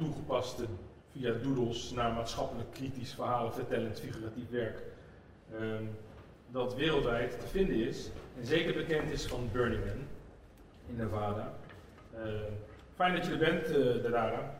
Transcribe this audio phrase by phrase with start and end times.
[0.00, 0.64] toegepaste
[1.12, 4.82] via doodles naar maatschappelijk kritisch verhalen vertellend figuratief werk.
[5.54, 5.84] Ehm,
[6.50, 10.06] dat wereldwijd te vinden is en zeker bekend is van Burning Man
[10.88, 11.52] in Nevada.
[12.14, 12.52] Ehm,
[12.94, 14.58] fijn dat je er bent, uh, Dadara.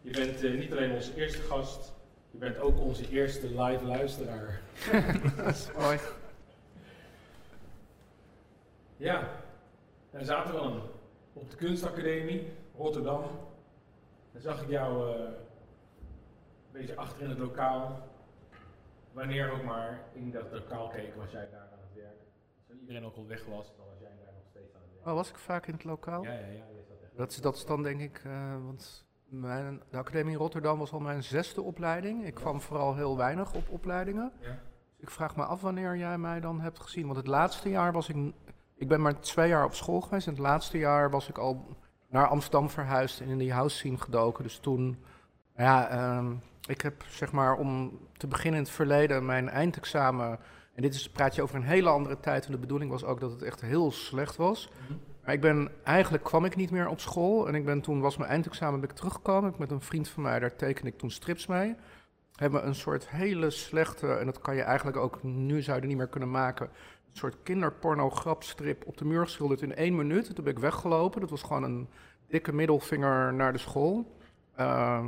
[0.00, 1.92] Je bent uh, niet alleen onze eerste gast,
[2.30, 4.60] je bent ook onze eerste live luisteraar.
[5.36, 5.98] dat is mooi.
[8.96, 9.28] Ja,
[10.10, 10.82] en zaten we dan
[11.32, 13.22] op de Kunstacademie Rotterdam.
[14.42, 18.08] Dan zag ik jou uh, een beetje achter in het lokaal.
[19.12, 22.18] Wanneer ook maar in dat lokaal keek, was jij daar aan het werk.
[22.68, 25.06] Als iedereen ook al weg was, dan was jij daar nog steeds aan het werk.
[25.06, 26.22] Oh, was ik vaak in het lokaal?
[26.22, 26.64] Ja, ja, ja.
[26.88, 30.78] Dat, echt dat, is, dat is dan denk ik, uh, want mijn, de Academie Rotterdam
[30.78, 32.26] was al mijn zesde opleiding.
[32.26, 34.32] Ik kwam vooral heel weinig op opleidingen.
[34.40, 34.58] Ja.
[34.96, 37.04] ik vraag me af wanneer jij mij dan hebt gezien.
[37.04, 38.34] Want het laatste jaar was ik.
[38.74, 40.26] Ik ben maar twee jaar op school geweest.
[40.26, 41.76] En het laatste jaar was ik al
[42.08, 44.44] naar Amsterdam verhuisd en in die house scene gedoken.
[44.44, 44.98] Dus toen.
[45.56, 50.38] Ja, um, ik heb zeg maar om te beginnen in het verleden mijn eindexamen.
[50.74, 52.46] En dit is, praat je over een hele andere tijd.
[52.46, 54.70] En de bedoeling was ook dat het echt heel slecht was.
[54.88, 57.48] Mm maar ik ben, eigenlijk kwam ik niet meer op school.
[57.48, 59.50] En ik ben toen, was mijn eindexamen, ben ik teruggekomen.
[59.50, 61.74] Ik met een vriend van mij, daar tekende ik toen strips mee.
[62.34, 65.88] Hebben een soort hele slechte, en dat kan je eigenlijk ook, nu zou je er
[65.88, 66.70] niet meer kunnen maken.
[67.12, 70.34] Soort kinderporno-grapstrip op de muur geschilderd in één minuut.
[70.34, 71.20] Toen ben ik weggelopen.
[71.20, 71.88] Dat was gewoon een
[72.28, 74.16] dikke middelvinger naar de school.
[74.60, 75.04] Uh,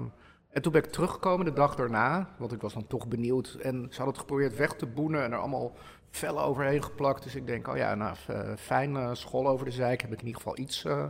[0.50, 3.58] en toen ben ik teruggekomen de dag daarna, want ik was dan toch benieuwd.
[3.62, 5.72] En ze hadden het geprobeerd weg te boenen en er allemaal
[6.10, 7.22] vellen overheen geplakt.
[7.22, 8.16] Dus ik denk, oh ja, nou,
[8.56, 11.04] fijn, uh, school over de zijk, heb ik in ieder geval iets, uh,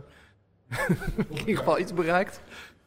[1.29, 2.41] in ieder geval iets bereikt.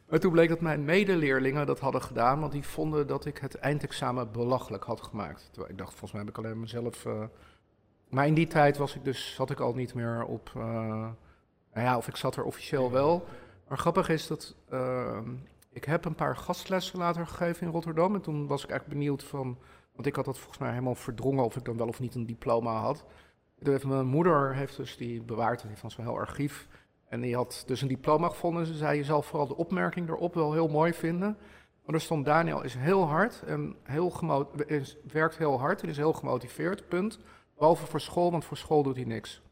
[0.08, 3.54] Maar toen bleek dat mijn medeleerlingen dat hadden gedaan, want die vonden dat ik het
[3.54, 5.48] eindexamen belachelijk had gemaakt.
[5.50, 7.06] Terwijl ik dacht, volgens mij heb ik alleen mezelf...
[8.08, 10.50] Maar in die tijd was ik dus, zat ik al niet meer op...
[10.54, 11.14] nou
[11.72, 13.26] ja, of ik zat er officieel wel.
[13.68, 15.30] Maar grappig is dat ehm,
[15.70, 18.14] ik heb een paar gastlessen later gegeven in Rotterdam.
[18.14, 19.58] En toen was ik eigenlijk benieuwd van.
[19.94, 22.26] Want ik had dat volgens mij helemaal verdrongen of ik dan wel of niet een
[22.26, 23.04] diploma had.
[23.58, 26.68] Mijn moeder heeft dus die bewaard, die van zo'n heel archief.
[27.08, 28.66] En die had dus een diploma gevonden.
[28.66, 31.36] Ze zei: Je zal vooral de opmerking erop wel heel mooi vinden.
[31.84, 35.96] Maar er stond: Daniel is heel hard en heel is, werkt heel hard en is
[35.96, 36.88] heel gemotiveerd.
[36.88, 37.18] Punt.
[37.64, 39.42] Behalve voor school, want voor school doet hij niks.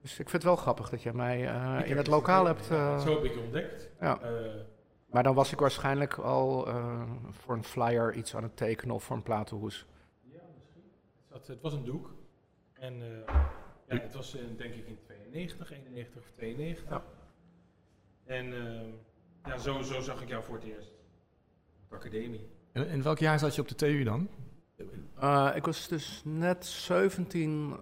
[0.00, 2.70] Dus ik vind het wel grappig dat jij mij uh, in het lokaal hebt.
[2.70, 3.90] Uh, zo heb ik je ontdekt.
[4.00, 4.20] Ja.
[4.22, 4.60] Uh,
[5.06, 9.04] maar dan was ik waarschijnlijk al uh, voor een flyer iets aan het tekenen of
[9.04, 9.86] voor een platenhoes.
[10.22, 10.82] Ja, misschien.
[11.28, 12.14] Het, het was een doek.
[12.72, 13.06] En uh,
[13.88, 16.88] ja, het was in, denk ik in 92, 91 of 92.
[16.90, 17.02] Ja.
[18.24, 18.80] En uh,
[19.44, 20.92] ja, zo, zo zag ik jou voor het eerst.
[21.82, 22.48] Op de academie.
[22.72, 24.28] En in welk jaar zat je op de TU dan?
[25.22, 27.76] Uh, ik was dus net 17.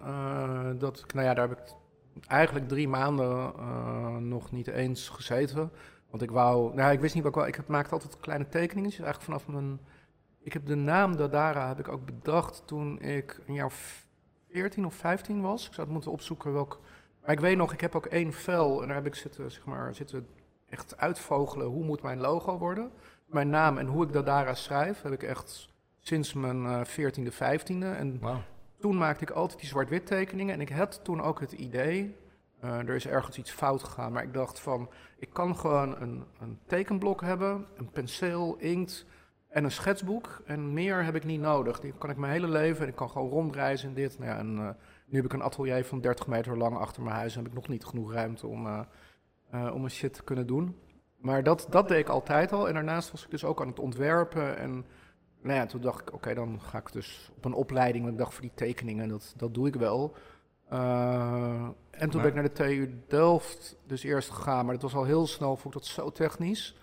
[0.77, 1.73] dat ik, nou ja, daar heb ik
[2.27, 3.53] eigenlijk drie maanden
[4.29, 5.71] nog niet eens gezeten.
[6.09, 8.91] Want ik wou, nou ik wist niet wat ik maakte altijd kleine tekeningen.
[8.91, 9.79] Eigenlijk vanaf mijn,
[10.39, 13.71] ik heb de naam Dadara heb ik ook bedacht toen ik een jaar
[14.49, 15.67] 14 of 15 was.
[15.67, 16.79] Ik zou het moeten opzoeken welk.
[17.21, 19.65] Maar ik weet nog, ik heb ook één vel en daar heb ik zitten, zeg
[19.65, 20.27] maar, zitten
[20.69, 22.91] echt uitvogelen hoe moet mijn logo worden.
[23.25, 25.69] Mijn naam en hoe ik Dadara schrijf heb ik echt
[26.07, 27.97] sinds mijn uh, 14e, 15e.
[27.97, 28.21] En
[28.79, 30.53] toen maakte ik altijd die zwart-wit tekeningen.
[30.53, 32.15] En ik had toen ook het idee,
[32.63, 34.11] uh, er is ergens iets fout gegaan.
[34.11, 39.05] Maar ik dacht van, ik kan gewoon een, een tekenblok hebben, een penseel, inkt
[39.47, 40.41] en een schetsboek.
[40.45, 41.79] En meer heb ik niet nodig.
[41.79, 44.19] Die kan ik mijn hele leven en ik kan gewoon rondreizen in dit.
[44.19, 44.69] Nou ja, en, uh,
[45.05, 47.57] nu heb ik een atelier van 30 meter lang achter mijn huis en heb ik
[47.57, 50.79] nog niet genoeg ruimte om, uh, om een shit te kunnen doen.
[51.17, 52.67] Maar dat, dat deed ik altijd al.
[52.67, 54.57] En daarnaast was ik dus ook aan het ontwerpen.
[54.57, 54.85] En
[55.45, 58.03] nou ja, toen dacht ik, oké, dan ga ik dus op een opleiding.
[58.03, 60.15] Want ik dacht, voor die tekeningen, dat, dat doe ik wel.
[60.73, 64.95] Uh, en toen ben ik naar de TU Delft dus eerst gegaan, maar dat was
[64.95, 66.77] al heel snel, vond ik dat zo technisch.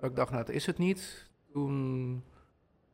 [0.00, 1.30] Ik dacht, nou, dat is het niet.
[1.52, 2.24] Toen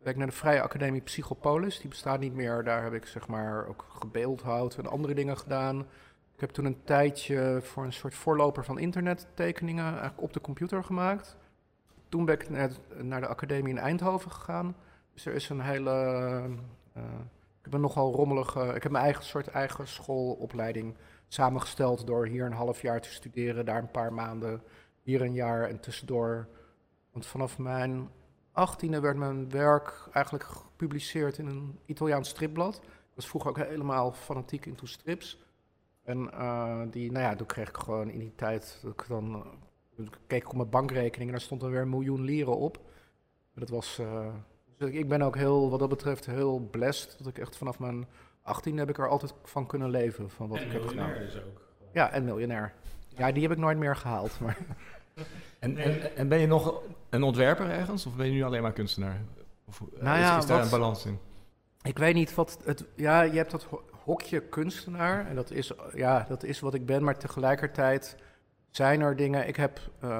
[0.02, 2.64] ben ik naar de Vrije Academie Psychopolis, die bestaat niet meer.
[2.64, 5.80] Daar heb ik zeg maar ook gebeeldhouwd en andere dingen gedaan.
[6.34, 10.84] Ik heb toen een tijdje voor een soort voorloper van internettekeningen eigenlijk op de computer
[10.84, 11.36] gemaakt.
[12.08, 12.50] Toen ben ik
[13.02, 14.76] naar de academie in Eindhoven gegaan.
[15.12, 15.90] Dus er is een hele...
[16.96, 17.02] Uh,
[17.58, 18.72] ik heb een nogal rommelige...
[18.74, 20.96] Ik heb mijn eigen soort eigen schoolopleiding
[21.28, 24.62] samengesteld door hier een half jaar te studeren, daar een paar maanden,
[25.02, 26.48] hier een jaar en tussendoor.
[27.12, 28.08] Want vanaf mijn
[28.52, 32.80] achttiende werd mijn werk eigenlijk gepubliceerd in een Italiaans stripblad.
[32.84, 35.44] Ik was vroeger ook helemaal fanatiek into strips.
[36.02, 39.44] En uh, die, nou ja, toen kreeg ik gewoon in die tijd, dat ik dan
[40.26, 42.80] keek ik op mijn bankrekening en daar stond dan weer een miljoen lieren op.
[43.54, 44.00] Dat was,
[44.82, 48.06] ik ben ook heel, wat dat betreft, heel blessed dat ik echt vanaf mijn
[48.42, 51.12] 18 heb ik er altijd van kunnen leven, van wat en ik heb gedaan.
[51.18, 51.60] dus ook.
[51.92, 52.72] Ja, en miljonair.
[53.08, 54.40] Ja, die heb ik nooit meer gehaald.
[54.40, 54.56] Maar.
[55.58, 56.80] En, en, en ben je nog
[57.10, 58.06] een ontwerper ergens?
[58.06, 59.20] Of ben je nu alleen maar kunstenaar?
[59.68, 61.18] Of, eh, Nou is, ja, is daar wat- een balans in?
[61.82, 62.84] Ik weet niet wat het.
[62.96, 65.26] Ja, je hebt dat ho- hokje kunstenaar.
[65.26, 67.04] En dat is, ja, dat is wat ik ben.
[67.04, 68.16] Maar tegelijkertijd
[68.72, 69.48] zijn er dingen.
[69.48, 69.80] Ik heb.
[70.00, 70.10] eh,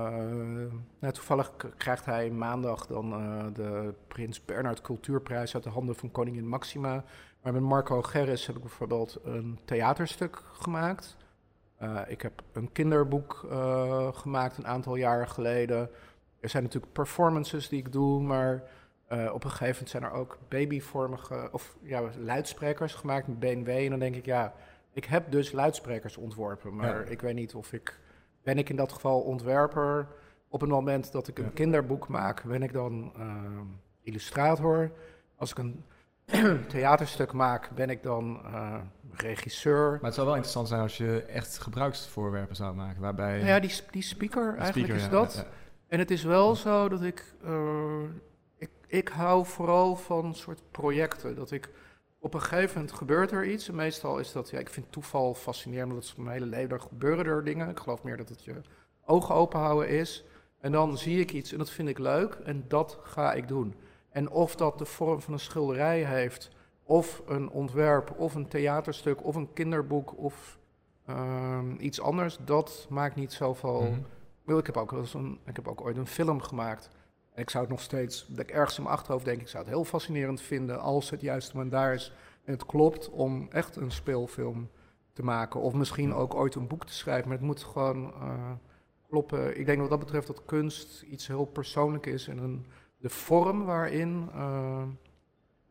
[0.98, 6.10] nou, toevallig krijgt hij maandag dan eh, de Prins Bernhard Cultuurprijs uit de handen van
[6.10, 7.04] koningin Maxima.
[7.42, 11.16] Maar met Marco Gerris heb ik bijvoorbeeld een theaterstuk gemaakt.
[11.76, 13.46] Eh, ik heb een kinderboek
[14.14, 15.90] gemaakt een aantal jaren geleden.
[16.40, 18.62] Er zijn natuurlijk performances die ik doe, maar
[19.32, 23.68] op een gegeven moment zijn er ook babyvormige of ja, luidsprekers gemaakt met BNW.
[23.68, 24.54] En dan denk ik, ja,
[24.92, 27.10] ik heb dus luidsprekers ontworpen, maar Ja.
[27.10, 28.00] ik weet niet of ik.
[28.42, 30.06] Ben ik in dat geval ontwerper?
[30.48, 33.26] Op het moment dat ik een kinderboek maak, ben ik dan eh,
[34.02, 34.90] illustrator.
[35.36, 35.84] Als ik een
[36.68, 38.74] theaterstuk maak, ben ik dan eh,
[39.12, 39.90] regisseur.
[39.90, 43.00] Maar het zou wel interessant zijn als je echt gebruiksvoorwerpen zou maken.
[43.00, 45.34] Waarbij Nou ja, die, die speaker, eigenlijk speaker, is ja, dat.
[45.34, 45.46] ja.
[45.88, 48.02] En het is wel zo dat ik, eh,
[48.58, 48.70] ik.
[48.86, 51.34] Ik hou vooral van soort projecten.
[51.34, 51.70] Dat ik.
[52.22, 53.68] Op een gegeven moment gebeurt er iets.
[53.68, 54.50] En meestal is dat.
[54.50, 55.90] Ja, ik vind toeval fascinerend.
[55.90, 56.68] omdat het mijn hele leven.
[56.68, 57.68] Daar gebeuren er dingen.
[57.68, 58.60] Ik geloof meer dat het je
[59.04, 60.24] ogen open houden is.
[60.58, 62.34] En dan zie ik iets en dat vind ik leuk.
[62.34, 63.74] En dat ga ik doen.
[64.10, 66.50] En of dat de vorm van een schilderij heeft.
[66.82, 68.14] Of een ontwerp.
[68.16, 69.24] Of een theaterstuk.
[69.24, 70.18] Of een kinderboek.
[70.18, 70.58] Of
[71.06, 72.38] ehm, iets anders.
[72.44, 73.94] Dat maakt niet zoveel.
[74.44, 76.90] Wel, Ik heb, ook eens een, ik heb ook ooit een film gemaakt.
[77.34, 79.64] En ik zou het nog steeds, dat ik ergens in mijn achterhoofd denk, ik zou
[79.64, 82.12] het heel fascinerend vinden als het juiste moment daar is.
[82.44, 84.70] En het klopt om echt een speelfilm
[85.12, 85.60] te maken.
[85.60, 87.28] Of misschien ook ooit een boek te schrijven.
[87.28, 88.50] Maar het moet gewoon eh,
[89.08, 89.58] kloppen.
[89.58, 92.28] Ik denk wat dat betreft dat kunst iets heel persoonlijk is.
[92.28, 92.66] En een,
[92.98, 94.28] de vorm waarin.
[94.34, 94.82] eh,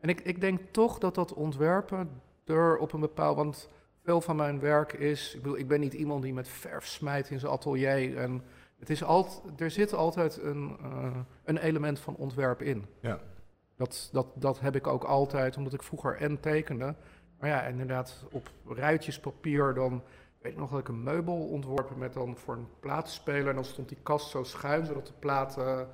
[0.00, 3.36] en ik, ik denk toch dat dat ontwerpen er op een bepaald.
[3.36, 3.68] Want
[4.04, 5.34] veel van mijn werk is.
[5.34, 8.16] Ik bedoel, ik ben niet iemand die met verf smijt in zijn atelier.
[8.16, 8.42] En
[8.82, 12.86] het is altijd, er zit altijd een, eh, een element van ontwerp in.
[13.00, 13.18] Ja.
[13.76, 16.94] Dat, dat, dat heb ik ook altijd, omdat ik vroeger en tekende.
[17.38, 19.94] Maar ja, inderdaad, op ruitjes papier dan...
[20.38, 23.48] Ik weet nog dat ik een meubel ontworpen met dan voor een platenspeler.
[23.48, 25.88] En dan stond die kast zo schuin, zodat de platen...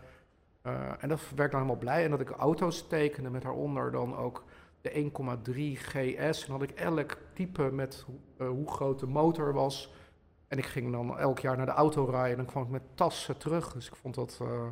[0.63, 2.05] eh, en dat werd dan helemaal blij.
[2.05, 4.45] En dat ik auto's tekende met daaronder dan ook
[4.81, 5.11] de
[5.45, 6.47] 1,3 GS.
[6.47, 8.07] En had ik elk type met
[8.39, 9.93] eh, hoe groot de motor was.
[10.49, 12.31] En ik ging dan elk jaar naar de auto rijden.
[12.31, 13.73] En dan kwam ik met tassen terug.
[13.73, 14.39] Dus ik vond dat...
[14.43, 14.67] eh,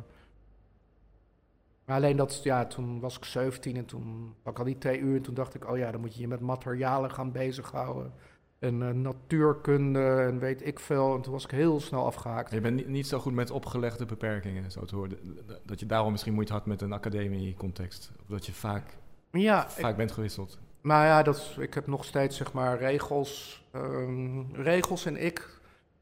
[1.85, 5.15] maar alleen dat, ja, toen was ik 17 en toen had ik al die TU.
[5.15, 8.13] En toen dacht ik, oh ja, dan moet je je met materialen gaan bezighouden.
[8.59, 11.15] En eh, natuurkunde en weet ik veel.
[11.15, 12.51] En toen was ik heel snel afgehaakt.
[12.51, 15.17] Je bent niet, niet zo goed met opgelegde beperkingen, zo te horen.
[15.65, 18.11] Dat je daarom misschien moeite had met een academie-context.
[18.21, 18.97] Of dat je vaak,
[19.31, 20.59] Ja, ik, vaak bent gewisseld.
[20.81, 23.63] maar ja, dat, ik heb nog steeds zeg maar regels.
[23.71, 25.56] ehm, regels en ik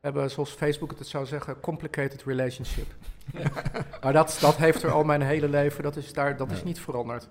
[0.05, 2.87] hebben, zoals Facebook het zou zeggen, complicated relationship.
[4.03, 6.79] maar dat, dat heeft er al mijn hele leven, dat is, daar, dat is niet
[6.79, 7.29] veranderd.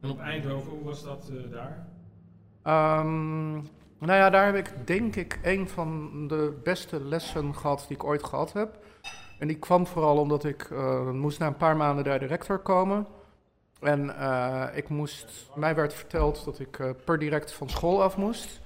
[0.00, 1.86] En op Eindhoven, hoe was dat eh, daar?
[2.62, 3.52] Ehm,
[3.98, 8.04] nou ja, daar heb ik denk ik een van de beste lessen gehad die ik
[8.04, 8.78] ooit gehad heb.
[9.38, 12.58] En die kwam vooral omdat ik eh, moest na een paar maanden daar de rector
[12.58, 13.06] komen.
[13.80, 18.60] En eh, ik moest, mij werd verteld dat ik per direct van school af moest.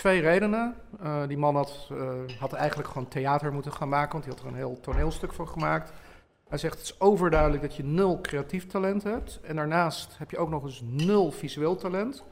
[0.00, 0.74] Twee redenen.
[1.00, 4.42] Eh, die man had, eh, had eigenlijk gewoon theater moeten gaan maken, want hij had
[4.42, 5.92] er een heel toneelstuk van gemaakt.
[6.48, 9.40] Hij zegt, het is overduidelijk dat je nul creatief talent hebt.
[9.42, 12.24] En daarnaast heb je ook nog eens nul visueel talent.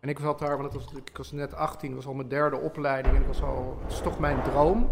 [0.00, 3.14] En ik zat daar, want het ik was net 18, was al mijn derde opleiding.
[3.14, 4.90] En ik was al, het is toch mijn droom.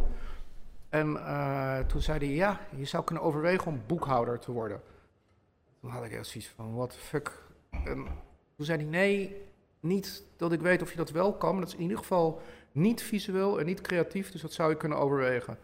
[0.88, 4.80] En eh, toen zei hij, ja, je zou kunnen overwegen om boekhouder te worden.
[5.80, 7.42] Toen had ik echt zoiets van, what the fuck.
[7.70, 8.06] En
[8.56, 9.48] toen zei hij, nee,
[9.80, 11.50] niet dat ik weet of je dat wel kan.
[11.52, 12.40] Maar dat is in ieder geval
[12.72, 14.30] niet visueel en niet creatief.
[14.30, 15.58] Dus dat zou je kunnen overwegen.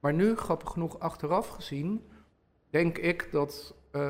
[0.00, 2.06] Maar nu, grappig genoeg, achteraf gezien,
[2.70, 3.74] denk ik dat...
[3.90, 4.00] eh,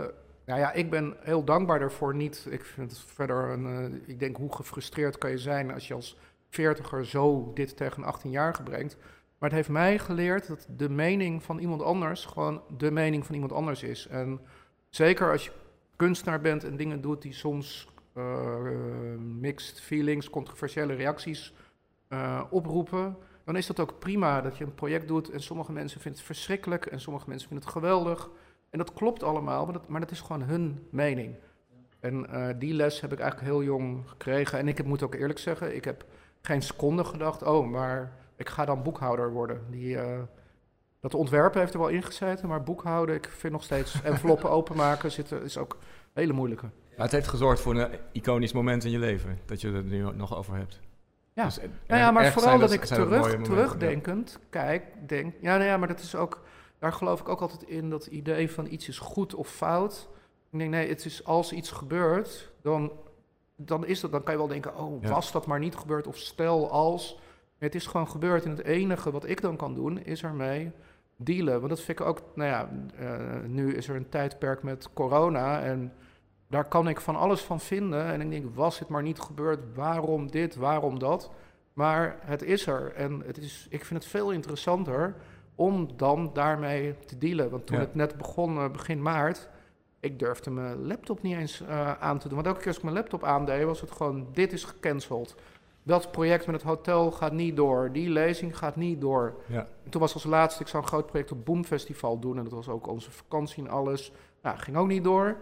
[0.44, 2.14] nou ja, ik ben heel dankbaar daarvoor.
[2.14, 3.66] Niet, ik vind het verder een.
[3.66, 6.16] eh, ik denk hoe gefrustreerd kan je zijn als je als
[6.48, 8.96] veertiger zo dit tegen een 18-jarige brengt.
[9.38, 13.34] Maar het heeft mij geleerd dat de mening van iemand anders gewoon de mening van
[13.34, 14.06] iemand anders is.
[14.06, 14.40] En
[14.88, 15.50] zeker als je
[15.96, 17.91] kunstenaar bent en dingen doet die soms
[19.18, 21.54] mixed feelings, controversiële reacties
[22.08, 26.00] eh, oproepen, dan is dat ook prima dat je een project doet en sommige mensen
[26.00, 28.30] vinden het verschrikkelijk en sommige mensen vinden het geweldig.
[28.70, 31.34] En dat klopt allemaal, maar dat, maar dat is gewoon hun mening.
[32.00, 34.58] En eh, die les heb ik eigenlijk heel jong gekregen.
[34.58, 36.04] En ik heb, moet ook eerlijk zeggen, ik heb
[36.40, 39.60] geen seconde gedacht, oh, maar ik ga dan boekhouder worden.
[39.70, 40.20] Die, eh,
[41.00, 45.42] dat ontwerpen heeft er wel ingezeten, maar boekhouden, ik vind nog steeds enveloppen openmaken zitten,
[45.42, 46.66] is ook een hele moeilijke.
[46.96, 49.38] Maar het heeft gezorgd voor een iconisch moment in je leven.
[49.46, 50.80] Dat je het nu nog over hebt.
[51.32, 51.44] Ja.
[51.44, 55.34] Dus, eh, Nou ja, maar vooral dat ik dat terug, terugdenkend kijk, denk...
[55.40, 56.42] Ja, nou ja, maar dat is ook...
[56.78, 60.08] daar geloof ik ook altijd in dat idee van iets is goed of fout.
[60.50, 62.92] Ik denk, nee, het is als iets gebeurt, dan,
[63.56, 65.08] dan is dat, dan kan je wel denken, oh, Ja.
[65.08, 66.06] was dat maar niet gebeurd?
[66.06, 67.18] Of stel als.
[67.58, 70.70] Het is gewoon gebeurd en het enige wat ik dan kan doen, is ermee
[71.16, 71.56] dealen.
[71.58, 75.62] Want dat vind ik ook, nou ja, eh, nu is er een tijdperk met corona
[75.62, 75.92] en
[76.52, 78.04] daar kan ik van alles van vinden.
[78.04, 81.30] En ik denk, was het maar niet gebeurd, waarom dit, waarom dat?
[81.72, 85.14] Maar het is er en het is, ik vind het veel interessanter
[85.54, 87.50] om dan daarmee te dealen.
[87.50, 87.82] Want toen Ja.
[87.82, 89.48] het net begon, eh, begin maart,
[90.00, 92.34] ik durfde mijn laptop niet eens eh, aan te doen.
[92.34, 95.34] Want elke keer als ik mijn laptop aandeed, was het gewoon, dit is gecanceld.
[95.82, 97.92] Dat project met het hotel gaat niet door.
[97.92, 99.34] Die lezing gaat niet door.
[99.46, 99.66] Ja.
[99.84, 102.36] En toen was als laatste, ik zou een groot project op Boom Festival doen.
[102.38, 104.12] En dat was ook onze vakantie en alles.
[104.42, 105.36] Nou, ging ook niet door.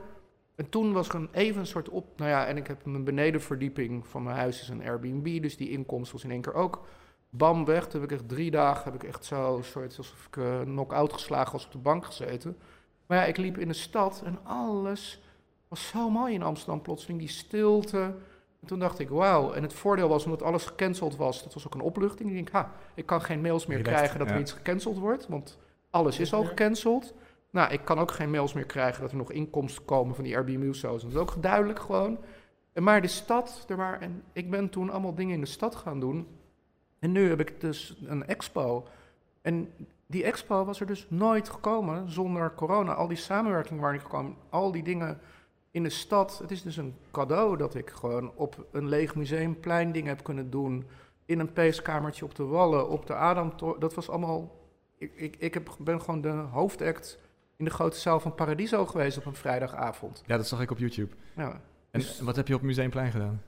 [0.60, 2.06] En toen was er een, even een soort op...
[2.16, 5.42] Nou ja, en ik heb mijn benedenverdieping van mijn huis is een Airbnb.
[5.42, 6.86] Dus die inkomst was in één keer ook
[7.30, 7.86] bam weg.
[7.86, 11.12] Toen heb ik echt drie dagen, heb ik echt zo soort alsof ik eh knock-out
[11.12, 12.56] geslagen was op de bank gezeten.
[13.06, 15.22] Maar ja, ik liep in de stad en alles
[15.68, 17.18] was zo mooi in Amsterdam plotseling.
[17.18, 18.14] Die stilte.
[18.60, 19.52] En toen dacht ik, wauw.
[19.52, 22.28] En het voordeel was, omdat alles gecanceld was, dat was ook een opluchting.
[22.28, 24.40] Ik denk, ha, ik kan geen mails meer krijgen dat er ja.
[24.40, 25.58] iets gecanceld wordt, want
[25.90, 26.48] alles is al Ja.
[26.48, 27.14] gecanceld.
[27.50, 30.36] Nou, ik kan ook geen mails meer krijgen dat er nog inkomsten komen van die
[30.36, 31.02] Airbnb-shows.
[31.02, 32.18] Dat is ook duidelijk gewoon.
[32.74, 36.00] Maar de stad, er waren, en ik ben toen allemaal dingen in de stad gaan
[36.00, 36.26] doen.
[36.98, 38.86] En nu heb ik dus een expo.
[39.42, 39.72] En
[40.06, 42.94] die expo was er dus nooit gekomen zonder corona.
[42.94, 44.36] Al die samenwerkingen waren niet gekomen.
[44.48, 45.20] Al die dingen
[45.70, 46.38] in de stad.
[46.38, 50.50] Het is dus een cadeau dat ik gewoon op een leeg museumplein dingen heb kunnen
[50.50, 50.86] doen.
[51.24, 53.52] In een peeskamertje op de Wallen, op de Adam.
[53.78, 54.58] Dat was allemaal...
[54.98, 57.18] Ik, ik, ik heb, ben gewoon de hoofdact
[57.60, 60.22] in de grote zaal van Paradiso geweest op een vrijdagavond.
[60.26, 61.14] ja, dat zag ik op YouTube.
[61.36, 61.60] Ja.
[61.90, 63.42] En Dus- wat heb je op Museumplein gedaan?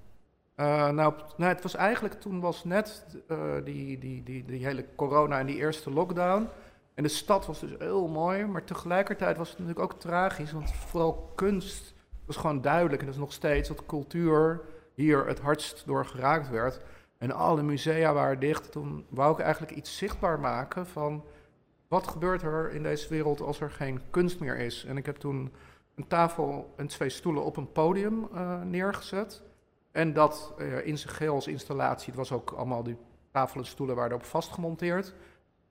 [0.94, 4.84] Nou, op- nou, het was eigenlijk toen was net eh, die, die, die, die hele
[4.96, 6.48] corona en die eerste lockdown.
[6.94, 10.72] En de stad was dus heel mooi, maar tegelijkertijd was het natuurlijk ook tragisch, want
[10.72, 11.94] vooral kunst
[12.26, 13.00] was gewoon duidelijk.
[13.00, 14.60] En dat is nog steeds dat cultuur
[14.94, 16.80] hier het hardst door geraakt werd.
[17.18, 18.72] En alle musea waren dicht.
[18.72, 21.24] Toen wou ik eigenlijk iets zichtbaar maken van
[21.92, 24.84] wat gebeurt er in deze wereld als er geen kunst meer is.
[24.84, 25.52] En ik heb toen
[25.94, 29.42] een tafel en twee stoelen op een podium eh, neergezet.
[29.90, 32.96] En dat eh, in zijn geheel als installatie, het was ook allemaal die
[33.30, 35.14] tafel en stoelen waren erop vastgemonteerd,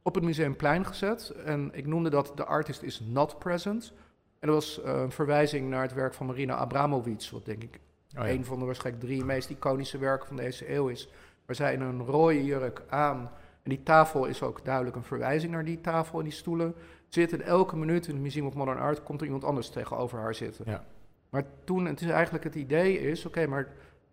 [0.02, 1.30] op het Museumplein gezet.
[1.30, 3.94] En ik noemde dat The Artist is Not Present.
[4.40, 7.80] En dat was eh, een verwijzing naar het werk van Marina Abramovic, wat denk ik
[8.18, 8.30] Oh, ja.
[8.30, 11.10] een van de waarschijnlijk drie meest iconische werken van deze eeuw is.
[11.46, 13.32] Waar zij in een rode jurk aan,
[13.64, 16.76] en die tafel is ook duidelijk een verwijzing naar die tafel en die stoelen,
[17.10, 17.34] zit.
[17.34, 20.36] En elke minuut in het Museum of Modern Art komt er iemand anders tegenover haar
[20.36, 20.66] zitten.
[20.68, 20.84] Ja.
[21.30, 23.68] Maar toen, het is eigenlijk het idee is, oké, maar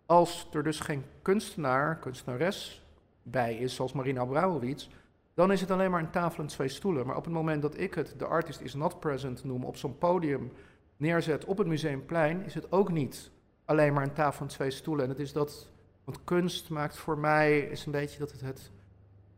[0.05, 2.85] als er dus geen kunstenaar, kunstenares
[3.23, 4.87] bij is, zoals Marina Abramovic,
[5.33, 7.05] dan is het alleen maar een tafel en twee stoelen.
[7.05, 9.97] Maar op het moment dat ik het de artist is not present noem, op zo'n
[9.97, 10.51] podium
[10.97, 13.31] neerzet op het Museumplein, is het ook niet
[13.65, 15.03] alleen maar een tafel en twee stoelen.
[15.03, 15.69] En het is dat,
[16.03, 18.71] want kunst maakt voor mij, is een beetje dat het het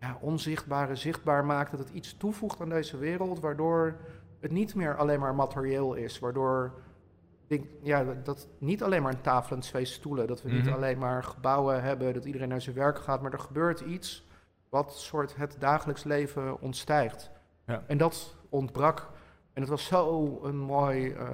[0.01, 3.95] ja, onzichtbare zichtbaar maakt, dat het iets toevoegt aan deze wereld, waardoor
[4.39, 6.71] het niet meer alleen maar materieel is, waardoor
[7.47, 10.65] ik ja, dat- dat niet alleen maar een tafel en twee stoelen, dat we niet
[10.65, 10.73] Mhm.
[10.73, 14.27] alleen maar gebouwen hebben, dat iedereen naar zijn werk gaat, maar er gebeurt iets
[14.69, 17.31] wat soort het dagelijks leven ontstijgt.
[17.65, 17.83] Ja.
[17.87, 19.09] En dat ontbrak.
[19.53, 21.27] En het was zo een mooi eh,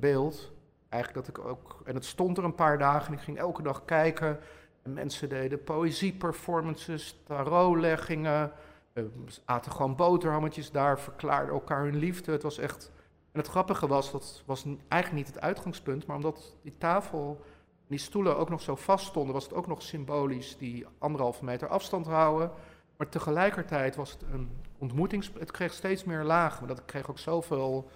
[0.00, 0.52] beeld.
[0.88, 1.80] Eigenlijk dat ik ook.
[1.84, 4.38] En het stond er een paar dagen en ik ging elke dag kijken.
[4.86, 8.52] En mensen deden poëzieperformances, tarotleggingen.
[8.92, 9.04] eh,
[9.44, 12.32] aten gewoon boterhammetjes daar, verklaarden elkaar hun liefde.
[12.32, 12.92] Het was echt.
[13.32, 17.40] En het grappige was, dat was eigenlijk niet het uitgangspunt, maar omdat die tafel
[17.78, 21.44] en die stoelen ook nog zo vast stonden, was het ook nog symbolisch die anderhalve
[21.44, 22.50] meter afstand houden.
[22.96, 25.30] Maar tegelijkertijd was het een ontmoetings...
[25.38, 26.66] Het kreeg steeds meer lagen.
[26.66, 27.90] Maar dat kreeg ook zoveel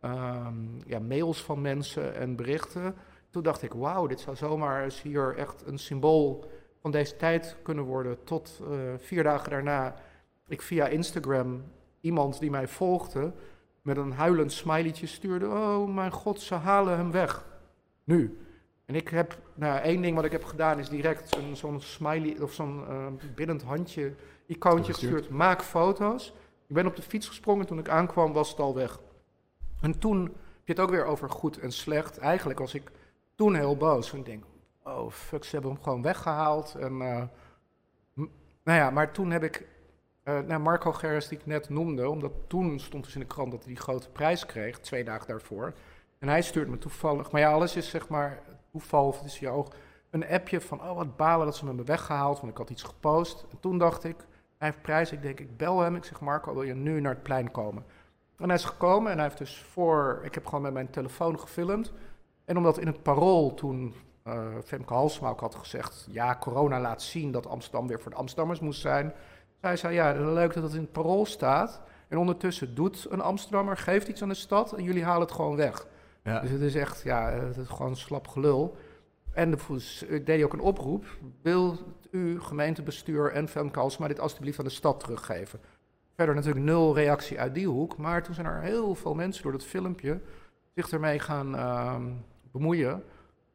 [0.00, 0.54] ehm,
[0.86, 2.94] ja, mails van mensen en berichten.
[3.36, 6.44] Toen dacht ik, wauw, dit zou zomaar eens hier echt een symbool
[6.80, 8.24] van deze tijd kunnen worden.
[8.24, 9.94] Tot eh, vier dagen daarna
[10.48, 11.64] ik via Instagram
[12.00, 13.32] iemand die mij volgde...
[13.82, 15.46] met een huilend smileytje stuurde.
[15.46, 17.46] Oh mijn god, ze halen hem weg.
[18.04, 18.38] Nu.
[18.84, 22.52] En ik heb, nou, één ding wat ik heb gedaan is direct zo'n smiley of
[22.52, 22.84] zo'n
[23.34, 24.14] biddend handje,
[24.46, 25.28] icoontje Gestuurd.
[25.28, 26.32] Maak foto's.
[26.66, 27.66] Ik ben op de fiets gesprongen.
[27.66, 29.00] Toen ik aankwam, was het al weg.
[29.80, 32.18] En toen heb je het ook weer over goed en slecht.
[32.18, 32.90] Eigenlijk was ik
[33.36, 34.10] toen heel boos.
[34.10, 34.44] Want ik denk,
[34.82, 36.74] oh fuck, ze hebben hem gewoon weggehaald.
[36.74, 37.22] En, eh,
[38.64, 39.66] nou ja, maar toen heb ik,
[40.24, 43.64] nou, Marco Gerris die ik net noemde, omdat toen stond dus in de krant dat
[43.64, 45.72] hij die grote prijs kreeg, twee dagen daarvoor.
[46.18, 49.38] En hij stuurt me toevallig, maar ja, alles is zeg maar toeval, of het is
[49.38, 49.68] je oog,
[50.10, 52.82] een appje van, oh wat balen dat ze me hebben weggehaald, want ik had iets
[52.82, 53.46] gepost.
[53.50, 54.16] En toen dacht ik,
[54.58, 57.12] hij heeft prijs, ik denk, ik bel hem, ik zeg Marco, wil je nu naar
[57.12, 57.84] het plein komen?
[58.38, 60.20] En hij is gekomen en hij heeft dus voor...
[60.24, 61.92] Ik heb gewoon met mijn telefoon gefilmd.
[62.46, 63.94] En omdat in het parool toen
[64.26, 66.06] uh, Femke Halsma ook had gezegd...
[66.10, 69.12] ja, corona laat zien dat Amsterdam weer voor de Amsterdammers moest zijn...
[69.60, 71.82] Zij zei, ja, leuk dat het in het parool staat.
[72.08, 74.72] En ondertussen doet een Amsterdammer, geeft iets aan de stad...
[74.72, 75.86] en jullie halen het gewoon weg.
[76.22, 76.40] Ja.
[76.40, 78.76] Dus het is echt, ja, het is gewoon slap gelul.
[79.32, 81.04] En de, ik deed ook een oproep.
[81.42, 81.76] Wil
[82.10, 85.60] u, gemeentebestuur en Femke Halsma dit alsjeblieft aan de stad teruggeven?
[86.14, 87.96] Verder natuurlijk nul reactie uit die hoek.
[87.96, 90.20] Maar toen zijn er heel veel mensen door dat filmpje
[90.74, 91.96] zich ermee gaan uh,
[92.58, 93.02] bemoeien.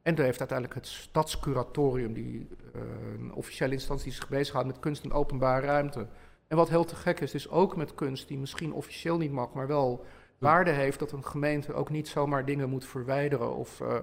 [0.01, 2.81] En toen heeft uiteindelijk het stadscuratorium, die uh,
[3.19, 6.07] een officiële instantie die zich bezighoudt met kunst en openbare ruimte.
[6.47, 9.53] En wat heel te gek is, is ook met kunst die misschien officieel niet mag,
[9.53, 10.05] maar wel
[10.37, 13.55] waarde heeft, dat een gemeente ook niet zomaar dingen moet verwijderen.
[13.55, 13.95] Of uh,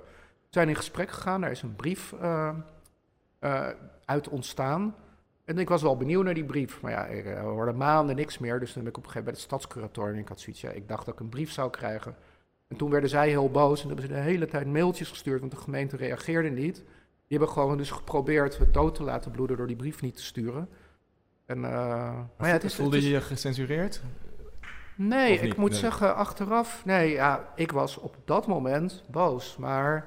[0.49, 2.55] zijn in gesprek gegaan, daar is een brief uh,
[4.05, 4.95] uit ontstaan.
[5.45, 6.81] En ik was wel benieuwd naar die brief.
[6.81, 8.61] Maar ja, er hoorde maanden niks meer.
[8.61, 10.19] Dus toen ben ik op een gegeven moment bij het stadscuratorium.
[10.19, 12.17] Ik had zoiets, ja, ik dacht dat ik een brief zou krijgen.
[12.69, 15.53] En toen werden zij heel boos en hebben ze de hele tijd mailtjes gestuurd, want
[15.53, 16.75] de gemeente reageerde niet.
[16.77, 20.25] Die hebben gewoon dus geprobeerd het dood te laten bloeden door die brief niet te
[20.25, 20.69] sturen.
[21.47, 21.63] En, uh,
[22.37, 24.03] maar ja, het is, Voelde het is, je je gecensureerd?
[24.97, 25.79] Nee, ik moet Nee.
[25.79, 29.57] zeggen, achteraf, nee, ja, ik was op dat moment boos.
[29.57, 30.07] Maar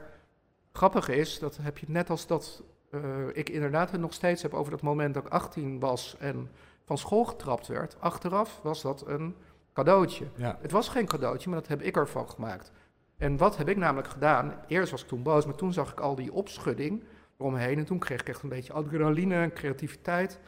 [0.72, 3.02] grappig is, dat heb je net als dat eh,
[3.34, 6.50] ik inderdaad het nog steeds heb over dat moment dat ik 18 was en
[6.86, 7.96] van school getrapt werd.
[8.00, 9.36] Achteraf was dat een
[9.74, 10.26] cadeautje.
[10.36, 10.58] Ja.
[10.62, 12.72] Het was geen cadeautje, maar dat heb ik ervan gemaakt.
[13.18, 14.54] En wat heb ik namelijk gedaan?
[14.68, 17.04] Eerst was ik toen boos, maar toen zag ik al die opschudding
[17.38, 17.78] eromheen.
[17.78, 20.40] En toen kreeg ik echt een beetje adrenaline en creativiteit.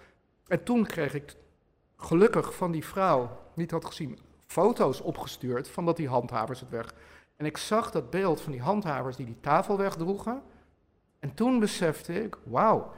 [0.48, 1.36] En toen kreeg ik
[1.98, 6.94] gelukkig van die vrouw, niet had gezien, foto's opgestuurd van dat die handhavers het weg.
[7.36, 10.42] En ik zag dat beeld van die handhavers die die tafel wegdroegen.
[11.20, 12.92] En toen besefte ik, wauw,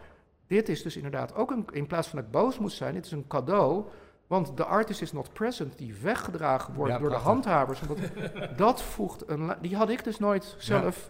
[0.48, 3.06] dit is dus inderdaad ook een, in plaats van dat ik boos moest zijn, dit
[3.06, 3.86] is een cadeau.
[4.28, 7.82] Want de artist is not present, die weggedragen wordt Ja, door de handhavers.
[7.82, 7.88] En
[8.58, 9.56] dat, voegt een.
[9.62, 11.10] Die had ik dus nooit zelf.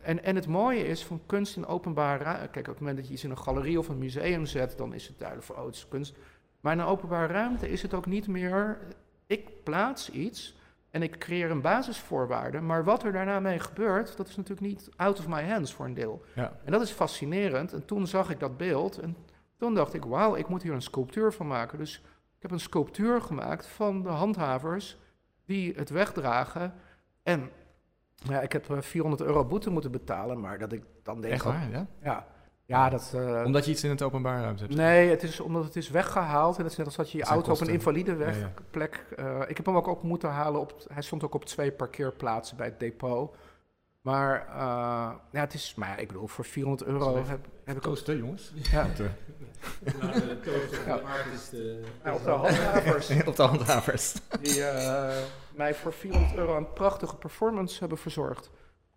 [0.00, 2.48] En, en het mooie is van kunst in openbare ruimte.
[2.48, 4.94] Kijk, op het moment dat je iets in een galerie of een museum zet, dan
[4.94, 6.16] is het duidelijk voor oh, het is kunst.
[6.60, 8.78] Maar in een openbare ruimte is het ook niet meer.
[9.26, 10.56] Ik plaats iets
[10.90, 12.60] en ik creëer een basisvoorwaarde.
[12.60, 15.86] Maar wat er daarna mee gebeurt, dat is natuurlijk niet out of my hands voor
[15.86, 16.24] een deel.
[16.34, 16.52] Ja.
[16.64, 17.72] En dat is fascinerend.
[17.72, 19.16] En toen zag ik dat beeld en
[19.56, 21.78] toen dacht ik, wauw, ik moet hier een sculptuur van maken.
[21.78, 22.02] Dus
[22.40, 24.98] ik heb een sculptuur gemaakt van de handhavers
[25.44, 26.74] die het wegdragen.
[27.22, 27.50] En
[28.14, 31.32] ja, ik heb eh, 400 euro boete moeten betalen, maar dat ik dan denk...
[31.34, 31.86] Echt waar, ja?
[32.02, 32.26] Ja,
[32.64, 33.12] ja dat...
[33.14, 34.74] eh, Omdat je iets in het openbaar ruimte hebt.
[34.74, 36.56] Nee, het is omdat het is weggehaald.
[36.56, 38.24] En het is net als dat je je auto op een invalide Ja, ja.
[38.24, 39.06] wegplek...
[39.16, 40.60] eh, ik heb hem ook op moeten halen.
[40.60, 43.36] Op, hij stond ook op twee parkeerplaatsen bij het depot.
[44.00, 45.74] Maar eh, ja, het is...
[45.76, 47.82] Maar ja, ik bedoel, voor 400 euro heb, heb ik.
[47.82, 48.52] Kosten, jongens.
[48.70, 49.08] Ja, Op de,
[50.42, 50.96] toast op Ja.
[51.50, 54.14] de ja, op de handhavers op de handhavers.
[54.42, 55.16] die eh,
[55.56, 58.50] mij voor 400 euro een prachtige performance hebben verzorgd.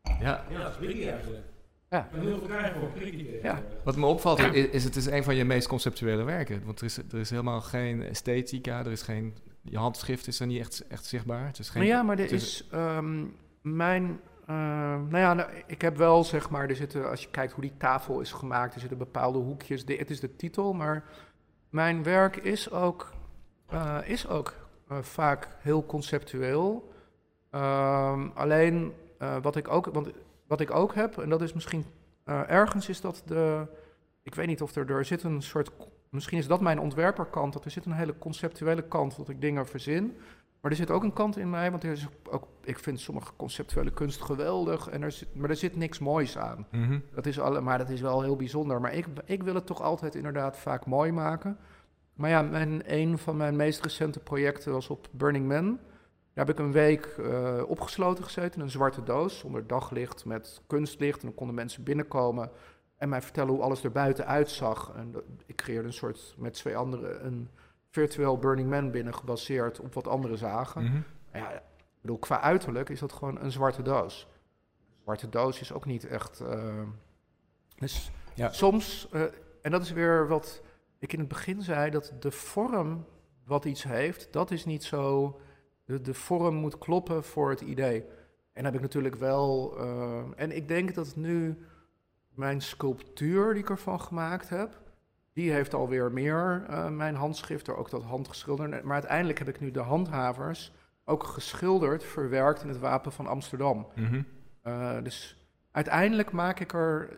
[0.04, 0.46] Ja.
[0.50, 1.44] Ja, dat is prikkie eigenlijk.
[1.90, 2.08] Ja.
[2.12, 3.84] Heel veel krijgen voor prikkie tegenwoordig.
[3.84, 6.66] Wat me opvalt is, is het is een van je meest conceptuele werken.
[6.66, 9.38] Want er is, er is helemaal geen esthetica, er is geen...
[9.62, 11.46] Je handschrift is er niet echt, echt zichtbaar.
[11.48, 13.26] Het is geen, Maar ja, maar er is- is ehm,
[13.62, 14.20] mijn.
[14.46, 14.56] Eh,
[15.10, 16.70] nou ja, nou, ik heb wel zeg maar.
[16.70, 19.86] Er zitten, als je kijkt hoe die tafel is gemaakt, er zitten bepaalde hoekjes.
[19.86, 21.04] De, het is de titel, maar
[21.70, 23.12] mijn werk is ook,
[23.68, 24.54] eh, is ook
[24.88, 26.94] eh, vaak heel conceptueel.
[27.50, 30.12] Ehm, alleen eh, wat, ik ook, want,
[30.48, 31.86] wat ik ook heb, en dat is misschien
[32.48, 33.68] ergens, is dat de.
[34.24, 35.72] Ik weet niet of er, er zit een soort.
[36.10, 39.68] Misschien is dat mijn ontwerperkant, dat er zit een hele conceptuele kant, dat ik dingen
[39.68, 40.18] verzin.
[40.64, 43.32] Maar er zit ook een kant in mij, want er is ook, ik vind sommige
[43.36, 46.68] conceptuele kunst geweldig, en er zit, maar er zit niks moois aan.
[46.72, 47.00] Mhm.
[47.14, 48.82] Dat is alle, maar dat is wel heel bijzonder.
[48.82, 51.58] Maar ik, ik wil het toch altijd inderdaad vaak mooi maken.
[52.14, 55.80] Maar ja, mijn, een van mijn meest recente projecten was op Burning Man.
[56.34, 60.62] Daar heb ik een week eh, opgesloten gezeten in een zwarte doos zonder daglicht met
[60.68, 61.20] kunstlicht.
[61.22, 62.50] En dan konden mensen binnenkomen
[62.98, 64.94] en mij vertellen hoe alles er buiten uitzag.
[64.96, 67.50] En dat- ik creëerde een soort met twee anderen een
[67.98, 70.84] virtueel Burning Man binnen gebaseerd op wat anderen zagen.
[70.84, 70.98] Mhm.
[71.34, 71.62] Ja, ik
[72.02, 74.28] bedoel, qua uiterlijk is dat gewoon een zwarte doos.
[74.90, 76.40] Een zwarte doos is ook niet echt.
[76.40, 76.82] eh,
[77.76, 78.52] dus Ja.
[78.52, 79.22] soms, eh,
[79.62, 80.62] en dat is weer wat
[81.00, 83.06] ik in het begin zei, dat de vorm
[83.46, 85.40] wat iets heeft, dat is niet zo.
[85.86, 88.02] De, de vorm moet kloppen voor het idee.
[88.54, 89.78] En dan heb ik natuurlijk wel.
[89.80, 91.58] eh, en ik denk dat nu
[92.30, 94.82] mijn sculptuur die ik ervan gemaakt heb.
[95.34, 98.84] Die heeft alweer meer eh, mijn handschrift, er ook dat handgeschilderd.
[98.84, 100.74] Maar uiteindelijk heb ik nu de handhavers
[101.06, 103.88] ook geschilderd, verwerkt in het wapen van Amsterdam.
[103.96, 104.22] Mhm.
[104.62, 107.10] Eh, dus uiteindelijk maak ik er,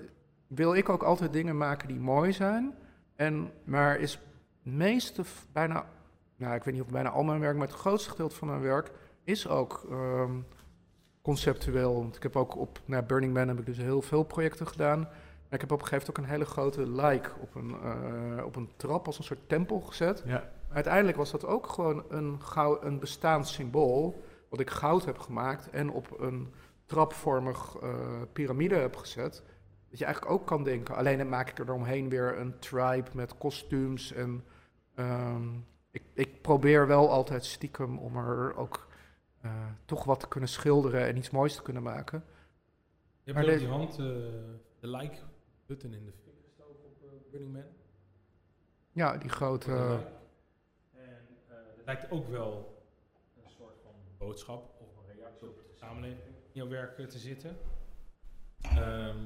[0.48, 2.74] wil ik ook altijd dingen maken die mooi zijn.
[3.16, 4.22] En, maar is het
[4.74, 5.86] meeste, bijna
[6.38, 8.62] nou, ik weet niet of bijna al mijn werk, maar het grootste gedeelte van mijn
[8.62, 8.92] werk
[9.24, 10.32] is ook ehm,
[11.22, 11.94] conceptueel.
[11.94, 15.08] Want ik heb ook op nou, Burning Man heb ik dus heel veel projecten gedaan.
[15.56, 16.52] Maar ik heb op een gegeven moment ook een hele
[16.86, 17.76] grote like op een,
[18.38, 20.24] eh, op een trap als een soort tempel gezet.
[20.26, 20.50] Ja.
[20.70, 24.24] Uiteindelijk was dat ook gewoon een, gou- een bestaand symbool.
[24.50, 26.54] Wat ik goud heb gemaakt en op een
[26.86, 27.96] trapvormig eh,
[28.34, 29.44] piramide heb gezet.
[29.90, 30.96] Dat je eigenlijk ook kan denken.
[30.96, 34.12] Alleen dan maak ik er omheen weer een tribe met kostuums.
[34.12, 34.44] En
[34.96, 35.48] ehm,
[35.92, 38.88] ik, ik probeer wel altijd stiekem om er ook
[39.42, 39.52] eh,
[39.86, 42.24] toch wat te kunnen schilderen en iets moois te kunnen maken.
[43.24, 43.96] Je Maar hebt ook deze- die hand,
[44.80, 45.16] de like
[45.66, 47.64] button in de fik gestoken op eh, Burning Man.
[48.92, 49.72] Ja, die grote.
[49.72, 50.12] Like.
[50.92, 52.84] En eh, het lijkt ook wel
[53.44, 57.18] een soort van boodschap of een reactie op de samenleving in jouw werk eh, te
[57.18, 57.58] zitten.
[58.62, 59.18] Ehm,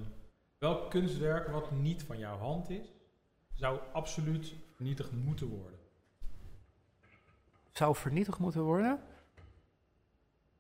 [0.58, 2.94] welk kunstwerk wat niet van jouw hand is,
[3.54, 5.80] zou absoluut vernietigd moeten worden?
[7.80, 9.00] zou vernietigd moeten worden?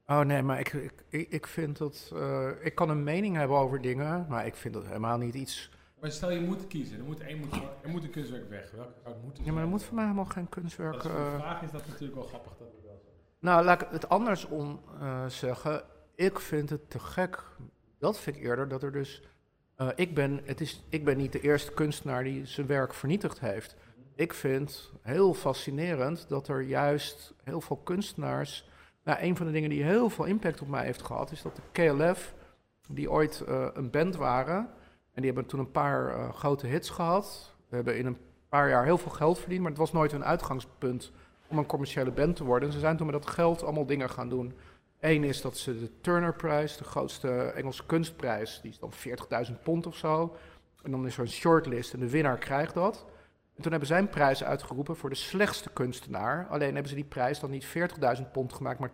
[0.09, 0.73] Oh nee, maar ik,
[1.09, 2.11] ik, ik, vind dat.
[2.13, 5.71] eh, ik kan een mening hebben over dingen, maar ik vind dat helemaal niet iets.
[5.99, 8.71] Maar stel je moet kiezen, er moet, één, moet, er moet een kunstwerk weg.
[8.71, 10.93] Welke zou het moeten Ja, maar er moet voor mij helemaal geen kunstwerk.
[10.93, 13.07] Dat is eh, de vraag is dat natuurlijk wel grappig dat we zeggen.
[13.39, 15.83] Nou, laat ik het andersom eh, zeggen.
[16.15, 17.43] Ik vind het te gek.
[17.99, 19.23] Dat vind ik eerder dat er dus.
[19.95, 23.75] ik, ben, het is, ik ben niet de eerste kunstenaar die zijn werk vernietigd heeft.
[24.15, 28.68] Ik vind heel fascinerend dat er juist heel veel kunstenaars.
[29.09, 31.55] Nou, een van de dingen die heel veel impact op mij heeft gehad, is dat
[31.55, 32.33] de KLF,
[32.87, 34.57] die ooit eh, een band waren.
[35.13, 37.55] En die hebben toen een paar eh, grote hits gehad.
[37.69, 38.17] We hebben in een
[38.49, 41.11] paar jaar heel veel geld verdiend, maar het was nooit hun uitgangspunt
[41.47, 42.67] om een commerciële band te worden.
[42.67, 44.53] En ze zijn toen met dat geld allemaal dingen gaan doen.
[44.99, 48.91] Eén is dat ze de Turner-prijs, de grootste Engelse kunstprijs, die is dan
[49.47, 50.35] 40.000 pond of zo.
[50.83, 53.05] En dan is er een shortlist en de winnaar krijgt dat.
[53.59, 56.47] En toen hebben zij een prijs uitgeroepen voor de slechtste kunstenaar.
[56.49, 58.91] Alleen hebben ze die prijs dan niet 40.000 pond gemaakt, maar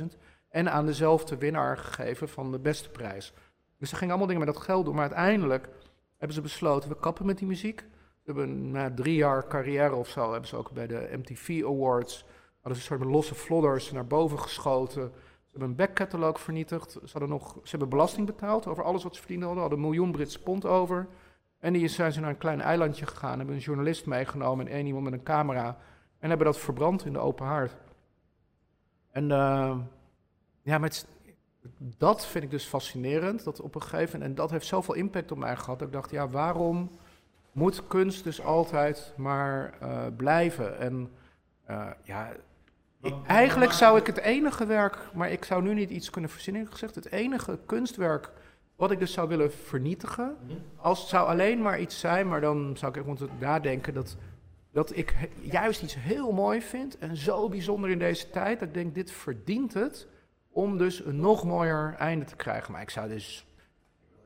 [0.00, 0.04] 80.000.
[0.48, 3.32] En aan dezelfde winnaar gegeven van de beste prijs.
[3.78, 4.94] Dus ze gingen allemaal dingen met dat geld doen.
[4.94, 5.68] Maar uiteindelijk
[6.16, 7.80] hebben ze besloten, we kappen met die muziek.
[8.24, 12.24] We hebben na drie jaar carrière of zo, hebben ze ook bij de MTV Awards,
[12.60, 15.12] hadden ze een soort losse flodders naar boven geschoten.
[15.14, 16.92] Ze hebben een backcatalog vernietigd.
[16.92, 19.60] Ze, hadden nog, ze hebben belasting betaald over alles wat ze verdiend hadden.
[19.60, 21.08] hadden een miljoen Britse pond over.
[21.62, 24.86] En die zijn ze naar een klein eilandje gegaan, hebben een journalist meegenomen en één
[24.86, 25.76] iemand met een camera.
[26.18, 27.76] En hebben dat verbrand in de open haard.
[29.10, 29.76] En eh,
[30.62, 31.06] ja, met,
[31.78, 33.44] dat vind ik dus fascinerend.
[33.44, 35.94] Dat op een gegeven moment, en dat heeft zoveel impact op mij gehad, dat ik
[35.94, 36.90] dacht, ja, waarom
[37.52, 40.78] moet kunst dus altijd maar eh, blijven?
[40.78, 41.10] En
[41.64, 42.28] eh, ja,
[43.02, 46.66] ik- eigenlijk zou ik het enige werk, maar ik zou nu niet iets kunnen verzinnen,
[46.66, 48.30] gezegd, het enige kunstwerk
[48.82, 50.36] wat ik dus zou willen vernietigen,
[50.76, 54.16] als het zou alleen maar iets zijn, maar dan zou ik echt moeten nadenken dat,
[54.72, 58.74] dat ik juist iets heel mooi vind en zo bijzonder in deze tijd, dat ik
[58.74, 60.06] denk, dit verdient het
[60.50, 62.72] om dus een nog mooier einde te krijgen.
[62.72, 63.46] Maar ik zou dus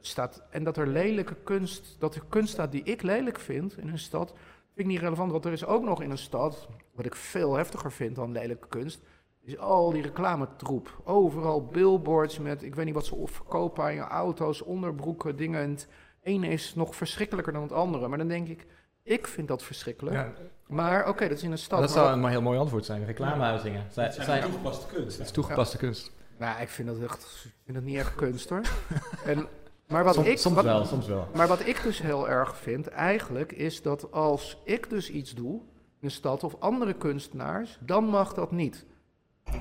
[0.01, 3.89] staat en dat er lelijke kunst, dat er kunst staat die ik lelijk vind in
[3.89, 4.29] een stad,
[4.75, 5.33] vind ik niet relevant.
[5.33, 8.69] Want er is ook nog in een stad, wat ik veel heftiger vind dan lelijke
[8.69, 9.01] kunst,
[9.47, 11.01] is al die reclametroep.
[11.05, 15.61] Overal billboards met, ik weet niet wat ze verkopen aan je auto's, onderbroeken, dingen.
[15.63, 15.89] En het
[16.23, 18.09] ene is nog verschrikkelijker dan het andere.
[18.09, 18.67] Maar dan denk ik,
[19.03, 20.17] ik vind dat verschrikkelijk.
[20.17, 20.33] Ja,
[20.67, 21.81] Maar oké, dat is in een stad.
[21.81, 23.05] dat maar zou een heel mooi antwoord zijn.
[23.05, 23.87] Reclamehuizingen.
[23.91, 25.17] Zij, Het zijn zijn, toegepaste kunst.
[25.17, 26.13] het is toegepaste kunst.
[26.39, 28.61] Nou, ik vind dat echt, ik vind dat niet echt kunst hoor.
[29.25, 29.47] en,
[29.89, 31.29] maar wat Soms, ik, soms wat- wel, soms wel.
[31.35, 35.53] Maar wat ik dus heel erg vind, eigenlijk, is dat als ik dus iets doe
[35.55, 35.61] in
[36.01, 38.85] een stad of andere kunstenaars, dan mag dat niet.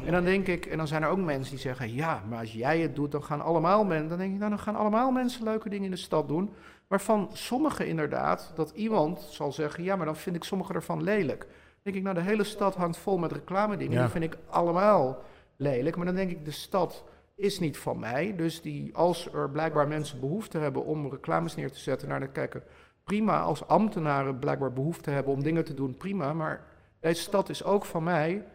[0.06, 2.54] En dan denk ik, en dan zijn er ook mensen die zeggen, ja, maar als
[2.54, 5.44] jij het doet, dan gaan allemaal mensen, dan denk ik, nou, dan gaan allemaal mensen
[5.44, 6.54] leuke dingen in de stad doen.
[6.88, 11.40] Waarvan sommigen inderdaad, dat iemand zal zeggen, ja, maar dan vind ik sommige ervan lelijk.
[11.40, 11.50] Dan
[11.82, 14.02] denk ik, nou, de hele stad hangt vol met reclame dingen, Ja.
[14.02, 15.18] die vind ik allemaal
[15.56, 15.96] lelijk.
[15.96, 17.04] Maar dan denk ik, de stad
[17.36, 18.34] is niet van mij.
[18.36, 22.28] Dus die, als er blijkbaar mensen behoefte hebben om reclames neer te zetten, naar te
[22.28, 22.64] kijken,
[23.04, 23.42] prima.
[23.42, 26.34] Als ambtenaren blijkbaar behoefte hebben om dingen te doen, prima.
[26.34, 26.64] Maar
[27.00, 28.46] deze stad is ook van mij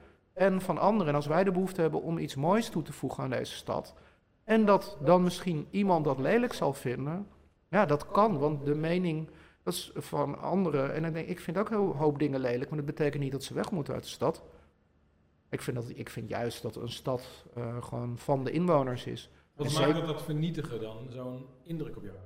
[0.41, 1.09] en van anderen.
[1.09, 3.95] En als wij de behoefte hebben om iets moois toe te voegen aan deze stad,
[4.45, 7.27] en dat dan misschien iemand dat lelijk zal vinden,
[7.69, 9.29] ja, dat kan, want de mening
[9.63, 10.95] dat is van anderen.
[10.95, 13.33] En dan denk ik, ik vind ook een hoop dingen lelijk, maar dat betekent niet
[13.33, 14.43] dat ze weg moeten uit de stad.
[15.49, 19.31] Ik vind, dat, ik vind juist dat een stad eh, gewoon van de inwoners is.
[19.57, 22.17] Wat En maakt zeker- dat dat vernietigen dan zo'n indruk op jou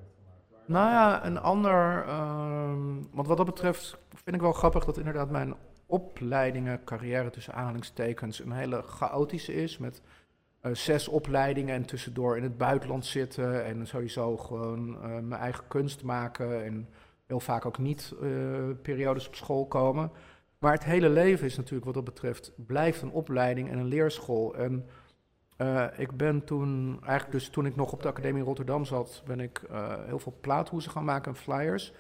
[0.67, 2.05] Nou ja, een ander.
[2.07, 5.55] ehm, want wat dat betreft vind ik wel grappig dat inderdaad mijn
[5.87, 9.79] opleidingen, carrière tussen aanhalingstekens, een hele chaotische is.
[9.79, 10.03] Met
[10.65, 13.65] eh, zes opleidingen en tussendoor in het buitenland zitten.
[13.65, 16.65] En sowieso gewoon eh, mijn eigen kunst maken.
[16.65, 16.89] En
[17.27, 18.29] heel vaak ook niet eh,
[18.83, 20.11] periodes op school komen.
[20.59, 24.55] Maar het hele leven is natuurlijk wat dat betreft, blijft een opleiding en een leerschool.
[24.55, 24.87] En
[25.97, 29.63] ik ben toen, eigenlijk dus toen ik nog op de Academie Rotterdam zat, ben ik
[30.07, 31.93] heel veel plaathoezen gaan maken en flyers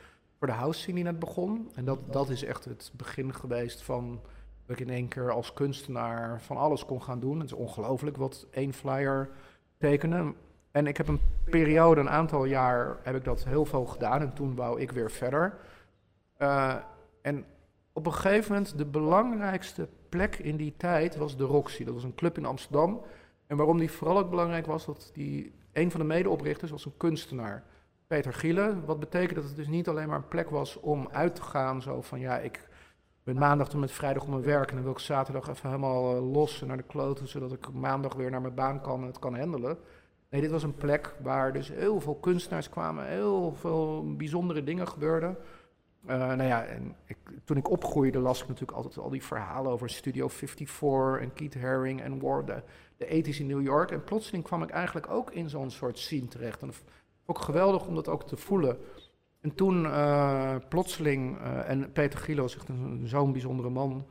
[0.44, 1.70] voor de house scene die net begon.
[1.74, 4.20] En dat, dat is echt het begin geweest van
[4.66, 7.38] dat ik in één keer als kunstenaar van alles kon gaan doen.
[7.38, 9.30] Het is ongelooflijk wat één flyer
[9.78, 10.34] tekenen.
[10.70, 14.20] En ik heb een periode, een aantal jaar, heb ik dat heel veel gedaan.
[14.20, 15.58] En toen wou ik weer verder.
[16.38, 16.74] Uh,
[17.22, 17.44] en
[17.92, 21.84] op een gegeven moment, de belangrijkste plek in die tijd was de Roxy.
[21.84, 23.00] Dat was een club in Amsterdam.
[23.46, 26.96] En waarom die vooral ook belangrijk was, dat die, een van de medeoprichters was een
[26.96, 27.64] kunstenaar.
[28.06, 28.84] Peter Gielen.
[28.84, 31.82] Wat betekent dat het dus niet alleen maar een plek was om uit te gaan.
[31.82, 32.68] Zo van ja, ik
[33.22, 34.68] ben maandag tot met vrijdag op mijn werk.
[34.68, 37.28] En dan wil ik zaterdag even helemaal uh, los naar de kloten.
[37.28, 39.78] Zodat ik maandag weer naar mijn baan kan en het kan handelen.
[40.30, 43.06] Nee, dit was een plek waar dus heel veel kunstenaars kwamen.
[43.06, 45.36] Heel veel bijzondere dingen gebeurden.
[46.06, 49.72] Uh, nou ja, en ik, toen ik opgroeide las ik natuurlijk altijd al die verhalen
[49.72, 52.62] over Studio 54 en Keith Haring en War, de,
[52.96, 53.90] de ethisch in New York.
[53.90, 56.62] En plotseling kwam ik eigenlijk ook in zo'n soort scene terecht.
[56.62, 56.72] En
[57.26, 58.78] ook geweldig om dat ook te voelen.
[59.44, 62.68] En toen uh, plotseling, uh, en Peter Gilo is echt
[63.04, 64.06] zo'n bijzondere man,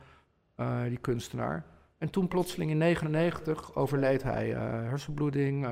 [0.60, 1.64] uh, die kunstenaar.
[1.98, 5.64] En toen plotseling in 99 overleed hij, hersenbloeding.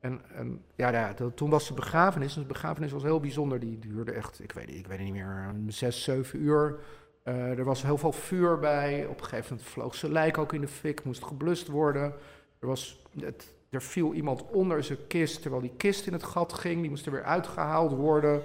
[0.00, 2.34] en, en ja, ja dat, toen was de begrafenis.
[2.34, 3.60] En de begrafenis was heel bijzonder.
[3.60, 6.78] Die duurde echt, ik weet, ik weet niet meer, zes, zeven uur.
[7.24, 9.06] er was heel veel vuur bij.
[9.06, 12.14] Op een gegeven moment vloog zijn lijk ook in de fik, moest geblust worden.
[12.58, 16.52] Er was, het, er viel iemand onder zijn kist, terwijl die kist in het gat
[16.52, 16.80] ging.
[16.80, 18.42] Die moest er weer uitgehaald worden.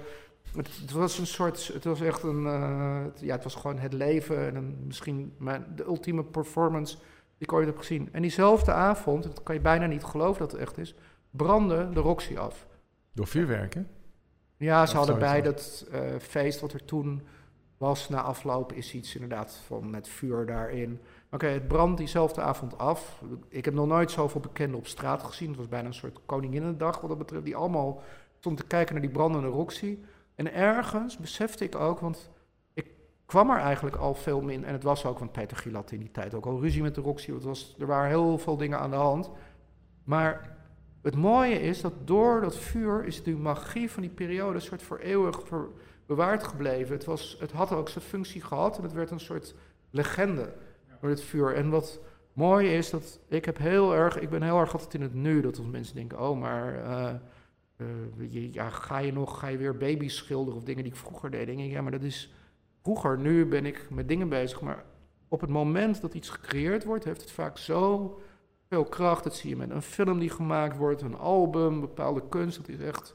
[0.56, 3.78] Het, het was een soort, het was echt een, uh, het, ja, het was gewoon
[3.78, 8.08] het leven en een, misschien mijn, de ultieme performance die ik ooit heb gezien.
[8.12, 10.94] En diezelfde avond, dat kan je bijna niet geloven dat het echt is,
[11.30, 12.66] brandde de Roxy af.
[13.12, 13.88] Door vuurwerken?
[14.56, 17.22] Ja, ze hadden bij dat uh, feest wat er toen
[17.76, 21.00] was na afloop, is iets inderdaad van met vuur daarin.
[21.30, 23.22] Oké, het brandt diezelfde avond af.
[23.48, 25.48] Ik heb nog nooit zoveel bekenden op straat gezien.
[25.48, 27.44] Het was bijna een soort Koninginnedag wat dat betreft.
[27.44, 28.02] Die allemaal
[28.38, 29.98] stonden te kijken naar die brandende Roxy.
[30.34, 32.30] En ergens besefte ik ook, want
[32.74, 32.90] ik
[33.26, 34.64] kwam er eigenlijk al veel min.
[34.64, 37.00] En het was ook, want Peter Gilat in die tijd ook al ruzie met de
[37.00, 37.32] Roxy.
[37.32, 39.30] Het was, er waren heel veel dingen aan de hand.
[40.04, 40.56] Maar
[41.02, 44.82] het mooie is dat door dat vuur is de magie van die periode een soort
[44.82, 45.42] voor eeuwig
[46.06, 46.94] bewaard gebleven.
[46.94, 49.54] Het, was, het had ook zijn functie gehad en het werd een soort
[49.90, 50.52] legende
[51.00, 51.54] door vuur.
[51.54, 52.00] En wat
[52.32, 55.40] mooi is, dat ik heb heel erg, ik ben heel erg altijd in het nu.
[55.40, 60.16] Dat als mensen denken, oh, maar uh, ja, ga je nog, ga je weer baby's
[60.16, 61.46] schilderen of dingen die ik vroeger deed?
[61.46, 62.34] Denk ik, ja, maar dat is
[62.82, 63.18] vroeger.
[63.18, 64.84] Nu ben ik met dingen bezig, maar
[65.28, 68.20] op het moment dat iets gecreëerd wordt, heeft het vaak zo
[68.68, 69.24] veel kracht.
[69.24, 72.56] Dat zie je met een film die gemaakt wordt, een album, bepaalde kunst.
[72.56, 73.14] Dat is echt.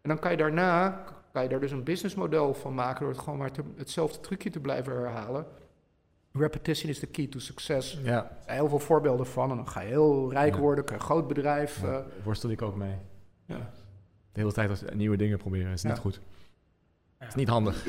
[0.00, 3.22] En dan kan je daarna, kan je daar dus een businessmodel van maken door het
[3.22, 5.46] gewoon maar hetzelfde trucje te blijven herhalen.
[6.32, 7.98] Repetition is the key to success.
[8.02, 8.24] Ja.
[8.24, 9.50] Er zijn heel veel voorbeelden van.
[9.50, 11.80] En dan ga je heel rijk worden, een groot bedrijf.
[11.80, 12.96] Ja, uh, worstel ik ook mee.
[13.44, 13.70] Ja.
[14.32, 16.20] De hele tijd als nieuwe dingen proberen is niet goed.
[17.18, 17.86] Het is niet handig.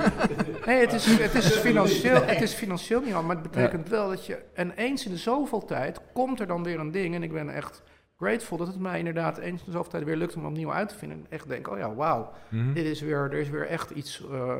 [0.66, 4.08] nee, het is, het, is financieel, het is financieel niet handig, maar het betekent wel
[4.08, 4.42] dat je...
[4.54, 7.14] En eens in de zoveel tijd komt er dan weer een ding.
[7.14, 7.82] En ik ben echt
[8.16, 10.88] grateful dat het mij inderdaad eens in de zoveel tijd weer lukt om opnieuw uit
[10.88, 11.18] te vinden.
[11.18, 14.22] En echt denk, oh ja, wauw, mm dit is weer, er is weer echt iets...
[14.30, 14.54] Uh,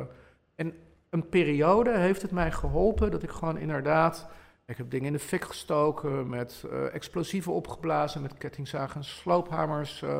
[0.55, 0.73] en
[1.15, 4.27] een periode heeft het mij geholpen dat ik gewoon inderdaad.
[4.65, 10.01] Ik heb dingen in de fik gestoken, met uh, explosieven opgeblazen, met kettingzagen en sloophamers
[10.01, 10.19] uh,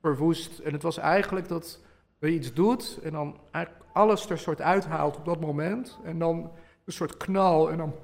[0.00, 0.58] verwoest.
[0.58, 1.80] En het was eigenlijk dat
[2.20, 5.98] je iets doet en dan eigenlijk alles er soort uithaalt op dat moment.
[6.04, 6.50] En dan
[6.84, 7.94] een soort knal en dan.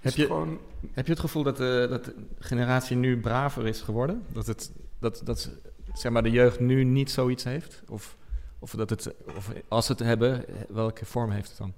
[0.00, 0.58] heb, je, gewoon...
[0.92, 4.24] heb je het gevoel dat de, dat de generatie nu braver is geworden?
[4.32, 5.50] Dat, het, dat, dat
[5.92, 7.82] zeg maar, de jeugd nu niet zoiets heeft?
[7.88, 8.16] Of
[8.60, 11.74] of, dat het, of als ze het hebben, welke vorm heeft het dan?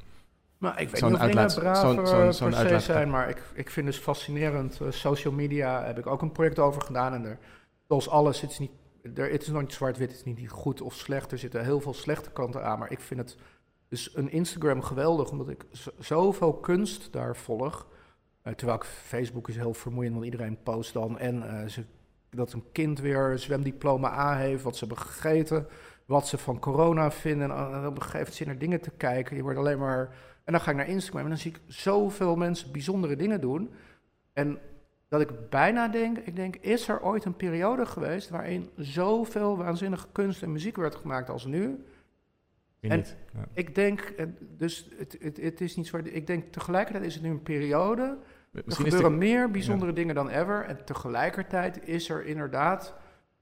[0.62, 3.70] Maar ik weet niet of uitlaat, braver zo, zo, per se zijn, maar ik, ik
[3.70, 4.78] vind het fascinerend.
[4.82, 7.14] Uh, social media heb ik ook een project over gedaan.
[7.14, 7.38] En er,
[7.88, 8.70] zoals alles, het is, niet,
[9.14, 11.32] er, het is nog niet zwart-wit, het is niet goed of slecht.
[11.32, 13.36] Er zitten heel veel slechte kanten aan, maar ik vind het
[13.88, 15.64] dus een Instagram geweldig, omdat ik
[15.98, 17.86] zoveel kunst daar volg.
[18.44, 21.18] Uh, terwijl ik, Facebook is heel vermoeiend, want iedereen post dan.
[21.18, 21.84] En uh, ze,
[22.30, 25.66] dat een kind weer zwemdiploma A heeft, wat ze hebben gegeten
[26.06, 27.50] wat ze van corona vinden.
[27.50, 29.36] En op een gegeven moment naar dingen te kijken.
[29.36, 30.14] Je wordt alleen maar.
[30.44, 33.70] En dan ga ik naar Instagram en dan zie ik zoveel mensen bijzondere dingen doen.
[34.32, 34.58] En
[35.08, 40.06] dat ik bijna denk, ik denk, is er ooit een periode geweest waarin zoveel waanzinnige
[40.12, 41.84] kunst en muziek werd gemaakt als nu?
[42.80, 43.16] En niet,
[43.52, 45.96] ik denk, dus het, het, het, is niet zo.
[45.96, 48.18] Ik denk tegelijkertijd is het nu een periode.
[48.50, 50.64] Misschien er gebeuren meer bijzondere dingen dan ever.
[50.64, 52.94] En tegelijkertijd is er inderdaad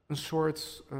[0.07, 0.99] een soort, uh,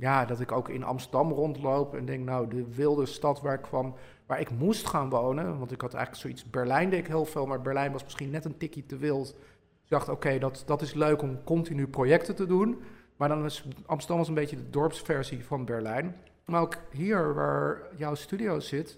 [0.00, 3.62] ja, dat ik ook in Amsterdam rondloop en denk, nou, de wilde stad waar ik
[3.62, 3.94] kwam,
[4.26, 5.58] waar ik moest gaan wonen.
[5.58, 8.44] Want ik had eigenlijk zoiets, Berlijn deed ik heel veel, maar Berlijn was misschien net
[8.44, 9.26] een tikje te wild.
[9.26, 12.82] Dus ik dacht, oké, dat, dat is leuk om continu projecten te doen.
[13.16, 16.16] Maar dan was Amsterdam was een beetje de dorpsversie van Berlijn.
[16.44, 18.90] Maar ook hier, waar jouw studio zit,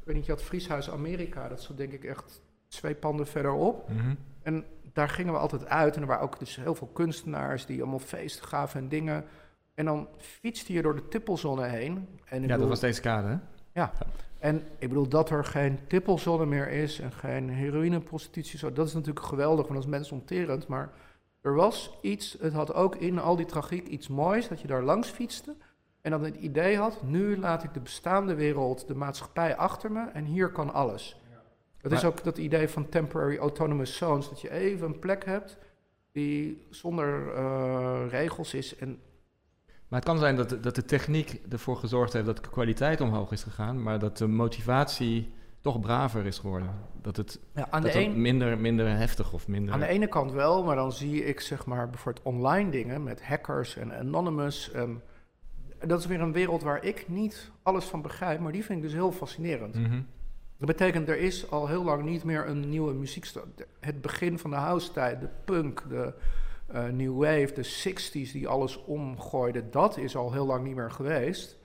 [0.00, 3.88] ik weet niet, je had Frieshuis Amerika, dat zat denk ik echt twee panden verderop.
[3.88, 4.14] Mhm.
[4.42, 5.96] En daar gingen we altijd uit.
[5.96, 9.24] En er waren ook dus heel veel kunstenaars die allemaal feesten gaven en dingen.
[9.74, 11.92] En dan fietste je door de tippelzone heen.
[11.92, 13.36] En ik Ja, bedoel- dat was deze kade, hè?
[14.38, 18.94] en ik bedoel, dat er geen tippelzone meer is en geen heroïneprostitutie, zo, dat is
[18.94, 20.66] natuurlijk geweldig, want dat is mensonterend.
[20.66, 20.90] Maar
[21.40, 24.82] er was iets, het had ook in al die tragiek iets moois, dat je daar
[24.82, 25.54] langs fietste.
[26.00, 30.06] En dan het idee had, nu laat ik de bestaande wereld, de maatschappij achter me
[30.12, 31.20] en hier kan alles.
[31.82, 35.58] Dat is ook dat idee van temporary autonomous zones, dat je even een plek hebt
[36.12, 38.76] die zonder eh, regels is.
[38.76, 38.98] En
[39.90, 43.00] Maar het kan zijn dat, de- dat de techniek ervoor gezorgd heeft dat de kwaliteit
[43.00, 46.70] omhoog is gegaan, maar dat de motivatie toch braver is geworden.
[47.02, 49.74] Dat het, ja, aan, dat de het een, minder, minder heftig of minder...
[49.74, 53.22] Aan de ene kant wel, maar dan zie ik zeg maar bijvoorbeeld online dingen met
[53.24, 54.70] hackers en anonymous.
[54.72, 55.02] En
[55.86, 58.84] dat is weer een wereld waar ik niet alles van begrijp, maar die vind ik
[58.84, 59.74] dus heel fascinerend.
[59.74, 60.00] Mhm.
[60.58, 63.04] Dat betekent, er is al heel lang niet meer een nieuwe.
[63.56, 66.14] De- Het begin van de house-tijd, de punk, de
[66.72, 70.90] eh, new wave, de 60s die alles omgooiden, dat is al heel lang niet meer
[70.90, 71.58] geweest.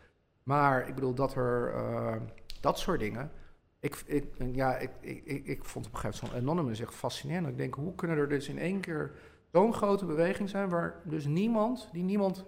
[0.44, 2.16] Maar ik bedoel dat er eh,
[2.62, 3.32] dat soort dingen.
[3.80, 7.48] Ik, ik, ja, ik, ik, ik, vond op een gegeven moment Anonymous echt fascinerend.
[7.48, 9.12] Ik denk, hoe kunnen er dus in één keer
[9.52, 12.46] zo'n grote beweging zijn waar dus niemand, die niemand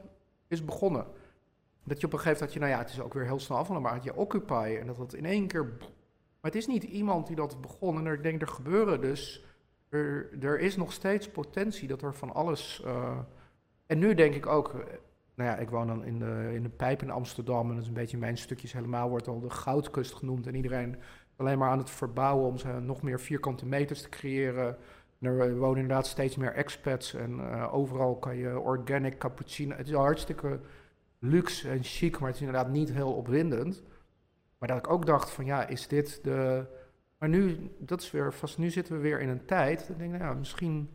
[0.47, 1.05] is begonnen.
[1.83, 3.39] Dat je op een gegeven moment, dat je, nou ja, het is ook weer heel
[3.39, 5.77] snel afvallen, maar had je Occupy en dat dat in één keer
[6.41, 7.97] maar het is niet iemand die dat begon.
[7.97, 9.45] En ik denk, er gebeuren dus.
[9.89, 12.81] Er, er is nog steeds potentie dat er van alles.
[12.85, 13.17] eh,
[13.85, 14.67] en nu denk ik ook.
[14.73, 14.85] eh,
[15.35, 17.67] Nou ja, ik woon dan in de, in de pijp in Amsterdam.
[17.69, 19.09] En dat is een beetje mijn stukjes helemaal.
[19.09, 20.47] Wordt al de goudkust genoemd.
[20.47, 20.95] En iedereen
[21.35, 24.77] alleen maar aan het verbouwen om ze nog meer vierkante meters te creëren.
[25.19, 27.13] En er wonen inderdaad steeds meer expats.
[27.13, 29.75] En eh, overal kan je organic cappuccino.
[29.75, 30.59] Het is al hartstikke
[31.19, 33.83] luxe en chic, maar het is inderdaad niet heel opwindend.
[34.57, 36.65] Maar dat ik ook dacht van ja, is dit de...
[37.17, 39.79] Maar nu, dat is weer vast, nu zitten we weer in een tijd.
[39.79, 40.89] Dat ik denk, nou ja, misschien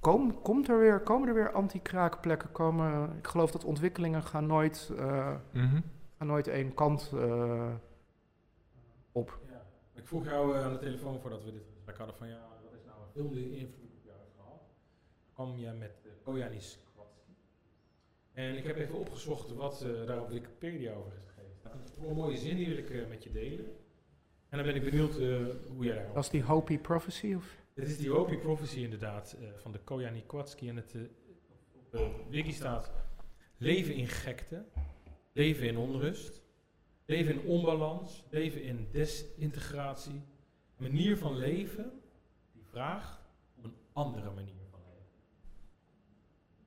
[0.00, 2.52] kom, komt er weer, komen er weer anti-kraakplekken.
[2.52, 5.80] Komen, ik geloof dat ontwikkelingen gaan nooit, eh, Mhm.
[6.18, 7.72] gaan nooit één kant eh,
[9.12, 9.38] op.
[9.50, 9.62] Ja.
[9.94, 12.72] Ik vroeg jou eh, aan de telefoon voordat we dit gesprek hadden van ja, wat
[12.78, 14.60] is nou een film die invloed op jou heeft gehad?
[15.32, 17.32] kwam jij met uh, Koyanis Kwatsky.
[18.32, 21.56] En ik heb even opgezocht wat eh, daar op Wikipedia over is gegeven.
[21.64, 23.66] Nou, een een mooie zin die wil ik met je delen.
[24.52, 25.36] En dan ben ik benieuwd eh,
[25.68, 27.34] hoe jij daarop Was die Hopi Prophecy?
[27.34, 27.56] Of?
[27.74, 30.68] Dit is die Hopi Prophecy inderdaad eh, van de Koyani Kwatsky.
[30.68, 31.00] En het, eh,
[31.72, 32.92] op de wiki staat
[33.56, 34.64] leven in gekte,
[35.32, 36.42] leven in onrust,
[37.04, 40.22] leven in onbalans, leven in desintegratie.
[40.76, 42.00] Manier van leven
[42.52, 43.20] die vraagt
[43.56, 45.10] om een andere manier van leven.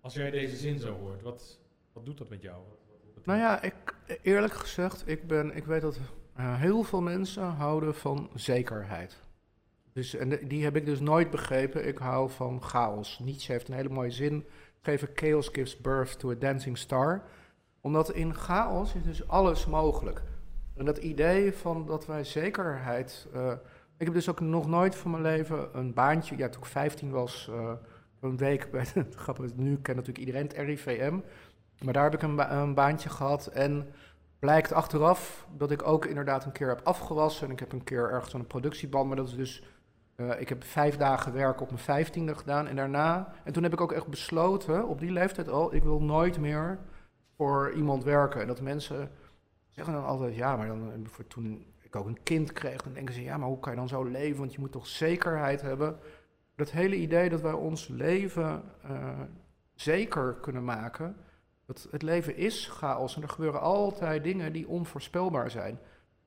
[0.01, 1.59] Als jij deze zin zo hoort, wat,
[1.93, 2.63] wat doet dat met jou?
[2.69, 5.99] Wat, wat, wat Nou ja, ik, eerlijk gezegd, ik, ben, ik weet dat
[6.35, 9.23] eh, heel veel mensen houden van zekerheid.
[9.93, 11.87] Dus, en die heb ik dus nooit begrepen.
[11.87, 13.19] Ik hou van chaos.
[13.19, 14.45] Nietzsche heeft een hele mooie zin
[14.81, 15.09] gegeven.
[15.13, 17.23] Chaos gives birth to a dancing star.
[17.81, 20.21] Omdat in chaos is dus alles mogelijk.
[20.75, 23.27] En dat idee van dat wij zekerheid...
[23.33, 23.51] eh,
[23.97, 26.37] ik heb dus ook nog nooit van mijn leven een baantje...
[26.37, 27.71] Ja, toen ik 15 was, eh,
[28.19, 28.85] een week bij...
[29.15, 31.19] Grappig, nu kent natuurlijk iedereen het RIVM.
[31.83, 33.47] Maar daar heb ik een, een baantje gehad.
[33.47, 33.87] En
[34.45, 37.45] blijkt achteraf dat ik ook inderdaad een keer heb afgewassen.
[37.47, 39.07] En ik heb een keer ergens aan een productieband.
[39.07, 39.63] Maar dat is dus.
[40.15, 42.67] eh, ik heb vijf dagen werk op mijn vijftiende gedaan.
[42.67, 43.33] En daarna.
[43.43, 45.73] En toen heb ik ook echt besloten, op die leeftijd al.
[45.73, 46.79] Ik wil nooit meer
[47.37, 48.41] voor iemand werken.
[48.41, 49.11] En dat mensen
[49.69, 50.35] zeggen dan altijd.
[50.35, 51.07] Ja, maar dan.
[51.07, 52.81] Voor toen ik ook een kind kreeg.
[52.81, 53.23] Dan denken ze.
[53.23, 54.39] Ja, maar hoe kan je dan zo leven?
[54.39, 55.97] Want je moet toch zekerheid hebben.
[56.55, 59.19] Dat hele idee dat wij ons leven eh,
[59.73, 61.15] zeker kunnen maken.
[61.65, 65.79] Dat het leven is chaos en er gebeuren altijd dingen die onvoorspelbaar zijn.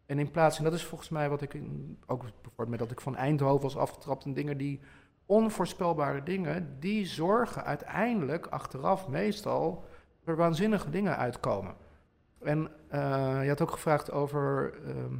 [0.06, 2.90] En in plaats, en dat is volgens mij wat ik in, ook bijvoorbeeld met dat
[2.90, 4.80] ik van Eindhoven was afgetrapt en dingen die
[5.26, 9.84] onvoorspelbare dingen, die zorgen uiteindelijk achteraf meestal
[10.24, 11.74] er waanzinnige dingen uitkomen.
[12.38, 15.14] En eh, je had ook gevraagd over ehm,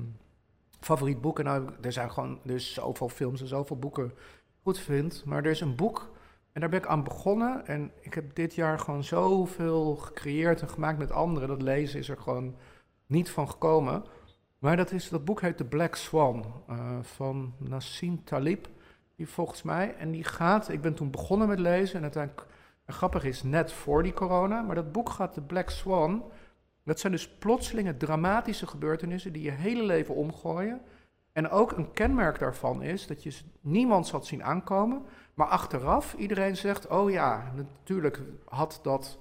[0.81, 1.45] favoriet boeken.
[1.45, 4.13] Nou, er zijn gewoon dus zoveel films en zoveel boeken
[4.63, 5.25] goed vind.
[5.25, 6.11] Maar er is een boek
[6.59, 7.67] en daar ben ik aan begonnen.
[7.67, 11.49] En ik heb dit jaar gewoon zoveel gecreëerd en gemaakt met anderen.
[11.49, 12.57] Dat lezen is er gewoon
[13.07, 14.05] niet van gekomen.
[14.59, 18.69] Maar dat, is, dat boek heet The Black Swan eh, van Nassim Talib.
[19.17, 21.97] Die volgens mij, en die gaat, ik ben toen begonnen met lezen.
[21.97, 22.47] En uiteindelijk,
[22.87, 24.63] grappig is, net voor die corona.
[24.63, 26.25] Maar dat boek gaat The Black Swan.
[26.85, 30.81] Dat zijn dus plotselinge dramatische gebeurtenissen die je hele leven omgooien.
[31.33, 35.03] En ook een kenmerk daarvan is dat je niemand zal zien aankomen,
[35.39, 39.19] maar achteraf iedereen zegt: Oh ja, natuurlijk had dat.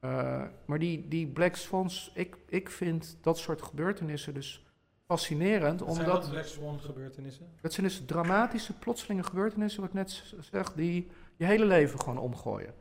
[0.00, 4.66] Uh, maar die, die Black Swans, ik, ik vind dat soort gebeurtenissen dus
[5.06, 5.80] fascinerend.
[5.80, 7.46] Wat omdat, zijn dat Black Swan gebeurtenissen?
[7.60, 12.18] Dat zijn dus dramatische, plotselinge gebeurtenissen, wat ik net zeg, die je hele leven gewoon
[12.18, 12.74] omgooien.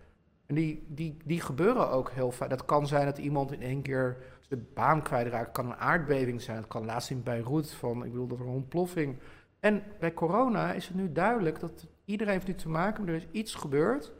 [0.45, 2.49] En die, die, die gebeuren ook heel vaak.
[2.49, 4.17] Dat kan zijn dat iemand in één keer
[4.49, 5.45] de baan kwijtraakt.
[5.45, 6.57] Het kan een aardbeving zijn.
[6.57, 9.17] Het kan laatst in Beirut van, ik bedoel, dat er een ontploffing.
[9.59, 13.07] En bij corona is het nu duidelijk dat iedereen heeft nu te maken.
[13.07, 14.11] Er is iets gebeurd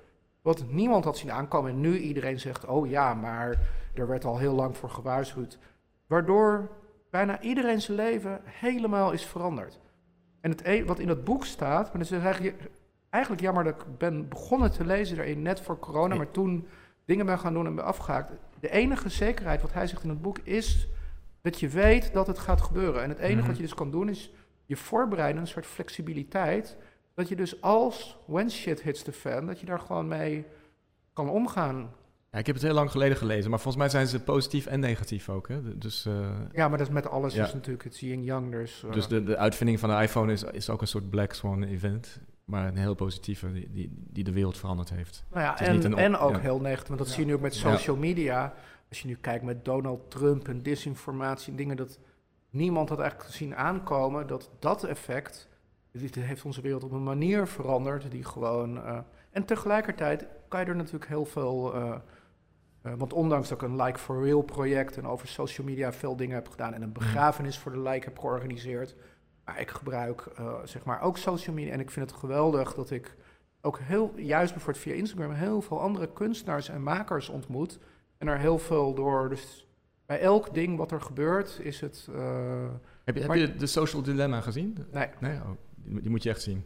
[0.42, 1.72] wat niemand had zien aankomen.
[1.72, 3.60] En nu iedereen zegt, oh ja, maar
[3.94, 5.58] er werd al heel lang voor gewaarschuwd.
[6.08, 6.70] Waardoor
[7.10, 9.80] bijna iedereen zijn leven helemaal is veranderd.
[10.42, 12.56] En het e wat in dat boek staat, maar dat is eigenlijk
[13.10, 16.68] eigenlijk jammer dat ik ben begonnen te lezen daarin net voor corona, maar toen
[17.06, 18.32] dingen ben gaan doen en ben afgehaakt.
[18.60, 20.88] De enige zekerheid, wat hij zegt in het boek, is
[21.42, 23.04] dat je weet dat het gaat gebeuren.
[23.04, 23.48] En het enige Mhm.
[23.48, 24.34] wat je dus kan doen, is
[24.66, 26.78] je voorbereiden, een soort flexibiliteit.
[27.14, 30.46] Dat je dus als when shit hits the fan, dat je daar gewoon mee
[31.14, 31.92] kan omgaan.
[32.32, 34.80] Ja, ik heb het heel lang geleden gelezen, maar volgens mij zijn ze positief en
[34.80, 35.48] negatief ook.
[35.48, 35.78] Hè?
[35.78, 36.14] Dus, eh,
[36.52, 37.46] Ja, maar dat is met alles Ja.
[37.46, 38.52] is natuurlijk het yin yang.
[38.52, 41.34] Dus, eh, dus de, de uitvinding van de iPhone is, is ook een soort Black
[41.34, 42.20] Swan event.
[42.46, 45.24] Maar een heel positieve, die, die, die de wereld veranderd heeft.
[45.32, 46.40] Nou ja, en, een en ook ja.
[46.40, 47.14] heel negatief, want dat Ja.
[47.14, 47.76] zie je nu ook met Ja.
[47.76, 48.54] social media.
[48.90, 52.00] Als je nu kijkt met Donald Trump en disinformatie en dingen dat
[52.50, 55.48] niemand had eigenlijk zien aankomen, dat dat effect,
[56.00, 58.84] dit heeft onze wereld op een manier veranderd die gewoon...
[58.84, 58.98] eh,
[59.32, 61.74] en tegelijkertijd kan je er natuurlijk heel veel...
[61.74, 61.96] eh,
[62.82, 66.16] eh, want ondanks dat ik een Like for Real project en over social media veel
[66.16, 68.96] dingen heb gedaan en een begrafenis voor de Like heb georganiseerd,
[69.46, 70.24] maar ik gebruik
[70.64, 73.16] zeg maar ook social media en ik vind het geweldig dat ik
[73.62, 77.80] ook heel, juist bijvoorbeeld via Instagram, heel veel andere kunstenaars en makers ontmoet.
[78.18, 79.30] En er heel veel door.
[79.30, 79.68] Dus
[80.06, 82.08] bij elk ding wat er gebeurt, is het.
[83.04, 84.78] Heb je, heb je de Social Dilemma gezien?
[84.92, 85.08] nee.
[85.20, 85.36] Nee?
[85.36, 85.50] Oh,
[85.84, 86.66] die, moet- die moet je echt zien.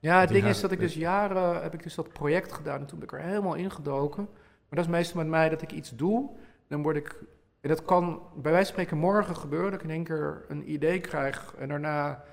[0.00, 2.80] Ja, het Die ding is dat ik dus jaren heb ik dus dat project gedaan
[2.80, 4.24] en toen ben ik er helemaal ingedoken.
[4.68, 6.30] Maar dat is meestal met mij dat ik iets doe,
[6.68, 7.22] dan word ik.
[7.60, 10.72] En dat kan bij wijze van spreken morgen gebeuren, dat ik in één keer een
[10.72, 12.24] idee krijg en daarna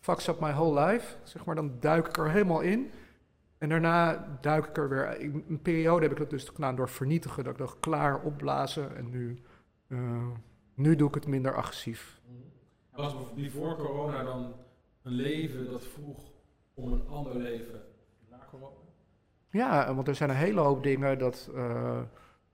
[0.00, 1.16] fucks up my whole life.
[1.22, 2.90] Zeg maar, dan duik ik er helemaal in.
[3.58, 5.20] En daarna duik ik er weer.
[5.20, 7.44] ik- Een periode heb ik dat dus gedaan door vernietigen.
[7.44, 8.96] Dat ik dacht, klaar, opblazen.
[8.96, 9.42] En nu,
[9.88, 10.26] eh,
[10.74, 12.20] nu doe ik het minder agressief.
[12.92, 14.52] Was die voor corona dan
[15.02, 16.18] een leven dat vroeg
[16.74, 17.82] om een ander leven
[18.30, 18.76] na corona?
[19.50, 21.50] Ja, want er zijn een hele hoop dingen dat.
[21.54, 22.00] eh,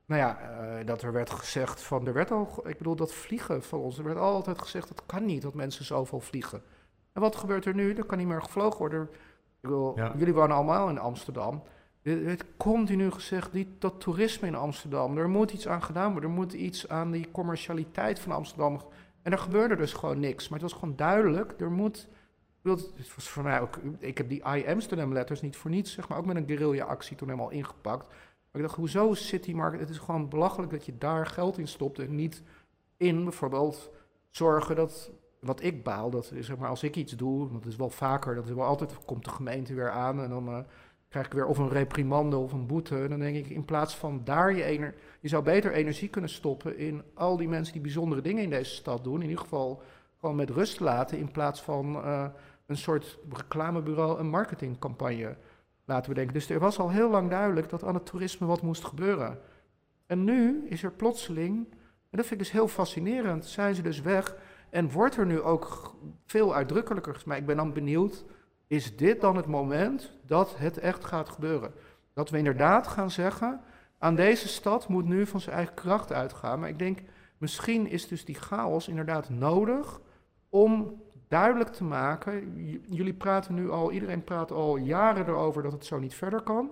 [0.07, 2.07] nou ja, eh, dat er werd gezegd van.
[2.07, 2.69] Er werd al.
[2.69, 3.99] Ik bedoel, dat vliegen van ons.
[3.99, 6.63] Er werd altijd gezegd: dat kan niet dat mensen zoveel vliegen.
[7.13, 7.95] En wat gebeurt er nu?
[7.95, 9.03] Er kan niet meer gevlogen worden.
[9.03, 9.09] Ik
[9.61, 10.13] bedoel, Ja.
[10.17, 11.63] jullie wonen allemaal in Amsterdam.
[12.03, 15.19] Er werd continu gezegd: die, dat toerisme in Amsterdam.
[15.19, 16.31] Er moet iets aan gedaan worden.
[16.31, 18.81] Er moet iets aan die commercialiteit van Amsterdam.
[19.23, 20.49] En er gebeurde dus gewoon niks.
[20.49, 22.09] Maar het was gewoon duidelijk: er moet.
[23.07, 26.27] Voor mij ook, ik heb die I Amsterdam letters niet voor niets, zeg maar, ook
[26.27, 28.07] met een guerrilla-actie toen helemaal ingepakt.
[28.07, 29.81] Maar ik dacht, hoezo City Market?
[29.81, 32.43] Het is gewoon belachelijk dat je daar geld in stopt en niet
[32.97, 33.91] in bijvoorbeeld
[34.31, 37.91] zorgen dat, wat ik baal, dat zeg maar als ik iets doe, het is wel
[37.91, 40.59] vaker, dat is wel altijd, komt de gemeente weer aan en dan eh,
[41.09, 43.03] krijg ik weer of een reprimande of een boete.
[43.03, 46.31] En dan denk ik, in plaats van daar je ener, je zou beter energie kunnen
[46.31, 49.23] stoppen in al die mensen die bijzondere dingen in deze stad doen.
[49.23, 49.83] In ieder geval
[50.21, 52.27] gewoon met rust laten in plaats van eh,
[52.67, 55.37] een soort reclamebureau, een marketingcampagne
[55.85, 56.35] laten bedenken.
[56.35, 59.39] Dus er was al heel lang duidelijk dat aan het toerisme wat moest gebeuren.
[60.07, 61.57] En nu is er plotseling,
[62.11, 64.37] en dat vind ik dus heel fascinerend, zijn ze dus weg
[64.71, 65.95] en wordt er nu ook
[66.27, 67.23] veel uitdrukkelijker.
[67.25, 68.25] Maar ik ben dan benieuwd,
[68.67, 71.73] is dit dan het moment dat het echt gaat gebeuren?
[72.13, 73.61] Dat we inderdaad gaan zeggen,
[73.99, 76.61] aan deze stad moet nu van zijn eigen kracht uitgaan.
[76.61, 76.99] Maar ik denk,
[77.39, 80.01] misschien is dus die chaos inderdaad nodig
[80.49, 82.55] om duidelijk te maken.
[82.89, 86.71] Jullie praten nu al, iedereen praat al jaren erover dat het zo niet verder kan.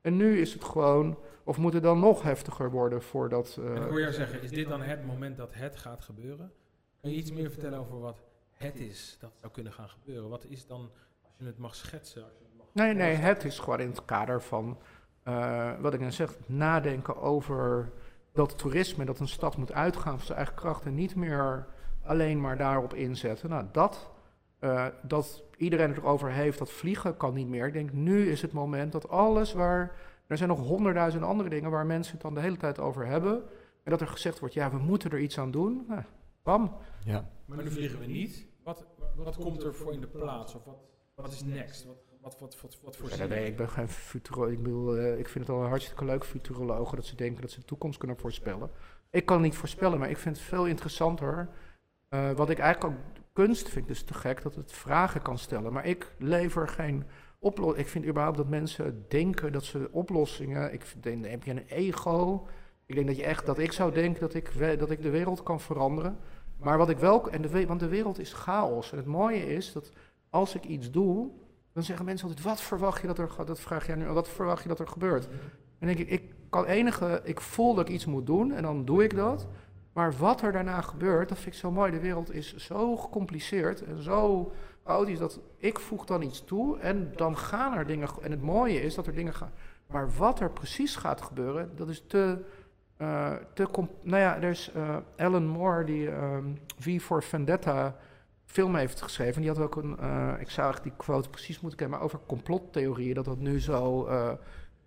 [0.00, 3.58] En nu is het gewoon, of moet het dan nog heftiger worden voordat.
[3.64, 6.52] eh, ik hoor jou zeggen, is dit dan het moment dat het gaat gebeuren?
[7.00, 10.28] Kun je iets meer vertellen over wat het is dat zou kunnen gaan gebeuren?
[10.28, 10.90] Wat is dan,
[11.22, 12.22] als je het mag schetsen?
[12.22, 14.78] Als je het mag Nee, nee, het is gewoon in het kader van
[15.22, 17.92] eh, wat ik net zeg, nadenken over
[18.32, 21.66] dat toerisme, dat een stad moet uitgaan van zijn eigen kracht en niet meer
[22.06, 23.48] alleen maar daarop inzetten.
[23.50, 24.10] Nou, dat,
[24.58, 27.66] eh, dat iedereen het erover heeft, dat vliegen kan niet meer.
[27.66, 29.92] Ik denk, nu is het moment dat alles waar,
[30.26, 33.42] er zijn nog honderdduizend andere dingen waar mensen het dan de hele tijd over hebben.
[33.82, 35.84] En dat er gezegd wordt, ja, we moeten er iets aan doen.
[35.88, 36.02] Nou,
[36.42, 36.76] bam.
[37.04, 37.28] Ja.
[37.44, 38.46] Maar nu vliegen we niet.
[38.62, 38.86] Wat,
[39.16, 40.54] wat komt er voor in de plaats?
[40.54, 40.84] Of wat,
[41.14, 41.84] wat is next?
[41.84, 43.28] Wat, Wat, wat, wat, wat voor Ja, zin?
[43.28, 44.50] nee, ik ben geen futuroloog.
[44.52, 47.60] Ik, bedoel, eh, ik vind het al hartstikke leuk, futurologen, dat ze denken dat ze
[47.60, 48.70] de toekomst kunnen voorspellen.
[49.10, 51.48] Ik kan het niet voorspellen, maar ik vind het veel interessanter.
[52.08, 53.00] Eh, wat ik eigenlijk ook
[53.32, 55.72] kunst vind, dus te gek, dat het vragen kan stellen.
[55.72, 57.04] Maar ik lever geen
[57.38, 57.84] oplossing.
[57.84, 60.72] Ik vind überhaupt dat mensen denken dat ze oplossingen.
[60.72, 62.46] Ik denk, heb je een ego.
[62.86, 65.42] Ik denk dat je echt, dat ik zou denken dat ik, dat ik de wereld
[65.42, 66.18] kan veranderen.
[66.58, 68.92] Maar wat ik wel, en de, want de wereld is chaos.
[68.92, 69.90] En het mooie is dat
[70.30, 71.30] als ik iets doe,
[71.72, 74.62] dan zeggen mensen altijd: wat verwacht je dat er, dat vraag jij nu, wat verwacht
[74.62, 75.28] je dat er gebeurt?
[75.78, 78.84] En denk ik, ik kan enige, ik voel dat ik iets moet doen en dan
[78.84, 79.46] doe ik dat.
[79.96, 81.90] Maar wat er daarna gebeurt, dat vind ik zo mooi.
[81.90, 84.52] De wereld is zo gecompliceerd en zo
[84.84, 88.08] chaotisch dat ik voeg dan iets toe en dan gaan er dingen.
[88.22, 89.52] En het mooie is dat er dingen gaan.
[89.86, 92.44] Maar wat er precies gaat gebeuren, dat is te.
[92.96, 93.68] eh, te
[94.02, 96.44] nou ja, er is eh, Alan Moore die ehm
[96.78, 97.96] V for Vendetta
[98.44, 99.40] film heeft geschreven.
[99.40, 103.14] Die had ook een, eh, ik zou die quote precies moeten kennen, maar over complottheorieën,
[103.14, 104.08] dat dat nu zo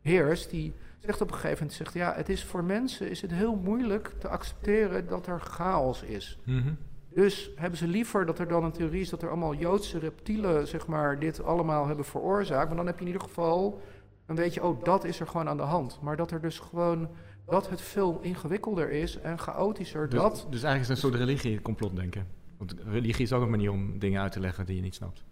[0.01, 0.49] heerst.
[0.49, 3.55] Die zegt op een gegeven moment, zegt, ja, het is voor mensen is het heel
[3.55, 6.39] moeilijk te accepteren dat er chaos is.
[6.43, 6.73] Mhm.
[7.13, 10.67] Dus hebben ze liever dat er dan een theorie is dat er allemaal Joodse reptielen,
[10.67, 12.67] zeg maar, dit allemaal hebben veroorzaakt.
[12.67, 13.81] Maar dan heb je in ieder geval,
[14.25, 15.99] dan weet je, oh, dat is er gewoon aan de hand.
[16.01, 17.09] Maar dat er dus gewoon,
[17.45, 20.09] dat het veel ingewikkelder is en chaotischer.
[20.09, 22.27] Dus, dat, dus eigenlijk is het een soort religie complot denken.
[22.57, 25.23] Want religie is ook een manier om dingen uit te leggen die je niet snapt.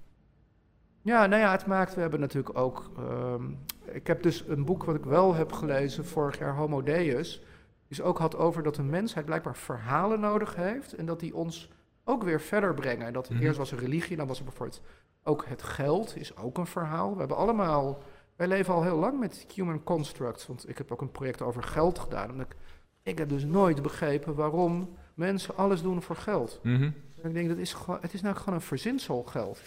[1.07, 3.43] Ja, nou ja, het maakt, we hebben natuurlijk ook, ehm,
[3.85, 7.41] ik heb dus een boek wat ik wel heb gelezen vorig jaar, Homo Deus,
[7.87, 11.71] dus ook had over dat de mensheid blijkbaar verhalen nodig heeft en dat die ons
[12.03, 13.07] ook weer verder brengen.
[13.07, 13.41] En dat Mhm.
[13.41, 14.81] eerst was er religie, dan was er bijvoorbeeld
[15.23, 17.13] ook het geld, is ook een verhaal.
[17.13, 18.01] We hebben allemaal,
[18.35, 21.63] wij leven al heel lang met human constructs, want ik heb ook een project over
[21.63, 22.41] geld gedaan.
[22.41, 22.55] Ik,
[23.03, 26.59] ik heb dus nooit begrepen waarom mensen alles doen voor geld.
[26.63, 26.83] Mhm.
[27.21, 29.59] En ik denk, dat is het is nou gewoon een verzinsel geld.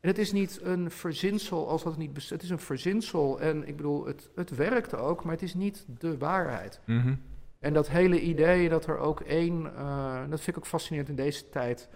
[0.00, 2.32] En het is niet een verzinsel als dat niet bestaat.
[2.32, 5.84] Het is een verzinsel en ik bedoel, het, het werkt ook, maar het is niet
[5.98, 6.80] de waarheid.
[6.86, 7.14] Mhm.
[7.58, 11.16] En dat hele idee dat er ook één, eh, dat vind ik ook fascinerend in
[11.16, 11.88] deze tijd,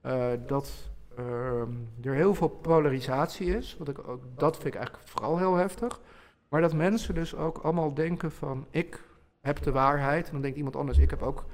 [0.00, 3.76] eh, dat ehm, er heel veel polarisatie is.
[3.78, 6.00] Wat ik ook, dat vind ik eigenlijk vooral heel heftig.
[6.48, 9.04] Maar dat mensen dus ook allemaal denken van ik
[9.40, 11.44] heb de waarheid en dan denkt iemand anders ik heb ook.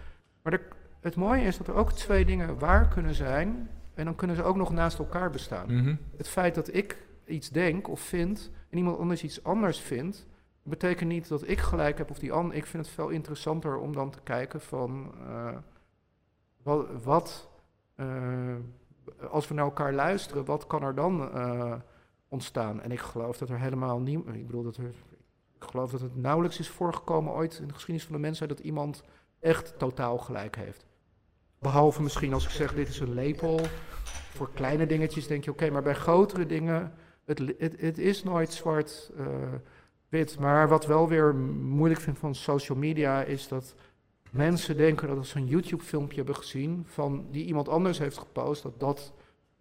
[0.42, 0.68] Maar er-
[1.00, 4.42] het mooie is dat er ook twee dingen waar kunnen zijn en dan kunnen ze
[4.42, 5.74] ook nog naast elkaar bestaan.
[5.74, 5.94] Mhm.
[6.16, 10.26] Het feit dat ik iets denk of vind en iemand anders iets anders vindt,
[10.62, 12.56] betekent niet dat ik gelijk heb of die ander.
[12.56, 15.56] Ik vind het veel interessanter om dan te kijken van eh,
[16.62, 17.48] wat, wat
[17.94, 18.54] eh,
[19.30, 21.74] als we naar elkaar luisteren, wat kan er dan eh,
[22.28, 22.80] ontstaan?
[22.80, 24.26] En ik geloof dat er helemaal niet.
[24.26, 24.94] Ik bedoel dat er.
[25.60, 28.58] Ik geloof dat het nauwelijks is voorgekomen ooit in de geschiedenis van de mensheid dat
[28.58, 29.02] iemand
[29.38, 30.85] echt totaal gelijk heeft.
[31.66, 33.60] Behalve misschien als ik zeg dit is een lepel.
[34.34, 36.92] Voor kleine dingetjes denk je oké, maar bij grotere dingen,
[37.24, 40.38] het, het, het is nooit zwart-wit.
[40.38, 43.74] maar wat wel weer moeilijk vind van social media is dat
[44.30, 48.62] mensen denken dat als ze een YouTube-filmpje hebben gezien van die iemand anders heeft gepost,
[48.62, 49.12] dat dat.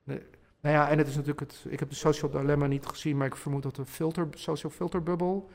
[0.04, 0.20] nou
[0.62, 1.66] ja, en het is natuurlijk het.
[1.70, 5.50] Ik heb de social dilemma niet gezien, maar ik vermoed dat de filter, social filterbubbel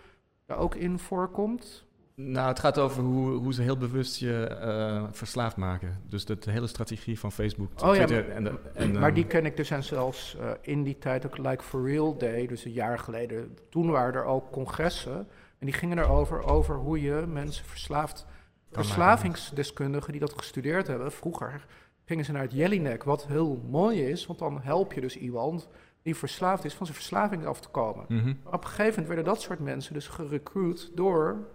[0.46, 1.86] daar ook in voorkomt.
[2.27, 6.01] Nou, het gaat over hoe, hoe ze heel bewust je eh, verslaafd maken.
[6.09, 9.47] Dus de, hele strategie van Facebook, Oh ja, Twitter en, de, en maar die ken
[9.47, 12.73] ik, er zijn zelfs eh, in die tijd ook Like for Real Day, dus een
[12.73, 13.59] jaar geleden.
[13.68, 15.16] Toen waren er ook congressen
[15.59, 18.27] en die gingen erover over hoe je mensen verslaafd.
[18.71, 21.66] Verslavingsdeskundigen die dat gestudeerd hebben, vroeger
[22.05, 25.68] gingen ze naar het Jellinek, wat heel mooi is, want dan help je dus iemand
[26.03, 28.05] die verslaafd is van zijn verslaving af te komen.
[28.09, 31.49] Maar op een gegeven moment werden dat soort mensen dus gerecruit door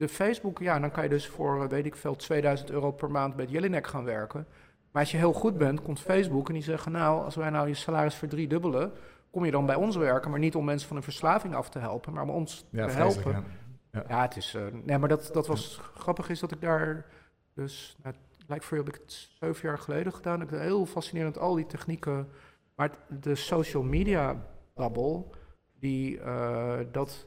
[0.00, 0.58] de Facebook.
[0.58, 3.44] Ja, dan kan je dus voor, eh, weet ik veel, 2000 euro per maand bij
[3.44, 4.46] het Jellinek gaan werken.
[4.92, 7.68] Maar als je heel goed bent, komt Facebook en die zeggen, nou, als wij nou
[7.68, 8.92] je salaris verdriedubbelen,
[9.30, 11.78] kom je dan bij ons werken, maar niet om mensen van een verslaving af te
[11.78, 13.44] helpen, maar om ons Ja, te helpen.
[13.92, 14.04] ja.
[14.08, 14.54] Ja, het is.
[14.54, 17.06] eh, nee, maar dat, dat was grappig is dat ik daar.
[17.54, 18.14] Dus, nou,
[18.46, 20.42] lijkt voor je heb ik het zeven jaar geleden gedaan.
[20.42, 22.28] Ik heel fascinerend, al die technieken.
[22.74, 22.90] Maar
[23.20, 24.36] de social media
[24.74, 25.34] babbel,
[25.78, 27.26] die eh, dat.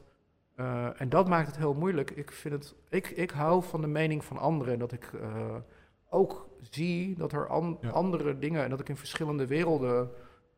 [0.56, 2.10] Eh, en dat maakt het heel moeilijk.
[2.10, 4.72] Ik, vind het, ik, ik hou van de mening van anderen.
[4.72, 5.54] En dat ik eh,
[6.10, 7.88] ook zie dat er an- Ja.
[7.90, 8.64] andere dingen.
[8.64, 10.10] En dat ik in verschillende werelden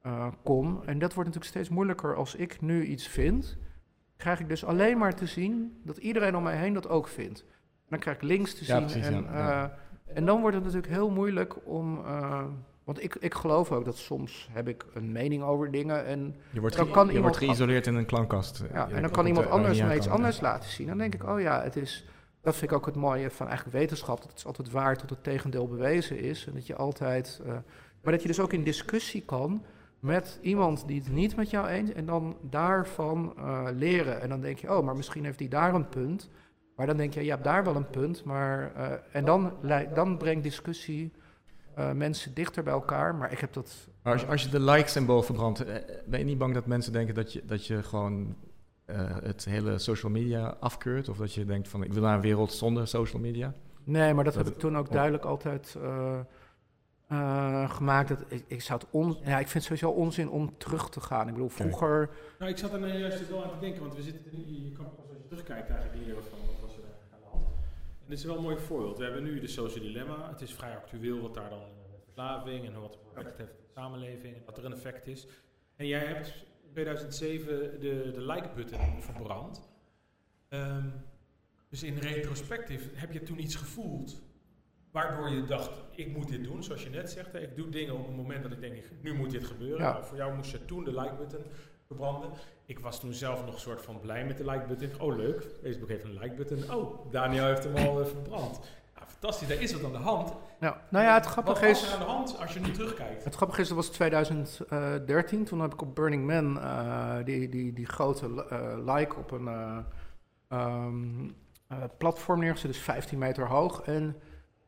[0.03, 0.83] eh, kom.
[0.85, 3.59] En dat wordt natuurlijk steeds moeilijker als ik nu iets vind
[4.17, 7.41] krijg ik dus alleen maar te zien dat iedereen om mij heen dat ook vindt.
[7.51, 8.87] En dan krijg ik links te Ja, zien.
[8.87, 12.05] precies, en, ja, en dan wordt het natuurlijk heel moeilijk om.
[12.87, 16.05] Eh, want ik, ik geloof ook dat soms heb ik een mening over dingen.
[16.05, 18.65] En, Je wordt, Dan kan je wordt geïsoleerd in een klankkast.
[18.73, 20.87] ja, en dan kan iemand er anders me iets anders laten zien.
[20.87, 22.05] Dan denk ik, oh ja, het is.
[22.41, 24.17] Dat vind ik ook het mooie van eigenlijk wetenschap.
[24.21, 26.47] Dat het is altijd waar tot het tegendeel bewezen is.
[26.47, 27.41] En dat je altijd.
[27.47, 27.53] eh,
[28.03, 29.65] maar dat je dus ook in discussie kan
[30.01, 34.21] met iemand die het niet met jou eens en dan daarvan uh, leren.
[34.21, 36.31] En dan denk je, oh, maar misschien heeft hij daar een punt.
[36.77, 38.25] Maar dan denk je, je hebt daar wel een punt.
[38.25, 39.53] Maar, uh, en dan,
[39.95, 41.13] dan brengt discussie
[41.79, 43.15] uh, mensen dichter bij elkaar.
[43.15, 43.89] Maar ik heb dat.
[44.03, 45.65] als, je, als je de like-symbool verbrandt,
[46.07, 48.37] ben je niet bang dat mensen denken dat je, dat je gewoon
[49.23, 51.09] het hele social media afkeurt?
[51.09, 53.55] Of dat je denkt van ik wil naar een wereld zonder social media?
[53.85, 55.77] Nee, maar dat, heb ik toen ook duidelijk altijd
[57.13, 58.09] uh, gemaakt.
[58.09, 61.01] Dat, ik, ik, zou het on, ja, ik vind het sowieso onzin om terug te
[61.01, 61.27] gaan.
[61.29, 62.11] Ik bedoel, vroeger...
[62.39, 64.73] Nou, ik zat er nou juist wel aan te denken, want we zitten nu, je
[64.73, 67.47] kan pas als je terugkijkt eigenlijk hier van wat was er aan de hand.
[68.07, 68.99] En dit is wel een mooi voorbeeld.
[68.99, 70.29] We hebben nu de social dilemma.
[70.29, 71.63] Het is vrij actueel wat daar dan
[72.05, 75.27] verslaving en wat het effect heeft op de samenleving en wat er een effect is.
[75.77, 76.27] En jij hebt
[76.63, 79.69] in 2007 de, de like-button verbrand.
[80.49, 80.93] Um,
[81.69, 84.23] dus in retrospectief heb je toen iets gevoeld
[84.97, 87.35] Waardoor je dacht, ik moet dit doen, zoals je net zegt.
[87.35, 89.79] Ik doe dingen op het moment dat ik denk, nu moet dit gebeuren.
[89.79, 90.03] Ja.
[90.03, 91.45] voor jou moest je toen de like-button
[91.87, 92.31] verbranden.
[92.67, 95.01] Ik was toen zelf nog een soort van blij met de like-button.
[95.01, 96.75] Oh leuk, Facebook heeft een like-button.
[96.75, 98.61] Oh, Daniel heeft hem al uh, verbrand.
[99.07, 100.33] fantastisch, daar is wat aan de hand.
[100.61, 101.81] Ja, nou ja, het grappige is...
[101.81, 103.25] Wat er aan de hand als je nu terugkijkt?
[103.25, 105.45] Het grappige is, dat was 2013.
[105.45, 109.49] Toen heb ik op Burning Man uh, die, die, die grote uh, like op een
[110.49, 111.35] um,
[111.99, 112.73] platform neergezet.
[112.73, 113.81] Dus 15 meter hoog.
[113.81, 114.17] En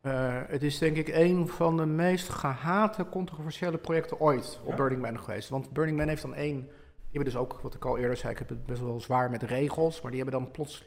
[0.03, 5.03] uh, het is denk ik een van de meest gehate controversiële projecten ooit op Burning
[5.03, 5.49] Man geweest.
[5.49, 6.69] Want Burning Man heeft dan één.
[7.11, 9.31] Die hebben dus ook, wat ik al eerder zei, ik heb het best wel zwaar
[9.31, 10.01] met regels.
[10.01, 10.85] Maar die hebben dan plots.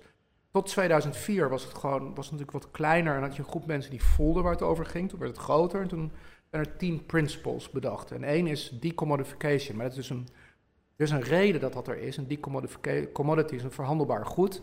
[0.52, 3.16] Tot 2004 was het gewoon was het natuurlijk wat kleiner.
[3.16, 5.10] En had je een groep mensen die voelden waar het over ging.
[5.10, 5.82] Toen werd het groter.
[5.82, 6.12] En toen
[6.50, 8.12] zijn er tien principles bedacht.
[8.12, 9.78] En één is decommodification.
[9.78, 10.28] Maar dat is dus een,
[10.96, 12.18] er is een reden dat dat er is.
[12.18, 14.62] Een decommodity is een verhandelbaar goed.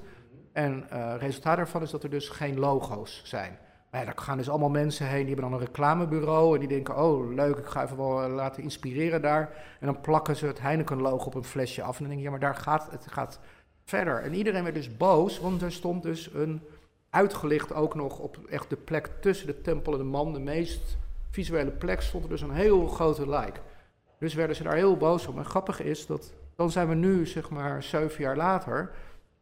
[0.53, 3.59] En uh, resultaat daarvan is dat er dus geen logo's zijn.
[3.93, 6.97] Ja, daar gaan dus allemaal mensen heen, die hebben dan een reclamebureau en die denken,
[6.97, 9.53] oh leuk, ik ga even wel eh, laten inspireren daar.
[9.81, 12.31] En dan plakken ze het Heineken-logo op een flesje af en dan denk je, ja,
[12.31, 13.41] maar daar gaat het gaat
[13.85, 14.23] verder.
[14.23, 16.63] En iedereen werd dus boos, want er stond dus een,
[17.11, 20.97] uitgelicht ook nog op echt de plek tussen de tempel en de man, de meest
[21.31, 23.61] visuele plek, stond er dus een heel grote like.
[24.19, 25.39] Dus werden ze daar heel boos om.
[25.39, 28.91] En grappig is dat, dan zijn we nu, zeg maar, zeven jaar later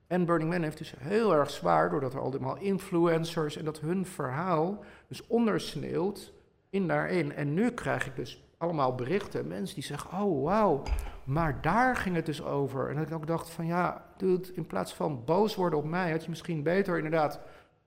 [0.06, 4.06] en Burning Man heeft dus heel erg zwaar, doordat er allemaal influencers en dat hun
[4.06, 6.32] verhaal dus ondersneeuwt
[6.70, 7.32] in daarin.
[7.32, 10.82] En nu krijg ik dus allemaal berichten, mensen die zeggen, oh wauw,
[11.24, 12.88] maar daar ging het dus over.
[12.88, 16.10] En dat ik ook dacht van ja, dude, in plaats van boos worden op mij,
[16.10, 17.40] had je misschien beter inderdaad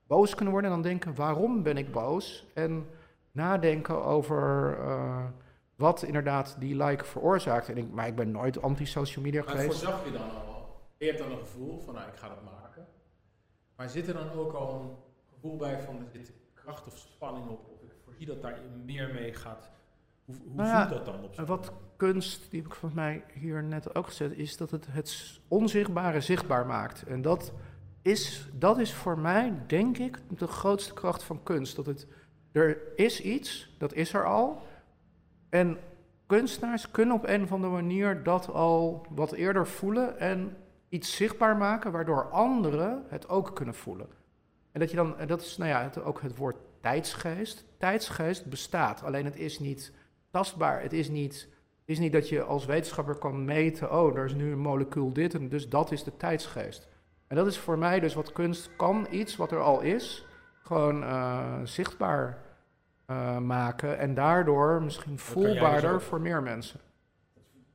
[0.06, 2.46] boos kunnen worden en dan denken, waarom ben ik boos?
[2.54, 2.86] En
[3.32, 5.24] nadenken over uh,
[5.76, 7.68] wat inderdaad die like veroorzaakt.
[7.68, 9.66] En ik, maar ik ben nooit anti-social media geweest.
[9.66, 10.49] Maar voorzag je dan al
[11.00, 12.86] je hebt dan een gevoel van, nou, ik ga dat maken.
[13.76, 14.96] Maar zit er dan ook al een
[15.34, 17.68] gevoel bij van, er zit kracht of spanning op?
[17.68, 19.70] Of ik voorzie dat daar meer mee gaat.
[20.24, 23.24] Hoe, hoe nou voelt dat dan op zo'n Wat kunst, die heb ik volgens mij
[23.34, 27.02] hier net ook gezet, is dat het het onzichtbare zichtbaar maakt.
[27.02, 27.52] En dat
[28.02, 31.76] is, dat is voor mij, denk ik, de grootste kracht van kunst.
[31.76, 32.06] Dat het,
[32.52, 34.62] er is iets, dat is er al.
[35.48, 35.78] En
[36.26, 40.56] kunstenaars kunnen op een of andere manier dat al wat eerder voelen en
[40.90, 44.08] iets zichtbaar maken waardoor anderen het ook kunnen voelen.
[44.72, 47.64] En dat je dan, en dat is nou ja, het, ook het woord tijdsgeest.
[47.78, 49.92] Tijdsgeest bestaat, alleen het is niet
[50.30, 50.82] tastbaar.
[50.82, 51.48] Het is niet,
[51.84, 55.34] is niet dat je als wetenschapper kan meten, oh, er is nu een molecuul dit
[55.34, 56.88] en dus dat is de tijdsgeest.
[57.26, 60.26] En dat is voor mij dus wat kunst kan, iets wat er al is,
[60.62, 62.38] gewoon uh, zichtbaar
[63.10, 66.80] uh, maken en daardoor misschien voelbaarder dus voor meer mensen.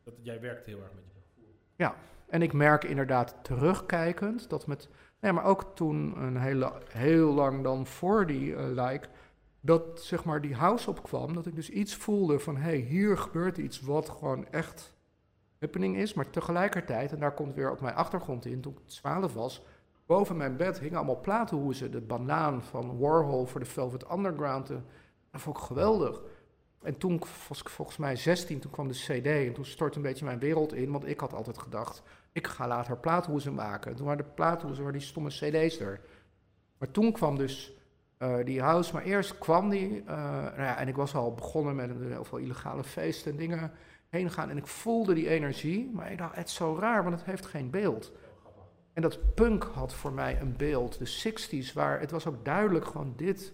[0.03, 1.55] Dat, jij werkt heel erg met je gevoel.
[1.75, 1.95] Ja.
[2.27, 7.63] En ik merk inderdaad terugkijkend dat met, nee, maar ook toen een hele, heel lang
[7.63, 9.07] dan voor die uh, like,
[9.59, 13.17] dat zeg maar die house opkwam, dat ik dus iets voelde van hé, hey, hier
[13.17, 14.93] gebeurt iets wat gewoon echt
[15.59, 19.33] happening is, maar tegelijkertijd, en daar komt weer ook mijn achtergrond in, toen ik 12
[19.33, 19.65] was,
[20.05, 24.81] boven mijn bed hingen allemaal platenhoezen, de banaan van Warhol voor de Velvet Underground, dat
[25.31, 26.21] vond ik geweldig.
[26.85, 30.03] En toen was ik volgens mij 16, toen kwam de CD en toen stortte een
[30.03, 33.95] beetje mijn wereld in, want ik had altijd gedacht, ik ga later plaathoezen maken.
[33.95, 36.01] Toen waren de plaathoezen, waar die stomme CD's er.
[36.77, 37.73] Maar toen kwam dus
[38.19, 41.75] uh, die house, maar eerst kwam die, uh, nou ja, en ik was al begonnen
[41.75, 43.71] met heel veel illegale feesten en dingen
[44.09, 47.15] heen gaan en ik voelde die energie, maar ik dacht, het is zo raar, want
[47.15, 48.11] het heeft geen beeld.
[48.93, 52.85] En dat punk had voor mij een beeld, de 60s, waar het was ook duidelijk
[52.85, 53.53] gewoon dit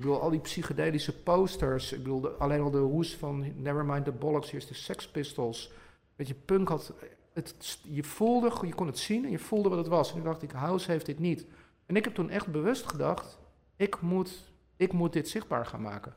[0.00, 1.92] ik bedoel, al die psychedelische posters.
[1.92, 5.72] Ik bedoel, alleen al de hoes van Nevermind the Bollocks, hier is de Sex Pistols.
[6.16, 6.92] Weet je, punk had...
[7.32, 10.12] Het, je voelde, je kon het zien en je voelde wat het was.
[10.12, 11.46] En ik dacht ik, House heeft dit niet.
[11.86, 13.38] En ik heb toen echt bewust gedacht,
[13.76, 16.14] ik moet, ik moet dit zichtbaar gaan maken.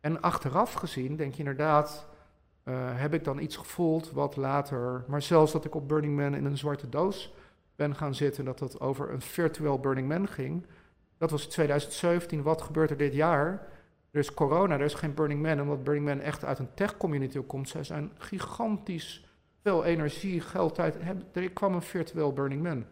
[0.00, 2.06] En achteraf gezien denk je inderdaad,
[2.94, 6.44] heb ik dan iets gevoeld wat later, maar zelfs dat ik op Burning Man in
[6.44, 7.32] een zwarte doos
[7.76, 10.66] ben gaan zitten, dat dat over een virtueel Burning Man ging.
[11.22, 12.42] Dat was 2017.
[12.42, 13.66] Wat gebeurt er dit jaar?
[14.10, 17.38] Er is corona, er is geen Burning Man, omdat Burning Man echt uit een tech-community
[17.46, 17.68] komt.
[17.68, 19.26] Zij zijn gigantisch
[19.60, 20.96] veel energie, geld, tijd.
[21.32, 22.84] Er kwam een virtueel Burning Man.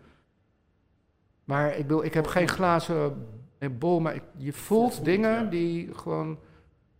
[1.44, 3.26] Maar ik, bedoel, ik heb geen glazen
[3.78, 6.38] bol, maar je voelt dingen die gewoon...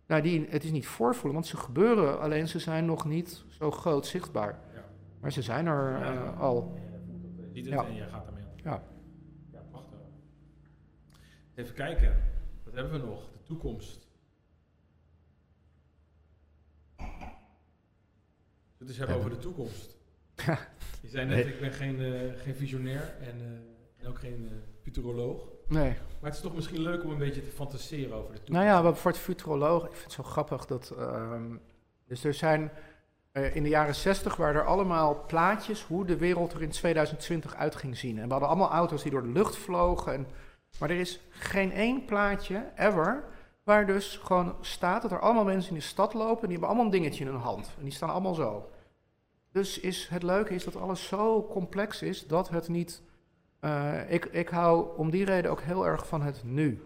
[0.07, 3.71] Nou, die, het is niet voorvoelen, want ze gebeuren, alleen ze zijn nog niet zo
[3.71, 4.59] groot zichtbaar.
[4.73, 4.83] Ja.
[5.19, 6.79] Maar ze zijn er uh, al.
[7.53, 8.71] Ziet het en je gaat ermee Ja.
[8.71, 8.90] Ja.
[11.55, 12.23] Even kijken,
[12.63, 13.31] wat hebben we nog?
[13.31, 14.07] De toekomst.
[18.77, 19.95] Het is hebben over de toekomst.
[21.01, 23.47] Je zei net, ik ben geen, uh, geen visionair en, uh,
[23.97, 25.41] en ook geen uh, futuroloog.
[25.67, 25.89] Nee.
[25.89, 28.65] Maar het is toch misschien leuk om een beetje te fantaseren over de toekomst.
[28.65, 30.93] Nou ja, voor het futuroloog, ik vind het zo grappig dat...
[30.99, 31.61] Um,
[32.05, 32.71] dus er zijn...
[33.31, 37.75] in de jaren 60 waren er allemaal plaatjes hoe de wereld er in 2020 uit
[37.75, 38.17] ging zien.
[38.17, 40.13] En we hadden allemaal auto's die door de lucht vlogen.
[40.13, 40.27] En,
[40.79, 43.23] maar er is geen één plaatje, ever,
[43.63, 46.41] Waar dus gewoon staat dat er allemaal mensen in de stad lopen.
[46.41, 47.71] En die hebben allemaal een dingetje in hun hand.
[47.77, 48.69] En die staan allemaal zo.
[49.51, 53.01] Dus is, het leuke is dat alles zo complex is dat het niet.
[53.61, 56.83] Uh, ik, ik hou om die reden ook heel erg van het nu.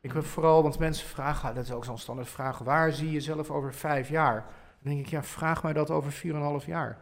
[0.00, 3.12] Ik heb vooral, want mensen vragen, dat is ook zo'n standaard vraag, waar zie je
[3.12, 4.46] jezelf over vijf jaar?
[4.82, 6.98] Dan denk ik, ja, vraag mij dat over vier en een half jaar.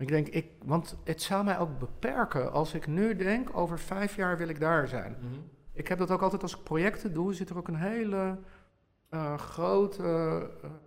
[0.00, 4.16] Ik denk, ik, want het zou mij ook beperken als ik nu denk, over vijf
[4.16, 5.16] jaar wil ik daar zijn.
[5.20, 7.74] Mm -hmm ik heb dat ook altijd als ik projecten doe, zit er ook een
[7.74, 8.38] hele
[9.10, 10.02] uh, grote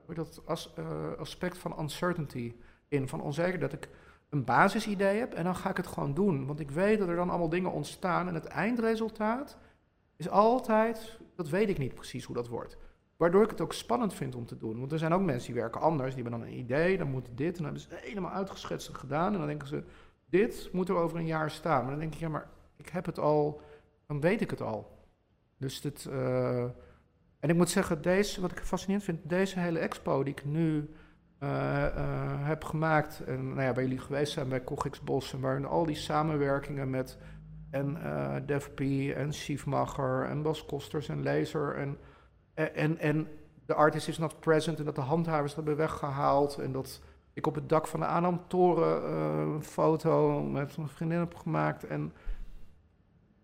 [0.09, 2.53] uh, dat as, uh, aspect van uncertainty
[2.87, 3.89] in, van onzeker dat ik
[4.29, 6.45] een basisidee heb en dan ga ik het gewoon doen.
[6.45, 9.57] Want ik weet dat er dan allemaal dingen ontstaan en het eindresultaat
[10.15, 12.77] is altijd, dat weet ik niet precies hoe dat wordt.
[13.23, 14.79] Waardoor ik het ook spannend vind om te doen.
[14.79, 17.27] Want er zijn ook mensen die werken anders, die hebben dan een idee, dan moet
[17.35, 19.33] dit, en dan hebben ze helemaal uitgeschetst gedaan.
[19.33, 19.83] En dan denken ze,
[20.29, 21.81] dit moet er over een jaar staan.
[21.81, 23.61] Maar dan denk ik, ja, maar ik heb het al
[24.07, 25.05] dan weet ik het al.
[25.57, 26.63] Dus dit, uh,
[27.39, 30.89] en ik moet zeggen, deze, wat ik fascinerend vind, deze hele expo die ik nu
[31.39, 35.39] uh, uh, heb gemaakt, en nou ja, bij jullie geweest zijn bij Cogix Bos, en
[35.39, 37.17] waarin al die samenwerkingen met
[37.69, 38.79] en uh, DevP
[39.15, 41.97] en Schiefmacher en Bas Kosters en Laser en,
[42.53, 43.27] en, en
[43.65, 47.01] de artist is not present en dat de handhavers hebben weggehaald en dat
[47.33, 52.13] ik op het dak van de Aanam-toren een foto met mijn vriendin heb gemaakt en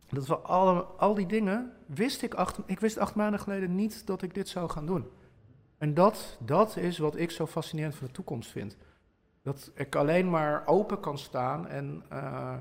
[0.10, 4.08] dat we alle, al die dingen wist ik acht, ik wist acht maanden geleden niet
[4.08, 5.10] dat ik dit zou gaan doen.
[5.78, 8.78] En dat, dat is wat ik zo fascinerend van de toekomst vind.
[9.42, 12.54] Dat ik alleen maar open kan staan en uh,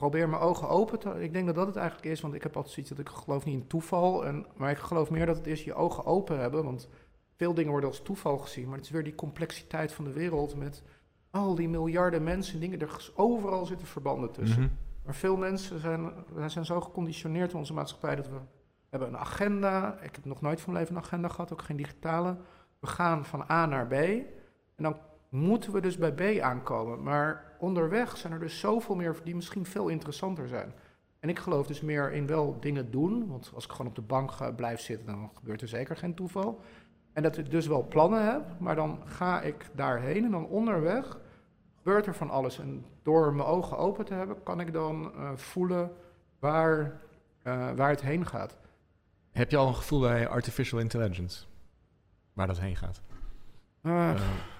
[0.00, 1.22] probeer mijn ogen open te...
[1.22, 3.44] Ik denk dat dat het eigenlijk is, want ik heb altijd zoiets dat ik geloof
[3.44, 4.26] niet in toeval.
[4.26, 6.88] En, maar ik geloof meer dat het is je ogen open hebben, want
[7.36, 8.68] veel dingen worden als toeval gezien.
[8.68, 10.82] Maar het is weer die complexiteit van de wereld met
[11.30, 14.62] al die miljarden mensen, dingen, er overal zitten verbanden tussen.
[14.62, 14.70] Mm
[15.04, 16.12] maar veel mensen zijn,
[16.46, 18.36] zijn zo geconditioneerd in onze maatschappij dat we
[18.90, 19.98] hebben een agenda.
[20.00, 22.36] Ik heb nog nooit van mijn leven een agenda gehad, ook geen digitale.
[22.78, 23.92] We gaan van A naar B.
[23.92, 24.24] En
[24.76, 24.96] dan
[25.30, 27.02] moeten we dus bij B aankomen.
[27.02, 30.72] Maar onderweg zijn er dus zoveel meer die misschien veel interessanter zijn.
[31.20, 33.28] En ik geloof dus meer in wel dingen doen.
[33.28, 36.14] Want als ik gewoon op de bank ga, blijf zitten, dan gebeurt er zeker geen
[36.14, 36.60] toeval.
[37.12, 41.18] En dat ik dus wel plannen heb, maar dan ga ik daarheen en dan onderweg
[41.76, 42.58] gebeurt er van alles.
[42.58, 45.92] En door mijn ogen open te hebben, kan ik dan uh, voelen
[46.38, 47.00] waar,
[47.44, 48.56] uh, waar het heen gaat.
[49.30, 51.44] Heb je al een gevoel bij artificial intelligence?
[52.32, 53.00] Waar dat heen gaat?
[53.82, 54.10] Uh,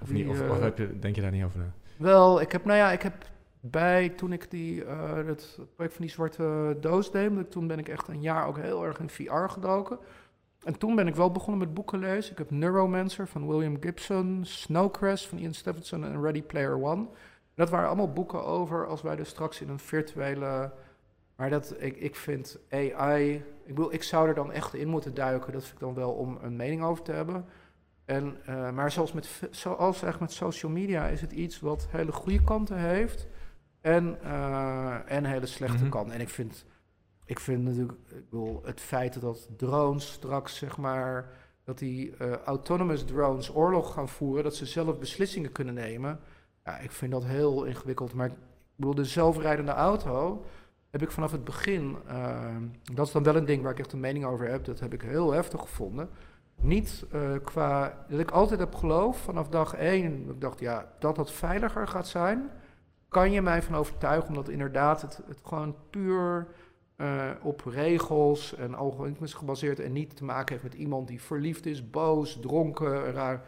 [0.03, 1.73] of, die, niet, of, of heb je, denk je daar niet over na?
[1.97, 3.15] Wel, ik heb, nou ja, ik heb
[3.61, 8.09] bij toen ik die, het project van die zwarte doos deed, toen ben ik echt
[8.09, 9.99] een jaar ook heel erg in VR gedoken.
[10.65, 12.33] En toen ben ik wel begonnen met boeken lezen.
[12.33, 17.07] Ik heb Neuromancer van William Gibson, Snowcrash van Ian Stephenson en Ready Player One.
[17.55, 20.73] Dat waren allemaal boeken over als wij dus straks in een virtuele.
[21.37, 23.35] Maar dat, ik, ik vind AI.
[23.65, 25.53] Ik bedoel, ik zou er dan echt in moeten duiken.
[25.53, 27.45] Dat vind ik dan wel om een mening over te hebben.
[28.11, 32.13] En, uh, maar zoals, met, zoals echt met social media is het iets wat hele
[32.13, 33.27] goede kanten heeft.
[33.81, 35.91] En, uh, en hele slechte mm -hmm.
[35.91, 36.15] kanten.
[36.15, 36.65] En ik vind
[37.25, 41.33] ik vind natuurlijk, ik bedoel, het feit dat drones straks, zeg maar,
[41.65, 46.21] dat die uh, autonomous drones oorlog gaan voeren, dat ze zelf beslissingen kunnen nemen.
[46.65, 48.15] Ja, ik vind dat heel ingewikkeld.
[48.15, 48.37] Maar ik
[48.77, 50.45] bedoel, de zelfrijdende auto
[50.91, 51.97] heb ik vanaf het begin,
[52.95, 54.93] dat is dan wel een ding waar ik echt een mening over heb, dat heb
[54.93, 56.09] ik heel heftig gevonden.
[56.61, 61.17] Niet uh, qua, dat ik altijd heb geloofd vanaf dag één, ik dacht, ja, dat
[61.17, 62.51] dat veiliger gaat zijn,
[63.09, 66.47] kan je mij van overtuigen, omdat inderdaad het, het gewoon puur
[66.97, 71.67] uh, op regels en algoritmes gebaseerd en niet te maken heeft met iemand die verliefd
[71.67, 73.45] is, boos, dronken, raar.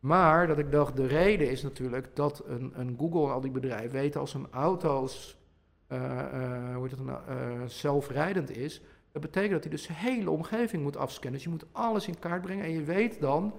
[0.00, 3.90] Maar dat ik dacht, de reden is natuurlijk dat een, een Google al die bedrijven
[3.90, 5.38] weten als een auto's
[5.88, 5.98] uh,
[6.74, 7.20] hoe heet het nou,
[7.66, 8.82] zelfrijdend is,
[9.14, 11.32] dat betekent dat hij dus zijn hele omgeving moet afscannen.
[11.32, 13.54] Dus je moet alles in kaart brengen en je weet dan,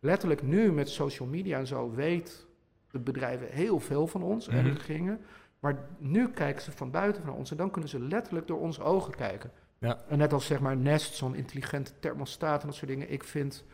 [0.00, 2.46] letterlijk nu met social media en zo, weet
[2.90, 5.20] de bedrijven heel veel van ons en mm gingen.
[5.58, 8.82] Maar nu kijken ze van buiten van ons en dan kunnen ze letterlijk door onze
[8.82, 9.50] ogen kijken.
[9.78, 10.04] Ja.
[10.08, 13.12] En net als zeg maar Nest, zo'n intelligente thermostaat en dat soort dingen.
[13.12, 13.64] Ik vind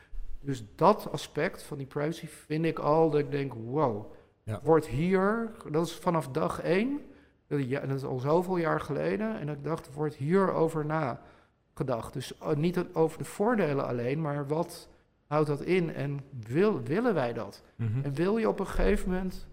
[0.40, 4.12] dus dat aspect van die privacy vind ik al dat ik denk, wow,
[4.42, 4.60] ja.
[4.62, 7.00] wordt hier, dat is vanaf dag één,
[7.46, 12.12] dat is al zoveel jaar geleden, en ik dacht, wordt hierover nagedacht.
[12.12, 14.88] Dus uh, niet over de voordelen alleen, maar wat
[15.26, 17.62] houdt dat in en wil, willen wij dat?
[17.76, 18.02] Mhm.
[18.02, 19.46] En wil je op een gegeven moment,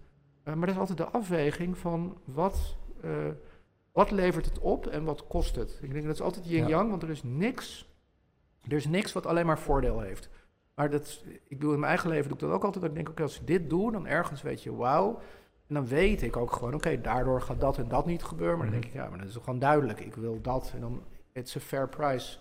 [0.44, 3.10] uh, maar dat is altijd de afweging van wat, uh,
[3.92, 5.78] wat levert het op en wat kost het?
[5.82, 7.90] Ik denk dat is altijd yin-yang, want er is niks,
[8.62, 10.30] er is niks wat alleen maar voordeel heeft.
[10.74, 12.82] Maar dat, ik doe in mijn eigen leven doe ik dat ook altijd.
[12.82, 15.20] Dat ik denk, oké, als ik dit doe, dan ergens weet je, wauw.
[15.72, 18.58] En dan weet ik ook gewoon, oké, daardoor gaat dat en dat niet gebeuren.
[18.58, 20.00] Maar dan denk ik, ja, maar dat is gewoon duidelijk.
[20.00, 21.02] Ik wil dat en dan,
[21.32, 22.38] it's a fair price.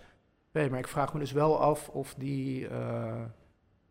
[0.52, 3.22] Nee, maar ik vraag me dus wel af of, die, uh,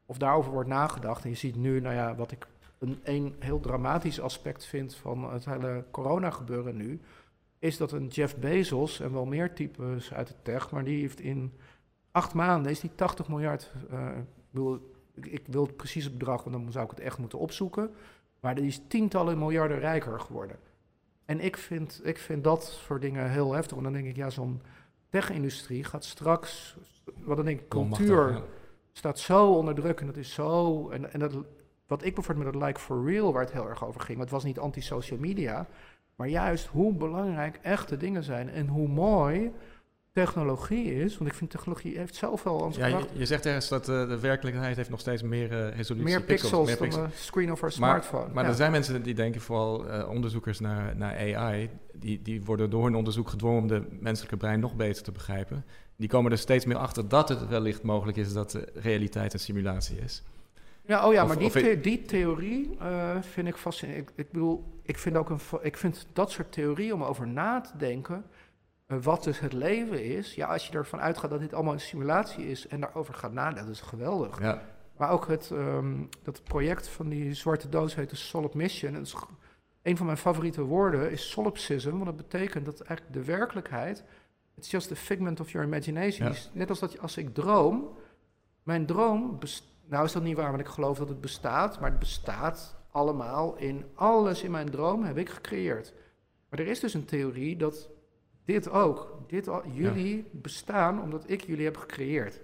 [0.07, 1.25] of daarover wordt nagedacht.
[1.25, 2.47] En je ziet nu, nou ja, wat ik
[2.79, 7.01] een, een heel dramatisch aspect vind van het hele corona gebeuren nu,
[7.59, 11.21] is dat een Jeff Bezos en wel meer types uit de tech, maar die heeft
[11.21, 11.53] in
[12.11, 13.73] acht maanden is die 80 miljard.
[13.93, 14.09] Uh,
[14.51, 17.91] wil, ik, ik, wil het precieze bedrag, want dan zou ik het echt moeten opzoeken.
[18.41, 20.57] Maar die is tientallen miljarden rijker geworden.
[21.25, 23.73] En ik vind, ik vind dat soort dingen heel heftig.
[23.73, 24.63] Want dan denk ik, ja, zo'n
[25.09, 26.77] tech-industrie gaat straks.
[27.25, 28.43] Wat dan denk ik, cultuur
[28.93, 30.89] staat zo onder druk en dat is zo.
[30.89, 31.33] En, en dat,
[31.87, 34.31] wat ik bijvoorbeeld met het Like for Real, waar het heel erg over ging, het
[34.31, 35.67] was niet anti-social media.
[36.17, 39.53] Maar juist hoe belangrijk echte dingen zijn en hoe mooi
[40.13, 43.89] technologie is, want ik vind technologie heeft zoveel aan ja, je, je, zegt ergens dat
[43.89, 46.11] uh, de werkelijkheid heeft nog steeds meer uh, resolutie.
[46.11, 48.33] Meer pixels, meer pixels dan de screen of our smartphone.
[48.33, 52.71] Maar er zijn mensen die denken, vooral uh, onderzoekers naar, naar AI, die, die worden
[52.71, 55.65] door hun onderzoek gedwongen om de menselijke brein nog beter te begrijpen.
[55.97, 59.39] Die komen er steeds meer achter dat het wellicht mogelijk is dat de realiteit een
[59.41, 60.23] simulatie is.
[60.87, 62.79] Ja, oh ja, maar die, die theorie
[63.21, 64.09] vind ik fascinerend.
[64.09, 67.61] Ik, ik, bedoel, ik vind ook een, ik vind dat soort theorie om over na
[67.61, 68.40] te denken eh,
[68.99, 72.51] wat dus het leven is, ja, als je ervan uitgaat dat dit allemaal een simulatie
[72.51, 74.41] is en daarover gaat nadenken, dat is geweldig.
[74.41, 74.63] Ja.
[74.97, 78.95] Maar ook het um, dat project van die zwarte doos heet de Solid Mission.
[78.95, 79.05] En
[79.83, 84.05] een van mijn favoriete woorden is solipsism, want dat betekent dat eigenlijk de werkelijkheid,
[84.57, 86.35] it's just a figment of your imagination.
[86.53, 87.89] Net als dat als ik droom,
[88.63, 89.39] mijn droom,
[89.87, 93.57] nou is dat niet waar, want ik geloof dat het bestaat, maar het bestaat allemaal
[93.57, 95.93] in alles in mijn droom heb ik gecreëerd.
[96.49, 97.89] Maar er is dus een theorie dat
[98.53, 99.19] dit ook.
[99.27, 102.41] Dit jullie bestaan omdat ik jullie heb gecreëerd.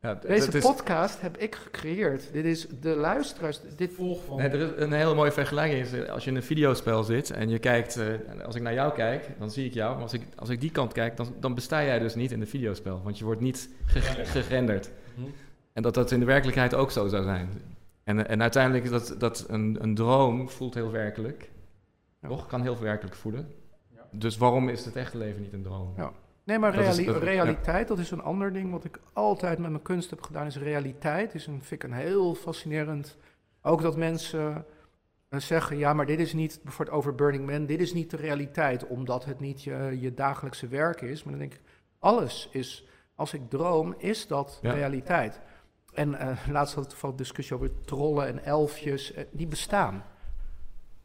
[0.00, 2.32] Ja, Deze podcast heb ik gecreëerd.
[2.32, 3.60] Dit is de luisteraars.
[3.76, 4.36] Dit volg van.
[4.36, 5.80] Nee, er is een hele mooie vergelijking.
[5.80, 8.74] Is, eh, als je in een videospel zit en je kijkt, uh, als ik naar
[8.74, 9.94] jou kijk, dan zie ik jou.
[9.94, 12.40] Maar als ik, als ik die kant kijk, dan, dan besta jij dus niet in
[12.40, 13.00] het videospel.
[13.04, 13.68] Want je wordt niet
[14.36, 14.90] gerenderd.
[15.14, 15.28] Mhm.
[15.72, 17.48] En dat dat in de werkelijkheid ook zo zou zijn.
[18.04, 21.50] En, en uiteindelijk is dat, dat een, een droom voelt heel werkelijk.
[22.28, 22.46] Toch?
[22.46, 23.48] Kan heel werkelijk voelen.
[24.10, 25.92] Dus waarom is het echte leven niet een droom?
[25.96, 26.12] Ja.
[26.44, 26.74] Nee, maar
[27.18, 28.70] realiteit, dat is een ander ding.
[28.70, 31.34] Wat ik altijd met mijn kunst heb gedaan, is realiteit.
[31.34, 33.16] Is een, vind ik een heel fascinerend.
[33.62, 34.64] Ook dat mensen
[35.30, 38.16] uh, zeggen, ja, maar dit is niet, bijvoorbeeld over Burning Man, dit is niet de
[38.16, 41.22] realiteit, omdat het niet je, je dagelijkse werk is.
[41.22, 41.60] Maar dan denk ik,
[41.98, 45.40] alles is, als ik droom, is dat realiteit.
[45.92, 50.04] En uh, laatst had het toevallig discussie over trollen en elfjes, uh, die bestaan.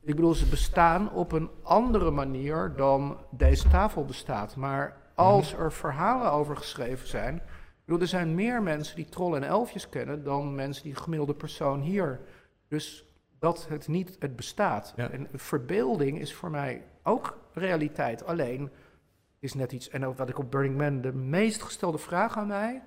[0.03, 4.55] Ik bedoel, ze bestaan op een andere manier dan deze tafel bestaat.
[4.55, 5.61] Maar als mhm.
[5.61, 7.35] er verhalen over geschreven zijn.
[7.35, 10.99] Ik bedoel, er zijn meer mensen die trollen en elfjes kennen dan mensen die de
[10.99, 12.19] gemiddelde persoon hier.
[12.67, 13.05] Dus
[13.39, 14.93] dat het niet het bestaat.
[14.95, 18.25] En verbeelding is voor mij ook realiteit.
[18.25, 18.69] Alleen
[19.39, 19.89] is net iets.
[19.89, 22.83] En ook wat ik op Burning Man, de meest gestelde vraag aan mij.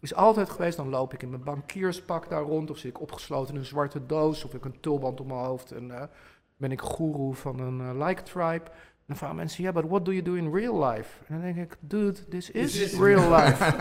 [0.00, 3.54] Is altijd geweest, dan loop ik in mijn bankierspak daar rond, of zit ik opgesloten
[3.54, 5.72] in een zwarte doos, of ik een tulband om mijn hoofd.
[5.72, 6.02] En, uh,
[6.60, 8.64] ben ik guru van een uh, like tribe.
[8.64, 11.24] En dan vragen mensen, ja, yeah, but what do you do in real life?
[11.26, 13.76] En dan denk ik, dude, this is real life.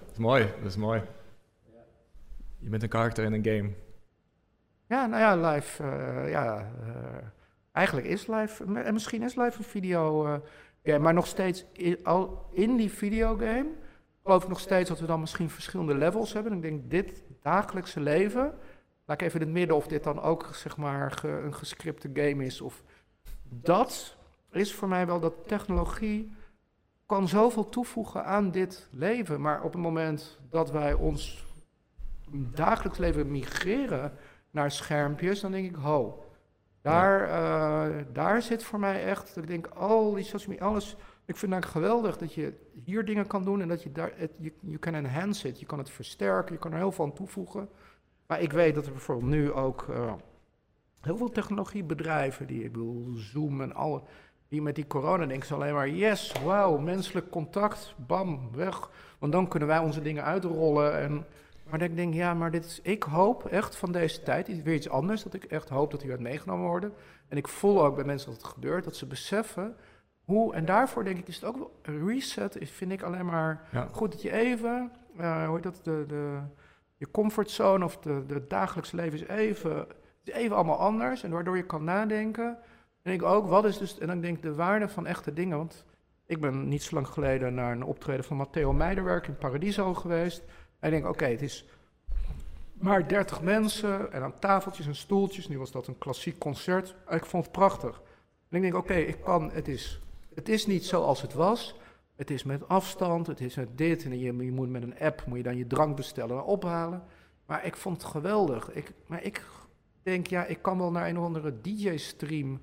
[0.00, 1.02] dat is mooi, dat is mooi.
[2.58, 3.70] Je bent een karakter in een game.
[4.86, 6.96] Ja, nou ja, live, uh, ja, uh,
[7.72, 10.22] eigenlijk is live, en misschien is live een video
[10.82, 13.68] game, maar nog steeds, in, al in die videogame,
[14.22, 16.52] geloof ik nog steeds dat we dan misschien verschillende levels hebben.
[16.52, 18.54] En ik denk, dit dagelijkse leven
[19.04, 22.44] laat ik even in het midden of dit dan ook zeg maar een gescripte game
[22.44, 22.60] is.
[22.60, 22.82] Of
[23.42, 24.16] dat
[24.50, 26.32] is voor mij wel dat technologie
[27.06, 29.40] kan zoveel toevoegen aan dit leven.
[29.40, 31.44] Maar op het moment dat wij ons
[32.30, 34.12] dagelijks leven migreren
[34.50, 36.24] naar schermpjes, dan denk ik, ho,
[36.80, 41.36] daar, uh, daar zit voor mij echt, ik denk, al die social media, alles, ik
[41.36, 42.52] vind het geweldig dat je
[42.84, 45.78] hier dingen kan doen en dat je daar, je, je kan enhance it, je kan
[45.78, 47.68] het versterken, je kan er heel veel aan toevoegen.
[48.26, 50.12] Maar ik weet dat er bijvoorbeeld nu ook uh,
[51.00, 54.02] heel veel technologiebedrijven, die, ik bedoel, Zoom en alle,
[54.48, 58.90] die met die corona denken ze alleen maar, yes, wauw, menselijk contact, bam, weg.
[59.18, 60.98] Want dan kunnen wij onze dingen uitrollen.
[60.98, 61.26] En,
[61.70, 64.74] maar dan denk ik, ja, maar dit is, ik hoop echt van deze tijd, weer
[64.74, 66.92] iets anders, dat ik echt hoop dat die gaat meegenomen worden.
[67.28, 69.76] En ik voel ook bij mensen dat het gebeurt, dat ze beseffen
[70.24, 73.26] hoe, en daarvoor denk ik, is het ook wel, een reset is, vind ik alleen
[73.26, 76.38] maar goed dat je even, uh, hoe heet dat, de, de,
[76.96, 79.86] je comfortzone of de dagelijks leven is even,
[80.24, 81.22] even allemaal anders.
[81.22, 82.58] En waardoor je kan nadenken.
[83.02, 85.56] En ik ook, wat is dus, en dan denk ik de waarde van echte dingen.
[85.56, 85.84] Want
[86.26, 90.42] ik ben niet zo lang geleden naar een optreden van Matteo Meiderwerk in Paradiso geweest.
[90.78, 91.68] En ik denk, oké, het is
[92.72, 95.48] maar 30 mensen en aan tafeltjes en stoeltjes.
[95.48, 96.94] Nu was dat een klassiek concert.
[97.08, 98.02] Ik vond het prachtig.
[98.48, 100.00] En ik denk, oké, ik kan, het is,
[100.34, 101.76] het is niet zoals het was.
[102.16, 104.04] Het is met afstand, het is met dit.
[104.04, 107.02] En je, je moet met een app, moet je dan je drank bestellen en ophalen.
[107.46, 108.72] Maar ik vond het geweldig.
[108.72, 109.44] Ik, maar ik
[110.02, 112.60] denk, ja, ik kan wel naar een of andere DJ-stream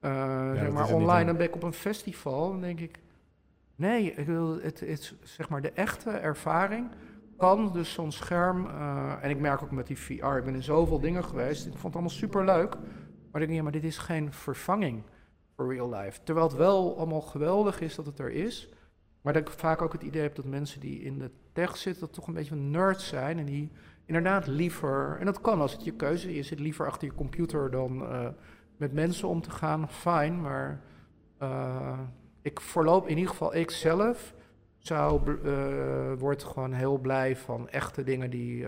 [0.00, 1.24] uh, zeg maar online.
[1.24, 2.50] Dan ben ik op een festival.
[2.50, 2.98] Dan denk ik,
[3.76, 6.88] nee, ik wil het, het, zeg maar de echte ervaring
[7.36, 8.66] kan dus zo'n scherm.
[8.66, 11.66] Uh, en ik merk ook met die VR, ik ben in zoveel dingen geweest.
[11.66, 12.76] Ik vond het allemaal super leuk.
[13.30, 15.02] Maar ik denk, ja, maar dit is geen vervanging
[15.56, 16.20] voor real life.
[16.22, 18.68] Terwijl het wel allemaal geweldig is dat het er is.
[19.26, 22.00] Maar dat ik vaak ook het idee heb dat mensen die in de tech zitten,
[22.00, 23.38] dat toch een beetje nerds zijn.
[23.38, 23.70] En die
[24.04, 27.70] inderdaad liever, en dat kan als het je keuze is, zit liever achter je computer
[27.70, 28.28] dan uh,
[28.76, 30.40] met mensen om te gaan, fijn.
[30.40, 30.80] Maar
[31.42, 31.98] uh,
[32.42, 34.34] ik voorloop in ieder geval, ik zelf
[34.78, 38.66] zou, uh, word gewoon heel blij van echte dingen die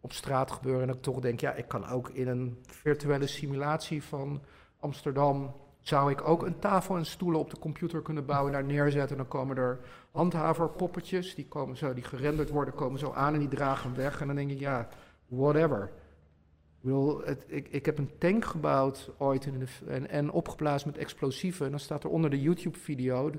[0.00, 0.88] op straat gebeuren.
[0.88, 4.42] En ik toch denk, ja, ik kan ook in een virtuele simulatie van
[4.80, 9.10] Amsterdam zou ik ook een tafel en stoelen op de computer kunnen bouwen, daar neerzetten.
[9.10, 9.78] En dan komen er
[10.10, 14.20] handhaverpoppetjes, die, komen zo, die gerenderd worden, komen zo aan en die dragen weg.
[14.20, 14.88] En dan denk ik, ja,
[15.26, 15.90] whatever.
[16.82, 16.92] Ik,
[17.24, 21.64] het, ik, ik heb een tank gebouwd ooit in de, en, en opgeblazen met explosieven.
[21.64, 23.30] En dan staat er onder de YouTube-video,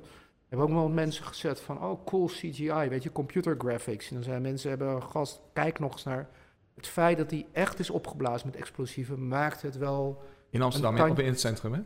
[0.47, 4.09] hebben ook wel mensen gezet van, oh cool CGI, weet je, computer graphics.
[4.09, 6.29] En dan zijn mensen, hebben gast, kijk nog eens naar
[6.75, 10.23] het feit dat die echt is opgeblazen met explosieven, maakt het wel...
[10.49, 11.81] In Amsterdam, op in het centrum, hè?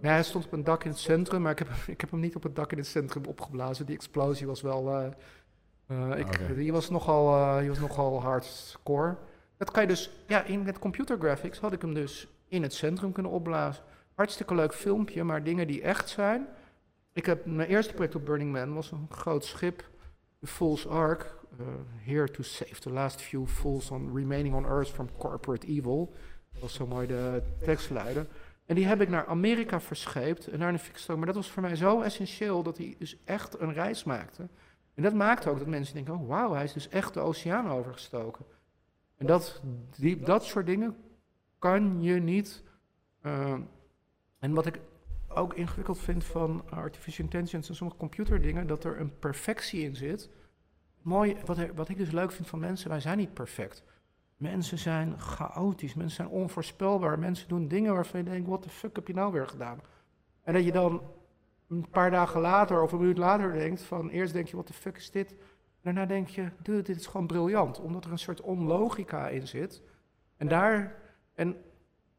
[0.00, 2.20] Nee, hij stond op een dak in het centrum, maar ik heb, ik heb hem
[2.20, 3.86] niet op het dak in het centrum opgeblazen.
[3.86, 5.12] Die explosie was wel.
[5.90, 9.16] Uh, ik, die, was nogal, uh, die was nogal hardcore.
[9.56, 10.10] Dat kan je dus.
[10.26, 13.84] Ja, in met computer graphics had ik hem dus in het centrum kunnen opblazen.
[14.14, 16.46] Hartstikke leuk filmpje, maar dingen die echt zijn.
[17.12, 19.88] Ik heb mijn eerste project op Burning Man was een groot schip,
[20.38, 21.38] de Fool's Ark.
[21.60, 21.66] Uh,
[22.04, 26.12] here to save the last few fools on remaining on Earth from corporate evil.
[26.52, 28.26] Dat was zo mooi de tekstleider.
[28.70, 31.16] En die heb ik naar Amerika verscheept naar een fixstrook.
[31.16, 34.48] Maar dat was voor mij zo essentieel dat hij dus echt een reis maakte.
[34.94, 37.68] En dat maakte ook dat mensen denken, oh wauw, hij is dus echt de oceaan
[37.68, 38.44] overgestoken.
[39.16, 39.62] En dat,
[39.96, 40.96] die, dat soort dingen
[41.58, 42.62] kan je niet.
[43.22, 43.54] Uh,
[44.38, 44.80] en wat ik
[45.28, 50.30] ook ingewikkeld vind van artificial intelligence en sommige computerdingen, dat er een perfectie in zit.
[51.02, 53.82] Mooi, wat, wat ik dus leuk vind van mensen, wij zijn niet perfect.
[54.40, 57.18] Mensen zijn chaotisch, mensen zijn onvoorspelbaar.
[57.18, 59.80] Mensen doen dingen waarvan je denkt, wat de fuck heb je nou weer gedaan?
[60.42, 61.02] En dat je dan
[61.68, 64.08] een paar dagen later of een minuut later denkt van...
[64.08, 65.34] Eerst denk je, wat de fuck is dit?
[65.82, 67.80] Daarna denk je, dude, dit is gewoon briljant.
[67.80, 69.82] Omdat er een soort onlogica in zit.
[70.36, 70.94] En daar...
[71.34, 71.56] En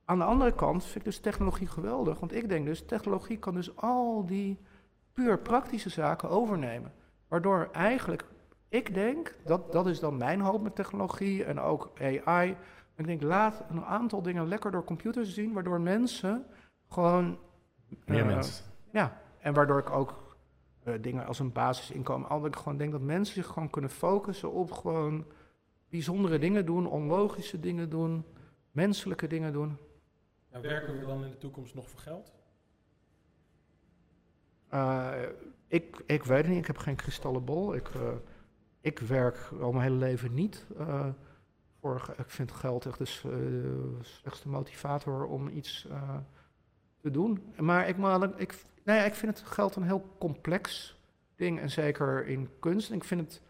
[0.06, 2.20] aan de andere kant vind ik dus technologie geweldig.
[2.20, 4.60] Want ik denk dus, technologie kan dus al die
[5.14, 6.94] puur praktische zaken overnemen.
[7.28, 8.26] Waardoor eigenlijk
[8.72, 12.58] ik denk, dat, dat is dan mijn hoop met technologie en ook AI.
[12.96, 16.46] Ik denk, laat een aantal dingen lekker door computers zien, waardoor mensen
[16.88, 17.40] gewoon...
[18.06, 18.66] Meer uh, mensen.
[18.92, 20.38] Ja, en waardoor ik ook
[20.84, 22.30] uh, dingen als een basisinkomen...
[22.30, 25.26] Al ik gewoon denk dat mensen zich gewoon kunnen focussen op gewoon
[25.90, 28.26] bijzondere dingen doen, onlogische dingen doen,
[28.72, 29.78] menselijke dingen doen.
[30.52, 32.34] Ja, werken we dan in de toekomst nog voor geld?
[34.74, 35.12] Uh,
[35.68, 37.76] ik, ik weet het niet, ik heb geen kristallenbol.
[37.76, 37.90] Ik,
[38.82, 40.66] ik werk al mijn hele leven niet.
[40.80, 41.06] Uh,
[41.80, 46.16] voor, ik vind geld echt de slechtste motivator om iets uh,
[47.02, 47.54] te doen.
[47.58, 50.96] Maar ik, maar, ik, nou ja, ik vind het geld een heel complex
[51.36, 51.60] ding.
[51.60, 52.92] En zeker in kunst.
[52.92, 53.42] Ik vind het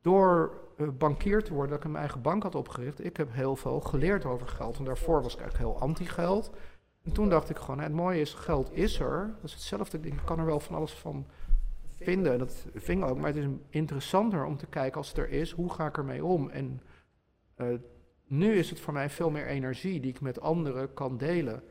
[0.00, 0.64] door
[0.98, 3.04] bankier te worden, dat ik mijn eigen bank had opgericht.
[3.04, 4.78] Ik heb heel veel geleerd over geld.
[4.78, 6.50] En daarvoor was ik eigenlijk heel anti-geld.
[7.02, 9.34] En toen dacht ik gewoon, het mooie is, geld is er.
[9.40, 10.14] Dat is hetzelfde ding.
[10.14, 11.26] Ik kan er wel van alles van
[11.96, 12.38] vinden.
[12.38, 13.16] Dat ving ook.
[13.16, 16.24] Maar het is interessanter om te kijken als het er is, hoe ga ik ermee
[16.24, 16.50] om?
[16.50, 16.80] En
[17.56, 17.66] uh,
[18.26, 21.62] nu is het voor mij veel meer energie die ik met anderen kan delen.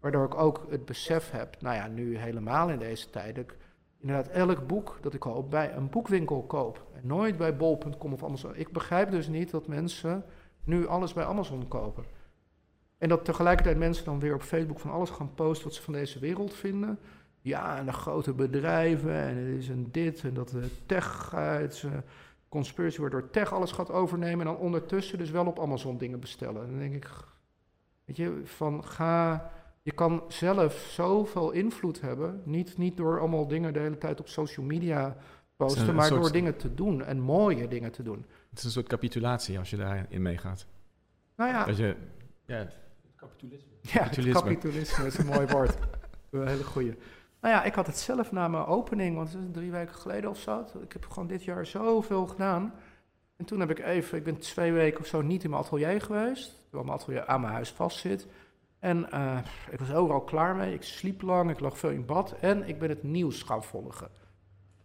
[0.00, 3.56] Waardoor ik ook het besef heb, nou ja, nu helemaal in deze tijd, ik
[3.98, 6.86] inderdaad elk boek dat ik koop bij een boekwinkel koop.
[6.92, 8.56] En nooit bij bol.com of Amazon.
[8.56, 10.24] Ik begrijp dus niet dat mensen
[10.64, 12.04] nu alles bij Amazon kopen.
[12.98, 15.92] En dat tegelijkertijd mensen dan weer op Facebook van alles gaan posten wat ze van
[15.92, 16.98] deze wereld vinden.
[17.44, 21.56] Ja, en de grote bedrijven en het is een dit en dat de tech, uh,
[21.56, 21.92] het is, uh,
[22.48, 26.62] conspiracy waardoor tech alles gaat overnemen en dan ondertussen dus wel op Amazon dingen bestellen.
[26.62, 27.10] En dan denk ik,
[28.04, 29.50] weet je, van ga,
[29.82, 34.28] je kan zelf zoveel invloed hebben, niet, niet door allemaal dingen de hele tijd op
[34.28, 35.16] social media
[35.56, 38.26] posten, maar door dingen te doen en mooie dingen te doen.
[38.50, 40.66] Het is een soort capitulatie als je daarin meegaat.
[41.36, 41.64] Nou ja.
[41.64, 41.96] Dat je,
[42.44, 42.68] ja,
[43.16, 43.72] capitalisme.
[43.80, 44.40] Ja, capitalisme.
[44.40, 45.76] capitalisme is een mooi woord.
[46.30, 46.94] Een hele goeie.
[47.44, 50.30] Nou ja, ik had het zelf na mijn opening, want het is drie weken geleden
[50.30, 50.64] of zo.
[50.82, 52.74] Ik heb gewoon dit jaar zoveel gedaan.
[53.36, 56.00] En toen heb ik even, ik ben twee weken of zo niet in mijn atelier
[56.00, 56.62] geweest.
[56.62, 58.26] Terwijl mijn atelier aan mijn huis vastzit.
[58.78, 59.38] En uh,
[59.70, 60.74] ik was overal klaar mee.
[60.74, 62.34] Ik sliep lang, ik lag veel in bad.
[62.40, 64.08] En ik ben het nieuws gaan volgen.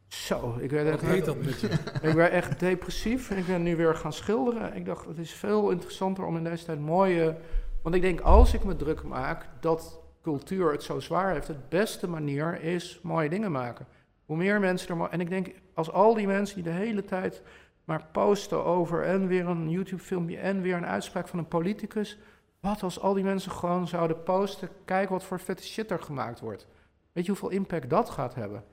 [0.07, 1.67] Zo, ik werd echt, heet dat met je?
[2.09, 3.29] ik werd echt depressief.
[3.29, 4.75] En ik ben nu weer gaan schilderen.
[4.75, 7.37] Ik dacht, het is veel interessanter om in deze tijd mooie...
[7.81, 9.99] Want ik denk, als ik me druk maak, dat
[10.29, 13.85] cultuur het zo zwaar heeft, het beste manier is mooie dingen maken.
[14.25, 15.09] Hoe meer mensen er.
[15.09, 17.41] En ik denk, als al die mensen die de hele tijd
[17.83, 22.17] maar posten over en weer een YouTube-filmpje en weer een uitspraak van een politicus.
[22.59, 26.39] Wat als al die mensen gewoon zouden posten, kijk wat voor vette shit er gemaakt
[26.39, 26.67] wordt.
[27.11, 28.63] Weet je hoeveel impact dat gaat hebben?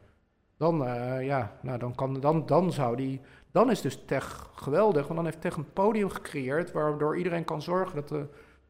[0.57, 3.20] Dan, uh, ja, nou, dan, kan, dan, dan zou die.
[3.52, 7.62] Dan is dus tech geweldig, want dan heeft tech een podium gecreëerd waardoor iedereen kan
[7.62, 8.26] zorgen dat de,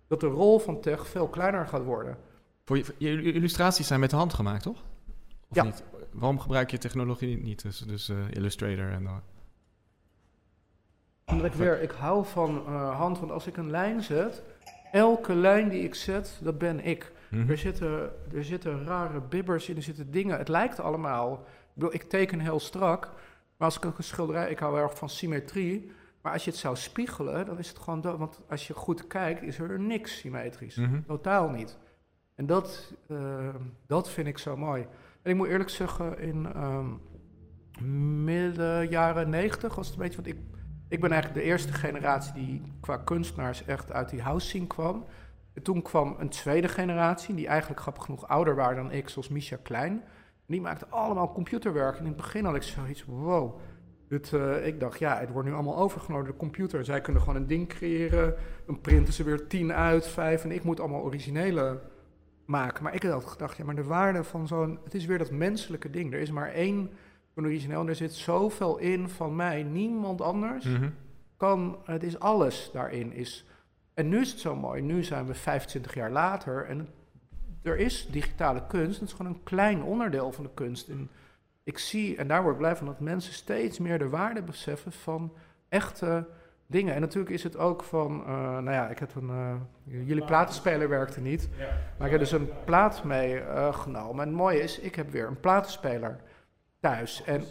[0.06, 2.16] dat de rol van tech veel kleiner gaat worden.
[2.66, 4.84] Voor je, je, illustraties zijn met de hand gemaakt, toch?
[5.48, 5.62] Of ja.
[5.62, 5.84] niet?
[6.12, 7.62] Waarom gebruik je technologie niet?
[7.62, 9.02] Dus, dus uh, Illustrator en...
[9.02, 9.16] Uh...
[11.24, 14.42] Omdat ik weer, ik hou van uh, hand, want als ik een lijn zet,
[14.92, 17.12] elke lijn die ik zet, dat ben ik.
[17.30, 17.50] Mm -hmm.
[17.50, 21.32] er, zitten, er zitten rare bibbers in, er zitten dingen, het lijkt allemaal...
[21.32, 23.04] Ik bedoel, ik teken heel strak,
[23.56, 25.92] maar als ik een schilderij, ik hou erg van symmetrie...
[26.20, 28.18] Maar als je het zou spiegelen, dan is het gewoon dood.
[28.18, 30.76] Want als je goed kijkt, is er niks symmetrisch.
[30.76, 31.04] Mm -hmm.
[31.06, 31.78] Totaal niet.
[32.36, 33.54] En dat, uh,
[33.86, 34.86] dat vind ik zo mooi.
[35.22, 37.00] En ik moet eerlijk zeggen, in um,
[38.24, 40.22] midden jaren negentig was het een beetje...
[40.22, 40.36] Want ik,
[40.88, 45.04] ik ben eigenlijk de eerste generatie die qua kunstenaars echt uit die house scene kwam.
[45.52, 49.28] En toen kwam een tweede generatie, die eigenlijk grappig genoeg ouder waren dan ik, zoals
[49.28, 50.02] Misha Klein.
[50.46, 51.94] Die maakte allemaal computerwerk.
[51.94, 53.58] En in het begin had ik zoiets, wow...
[54.08, 56.84] Het, uh, ik dacht, ja, het wordt nu allemaal overgenomen door de computer.
[56.84, 58.34] Zij kunnen gewoon een ding creëren,
[58.66, 60.44] dan printen ze weer tien uit, vijf...
[60.44, 61.80] en ik moet allemaal originele
[62.46, 62.82] maken.
[62.82, 64.78] Maar ik had gedacht, ja, maar de waarde van zo'n...
[64.84, 66.12] Het is weer dat menselijke ding.
[66.12, 66.90] Er is maar één
[67.34, 69.62] origineel en er zit zoveel in van mij.
[69.62, 70.94] Niemand anders mm -hmm.
[71.36, 71.78] kan...
[71.84, 73.12] Het is alles daarin.
[73.12, 73.44] Is,
[73.94, 74.82] en nu is het zo mooi.
[74.82, 76.88] Nu zijn we 25 jaar later en
[77.62, 79.00] er is digitale kunst.
[79.00, 80.88] Het is gewoon een klein onderdeel van de kunst.
[80.88, 81.10] En
[81.62, 84.92] ik zie, en daar word ik blij van, dat mensen steeds meer de waarde beseffen
[84.92, 85.32] van
[85.68, 86.26] echte
[86.66, 86.94] dingen.
[86.94, 89.54] En natuurlijk is het ook van, uh, nou ja, ik heb een, uh,
[90.06, 91.68] jullie platenspeler werkte niet, ja.
[91.98, 94.14] maar ik heb dus een plaat meegenomen.
[94.14, 96.20] Uh, en het mooie is, ik heb weer een platenspeler
[96.80, 97.24] thuis.
[97.24, 97.44] En,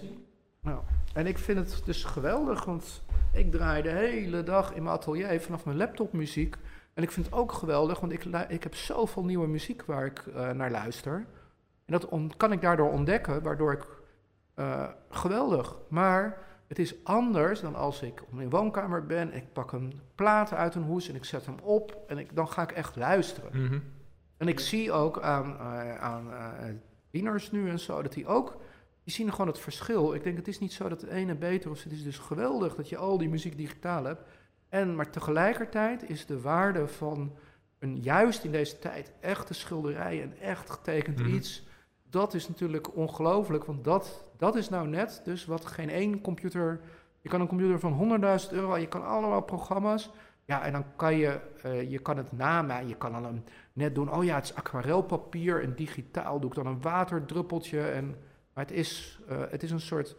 [0.62, 0.80] nou,
[1.14, 5.42] en ik vind het dus geweldig, want ik draai de hele dag in mijn atelier
[5.42, 6.56] vanaf mijn laptop muziek.
[6.94, 10.24] En ik vind het ook geweldig, want ik, ik heb zoveel nieuwe muziek waar ik
[10.54, 11.26] naar luister.
[11.86, 13.86] En dat kan ik daardoor ontdekken, waardoor ik
[15.10, 15.76] geweldig.
[15.88, 16.38] Maar
[16.68, 20.76] het is anders dan als ik op mijn woonkamer ben, ik pak een plaat uit
[20.76, 23.50] een hoes en ik zet hem op en ik, dan ga ik echt luisteren.
[23.54, 23.84] Mm -hmm.
[24.38, 26.76] En ik zie ook aan, uh, aan uh,
[27.12, 28.58] tieners nu en zo, dat die ook,
[29.04, 30.14] die zien gewoon het verschil.
[30.14, 32.76] Ik denk, het is niet zo dat het ene beter is, het is dus geweldig
[32.76, 34.22] dat je al die muziek digitaal hebt.
[34.70, 37.36] En, maar tegelijkertijd is de waarde van
[37.80, 41.34] een, juist in deze tijd, echte schilderij, een echt getekend mm -hmm.
[41.34, 41.64] iets,
[42.10, 46.82] dat is natuurlijk ongelooflijk, want dat, dat is nou net dus wat geen één computer...
[47.22, 50.12] Je kan een computer van 100.000 euro, je kan allemaal programma's...
[50.46, 53.44] Ja, en dan kan je, uh, je kan het namen, je kan dan
[53.74, 54.12] net doen...
[54.12, 57.82] Oh ja, het is aquarelpapier en digitaal doe ik dan een waterdruppeltje.
[57.88, 58.06] En,
[58.54, 60.16] maar het is, uh, het is een soort...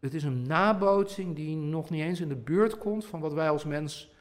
[0.00, 3.50] Het, is een nabootsing die nog niet eens in de buurt komt van wat wij
[3.50, 4.14] als mens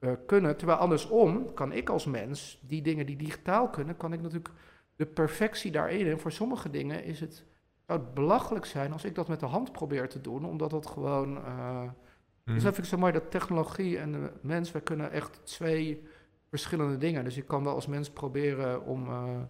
[0.00, 0.56] uh, kunnen.
[0.56, 4.54] Terwijl andersom kan ik als mens, die dingen die digitaal kunnen, kan ik natuurlijk
[4.96, 6.06] de perfectie daarin.
[6.06, 7.44] En voor sommige dingen is het,
[7.86, 10.86] zou het belachelijk zijn als ik dat met de hand probeer te doen, omdat dat
[10.86, 11.36] gewoon.
[11.36, 12.54] Uh, mm.
[12.54, 16.06] Dus dat vind ik zo mooi dat technologie en de mens, wij kunnen echt twee
[16.48, 17.24] verschillende dingen.
[17.24, 19.08] Dus ik kan wel als mens proberen om.
[19.08, 19.40] Uh,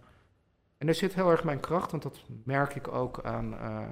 [0.77, 3.53] en daar zit heel erg mijn kracht, want dat merk ik ook aan.
[3.53, 3.89] Uh,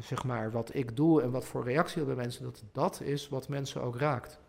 [0.00, 3.48] zeg maar wat ik doe en wat voor reactie bij mensen, dat dat is wat
[3.48, 4.40] mensen ook raakt.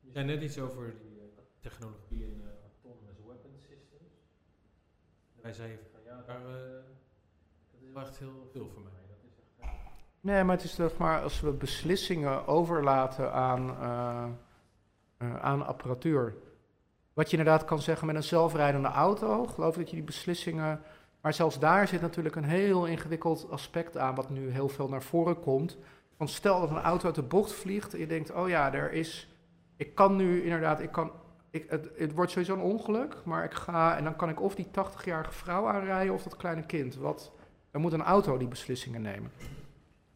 [0.00, 1.22] Je zei net iets over die uh,
[1.60, 4.12] technologie uh, autonomous weapon systems.
[5.42, 6.84] Wij zeiden van ja, daar, uh,
[7.96, 8.92] echt heel veel voor mij.
[10.20, 13.76] Nee, maar het is toch maar als we beslissingen overlaten aan,
[15.40, 16.34] aan apparatuur.
[17.12, 20.80] Wat je inderdaad kan zeggen met een zelfrijdende auto, geloof dat je die beslissingen.
[21.20, 25.02] Maar zelfs daar zit natuurlijk een heel ingewikkeld aspect aan, wat nu heel veel naar
[25.02, 25.78] voren komt.
[26.16, 28.92] Want stel dat een auto uit de bocht vliegt en je denkt, oh ja, er
[28.92, 29.36] is.
[29.76, 31.12] Ik kan nu inderdaad, ik kan.
[31.50, 34.54] Ik, het, het wordt sowieso een ongeluk, maar ik ga en dan kan ik of
[34.54, 36.96] die 80-jarige vrouw aanrijden of dat kleine kind.
[36.96, 37.32] Wat,
[37.72, 39.30] dan moet een auto die beslissingen nemen.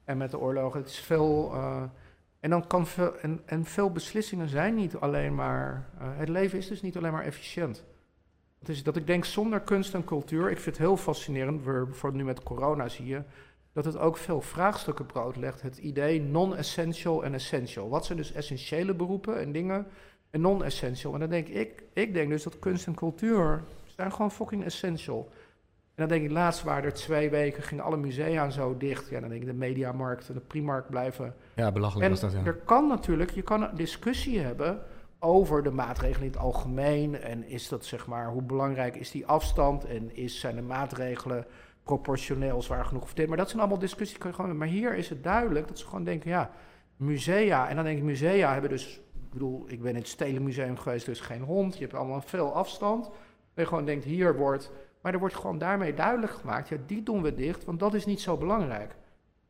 [0.05, 1.51] En met de oorlogen, het is veel.
[1.55, 1.83] Uh,
[2.41, 3.17] en, dan kan veel,
[3.47, 5.89] en, veel beslissingen zijn niet alleen maar.
[6.01, 7.85] Uh, het leven is dus niet alleen maar efficiënt.
[8.59, 10.51] Het is dat ik denk zonder kunst en cultuur.
[10.51, 11.65] Ik vind het heel fascinerend.
[11.65, 13.23] Bijvoorbeeld nu met corona zie je
[13.73, 15.63] dat het ook veel vraagstukken broodlegt.
[15.63, 17.89] Het idee non-essential en essential.
[17.89, 19.87] Wat zijn dus essentiële beroepen en dingen
[20.31, 21.15] en non-essential?
[21.15, 25.31] En dan denk ik, ik denk dus dat kunst en cultuur zijn gewoon fucking essential.
[25.97, 29.09] En dan denk ik, laatst waren er twee weken, gingen alle musea en zo dicht.
[29.09, 31.35] Ja, dan denk ik, de mediamarkt en de primarkt blijven.
[31.55, 32.45] Ja, belachelijk en was dat, ja.
[32.45, 34.83] er kan natuurlijk, je kan een discussie hebben
[35.19, 37.21] over de maatregelen in het algemeen.
[37.21, 39.85] En is dat, zeg maar, hoe belangrijk is die afstand?
[39.85, 41.47] En is, zijn de maatregelen
[41.83, 43.29] proportioneel zwaar genoeg of dit.
[43.29, 44.19] Maar dat zijn allemaal discussies.
[44.19, 46.51] Kan je gewoon, maar hier is het duidelijk dat ze gewoon denken, ja,
[46.97, 47.69] musea.
[47.69, 51.07] En dan denk ik, musea hebben dus, ik bedoel, ik ben in het Stelenmuseum geweest,
[51.07, 51.75] dus geen hond.
[51.75, 53.05] Je hebt allemaal veel afstand.
[53.05, 54.71] Dat je gewoon denkt, hier wordt,
[55.07, 58.07] maar er wordt gewoon daarmee duidelijk gemaakt, ja, die doen we dicht, want dat is
[58.07, 58.97] niet zo belangrijk.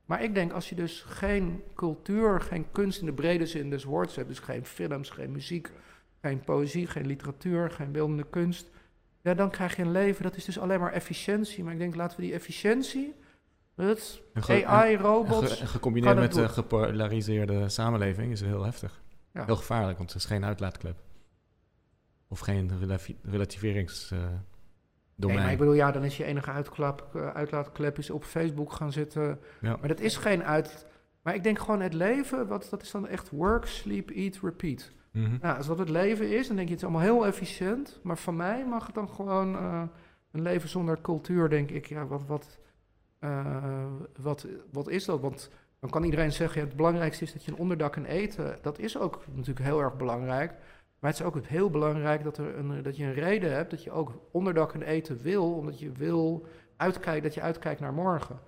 [0.05, 3.85] Maar ik denk, als je dus geen cultuur, geen kunst in de brede zin des
[3.85, 5.71] woords hebt, dus geen films, geen muziek,
[6.21, 8.71] geen poëzie, geen literatuur, geen beeldende kunst,
[9.21, 11.65] ja, dan krijg je een leven, dat is dus alleen maar efficiëntie.
[11.65, 13.15] Maar ik denk, laten we die efficiëntie,
[13.75, 14.21] het
[14.65, 15.61] AI, robots...
[15.61, 19.03] En gecombineerd met een gepolariseerde samenleving is heel heftig.
[19.33, 19.45] Ja.
[19.45, 21.03] Heel gevaarlijk, want het is geen uitlaatklep.
[22.29, 22.71] Of geen
[23.23, 24.55] relativeringsdomein.
[25.17, 28.73] Nee, maar ik bedoel, ja, dan is je enige uitklap, uh, uitlaatklep is op Facebook
[28.73, 29.41] gaan zitten.
[29.61, 29.77] Ja.
[29.77, 30.87] Maar dat is geen uit...
[31.23, 34.93] Maar ik denk gewoon het leven, wat, dat is dan echt work, sleep, eat, repeat.
[35.11, 38.01] Mm nou, als dat het leven is, dan denk je het is allemaal heel efficiënt.
[38.03, 39.83] Maar van mij mag het dan gewoon uh,
[40.33, 41.87] een leven zonder cultuur, denk ik.
[41.87, 42.59] Ja, wat, wat,
[43.21, 43.85] uh,
[44.21, 45.21] wat, wat is dat?
[45.21, 48.59] Want dan kan iedereen zeggen, ja, het belangrijkste is dat je een onderdak en eten.
[48.63, 50.53] Dat is ook natuurlijk heel erg belangrijk.
[50.99, 53.85] Maar het is ook heel belangrijk dat, er een, dat je een reden hebt dat
[53.85, 55.55] je ook onderdak en eten wil.
[55.55, 56.47] Omdat je wil
[56.77, 58.41] uitkijken, dat je uitkijkt naar morgen.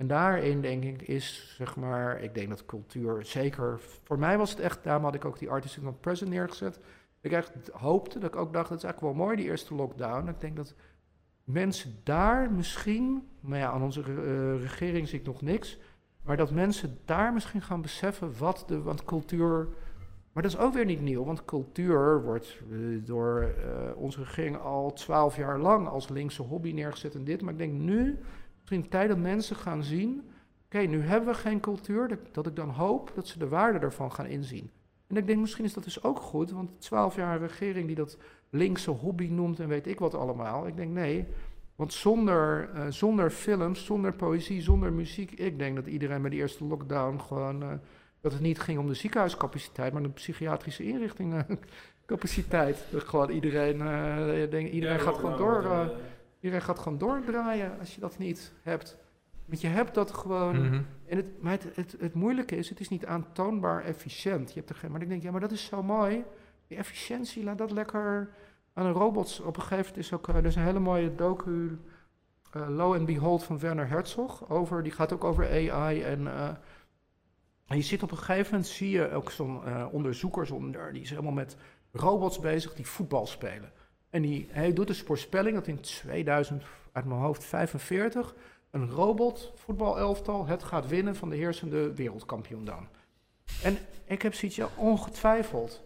[0.00, 4.50] En daarin denk ik is, zeg maar, ik denk dat cultuur zeker, voor mij was
[4.50, 6.80] het echt, daarom had ik ook die Artists in Present neergezet.
[7.20, 10.28] Ik echt hoopte, dat ik ook dacht, dat is eigenlijk wel mooi, die eerste lockdown.
[10.28, 10.74] Ik denk dat
[11.44, 15.78] mensen daar misschien, maar ja, aan onze uh, regering zie ik nog niks,
[16.22, 19.68] maar dat mensen daar misschien gaan beseffen wat de, want cultuur,
[20.40, 24.58] maar dat is ook weer niet nieuw, want cultuur wordt uh, door uh, onze regering
[24.58, 28.18] al twaalf jaar lang als linkse hobby neergezet en dit, maar ik denk nu
[28.70, 30.30] Misschien tijd dat mensen gaan zien,
[30.64, 34.12] oké, nu hebben we geen cultuur, dat, ik dan hoop dat ze de waarde ervan
[34.12, 34.70] gaan inzien.
[35.06, 38.18] En ik denk, misschien is dat dus ook goed, want twaalf jaar regering die dat
[38.50, 40.66] linkse hobby noemt en weet ik wat allemaal.
[40.66, 41.26] Ik denk, nee,
[41.76, 46.36] want zonder, uh, zonder films, zonder poëzie, zonder muziek, ik denk dat iedereen bij de
[46.36, 47.80] eerste lockdown gewoon,
[48.20, 52.84] dat het niet ging om de ziekenhuiscapaciteit, maar de psychiatrische inrichtingencapaciteit.
[52.92, 55.62] dat gewoon iedereen, uh, denk, iedereen ja, gaat gewoon door
[56.40, 58.96] Iedereen gaat gewoon doordraaien als je dat niet hebt.
[59.44, 60.66] Want je hebt dat gewoon.
[60.66, 60.82] Mhm.
[61.06, 64.48] en het, maar het, het, het, moeilijke is, het is niet aantoonbaar efficiënt.
[64.48, 66.24] Je hebt er geen, maar ik denk, ja, maar dat is zo mooi.
[66.66, 68.30] Die efficiëntie, laat dat lekker
[68.72, 69.40] aan een robot.
[69.44, 71.78] Op een gegeven moment is ook, uh, er is een hele mooie docu,
[72.56, 74.50] uh, Low and Behold van Werner Herzog.
[74.50, 76.02] Over, die gaat ook over AI.
[76.02, 76.28] En,
[77.70, 79.60] en je ziet op een gegeven moment, zie je ook zo'n
[79.90, 81.56] onderzoekers onder, die is helemaal met
[81.92, 83.72] robots bezig die voetbal spelen.
[84.10, 88.34] En die, hij doet dus voorspelling dat in 2000, uit mijn hoofd 45,
[88.70, 92.88] een robot voetbalelftal het gaat winnen van de heersende wereldkampioen dan.
[93.62, 95.82] En ik heb zoiets, ja, ongetwijfeld.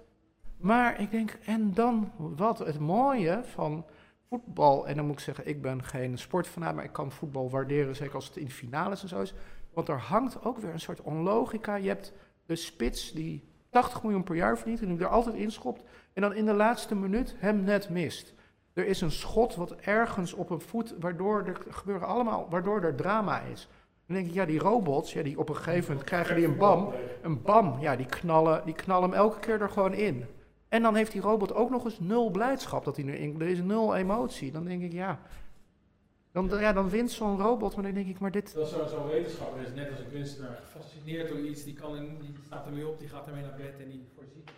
[0.57, 2.59] Maar ik denk, en dan wat?
[2.59, 3.87] Het mooie van
[4.29, 7.97] voetbal, en dan moet ik zeggen, ik ben geen sportfanaat, maar ik kan voetbal waarderen,
[7.97, 9.35] zeker als het in finales en zo is.
[9.75, 11.75] Want er hangt ook weer een soort onlogica.
[11.75, 12.13] Je hebt
[12.47, 15.83] de spits die 80 miljoen per jaar verdient en die er altijd inschopt.
[16.13, 18.35] En dan in de laatste minuut hem net mist.
[18.73, 22.95] Er is een schot wat ergens op een voet, waardoor er gebeuren allemaal, waardoor er
[22.95, 23.69] drama is.
[24.07, 26.57] Dan denk ik, ja, die robots, ja, die op een gegeven moment krijgen die een
[26.57, 26.93] bam.
[27.23, 30.25] Een bam, ja, die knallen, die knallen hem elke keer er gewoon in.
[30.69, 33.41] En dan heeft die robot ook nog eens nul blijdschap dat hij erin.
[33.41, 34.53] Er is nul emotie.
[34.53, 35.21] Dan denk ik, ja.
[36.35, 38.55] Dan, ja, dan wint zo'n robot, maar dan denk ik, maar dit.
[38.55, 41.65] Dat is zo'n zo wetenschapper, is net als een kunstenaar gefascineerd door iets.
[41.65, 44.51] Die, kan die staat ermee op, die gaat ermee naar bed en die voorziet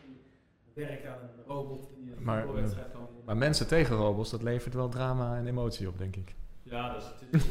[0.74, 3.06] werken aan een robot die een Maar, voetbalwedstrijd kan.
[3.24, 6.34] Maar mensen tegen robots, dat levert wel drama en emotie op, denk ik.
[6.62, 7.42] Ja, dat is,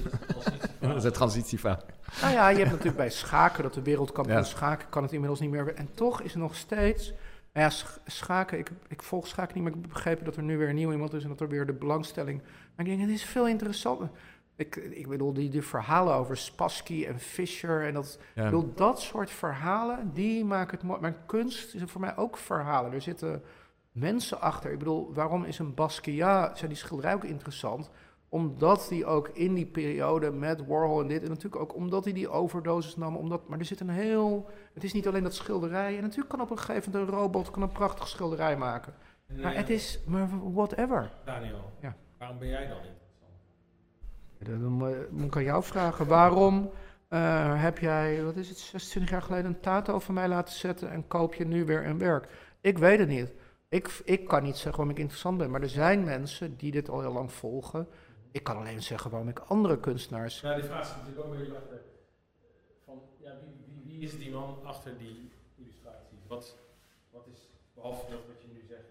[0.80, 1.82] Dat is de transitievaak.
[2.22, 4.44] Nou ja, je hebt natuurlijk bij schaken, dat de wereldkampioen Ja.
[4.44, 5.74] schaken kan het inmiddels niet meer.
[5.74, 7.08] En toch is er nog steeds.
[7.54, 10.44] Nou ja, sch- schaken, ik, ik volg schaken niet, maar ik heb begrepen dat er
[10.44, 12.42] nu weer een nieuw iemand is en dat er weer de belangstelling.
[12.76, 14.10] Maar ik denk, het is veel interessanter.
[14.56, 18.20] Ik, ik bedoel, die, die verhalen over Spassky en Fischer en dat.
[18.36, 21.00] Ik bedoel, dat soort verhalen, die maken het mooi.
[21.02, 22.94] Maar kunst is voor mij ook verhalen.
[22.94, 23.44] Er zitten
[23.92, 24.72] mensen achter.
[24.72, 27.90] Ik bedoel, waarom is een Basquiat, zijn die schilderij ook interessant?
[28.30, 32.14] Omdat hij ook in die periode met Warhol en dit, en natuurlijk ook omdat hij
[32.14, 33.16] die overdosis nam.
[33.16, 35.96] Omdat, maar er zit een heel, het is niet alleen dat schilderij.
[35.96, 38.94] En natuurlijk kan op een gegeven moment een robot kan een prachtig schilderij maken.
[39.28, 41.12] En, Maar eh, het is, maar whatever.
[41.26, 41.96] Daniel, Ja.
[42.18, 43.34] Waarom ben jij dan interessant?
[44.38, 44.72] Dan
[45.12, 46.72] moet ik aan jou vragen, waarom
[47.08, 50.90] eh, heb jij, wat is het, 26 jaar geleden een tato van mij laten zetten
[50.90, 52.28] en koop je nu weer een werk?
[52.62, 53.34] Ik weet het niet.
[53.70, 56.90] Ik, ik kan niet zeggen waarom ik interessant ben, maar er zijn mensen die dit
[56.90, 57.88] al heel lang volgen.
[58.32, 60.42] Ik kan alleen zeggen waarom ik andere kunstenaars.
[60.42, 61.82] Ja, die vraag zit natuurlijk ook beetje achter.
[62.86, 66.20] Van, ja, wie, wie, wie is die man achter die illustraties?
[66.28, 66.58] Wat,
[67.10, 68.88] wat is, behalve dat wat je nu zegt,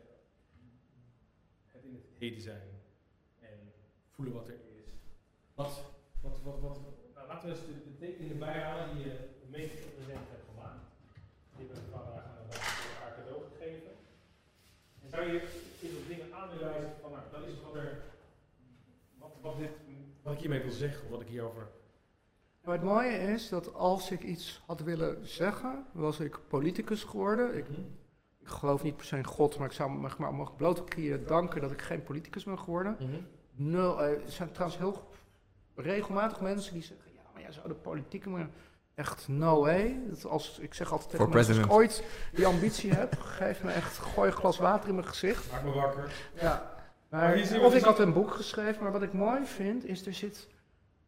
[1.66, 2.73] het in het heden zijn
[4.14, 4.90] voelen wat er is.
[5.54, 5.72] Wat,
[6.20, 6.78] wat, wat, wat,
[7.14, 10.84] nou, laten we eens de, de tekeningen bijhalen die je de meeste present hebt gemaakt.
[11.56, 13.92] Die hebben we vandaag aan elkaar cadeau gegeven.
[15.02, 15.40] En zou je
[15.80, 18.02] eens op dingen aan willen wijzen van, nou, dat is wat er,
[19.18, 19.70] wat, wat, dit,
[20.22, 21.68] wat ik hiermee wil zeggen, of wat ik hierover
[22.62, 27.56] Maar het mooie is dat als ik iets had willen zeggen, was ik politicus geworden.
[27.56, 27.66] Ik,
[28.38, 31.26] ik geloof niet per se in God, maar ik zou me maar mogen blote knieën
[31.26, 32.96] danken dat ik geen politicus ben geworden.
[33.55, 35.09] Nul, eh, er zijn trouwens heel
[35.74, 38.48] regelmatig mensen die zeggen, ja, maar jij zou de politiek maar
[38.94, 40.01] echt no way.
[40.09, 43.70] Dat als, ik zeg altijd tegen mensen, als ik ooit die ambitie heb, geef me
[43.70, 45.52] echt, gooi een glas water in mijn gezicht.
[45.52, 46.12] Maak me wakker.
[46.40, 46.72] Ja.
[47.09, 50.14] Maar of dus ik had een boek geschreven, maar wat ik mooi vind, is er
[50.14, 50.48] zit,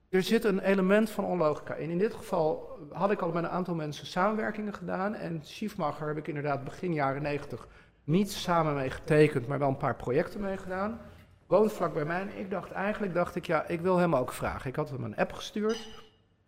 [0.09, 1.91] er zit een element van onlogica in.
[1.91, 5.15] In dit geval had ik al met een aantal mensen samenwerkingen gedaan.
[5.15, 7.69] En Schiefmacher heb ik inderdaad begin jaren negentig
[8.05, 11.01] niet samen mee getekend, maar wel een paar projecten mee gedaan.
[11.47, 14.33] Woont vlak bij mij en ik dacht eigenlijk, dacht ik, ja, ik wil hem ook
[14.33, 14.71] vragen.
[14.71, 16.05] Ik had hem een app gestuurd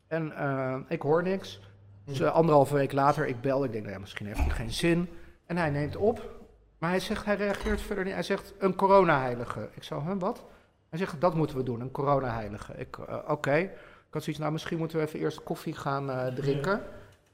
[0.06, 1.60] en eh, ik hoor niks.
[2.04, 4.72] Dus eh, anderhalve week later, ik bel, ik denk, nou ja, misschien heeft hij geen
[4.72, 5.08] zin.
[5.46, 6.30] En hij neemt op,
[6.78, 8.12] maar hij zegt, hij reageert verder niet.
[8.12, 9.68] Hij zegt, een coronaheilige.
[9.74, 10.44] Ik zou, hè, wat?
[10.88, 12.74] Hij zegt, dat moeten we doen, een coronaheilige.
[12.76, 13.56] Ik, eh, oké.
[13.56, 16.82] Ik had zoiets, nou, misschien moeten we even eerst koffie gaan drinken.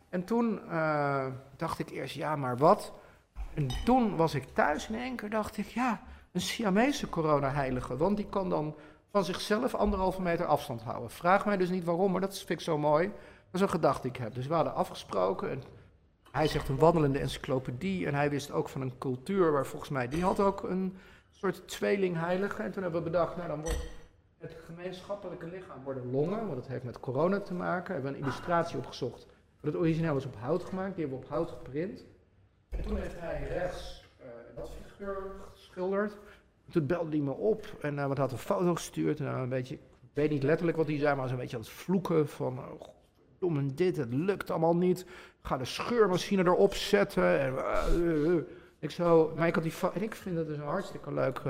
[0.09, 0.61] En toen
[1.57, 2.93] dacht ik eerst, ja, maar wat?
[3.55, 6.01] En toen was ik thuis in één keer, dacht ik, ja,
[6.35, 7.97] een Siamese coronaheilige.
[7.97, 8.77] Want die kan dan
[9.11, 11.11] van zichzelf anderhalve meter afstand houden.
[11.11, 13.06] Vraag mij dus niet waarom, maar dat vind ik zo mooi.
[13.06, 13.15] Dat
[13.52, 14.35] is een gedachte ik heb.
[14.35, 15.51] Dus we hadden afgesproken.
[15.51, 15.62] En
[16.31, 18.06] hij zegt een wandelende encyclopedie.
[18.06, 20.09] En hij wist ook van een cultuur waar volgens mij...
[20.09, 20.97] Die had ook een
[21.31, 22.62] soort tweelingheilige.
[22.62, 23.90] En toen hebben we bedacht, nou dan wordt
[24.39, 26.47] het gemeenschappelijke lichaam worden longen.
[26.47, 27.94] Want dat heeft met corona te maken.
[27.94, 29.27] Hebben we een illustratie opgezocht.
[29.61, 30.94] Het origineel was op hout gemaakt.
[30.94, 32.05] Die hebben we op hout geprint.
[32.70, 36.16] En toen heeft hij rechts eh, dat figuur geschilderd.
[36.74, 39.20] Toen belde hij me op en uh, wat had een foto gestuurd.
[39.20, 41.56] En, uh, een beetje, ik weet niet letterlijk wat hij zei, maar was een beetje
[41.56, 42.59] aan het vloeken van...
[42.59, 42.88] Oh,
[43.38, 45.06] dom en dit, het lukt allemaal niet.
[45.42, 47.40] Ga de scheurmachine erop zetten.
[47.40, 47.55] En,
[47.98, 48.42] uh,
[48.78, 51.42] ik zo, maar ik had die en ik vind het dus een hartstikke leuk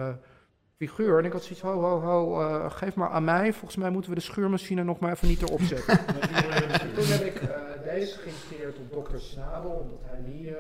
[0.77, 1.19] figuur.
[1.19, 3.53] En ik had zoiets, ho, ho, ho, uh, geef maar aan mij.
[3.53, 5.99] Volgens mij moeten we de schuurmachine nog maar even niet erop zetten.
[6.95, 7.49] Toen heb ik uh,
[7.85, 9.19] deze geïnspireerd op Dr.
[9.19, 10.57] Snabel, omdat hij die uh,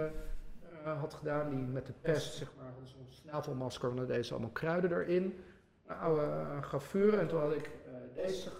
[0.84, 1.50] had gedaan.
[1.50, 3.96] Die met de pest, zeg maar, zo'n snavelmasker.
[3.96, 5.44] En deze allemaal kruiden erin.
[5.86, 7.16] Een oude gravure.
[7.16, 7.70] En toen had ik
[8.14, 8.50] deze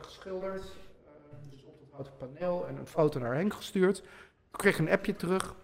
[0.00, 0.62] geschilderd.
[1.50, 2.66] dus op het houten paneel.
[2.66, 3.98] En een foto naar Henk gestuurd.
[3.98, 5.54] Ik kreeg een appje terug.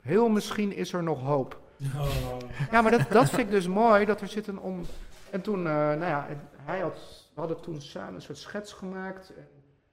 [0.00, 1.60] Heel misschien is er nog hoop.
[1.96, 2.36] Oh.
[2.70, 4.84] Ja, maar dat, dat vind ik dus mooi, dat er zit een om...
[5.30, 6.26] En toen, uh, nou ja,
[6.56, 9.32] hij had, we hadden toen samen een soort schets gemaakt.
[9.36, 9.48] En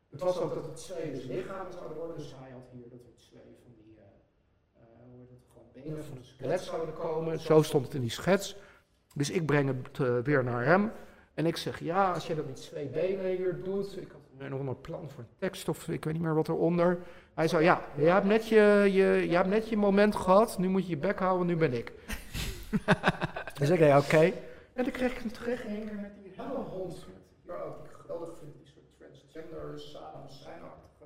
[0.09, 2.17] het was ook dat het twee dus lichamen zouden worden.
[2.17, 4.03] Dus hij had hier dat er twee van die, uh,
[4.77, 7.39] uh, hoe heet het, gewoon benen van een skelet zouden komen.
[7.39, 8.55] Zo stond het in die schets.
[9.13, 10.91] Dus ik breng het uh, weer naar hem.
[11.33, 13.97] En ik zeg, ja, als je dat met twee benen hier doet...
[13.97, 16.99] Ik had nog een plan voor een tekst of ik weet niet meer wat eronder...
[17.33, 20.67] Hij zei, ja, je hebt, net je, je, je hebt net je moment gehad, nu
[20.67, 21.93] moet je je bek houden, nu ben ik.
[23.59, 24.05] dus ik zei, oké.
[24.05, 24.33] Okay.
[24.73, 27.05] En toen kreeg ik hem terug in keer met die hele hond.
[27.07, 27.15] Met,
[27.45, 29.79] ja, ook die geweldig vind, die soort transgender,
[30.27, 31.05] schijnachtige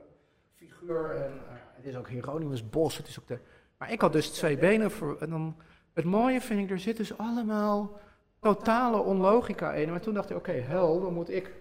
[0.56, 1.16] figuur.
[1.16, 3.40] En uh, het is ook Hieronymus Bos, het is ook de...
[3.84, 5.18] Maar ik had dus twee benen voor...
[5.20, 5.56] En dan,
[5.94, 8.00] het mooie vind ik, er zit dus allemaal
[8.40, 9.90] totale onlogica in.
[9.90, 11.52] Maar toen dacht ik, oké, okay, hel, dan moet ik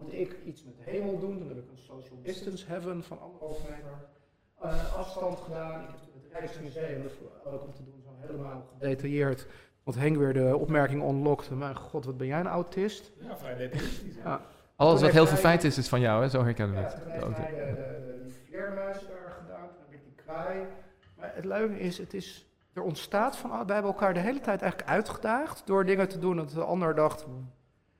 [0.00, 1.38] moet ik iets met de hemel doen.
[1.38, 4.08] Dan heb ik een social distance heaven van anderhalf meter
[4.64, 5.80] uh, afstand gedaan.
[5.80, 9.46] Ik heb het Rijksmuseum, dat is ook om te doen, zo helemaal gedetailleerd.
[9.82, 13.12] Want Henk weer de opmerking onlokte, mijn god, wat ben jij een autist?
[13.20, 14.14] Ja, vrij detailistisch.
[14.24, 14.40] Ja.
[14.76, 16.28] Alles wat heel veel feit is, is van jou, hè?
[16.28, 16.92] zo herkennen we het.
[16.92, 17.74] Ja, toen heeft hij de,
[18.50, 20.66] de, daar gedaan, toen heb ik die kraai.
[21.20, 24.62] Maar het leuke is, het is, er ontstaat van, wij hebben elkaar de hele tijd
[24.62, 27.26] eigenlijk uitgedaagd door dingen te doen dat de ander dacht,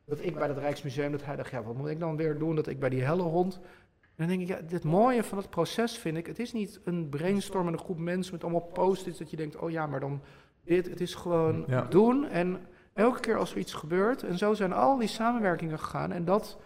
[0.04, 2.54] dat ik bij het Rijksmuseum, dat hij dacht, ja, wat moet ik dan weer doen?
[2.54, 3.60] Dat ik bij die helle hond.
[4.00, 6.80] En dan denk ik, ja, het mooie van het proces vind ik, het is niet
[6.84, 10.20] een brainstormende groep mensen met allemaal post-its dat je denkt, oh ja, maar dan
[10.64, 10.88] dit.
[10.88, 14.22] Het is gewoon doen en elke keer als er iets gebeurt.
[14.22, 16.12] En zo zijn al die samenwerkingen gegaan.
[16.12, 16.58] En dat,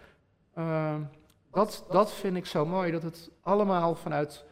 [0.57, 0.95] uh,
[1.51, 4.45] dat, dat vind ik zo mooi, dat het allemaal vanuit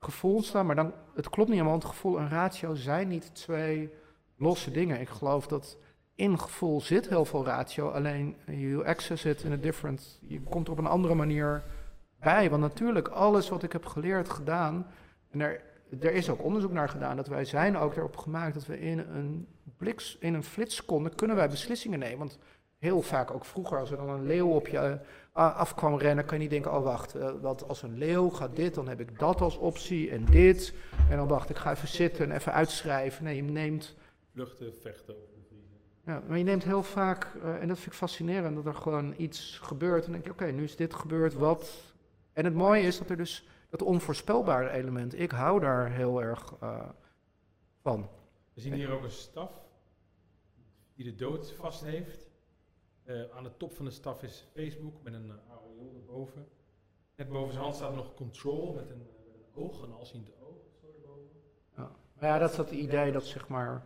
[0.00, 0.64] gevoel staat.
[0.64, 3.90] Maar dan, het klopt niet helemaal, want gevoel en ratio zijn niet twee
[4.36, 5.00] losse dingen.
[5.00, 5.78] Ik geloof dat
[6.14, 10.66] in gevoel zit heel veel ratio, alleen you access it in a different, je komt
[10.66, 11.62] er op een andere manier
[12.20, 12.50] bij.
[12.50, 14.86] Want natuurlijk, alles wat ik heb geleerd, gedaan,
[15.30, 15.62] en er,
[16.00, 18.98] er is ook onderzoek naar gedaan, dat wij zijn ook erop gemaakt dat we in
[18.98, 22.18] een bliks, in een flitsseconde kunnen wij beslissingen nemen.
[22.18, 22.38] Want
[22.78, 24.98] heel vaak, ook vroeger, als er dan een leeuw op je
[25.36, 28.56] af kwam rennen, kan je niet denken, oh wacht, uh, wat als een leeuw gaat
[28.56, 30.74] dit, dan heb ik dat als optie en dit.
[31.10, 33.24] En dan wacht, ik ga even zitten en even uitschrijven.
[33.24, 33.94] Nee, je neemt...
[34.32, 35.14] Vluchten, vechten,
[36.06, 39.14] ja, maar je neemt heel vaak, uh, en dat vind ik fascinerend, dat er gewoon
[39.16, 40.04] iets gebeurt.
[40.04, 41.94] En dan denk je, oké, nu is dit gebeurd, wat?
[42.32, 46.54] En het mooie is dat er dus dat onvoorspelbare element, ik hou daar heel erg
[46.62, 46.88] uh,
[47.82, 48.08] van.
[48.54, 49.52] We zien hier ook een staf
[50.94, 52.25] die de dood vast heeft.
[53.06, 56.48] Uh, aan de top van de staf is Facebook met een uh, aureool erboven.
[57.16, 60.58] Net boven zijn hand staat nog control met een, met een oog, een alziend oog.
[60.80, 61.36] Zo erboven.
[61.76, 61.90] Ja.
[62.20, 63.84] Maar ja, dat is het idee dat zeg maar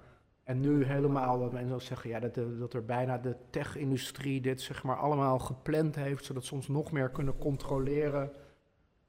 [0.51, 4.61] en nu helemaal, dat mensen ook zeggen, ja, dat, dat er bijna de tech-industrie dit
[4.61, 8.33] zeg maar allemaal gepland heeft, zodat ze ons nog meer kunnen controleren.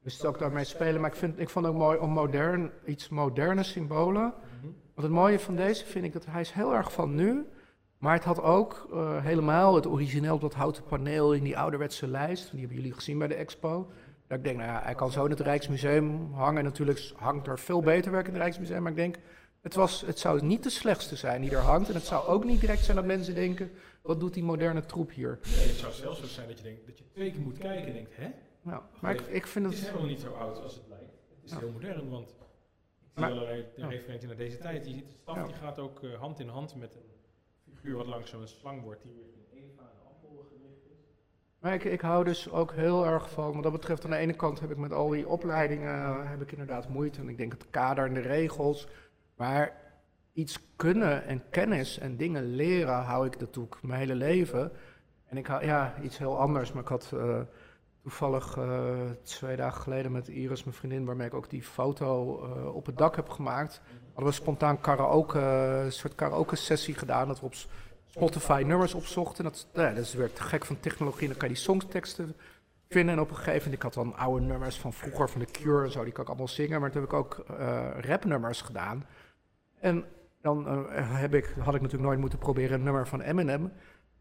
[0.02, 1.00] Dus het ook daarmee spelen.
[1.00, 4.34] Maar ik, vind, ik vond het ook mooi om modern, iets moderne symbolen.
[4.34, 4.64] Mhm.
[4.64, 7.46] Want het mooie van deze vind ik dat hij is heel erg van nu.
[8.02, 12.50] Maar het had ook uh, helemaal het origineel, dat houten paneel in die ouderwetse lijst.
[12.50, 13.90] Die hebben jullie gezien bij de expo.
[14.26, 16.64] Dat ik denk, nou ja, hij kan zo in het Rijksmuseum hangen.
[16.64, 18.82] Natuurlijk hangt er veel beter werk in het Rijksmuseum.
[18.82, 19.18] Maar ik denk,
[19.60, 21.88] het, was, het zou niet de slechtste zijn die er hangt.
[21.88, 23.70] En het zou ook niet direct zijn dat mensen denken:
[24.02, 25.38] wat doet die moderne troep hier?
[25.56, 27.86] Nee, het zou zelfs zo zijn dat je, denkt, dat je twee keer moet kijken
[27.86, 28.30] en denkt: hè?
[28.62, 29.74] Nou, maar ik, ik vind het.
[29.74, 31.12] Het is helemaal niet zo oud als het lijkt.
[31.40, 32.30] Het is heel modern, want.
[33.14, 34.84] Ik zie allerlei de referentie naar deze tijd.
[34.84, 36.96] De staf die gaat ook uh, hand in hand met
[37.82, 40.98] figuur wat langs zo'n slang wordt, die richting Eva en Appel gericht is.
[41.58, 44.32] Maar ik, ik hou dus ook heel erg van, wat dat betreft, aan de ene
[44.32, 47.20] kant heb ik met al die opleidingen uh, heb ik inderdaad moeite.
[47.20, 48.88] En ik denk het kader en de regels.
[49.36, 49.76] Maar
[50.32, 54.72] iets kunnen en kennis en dingen leren hou ik ertoe mijn hele leven.
[55.24, 56.72] En ik hou, ja, iets heel anders.
[56.72, 57.40] Maar ik had uh,
[58.02, 62.34] toevallig uh, twee dagen geleden met Iris, mijn vriendin, waarmee ik ook die foto
[62.72, 63.80] op het dak heb gemaakt.
[64.14, 65.38] Hadden we spontaan karaoke,
[65.84, 67.28] een soort karaoke sessie gedaan.
[67.28, 67.54] Dat we op
[68.06, 69.44] Spotify nummers opzochten.
[69.44, 71.28] Dat, ja, dat is weer te gek van technologie.
[71.28, 72.36] Dan kan je die songteksten
[72.88, 73.14] vinden.
[73.14, 75.84] En op een gegeven moment, ik had dan oude nummers van vroeger, van The Cure
[75.84, 76.80] en zo, die kan ik allemaal zingen.
[76.80, 77.44] Maar toen heb ik ook
[78.00, 79.06] rapnummers gedaan.
[79.80, 80.04] En
[80.42, 83.72] dan uh, heb ik, had ik natuurlijk nooit moeten proberen een nummer van Eminem.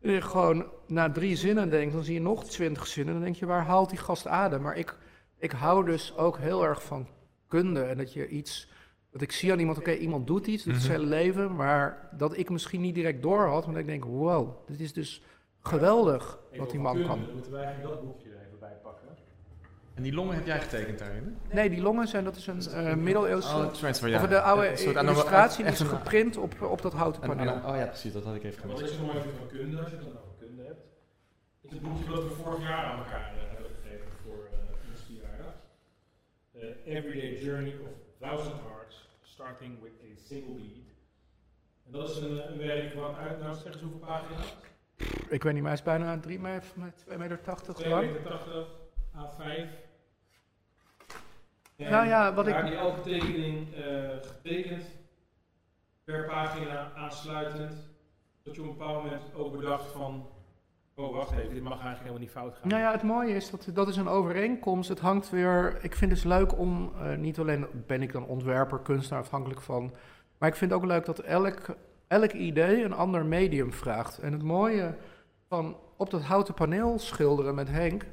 [0.01, 3.13] En je gewoon na drie zinnen denkt, dan zie je nog twintig zinnen.
[3.13, 4.61] Dan denk je, waar haalt die gast adem?
[4.61, 4.97] Maar ik,
[5.37, 7.07] ik hou dus ook heel erg van
[7.47, 7.81] kunde.
[7.81, 8.70] En dat je iets,
[9.11, 11.55] dat ik zie aan iemand, oké, iemand doet iets, doet mm zijn leven.
[11.55, 13.65] Maar dat ik misschien niet direct door had.
[13.65, 15.23] Maar dat ik denk, wow, dit is dus
[15.59, 17.27] geweldig wat die man kan.
[17.33, 18.31] Moeten wij eigenlijk dat boekje
[19.93, 21.37] en die longen heb jij getekend daarin?
[21.51, 23.55] Nee, die longen zijn, dat is een uh, middeleeuwse...
[23.55, 24.21] Oh, transfer, ja.
[24.21, 27.53] Of de oude illustratie die is geprint op, op dat houten paneel.
[27.53, 28.81] oh ja, precies, dat had ik even gemist.
[28.81, 30.85] Wat is nog even van kunde, als je het over kunde hebt,
[31.61, 35.01] is het boekje dat we vorig jaar aan elkaar uh, hebben gegeven voor uh, ons
[35.05, 35.53] verjaardag.
[36.55, 39.00] Uh, Everyday Journey of Thousand Hearts,
[39.41, 40.87] starting with a single beat.
[41.85, 44.55] En dat is een, een werk wat uit, nou zeg eens hoeveel pagina's?
[45.29, 48.01] Ik weet niet, maar hij is bijna 3 meter, 2 meter 80 lang.
[48.01, 48.67] 2 meter 80,
[49.15, 49.69] A5
[51.75, 52.65] nou ja, wat ik...
[52.65, 54.85] Die elke tekening uh, getekend,
[56.03, 57.73] per pagina aansluitend,
[58.43, 60.29] dat je op een bepaald moment ook bedacht van,
[61.01, 62.67] oh wacht even, dit mag eigenlijk helemaal niet fout gaan.
[62.67, 64.89] Nou ja, het mooie is, dat, dat is een overeenkomst.
[64.89, 68.25] Het hangt weer, ik vind het dus leuk om, uh, niet alleen ben ik dan
[68.25, 69.93] ontwerper, kunstenaar, afhankelijk van,
[70.37, 71.75] maar ik vind het ook leuk dat elk,
[72.07, 74.19] elk idee een ander medium vraagt.
[74.19, 74.95] En het mooie
[75.47, 78.05] van op dat houten paneel schilderen met Henk,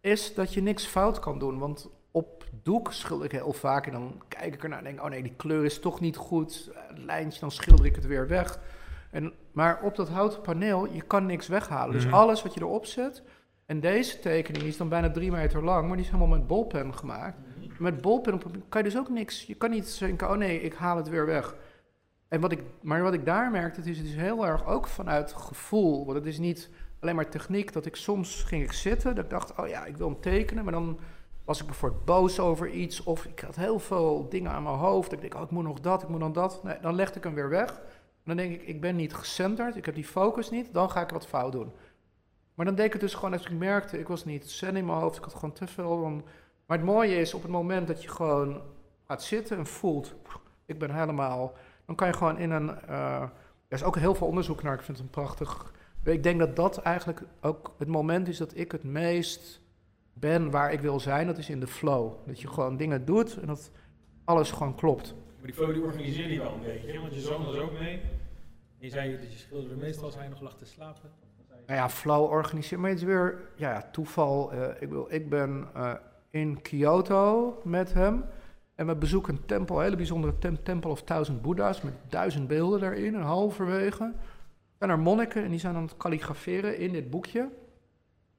[0.00, 1.58] is dat je niks fout kan doen.
[1.58, 5.08] Want op doek schilder ik heel vaak en dan kijk ik ernaar en denk, oh
[5.08, 6.70] nee, die kleur is toch niet goed.
[6.74, 8.60] Het lijntje, dan schilder ik het weer weg.
[9.10, 11.94] En, maar op dat houten paneel, je kan niks weghalen.
[11.94, 12.14] Dus mhm.
[12.14, 13.22] alles wat je erop zet,
[13.66, 16.94] en deze tekening is dan bijna drie meter lang, maar die is helemaal met bolpen
[16.94, 17.38] gemaakt.
[17.78, 19.44] met bolpen kan je dus ook niks.
[19.44, 21.56] Je kan niet denken, oh nee, ik haal het weer weg.
[22.28, 24.86] En wat ik, maar wat ik daar merkte, het is, het is heel erg ook
[24.86, 26.04] vanuit gevoel.
[26.04, 26.70] Want het is niet
[27.00, 27.72] alleen maar techniek.
[27.72, 30.64] Dat ik soms ging ik zitten, dat ik dacht, oh ja, ik wil hem tekenen.
[30.64, 30.98] Maar dan
[31.44, 33.02] was ik bijvoorbeeld boos over iets.
[33.02, 35.12] Of ik had heel veel dingen aan mijn hoofd.
[35.12, 36.62] Ik denk, oh, ik moet nog dat, ik moet nog dat.
[36.62, 37.80] Nee, dan legde ik hem weer weg.
[38.24, 40.72] Dan denk ik, ik ben niet gecenterd, ik heb die focus niet.
[40.72, 41.72] Dan ga ik wat fout doen.
[42.54, 44.98] Maar dan deed ik dus gewoon als ik merkte, ik was niet zen in mijn
[44.98, 45.16] hoofd.
[45.16, 46.22] Ik had gewoon te veel.
[46.66, 48.62] Maar het mooie is, op het moment dat je gewoon
[49.06, 50.14] gaat zitten en voelt,
[50.66, 51.54] ik ben helemaal
[51.86, 52.78] dan kan je gewoon in een.
[52.88, 53.22] Uh,
[53.68, 54.74] er is ook heel veel onderzoek naar.
[54.74, 55.72] Ik vind het een prachtig.
[56.04, 59.60] Ik denk dat dat eigenlijk ook het moment is dat ik het meest
[60.12, 61.26] ben waar ik wil zijn.
[61.26, 62.12] Dat is in de flow.
[62.26, 63.70] Dat je gewoon dingen doet en dat
[64.24, 65.14] alles gewoon klopt.
[65.42, 68.00] Maar die flow die organiseer je wel een beetje, want je zoon was ook mee.
[68.78, 71.10] Je zei dat je schilderde meestal als hij nog lag te slapen.
[71.66, 72.80] Nou ja, flow organiseren.
[72.80, 74.54] Maar het is weer ja, toeval.
[74.54, 75.94] Uh, ik, wil, ik ben uh,
[76.30, 78.24] in Kyoto met hem.
[78.74, 82.48] En we bezoeken een tempel, een hele bijzondere tem tempel of duizend boeddha's met duizend
[82.48, 83.14] beelden daarin.
[83.14, 84.12] En halverwege
[84.78, 87.48] zijn er monniken en die zijn aan het kalligraferen in dit boekje.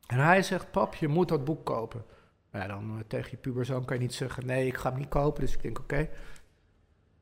[0.07, 2.03] En hij zegt, pap, je moet dat boek kopen.
[2.51, 4.99] Nou ja, dan uh, tegen je puberzoon kan je niet zeggen, nee, ik ga hem
[4.99, 5.41] niet kopen.
[5.41, 6.09] Dus ik denk, oké,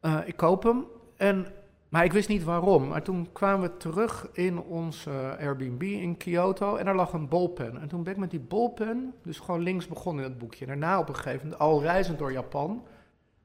[0.02, 0.86] eh, ik koop hem.
[1.18, 1.48] En,
[1.90, 2.88] maar ik wist niet waarom.
[2.88, 7.28] Maar toen kwamen we terug in ons uh, Airbnb in Kyoto en er lag een
[7.28, 7.82] bolpen.
[7.82, 10.66] En toen ben ik met die bolpen dus gewoon links begonnen in het boekje.
[10.66, 12.84] Daarna op een gegeven moment, al reizend door Japan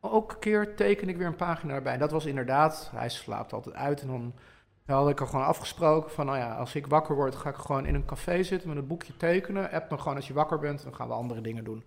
[0.00, 1.92] elke keer teken ik weer een pagina erbij.
[1.92, 4.00] En dat was inderdaad, hij slaapt altijd uit.
[4.00, 4.34] En dan
[4.86, 7.86] had ik er gewoon afgesproken van, nou ja, als ik wakker word, ga ik gewoon
[7.86, 9.70] in een café zitten met een boekje tekenen.
[9.70, 11.84] App me gewoon als je wakker bent, dan gaan we andere dingen doen.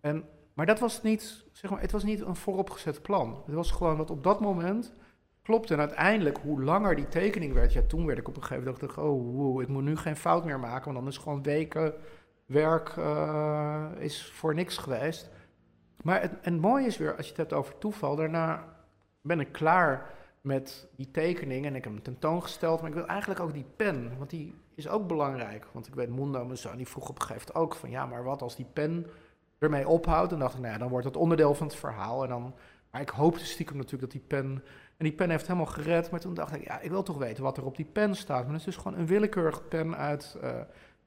[0.00, 0.24] En,
[0.56, 3.42] maar dat was niet, zeg maar, het was niet een vooropgezet plan.
[3.46, 4.94] Het was gewoon wat op dat moment
[5.42, 5.72] klopte.
[5.74, 8.80] En uiteindelijk, hoe langer die tekening werd, ja, toen werd ik op een gegeven moment,
[8.80, 11.94] dacht ik, oh, ik moet nu geen fout meer maken, want is gewoon weken
[12.46, 15.30] werk uh, is voor niks geweest.
[16.02, 18.64] Maar het, en het mooie is weer, als je het hebt over toeval, daarna
[19.20, 22.80] ben ik klaar met die tekening en ik heb hem tentoongesteld.
[22.80, 25.66] Maar ik wil eigenlijk ook die pen, want die is ook belangrijk.
[25.72, 27.90] Want ik weet, Mundo, mijn zoon, die vroeg op een gegeven moment ook van...
[27.90, 29.06] ja, maar wat als die pen
[29.58, 30.32] ermee ophoudt?
[30.32, 32.22] En dacht ik, nou ja, dan wordt dat onderdeel van het verhaal.
[32.22, 32.54] En dan,
[32.90, 34.64] maar ik hoopte stiekem natuurlijk dat die pen...
[34.96, 37.42] En die pen heeft helemaal gered, maar toen dacht ik, ja, ik wil toch weten
[37.42, 38.42] wat er op die pen staat.
[38.44, 40.36] Maar het is dus gewoon een willekeurige pen uit...
[40.42, 40.50] Uh,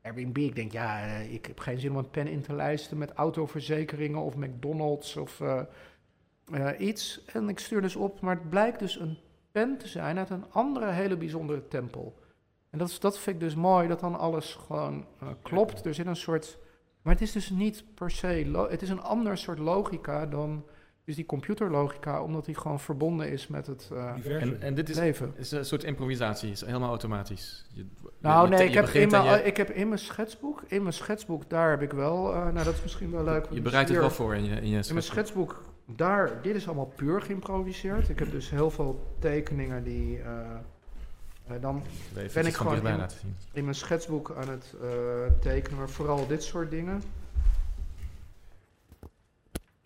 [0.02, 2.98] Airbnb, ik denk, ja, eh, ik heb geen zin om een pen in te lijsten
[2.98, 5.62] met autoverzekeringen of McDonald's of uh,
[6.78, 7.26] iets.
[7.26, 9.18] En ik stuur dus op, maar het blijkt dus een
[9.52, 12.20] pen te zijn uit een andere hele bijzondere tempel.
[12.70, 15.06] En dat, dat vind ik dus mooi, dat dan alles gewoon
[15.42, 15.86] klopt.
[15.86, 16.60] Er zit een soort,
[17.02, 20.64] maar het is dus niet per se, het is een ander soort logica dan
[21.10, 24.98] is die computerlogica, omdat die gewoon verbonden is met het uh, en, en, dit is,
[24.98, 25.34] leven.
[25.36, 27.66] is een soort improvisatie, is helemaal automatisch.
[27.74, 27.86] Je,
[28.20, 31.70] nou nee, ik heb, in mijn, ik heb in mijn schetsboek, in mijn schetsboek, daar
[31.70, 33.48] heb ik wel, uh, nou dat is misschien wel leuk.
[33.50, 34.88] Je bereidt het wel voor in je, in je schetsboek.
[34.88, 38.10] In mijn schetsboek, daar, dit is allemaal puur geïmproviseerd.
[38.10, 40.18] Ik heb dus heel veel tekeningen die...
[40.18, 40.26] Uh,
[41.62, 41.84] dan
[42.34, 43.08] ben ik gewoon in,
[43.54, 44.76] in, mijn schetsboek aan het
[45.42, 47.02] tekenen, maar vooral dit soort dingen.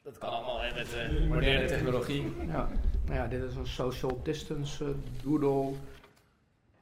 [0.03, 2.33] Dat kan allemaal met uh, moderne technologie.
[2.47, 2.69] Ja.
[3.05, 4.89] Nou ja, dit is een social distance uh,
[5.23, 5.73] doodle.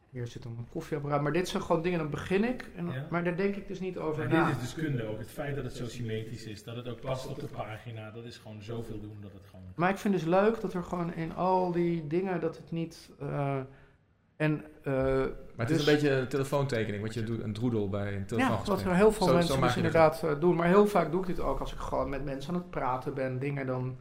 [0.10, 1.22] Hier zit een koffieapparaat.
[1.22, 2.70] Maar dit zijn gewoon dingen, dan begin ik.
[2.76, 4.46] En, Maar daar denk ik dus niet over na.
[4.46, 5.18] Dit is dus kunde ook.
[5.18, 6.64] Het feit dat het zo symmetrisch is.
[6.64, 8.12] Dat het ook past op de pagina.
[8.12, 9.66] Dat is gewoon zoveel doen dat het gewoon...
[9.76, 12.40] Maar ik vind dus leuk dat er gewoon in al die dingen...
[12.40, 13.10] dat het niet...
[13.22, 13.60] Uh,
[14.42, 14.94] en, uh,
[15.56, 18.26] maar het is dus een beetje een telefoontekening, wat je doet, een droedel bij een
[18.26, 18.58] telefoon.
[18.58, 20.56] Ja, wat er heel veel mensen dus inderdaad uh, doen.
[20.56, 23.14] Maar heel vaak doe ik dit ook als ik gewoon met mensen aan het praten
[23.14, 23.98] ben, dingen, dan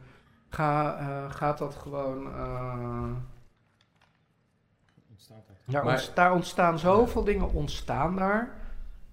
[0.49, 2.25] ga, uh, gaat dat gewoon...
[5.09, 5.83] ontstaat daar.
[5.83, 8.55] maar, daar ontstaan zoveel dingen, ontstaan daar.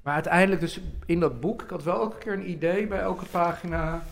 [0.02, 3.24] Maar uiteindelijk dus in dat boek, ik had wel elke keer een idee bij elke
[3.24, 4.02] pagina...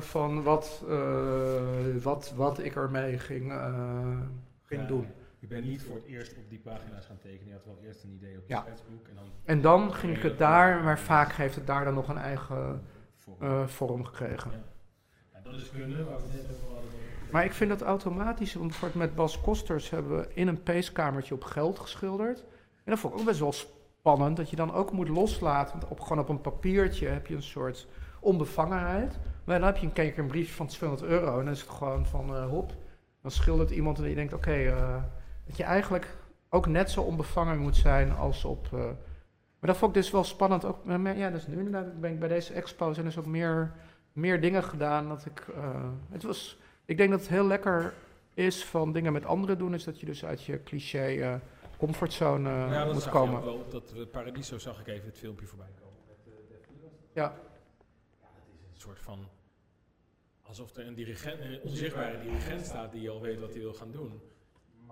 [0.00, 0.84] van wat,
[2.02, 3.52] wat, wat ik ermee ging,
[4.62, 4.86] ging ja.
[4.86, 5.06] doen.
[5.44, 7.46] Je bent niet voor het eerst op die pagina's gaan tekenen.
[7.46, 8.66] Je had wel eerst een idee op je ja.
[8.66, 12.08] En dan, en dan ging ik het daar, maar vaak heeft het daar dan nog
[12.08, 12.82] een eigen
[13.42, 14.50] uh, vorm gekregen.
[14.50, 14.56] Ja.
[15.32, 15.40] ja.
[15.40, 16.90] dat is kunnen, waar we net over hadden.
[17.30, 21.34] Maar ik vind dat automatisch, want bijvoorbeeld met Bas Kosters hebben we in een peeskamertje
[21.34, 22.40] op geld geschilderd.
[22.84, 25.78] En dat vond ik ook best wel spannend, dat je dan ook moet loslaten.
[25.78, 27.86] Want op, gewoon op een papiertje heb je een soort
[28.20, 29.18] onbevangenheid.
[29.44, 31.70] Maar dan heb je een keer een briefje van 200 euro en dan is het
[31.70, 32.72] gewoon van uh, hop.
[33.22, 35.02] Dan schildert iemand en je denkt, oké, okay, uh,
[35.46, 36.16] dat je eigenlijk
[36.48, 38.68] ook net zo onbevangen moet zijn als op.
[38.74, 38.80] Uh,
[39.58, 40.64] maar dat vond ik dus wel spannend.
[40.64, 40.78] Ook,
[41.16, 43.72] ja, dus nu inderdaad ben ik bij deze expo zijn dus ook meer,
[44.12, 45.08] meer dingen gedaan.
[45.08, 47.94] Dat ik, uh, het was, ik denk dat het heel lekker
[48.34, 51.34] is van dingen met anderen doen, is dat je dus uit je cliché uh,
[51.76, 53.38] comfortzone ja, moet komen.
[53.38, 53.66] Ja, wel.
[53.70, 55.98] Dat Paradiso zag ik even het filmpje voorbij komen.
[56.08, 56.18] Met,
[57.14, 57.22] ja.
[57.22, 57.28] ja.
[57.28, 57.38] Dat
[58.62, 59.28] is een soort van
[60.42, 63.90] alsof er een, dirigent, een onzichtbare dirigent staat die al weet wat hij wil gaan
[63.90, 64.20] doen.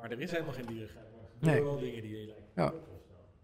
[0.02, 1.04] Maar er is helemaal geen dirigent.
[1.40, 1.62] Er Nee.
[1.62, 2.42] wel dingen die je lijkt.
[2.54, 2.72] Ja.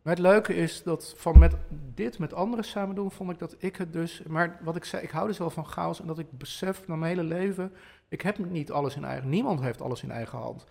[0.02, 1.54] Maar het leuke is dat van met
[1.94, 4.22] dit met anderen samen doen, vond ik dat ik het dus.
[4.26, 6.96] Maar wat ik zei, ik hou dus wel van chaos en dat ik besef na
[6.96, 7.72] mijn hele leven,
[8.08, 9.28] ik heb niet alles in eigen.
[9.28, 10.64] Niemand heeft alles in eigen hand.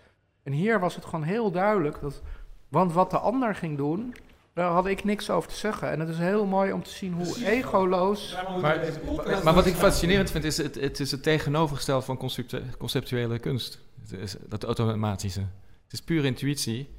[0.44, 2.22] En hier was het gewoon heel duidelijk dat,
[2.68, 4.16] want wat de ander ging doen,
[4.54, 5.90] daar had ik niks over te zeggen.
[5.92, 8.38] En het is heel mooi om te zien hoe egoloos.
[8.62, 13.80] Maar, wat ik fascinerend vind, is het, het is het tegenovergestelde van conceptu- conceptuele kunst.
[14.02, 15.42] Het is dat automatische.
[15.88, 16.96] Het is puur intuïtie.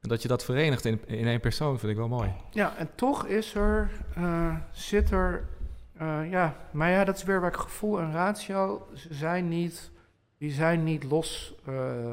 [0.00, 2.32] En dat je dat verenigt in, in één persoon, vind ik wel mooi.
[2.50, 5.48] Ja, en toch is er, eh, zit er,
[5.96, 9.90] eh, ja, maar ja, dat is weer waar ik gevoel en ratio ze zijn niet,
[10.38, 12.12] die zijn niet los eh,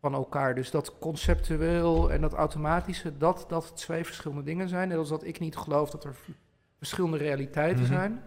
[0.00, 0.54] van elkaar.
[0.54, 4.88] Dus dat conceptueel en dat automatische, dat, dat twee verschillende dingen zijn.
[4.88, 6.14] Net als dat ik niet geloof dat er
[6.78, 7.92] verschillende realiteiten Mhm.
[7.92, 8.22] zijn.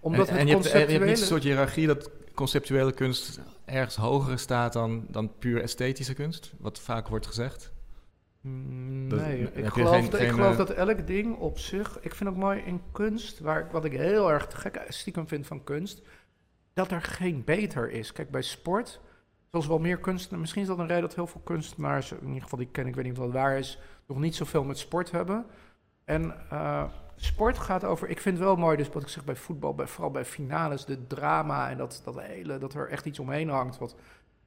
[0.00, 2.92] Omdat en, het en je, hebt, en je hebt niet een soort hiërarchie dat conceptuele
[2.92, 7.72] kunst ergens hoger staat dan, dan puur esthetische kunst, wat vaak wordt gezegd.
[8.40, 11.98] Mm, Dat- nee, ik geloof, geen- dat, ik geloof eh, dat elk ding op zich...
[12.00, 15.46] Ik vind ook mooi in kunst, waar, wat ik heel erg te gek stiekem vind
[15.46, 16.02] van kunst...
[16.72, 18.12] dat er geen beter is.
[18.12, 19.00] Kijk, bij sport,
[19.50, 20.30] zoals wel meer kunst...
[20.30, 22.12] Misschien is dat een reden dat heel veel kunstenaars...
[22.12, 23.78] in ieder geval die ken, ik weet niet of dat waar is...
[24.06, 25.46] nog niet zoveel met sport hebben.
[26.04, 26.84] En eh,
[27.24, 28.08] sport gaat over...
[28.08, 29.74] Ik vind het wel mooi, dus wat ik zeg bij voetbal...
[29.74, 32.58] Bij, vooral bij finales, de drama en dat, dat hele...
[32.58, 33.96] dat er echt iets omheen hangt, wat...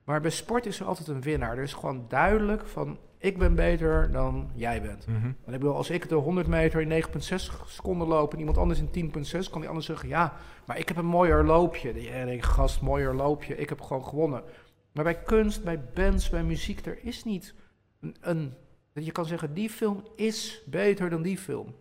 [0.04, 1.58] Maar bij sport is er altijd een winnaar.
[1.58, 2.98] Er is gewoon duidelijk van...
[3.18, 5.08] ik ben beter dan jij bent.
[5.08, 5.22] Mhm.
[5.22, 7.20] Want ik bedoel, als ik de 100 meter in 9,6
[7.66, 8.34] seconden loop...
[8.34, 9.50] en iemand anders in 10,6...
[9.50, 10.10] kan die ander zeggen...
[10.10, 10.34] ja,
[10.66, 12.10] maar ik heb een mooier loopje.
[12.10, 13.58] En gast, mooier loopje.
[13.58, 14.44] Ik heb gewoon gewonnen.
[14.92, 16.86] Maar bij kunst, bij bands, bij muziek...
[16.86, 17.54] er is niet
[18.00, 18.16] een...
[18.22, 18.54] een
[18.94, 21.76] dat je kan zeggen, die film is beter dan die film.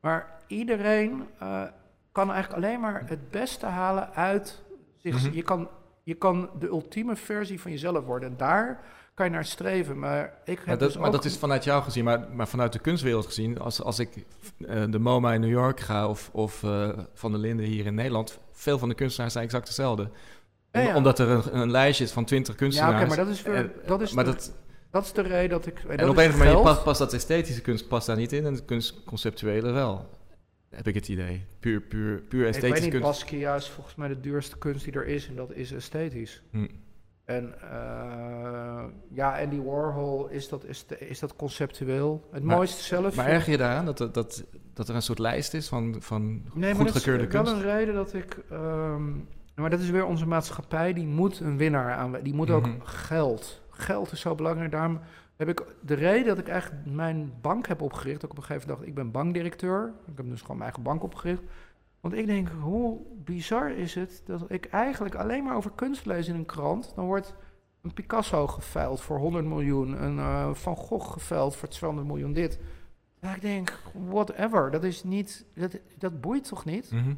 [0.00, 1.62] Maar iedereen eh,
[2.12, 4.62] kan eigenlijk alleen maar het beste halen uit
[4.96, 5.24] zich.
[5.24, 5.34] Mhm.
[5.34, 5.68] je, kan,
[6.02, 8.30] je kan de ultieme versie van jezelf worden.
[8.30, 8.80] En daar
[9.14, 9.98] kan je naar streven.
[9.98, 12.72] Maar ik heb Maar, dat, dus maar dat is vanuit jou gezien, maar, maar vanuit
[12.72, 13.58] de kunstwereld gezien.
[13.58, 14.24] Als, als ik
[14.66, 17.94] eh, de MoMA in New York ga of, of eh, Van der Linden hier in
[17.94, 20.10] Nederland, veel van de kunstenaars zijn exact hetzelfde.
[20.72, 20.96] Ja, ja.
[20.96, 22.94] Omdat er een, een lijstje is van 20 Ja, kunstenaars.
[22.94, 24.52] oké, maar dat is, weer, dat, is maar de, dat,
[24.90, 25.78] dat is de reden dat ik...
[25.78, 26.62] en dat op een of andere manier geld.
[26.64, 30.08] past, past dat esthetische kunst past daar niet in en de kunstconceptuele wel.
[30.70, 31.44] Heb ik het idee.
[31.60, 33.06] Puur, puur, puur Ik weet esthetische niet, kunst.
[33.06, 35.28] Basquiat is volgens mij de duurste kunst die er is.
[35.28, 36.42] En dat is esthetisch.
[36.50, 36.66] Hm.
[37.24, 42.28] En uh, ja, Andy Warhol, is dat, is, is dat conceptueel?
[42.32, 43.16] Het Maar- mooiste zelf...
[43.16, 44.44] Maar erg je daaraan dat, dat, dat,
[44.74, 47.56] dat er een soort lijst is van, van Nee, maar dat goedgekeurde is wel kunst?
[47.58, 48.38] een reden dat ik...
[48.50, 49.10] ehm,
[49.54, 52.16] maar dat is weer onze maatschappij, die moet een winnaar aan...
[52.22, 52.80] Die moet ook Mhm.
[52.82, 53.60] geld.
[53.80, 54.70] Geld is zo belangrijk.
[54.70, 55.00] Daarom
[55.36, 58.22] heb ik de reden dat ik eigenlijk mijn bank heb opgericht...
[58.22, 59.92] Ik op een gegeven moment dacht, ik ben bankdirecteur.
[60.06, 61.42] Ik heb dus gewoon mijn eigen bank opgericht.
[62.00, 66.28] Want ik denk, hoe bizar is het dat ik eigenlijk alleen maar over kunst lees
[66.28, 66.92] in een krant.
[66.94, 67.34] Dan wordt
[67.82, 72.60] een Picasso geveild voor 100 miljoen, een eh, Van Gogh geveild voor 200 miljoen dit.
[73.20, 73.78] Ja, ik denk,
[74.08, 76.90] whatever, dat is niet, dat, dat boeit toch niet?
[76.92, 77.14] Mhm.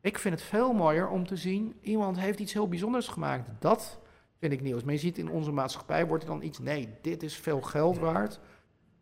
[0.00, 3.48] Ik vind het veel mooier om te zien, iemand heeft iets heel bijzonders gemaakt.
[3.58, 4.00] Dat
[4.42, 4.84] vind ik nieuws.
[4.84, 7.98] Maar je ziet in onze maatschappij wordt er dan iets, nee, dit is veel geld
[7.98, 8.40] waard.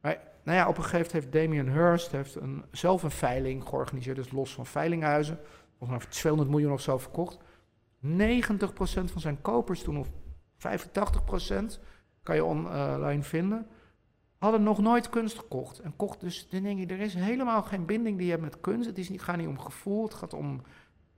[0.00, 3.64] Maar nou ja, op een gegeven moment heeft Damien Hirst heeft een, zelf een veiling
[3.64, 5.38] georganiseerd, dus los van veilinghuizen.
[5.68, 7.38] Volgens mij voor 200 miljoen of zo verkocht.
[7.38, 7.40] 90%
[9.04, 11.80] van zijn kopers toen, of 85%
[12.22, 13.66] kan je online vinden,
[14.38, 15.78] hadden nog nooit kunst gekocht.
[15.78, 18.60] En kocht dus, dan denk je, er is helemaal geen binding die je hebt met
[18.60, 18.88] kunst.
[18.88, 20.62] Het is niet, gaat niet om gevoel, het gaat om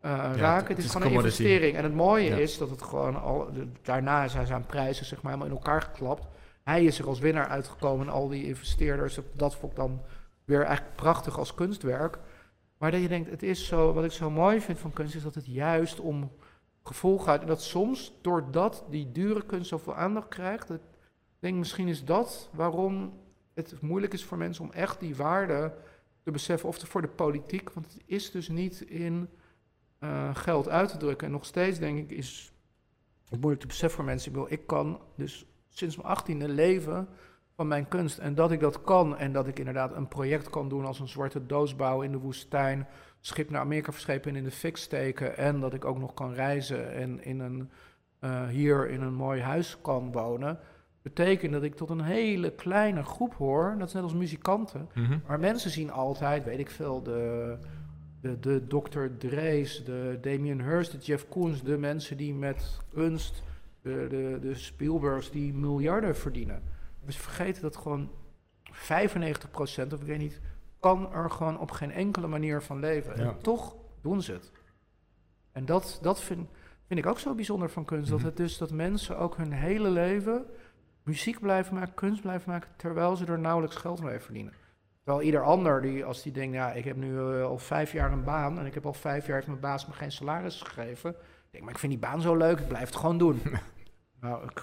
[0.05, 0.75] uh, raken.
[0.77, 1.77] Het, is gewoon een investering.
[1.77, 2.37] En het mooie Ja.
[2.37, 3.49] is dat het gewoon al,
[3.83, 6.27] daarna zijn zijn prijzen zeg maar helemaal in elkaar geklapt.
[6.63, 10.01] Hij is er als winnaar uitgekomen en al die investeerders, dat- dat vond ik dan
[10.45, 12.19] weer eigenlijk prachtig als kunstwerk.
[12.79, 15.23] Maar dat je denkt, het is zo, wat ik zo mooi vind van kunst, is
[15.23, 16.33] dat het juist om
[16.83, 17.41] gevoel gaat.
[17.41, 20.81] En dat soms, doordat die dure kunst zoveel aandacht krijgt, ik
[21.39, 23.13] denk misschien is dat waarom
[23.55, 25.73] het moeilijk is voor mensen om echt die waarde
[26.23, 26.69] te beseffen.
[26.69, 29.29] Of voor de politiek, want het is dus niet in
[30.03, 31.27] eh, geld uit te drukken.
[31.27, 32.53] En nog steeds denk ik is
[33.29, 34.29] het moeilijk te beseffen voor mensen.
[34.29, 37.09] Ik, bedoel, ik kan dus sinds mijn achttiende leven
[37.57, 38.19] van mijn kunst.
[38.19, 41.09] En dat ik dat kan en dat ik inderdaad een project kan doen als een
[41.09, 42.87] zwarte doos bouwen in de woestijn,
[43.21, 45.37] schip naar Amerika verschepen en in de fik steken.
[45.37, 47.71] En dat ik ook nog kan reizen en in een,
[48.19, 50.59] eh, hier in een mooi huis kan wonen.
[51.03, 53.75] Betekent dat ik tot een hele kleine groep hoor.
[53.79, 54.89] Dat is net als muzikanten.
[54.95, 55.19] Mhm.
[55.27, 57.59] Maar mensen zien altijd, weet ik veel, de,
[58.23, 59.07] de, de Dr.
[59.19, 63.43] Drees, de Damien Hirst, de Jeff Koons, de mensen die met kunst,
[63.83, 66.63] de, de, de Spielbergs die miljarden verdienen.
[67.05, 68.11] We vergeten dat gewoon
[68.73, 68.73] 95%
[69.93, 70.41] of ik weet niet,
[70.81, 73.17] kan er gewoon op geen enkele manier van leven.
[73.17, 73.23] Ja.
[73.29, 74.51] En toch doen ze het.
[75.53, 76.49] En dat, dat vind,
[76.87, 78.11] vind ik ook zo bijzonder van kunst.
[78.11, 78.27] Dat Mhm.
[78.29, 80.45] het dus dat mensen ook hun hele leven
[81.03, 84.53] muziek blijven maken, kunst blijven maken, terwijl ze er nauwelijks geld mee verdienen.
[85.03, 88.13] Terwijl ieder ander, die, als die denkt, ja, ik heb nu eh, al vijf jaar
[88.13, 91.11] een baan en ik heb al vijf jaar heeft mijn baas me geen salaris gegeven.
[91.11, 93.43] Ik denk, maar ik vind die baan zo leuk, ik blijf het gewoon doen.
[94.21, 94.63] nou, ik,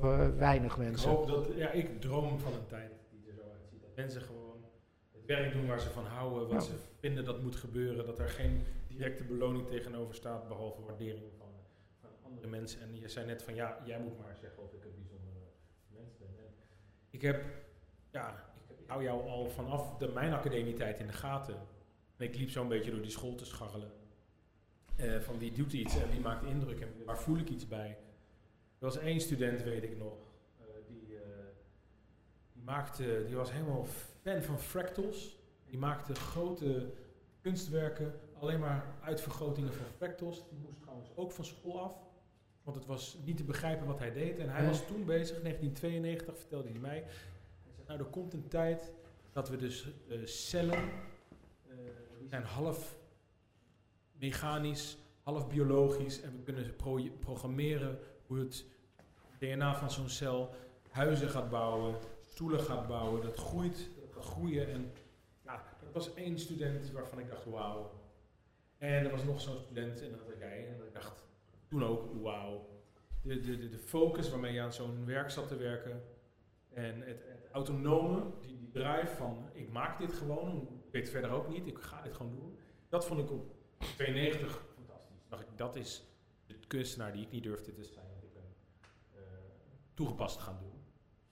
[0.00, 1.10] eh, weinig Ik mensen.
[1.10, 3.80] hoop dat, ja, ik droom van een tijd die er zo uitziet.
[3.82, 4.64] Dat mensen gewoon
[5.12, 6.60] het werk doen waar ze van houden, wat Ja.
[6.60, 8.06] ze vinden dat moet gebeuren.
[8.06, 11.48] Dat er geen directe beloning tegenover staat, behalve waardering van,
[12.00, 12.80] van andere mensen.
[12.80, 15.38] En je zei net van, ja, jij moet maar zeggen of ik een bijzondere
[15.88, 16.28] mens ben.
[16.38, 16.54] En
[17.10, 17.44] ik heb,
[18.10, 18.49] ja, ik, ik
[18.90, 21.54] hou jou al vanaf de, mijn academietijd in de gaten.
[22.16, 23.92] En ik liep zo'n beetje door die school te scharrelen.
[24.96, 27.88] Eh, van wie doet iets en wie maakt indruk en waar voel ik iets bij.
[28.78, 30.14] Er was één student, weet ik nog,
[30.58, 31.22] eh, die, eh,
[32.52, 33.86] die, maakte, die was helemaal
[34.22, 35.38] fan van fractals.
[35.66, 36.92] Die maakte grote
[37.40, 40.48] kunstwerken, alleen maar uitvergrotingen van fractals.
[40.48, 41.94] Die moest trouwens ook van school af,
[42.62, 44.38] want het was niet te begrijpen wat hij deed.
[44.38, 47.04] En hij was toen bezig, 1992 vertelde hij mij.
[47.90, 48.92] Nou er komt een tijd
[49.32, 50.90] dat we dus eh, cellen,
[51.68, 51.76] eh,
[52.26, 52.96] zijn half
[54.12, 56.20] mechanisch, half biologisch.
[56.20, 56.76] En we kunnen
[57.20, 58.64] programmeren hoe het
[59.38, 60.54] DNA van zo'n cel
[60.90, 63.22] huizen gaat bouwen, stoelen gaat bouwen.
[63.22, 64.68] Dat groeit, dat gaat groeien.
[64.68, 64.92] En
[65.44, 67.90] ja, dat was één student waarvan ik dacht, wauw.
[68.78, 70.68] En er was nog zo'n student en dat was jij.
[70.68, 71.24] En ik dacht
[71.68, 72.68] toen ook, wauw.
[73.22, 76.02] De, de, de, de focus waarmee je aan zo'n werk zat te werken.
[76.72, 77.22] En het,
[77.52, 82.02] autonome, die, die van ik maak dit gewoon, ik weet verder ook niet, ik ga
[82.02, 82.58] dit gewoon doen.
[82.88, 85.16] Dat vond ik op 92 fantastisch.
[85.40, 86.04] Ik, dat is
[86.46, 88.06] de kunstenaar die ik niet durfde te zijn.
[88.14, 88.54] dat Ik ben
[89.12, 89.20] eh,
[89.94, 90.70] toegepast gaan doen.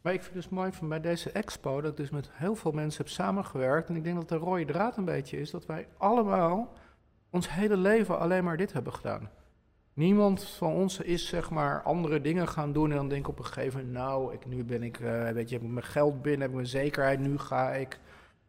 [0.01, 2.55] Maar ik vind het dus mooi van bij deze expo dat ik dus met heel
[2.55, 3.89] veel mensen heb samengewerkt.
[3.89, 6.73] En ik denk dat de rode draad een beetje is dat wij allemaal
[7.31, 9.31] ons hele leven alleen maar dit hebben gedaan.
[9.99, 13.39] Niemand van ons is zeg maar andere dingen gaan doen en dan denk ik op
[13.39, 16.23] een gegeven moment, nou, ik, nu ben ik, eh, weet je, heb ik mijn geld
[16.23, 17.99] binnen, heb ik mijn zekerheid, nu ga ik.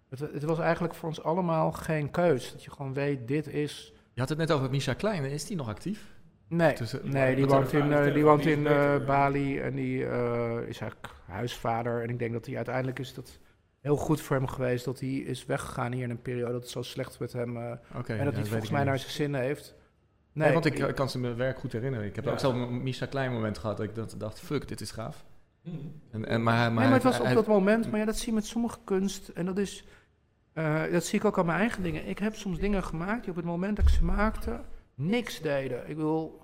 [0.10, 2.52] Het, het was eigenlijk voor ons allemaal geen keus.
[2.52, 3.94] Dat je gewoon weet, dit is.
[4.14, 5.24] Je had het net over Misha Klein.
[5.24, 6.06] Is die nog actief?
[6.48, 9.06] Nee, Tussen- nee die wat woont in, eh, die woont in eh?
[9.06, 12.02] Bali en die eh, is eigenlijk huisvader.
[12.04, 13.40] En ik denk dat hij uiteindelijk is dat
[13.80, 16.72] heel goed voor hem geweest dat hij is weggegaan hier in een periode dat het
[16.72, 17.58] zo slecht met hem.
[17.58, 18.90] eh, en ja, dat hij weet volgens mij niet.
[18.90, 19.76] naar zijn zin heeft.
[20.34, 22.06] Nee, want ik, ik kan ze mijn werk goed herinneren.
[22.07, 22.31] Ik heb Ja.
[22.31, 25.26] ook zo'n Misha Klein moment gehad dat ik dat dacht, fuck, dit is gaaf.
[25.64, 25.69] Hm.
[26.11, 27.89] En, en, maar, maar, nee, maar het was op dat moment.
[27.91, 29.27] Maar ja, dat zie je met sommige kunst.
[29.27, 29.85] En dat is.
[30.53, 32.07] eh, dat zie ik ook aan mijn eigen dingen.
[32.07, 34.60] Ik heb soms dingen gemaakt die op het moment dat ik ze maakte.
[34.95, 35.89] niks deden.
[35.89, 36.41] Ik wil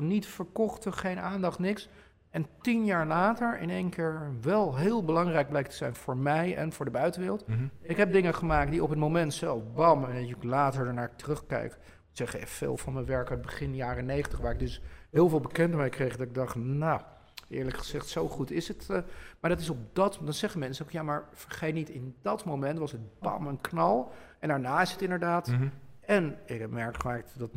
[0.00, 1.88] niet verkochten, geen aandacht, niks.
[2.30, 6.56] En tien jaar later in één keer wel heel belangrijk blijkt te zijn voor mij
[6.56, 7.46] en voor de buitenwereld.
[7.46, 7.58] Mhm.
[7.80, 11.16] Ik heb dingen gemaakt die op het moment zelf, bam, en dat je later ernaar
[11.16, 11.78] terugkijk.
[12.16, 14.80] Ik zeg even veel van mijn werk uit begin jaren negentig, waar ik dus
[15.10, 16.16] heel veel bekenden mee kreeg.
[16.16, 17.00] Dat ik dacht, nou,
[17.48, 18.86] eerlijk gezegd, zo goed is het.
[18.90, 18.98] eh.
[19.40, 22.44] maar dat is op dat, dan zeggen mensen ook, ja, maar vergeet niet, in dat
[22.44, 24.12] moment was het bam, een knal.
[24.38, 25.46] En daarna is het inderdaad.
[25.48, 25.68] Mhm.
[26.00, 27.50] En ik heb merk gemaakt dat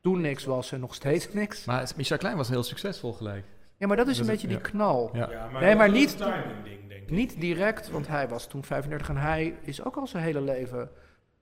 [0.00, 1.64] toen niks was en nog steeds niks.
[1.64, 3.44] Maar Michel Klein was heel succesvol gelijk.
[3.76, 5.10] Ja, maar dat is een beetje het- die knal.
[5.12, 5.30] Ja.
[5.30, 7.10] Ja, Nee, maar niet- ding, denk ik.
[7.10, 10.90] Niet direct, want hij was toen 35 en hij is ook al zijn hele leven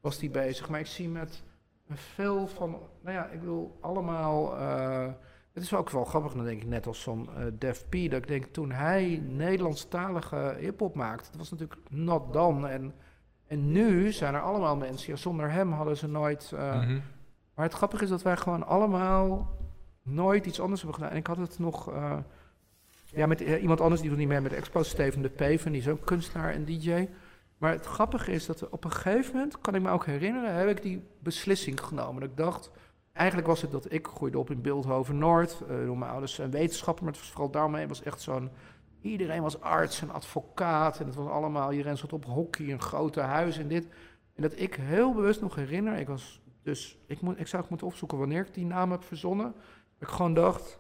[0.01, 0.69] was die bezig.
[0.69, 1.43] Maar ik zie met
[1.91, 2.71] veel van,
[3.03, 4.57] nou ja, ik wil allemaal.
[4.57, 5.07] eh,
[5.53, 7.93] het is ook wel grappig, dan denk ik net als zo'n eh Def P.
[7.93, 12.69] Dat ik denk toen hij Nederlandstalige hip-hop maakte, dat was natuurlijk not done.
[12.69, 12.95] En,
[13.47, 16.53] en nu zijn er allemaal mensen, ja, zonder hem hadden ze nooit.
[16.55, 16.99] eh, Mhm.
[17.55, 19.49] maar het grappige is dat wij gewoon allemaal
[20.03, 21.13] nooit iets anders hebben gedaan.
[21.15, 21.93] En ik had het nog
[23.05, 25.89] ja, met iemand anders die doet niet meer met expo, Steven de Peven, die is
[25.89, 27.09] ook kunstenaar en DJ.
[27.65, 30.69] Maar het grappige is dat op een gegeven moment, kan ik me ook herinneren, heb
[30.69, 32.21] ik die beslissing genomen.
[32.21, 32.71] Dat ik dacht,
[33.13, 35.63] eigenlijk was het dat ik groeide op in Beeldhoven Noord.
[35.69, 38.51] eh door mijn ouders zijn wetenschapper, maar het was vooral daarmee het was echt zo'n...
[39.01, 43.21] Iedereen was arts en advocaat en het was allemaal, iedereen zat op hockey, een grote
[43.21, 43.87] huis en dit.
[44.35, 47.69] En dat ik heel bewust nog herinner, ik was dus, ik, moet, ik zou ook
[47.69, 49.55] moeten opzoeken wanneer ik die naam heb verzonnen.
[50.01, 50.79] Ik gewoon dacht,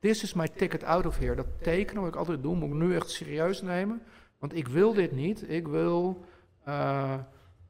[0.00, 1.34] this is my ticket out of here.
[1.34, 4.02] Dat tekenen wat ik altijd doe, moet ik nu echt serieus nemen.
[4.44, 5.50] Want ik wil dit niet.
[5.50, 6.24] Ik wil.
[6.64, 7.14] eh,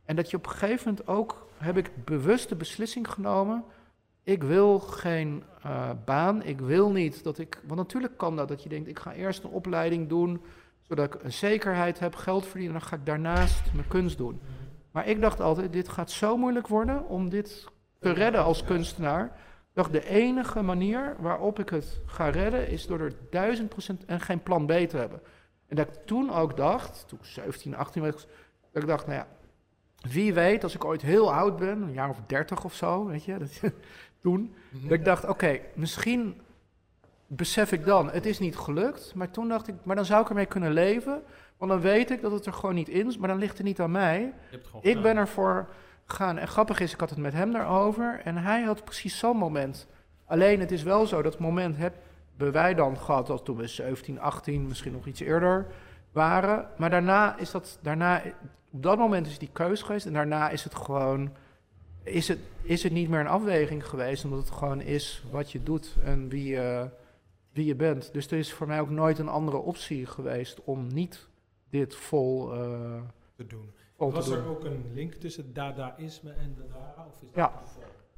[0.05, 1.47] en dat je op een gegeven moment ook.
[1.57, 3.65] heb ik bewust de beslissing genomen.
[4.23, 6.43] Ik wil geen eh, baan.
[6.43, 7.61] Ik wil niet dat ik.
[7.67, 8.49] Want natuurlijk kan dat.
[8.49, 10.43] Dat je denkt: ik ga eerst een opleiding doen.
[10.83, 12.75] Zodat ik een zekerheid heb, geld verdienen.
[12.75, 14.41] En dan ga ik daarnaast mijn kunst doen.
[14.91, 17.69] Maar ik dacht altijd: dit gaat zo moeilijk worden om dit
[18.01, 19.25] te redden als kunstenaar.
[19.25, 22.69] Ik dacht: de enige manier waarop ik het ga redden.
[22.69, 25.21] is door er duizend procent en geen plan B te hebben.
[25.67, 28.27] En dat ik toen ook dacht, toen ik 17, 18 was,
[28.73, 29.27] dat ik dacht, nou ja,
[30.11, 33.25] wie weet, als ik ooit heel oud ben, een jaar of 30 of zo, weet
[33.25, 33.61] je, dat,
[34.23, 34.55] toen.
[34.69, 34.83] Mhm.
[34.83, 36.41] Dat ik dacht, oké, misschien
[37.27, 39.15] besef ik dan, het is niet gelukt.
[39.15, 41.23] Maar toen dacht ik, maar dan zou ik ermee kunnen leven.
[41.57, 43.67] Want dan weet ik dat het er gewoon niet in is, maar dan ligt het
[43.67, 44.33] niet aan mij.
[44.81, 45.69] Ik ben ervoor
[46.07, 46.39] gegaan.
[46.39, 48.21] En grappig is, ik had het met hem daarover.
[48.25, 49.87] En hij had precies zo'n moment.
[50.27, 51.77] Alleen het is wel zo, dat moment
[52.37, 53.27] hebben wij dan gehad.
[53.27, 55.67] Dat toen we 17, 18, misschien nog iets eerder
[56.13, 56.69] waren.
[56.77, 58.23] Maar daarna is dat, daarna,
[58.71, 60.07] op dat moment is die keus geweest.
[60.07, 61.33] En daarna is het gewoon,
[62.03, 64.25] is het, is het niet meer een afweging geweest.
[64.25, 66.89] Omdat het gewoon is wat je doet en wie je,
[67.53, 68.13] wie je bent.
[68.13, 71.29] Dus er is voor mij ook nooit een andere optie geweest om niet
[71.71, 73.01] dit vol, eh,
[73.37, 73.73] te doen.
[73.97, 74.37] vol te Was doen.
[74.39, 77.07] er ook een link tussen Dadaïsme en de Dara?
[77.09, 77.53] Of is dat Ja.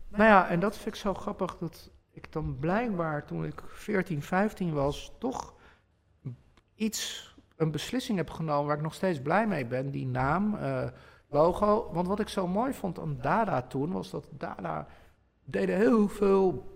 [0.09, 4.23] Nou ja, en dat vind ik zo grappig dat ik dan blijkbaar toen ik 14,
[4.23, 5.55] 15 was, toch
[6.75, 9.91] iets, een beslissing heb genomen waar ik nog steeds blij mee ben.
[9.91, 10.87] Die naam, eh,
[11.29, 11.91] logo.
[11.93, 14.87] Want wat ik zo mooi vond aan Dada toen, was dat Dada
[15.45, 16.75] deden heel veel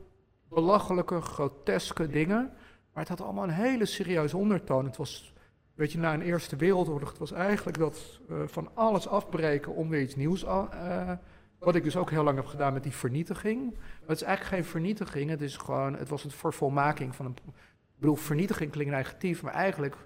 [0.49, 2.53] belachelijke, groteske dingen.
[2.93, 4.85] Maar het had allemaal een hele serieuze ondertoon.
[4.85, 5.35] Het was,
[5.75, 9.89] weet je, na een Eerste Wereldoorlog, het was eigenlijk dat eh, van alles afbreken om
[9.89, 11.12] weer iets nieuws aan, eh,
[11.61, 13.70] wat ik dus ook heel lang heb gedaan met die vernietiging.
[13.74, 15.31] Maar het is eigenlijk geen vernietiging.
[15.31, 17.37] Het is gewoon, het was het vervolmaking van een.
[17.47, 19.97] Ik bedoel, vernietiging klinkt negatief, maar eigenlijk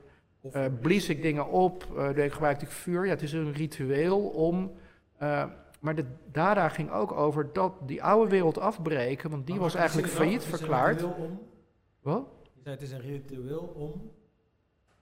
[0.52, 3.05] eh, blies ik dingen op, eh deed- gebruikte ik vuur.
[3.05, 4.72] Ja, het is een ritueel om.
[5.18, 5.44] eh,
[5.81, 9.72] maar de Dada ging ook over dat die oude wereld afbreken, want die Maar was
[9.72, 11.02] het eigenlijk failliet het is een verklaard.
[11.02, 11.40] om-
[12.02, 12.26] Wat?
[12.62, 14.10] Het is een ritueel om.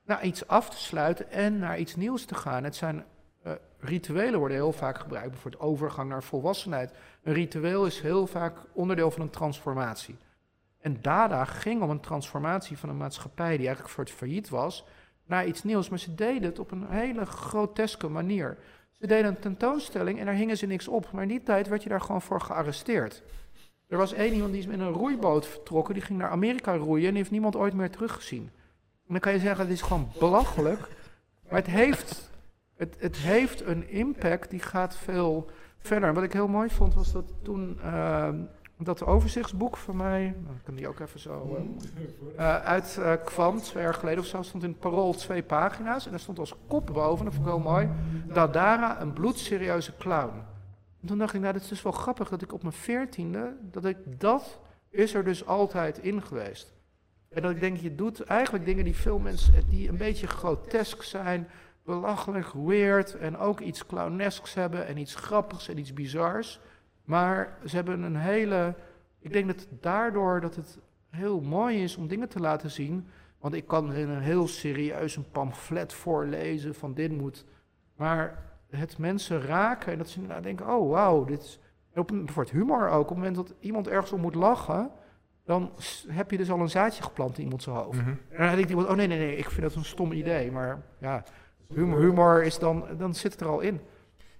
[0.04, 2.64] naar iets af te sluiten en naar iets nieuws te gaan.
[2.64, 3.04] Het zijn
[3.43, 6.93] eh, rituelen worden heel vaak gebruikt, bijvoorbeeld overgang naar volwassenheid.
[7.23, 10.16] Een ritueel is heel vaak onderdeel van een transformatie.
[10.81, 14.85] En Dada ging om een transformatie van een maatschappij die eigenlijk voor het failliet was,
[15.27, 15.89] naar iets nieuws.
[15.89, 18.59] Maar ze deden het op een hele groteske manier.
[18.90, 21.12] Ze deden een tentoonstelling en daar hingen ze niks op.
[21.12, 23.23] Maar in die tijd werd je daar gewoon voor gearresteerd.
[23.89, 27.09] Er was één iemand die is met een roeiboot vertrokken, die ging naar Amerika roeien
[27.09, 28.51] en heeft niemand ooit meer teruggezien.
[29.06, 30.81] En dan kan je zeggen, het is gewoon belachelijk.
[31.48, 32.31] Maar het heeft,
[32.82, 36.14] het, het heeft een impact die gaat veel verder.
[36.14, 38.36] Wat ik heel mooi vond, was dat toen ehm,
[38.76, 41.59] dat overzichtsboek van mij, nou, ik kan die ook even zo,
[42.36, 46.04] eh, eh, uitkwam, twee jaar geleden of zo, stond in het parool twee pagina's.
[46.04, 47.88] En daar stond als kop boven, dat vond ik heel mooi,
[48.32, 50.34] Dadara, een bloedserieuze clown.
[51.00, 53.56] En toen dacht ik, nou, dat is dus wel grappig dat ik op mijn veertiende,
[53.60, 54.60] dat ik, dat
[54.90, 56.72] is er dus altijd in geweest.
[57.28, 61.02] En dat ik denk, je doet eigenlijk dingen die veel mensen, die een beetje grotesk
[61.02, 61.48] zijn,
[61.84, 66.60] belachelijk, weird en ook iets clownesks hebben en iets grappigs en iets bizars.
[67.04, 68.74] Maar ze hebben een hele,
[69.18, 70.78] ik denk dat daardoor dat het
[71.10, 73.06] heel mooi is om dingen te laten zien.
[73.38, 77.44] Want ik kan in een heel serieus een pamflet voorlezen van dit moet.
[77.96, 81.60] Maar het mensen raken en dat ze inderdaad denken, oh wauw, dit is...
[81.94, 84.90] Op een, voor het humor ook, op het moment dat iemand ergens om moet lachen,
[85.44, 85.72] dan
[86.09, 88.00] heb je dus al een zaadje geplant in iemand zijn hoofd.
[88.00, 88.09] Mhm.
[88.09, 90.50] En dan denkt iemand, oh nee, nee, nee, ik vind dat een stom idee.
[90.50, 91.24] Maar ja,
[91.74, 93.80] humor, humor is dan, dan zit het er al in.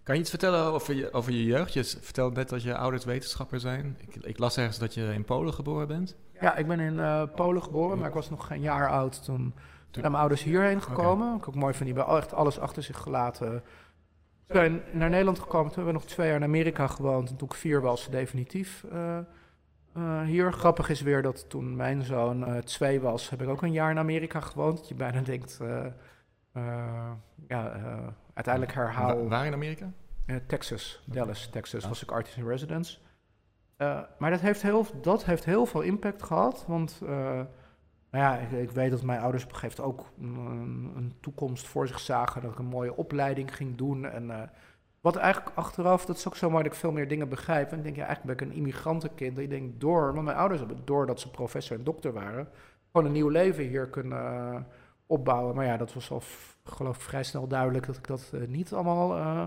[0.03, 1.73] Kan je iets vertellen over je, over je jeugd?
[1.73, 3.97] Je vertelde net dat je ouders wetenschapper zijn.
[4.01, 6.17] Ik, ik las ergens dat je in Polen geboren bent.
[6.41, 9.55] Ja, ik ben in eh, Polen geboren, maar ik was nog geen jaar oud toen
[10.01, 11.37] zijn mijn ouders hierheen gekomen.
[11.37, 13.63] Ik ook mooi van die hebben echt alles achter zich gelaten.
[14.47, 17.31] Ze zijn naar Nederland gekomen, toen hebben we nog twee jaar in Amerika gewoond.
[17.31, 19.19] En toen ik vier was, definitief eh,
[19.93, 20.53] eh, hier.
[20.53, 23.91] Grappig is weer dat toen mijn zoon eh, twee was, heb ik ook een jaar
[23.91, 24.77] in Amerika gewoond.
[24.77, 25.59] Dat je bijna denkt,
[27.49, 29.23] ja, eh, uiteindelijk herhaal...
[29.23, 29.93] Wa- waar in Amerika?
[30.27, 32.99] Eh, Texas, Dallas, Texas, was ik artist in residence.
[33.77, 37.09] Eh, maar dat heeft, heel, dat heeft heel veel impact gehad, want eh,
[38.11, 41.15] nou ja, ik, ik weet dat mijn ouders op een gegeven moment ook een, een
[41.21, 44.05] toekomst voor zich zagen, dat ik een mooie opleiding ging doen.
[44.05, 44.43] En eh,
[45.01, 47.71] wat eigenlijk achteraf, dat is ook zo mooi dat ik veel meer dingen begrijp.
[47.73, 49.39] En ik denk, ja, eigenlijk ben ik een immigrantenkind.
[49.39, 52.49] Ik denk door, want mijn ouders hebben doordat ze professor en dokter waren,
[52.93, 54.19] gewoon een nieuw leven hier kunnen
[54.55, 54.61] eh,
[55.13, 55.55] opbouwen.
[55.55, 56.23] Maar ja, dat was al,
[56.65, 59.45] geloof ik, vrij snel duidelijk dat ik dat eh, niet allemaal eh,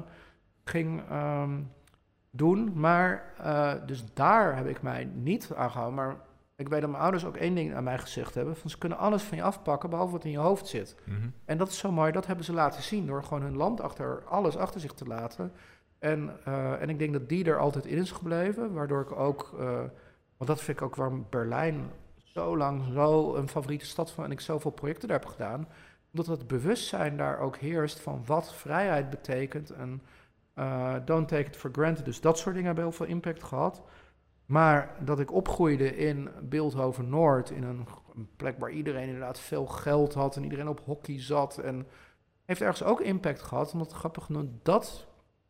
[0.63, 1.61] ging ehm,
[2.29, 2.79] doen.
[2.79, 5.95] Maar, eh, dus daar heb ik mij niet aan gehouden.
[5.95, 6.15] Maar
[6.55, 8.55] ik weet dat mijn ouders ook één ding aan mij gezegd hebben.
[8.55, 10.95] Van ze kunnen alles van je afpakken, behalve wat in je hoofd zit.
[11.03, 11.27] Mhm.
[11.45, 14.23] En dat is zo mooi, dat hebben ze laten zien door gewoon hun land achter,
[14.25, 15.51] alles achter zich te laten.
[15.99, 16.45] En,
[16.79, 19.49] en ik denk dat die er altijd in is gebleven, waardoor ik ook,
[20.37, 21.91] want dat vind ik ook waarom Berlijn
[22.35, 25.67] zo lang zo een favoriete stad van en ik zoveel projecten daar heb gedaan,
[26.11, 30.01] omdat het bewustzijn daar ook heerst van wat vrijheid betekent en
[30.53, 32.05] eh, don't take it for granted.
[32.05, 33.83] Dus dat soort dingen hebben heel veel impact gehad.
[34.45, 39.65] Maar dat ik opgroeide in Beeldhoven Noord, in een, een plek waar iedereen inderdaad veel
[39.65, 41.57] geld had en iedereen op hockey zat.
[41.57, 41.87] En
[42.45, 45.07] heeft ergens ook impact gehad, omdat grappig genoeg dat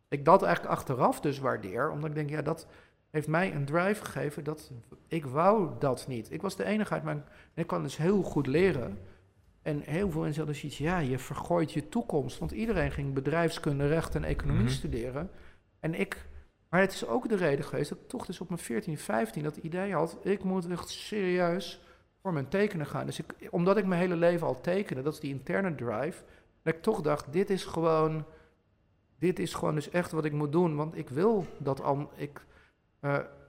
[0.07, 1.91] ik dat eigenlijk achteraf dus waardeer.
[1.91, 2.67] Omdat ik denk, ja, dat
[3.15, 4.71] heeft mij een drive gegeven dat
[5.07, 6.31] ik wou dat niet.
[6.31, 7.23] Ik was de enige uit mijn...
[7.53, 8.99] Ik kan dus heel goed leren.
[9.61, 12.39] En heel veel mensen hadden zoiets, ja, je vergooit je toekomst.
[12.39, 14.71] Want iedereen ging bedrijfskunde, recht en economie Mhm.
[14.71, 15.29] studeren.
[15.79, 16.25] En ik...
[16.69, 19.43] Maar het is ook de reden geweest dat ik toch dus op mijn 14, 15
[19.43, 20.17] dat idee had...
[20.21, 21.81] ik moet echt serieus
[22.21, 23.05] voor mijn tekenen gaan.
[23.05, 26.23] Dus ik, omdat ik mijn hele leven al tekende, dat is die interne drive...
[26.63, 28.25] dat ik toch dacht, dit is gewoon...
[29.19, 32.11] Dit is gewoon dus echt wat ik moet doen, want ik wil dat al...
[32.15, 32.45] Ik,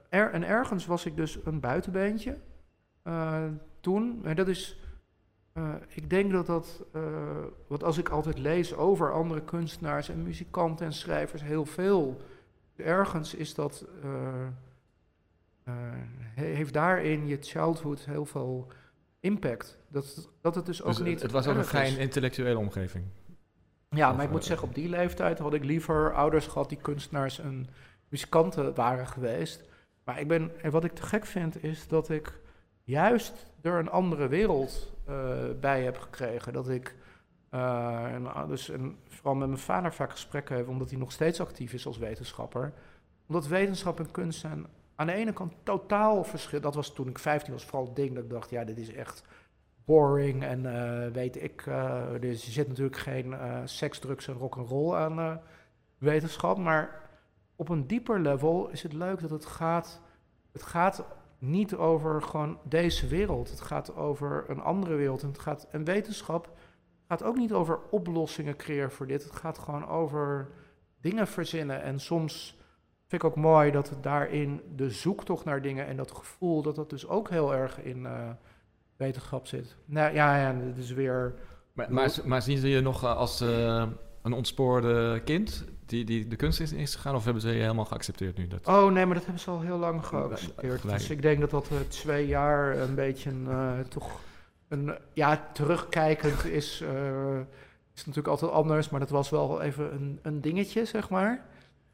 [0.09, 2.37] er, en ergens was ik dus een buitenbeentje
[3.03, 3.43] eh,
[3.79, 4.19] toen.
[4.25, 4.79] En dat is...
[5.53, 6.83] eh, ik denk dat dat...
[6.93, 7.01] eh,
[7.67, 11.41] wat als ik altijd lees over andere kunstenaars en muzikanten en schrijvers...
[11.43, 12.21] heel veel...
[12.75, 13.85] Ergens is dat...
[14.03, 14.43] eh,
[15.63, 15.73] eh,
[16.35, 18.67] he- heeft daarin je childhood heel veel
[19.19, 19.77] impact.
[19.87, 23.05] Dat, dat het dus ook Dus niet het was ook een fijn intellectuele omgeving.
[23.89, 26.69] Ja, Of, maar ik moet eh, zeggen, op die leeftijd had ik liever ouders gehad
[26.69, 27.67] die kunstenaars en
[28.09, 29.63] muzikanten waren geweest.
[30.03, 32.39] Maar ik ben, en wat ik te gek vind, is dat ik
[32.83, 36.53] juist er een andere wereld eh, bij heb gekregen.
[36.53, 36.95] Dat ik,
[37.49, 38.71] eh, en, dus
[39.07, 42.73] vooral met mijn vader vaak gesprekken heb, omdat hij nog steeds actief is als wetenschapper.
[43.27, 44.65] Omdat wetenschap en kunst zijn
[44.95, 46.61] aan de ene kant totaal verschil.
[46.61, 48.93] Dat was toen ik 15 was, vooral het ding dat ik dacht, ja, dit is
[48.93, 49.23] echt
[49.85, 51.63] boring en eh, weet ik.
[52.19, 53.35] dus je zit natuurlijk geen
[53.65, 55.41] seks, drugs en rock'n'roll aan
[55.97, 56.57] wetenschap.
[56.57, 57.06] Maar
[57.57, 60.01] op een dieper level is het leuk dat het gaat.
[60.51, 61.05] Het gaat
[61.39, 63.49] niet over gewoon deze wereld.
[63.49, 65.21] Het gaat over een andere wereld.
[65.21, 66.57] En, het gaat, en wetenschap
[67.07, 69.23] gaat ook niet over oplossingen creëren voor dit.
[69.23, 70.49] Het gaat gewoon over
[71.01, 71.81] dingen verzinnen.
[71.81, 72.57] En soms
[73.07, 76.75] vind ik ook mooi dat het daarin de zoektocht naar dingen en dat gevoel, dat
[76.75, 78.29] dat dus ook heel erg in eh,
[78.97, 79.75] wetenschap zit.
[79.85, 81.33] Nou ja, ja, dit is weer.
[81.73, 83.87] Maar, maar, maar zien ze je nog eh, als eh,
[84.21, 87.15] een ontspoorde kind die, die de kunst is is gegaan?
[87.15, 88.47] Of hebben ze je helemaal geaccepteerd nu?
[88.47, 88.67] Dat...
[88.67, 90.79] Oh nee, maar dat hebben ze al heel lang geaccepteerd.
[90.81, 90.97] Gelijk.
[90.99, 94.19] Dus ik denk dat dat eh, twee jaar een beetje een, eh, toch
[94.67, 97.39] een, ja, terugkijkend is, eh,
[97.93, 101.45] is natuurlijk altijd anders, maar dat was wel even een, een dingetje, zeg maar.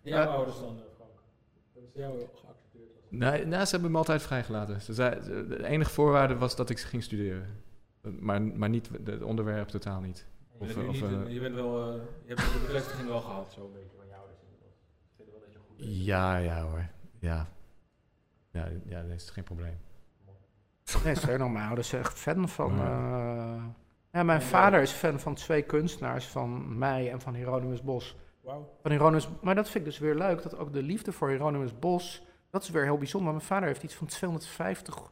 [0.01, 1.11] Jouw Eh, ouders dan, Frank?
[1.73, 2.85] Hebben ze jou geaccepteerd?
[3.09, 4.81] Nee, nou, ze hebben me altijd vrijgelaten.
[4.81, 7.47] Ze zei, ze- de enige voorwaarde was dat ik ging studeren.
[8.19, 10.25] Maar, maar niet het onderwerp totaal niet.
[10.59, 13.21] Je Of, bent, of, niet eh, je bent wel, eh, je hebt de bevestiging wel
[13.21, 14.39] gehad, zo een beetje van je ouders.
[14.39, 16.05] Ze vinden wel dat je goed bent.
[16.05, 16.88] Ja, ja hoor.
[17.19, 17.47] Ja.
[18.51, 19.77] Ja, ja dat is geen probleem.
[21.03, 22.75] Nee, sterker nog, mijn ouders zijn echt fan van...
[22.75, 23.55] Ja.
[23.55, 23.63] eh,
[24.11, 28.15] ja, mijn vader is fan van twee kunstenaars, van mij en van Hieronymus Bos.
[28.41, 28.69] Wauw.
[28.81, 31.80] Van Hieronymus, maar dat vind ik dus weer leuk, dat ook de liefde voor Hieronymus
[31.80, 33.34] Bos, dat is weer heel bijzonder.
[33.34, 35.11] Mijn vader heeft iets van 250,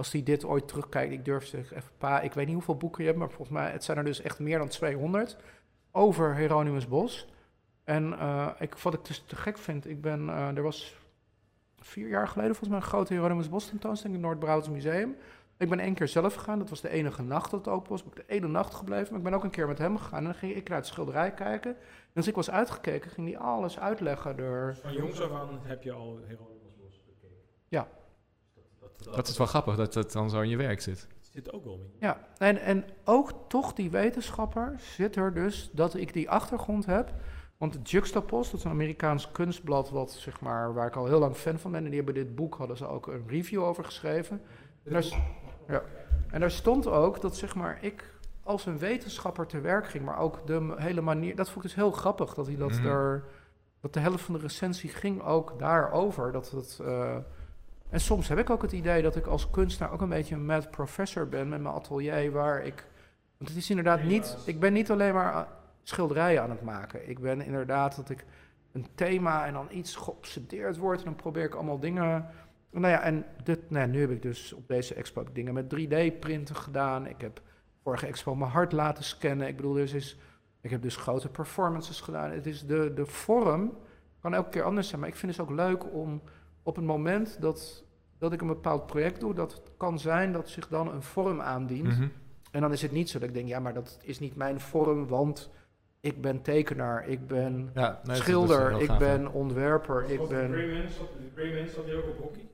[0.00, 3.00] als hij dit ooit terugkijkt, ik durf zeggen, even pa, ik weet niet hoeveel boeken
[3.00, 5.36] je hebt, maar volgens mij, het zijn er dus echt meer dan 200,
[5.90, 7.28] over Hieronymus Bos.
[7.84, 10.96] En eh, ik, wat ik dus te gek vind, ik ben, eh, er was
[11.78, 15.16] vier jaar geleden volgens mij een grote Hieronymus Bos tentoonstelling in het Noord-Brabants Museum.
[15.56, 18.02] Ik ben één keer zelf gegaan, dat was de enige nacht dat het open was.
[18.02, 20.18] Ben ik de ene nacht gebleven, maar ik ben ook een keer met hem gegaan.
[20.18, 21.70] En dan ging ik naar het schilderij kijken.
[21.76, 24.66] En als ik was uitgekeken, ging hij alles uitleggen door...
[24.66, 27.36] Dus van jongs af aan heb je al Hieronymus Bos bekeken?
[27.68, 27.88] Ja.
[29.04, 31.06] Dat, dat, Dat is wel grappig dat het dan zo in je werk zit.
[31.20, 31.92] zit ook wel in.
[32.00, 37.12] Ja, en, en ook toch die wetenschapper zit er dus dat ik die achtergrond heb.
[37.56, 41.36] Want Juxtapost, dat is een Amerikaans kunstblad wat, zeg maar, waar ik al heel lang
[41.36, 41.80] fan van ben.
[41.84, 44.40] En die hebben dit boek, hadden ze ook een review over geschreven.
[44.84, 45.04] En daar,
[45.68, 45.82] ja.
[46.30, 50.18] en daar stond ook dat zeg maar, ik als een wetenschapper te werk ging, maar
[50.18, 51.36] ook de hele manier.
[51.36, 52.86] Dat vond ik dus heel grappig dat hij dat Mhm.
[52.86, 53.24] er.
[53.80, 56.32] Dat de helft van de recensie ging ook daarover.
[56.32, 57.16] Dat het, eh,
[57.90, 60.46] en soms heb ik ook het idee dat ik als kunstenaar ook een beetje een
[60.46, 62.84] mad professor ben met mijn atelier, waar ik.
[63.36, 64.36] Want het is inderdaad niet.
[64.46, 65.46] Ik ben niet alleen maar ah,
[65.82, 67.08] schilderijen aan het maken.
[67.08, 68.24] Ik ben inderdaad dat ik
[68.72, 70.98] een thema en dan iets geobsedeerd word.
[70.98, 72.26] En dan probeer ik allemaal dingen.
[72.70, 76.56] Nou ja, en dit, nou, nu heb ik dus op deze expo dingen met 3D-printen
[76.56, 77.06] gedaan.
[77.06, 77.40] Ik heb
[77.82, 79.48] vorige expo mijn hart laten scannen.
[79.48, 80.18] Ik bedoel, dus is,
[80.60, 82.30] ik heb dus grote performances gedaan.
[82.30, 83.78] Het is de, de vorm
[84.20, 85.00] kan elke keer anders zijn.
[85.00, 86.22] Maar ik vind het ook leuk om
[86.62, 87.84] op het moment dat,
[88.18, 91.86] dat ik een bepaald project doe, dat kan zijn dat zich dan een vorm aandient.
[91.86, 92.08] Mhm.
[92.50, 94.60] En dan is het niet zo dat ik denk, ja, maar dat is niet mijn
[94.60, 95.50] vorm, want
[96.00, 100.52] ik ben tekenaar, ik ben Ja, nee, schilder, ik gaaf, ben ontwerper, ik De ben...
[100.52, 102.48] Greyman zat, de Greyman zat hier ook op hockey?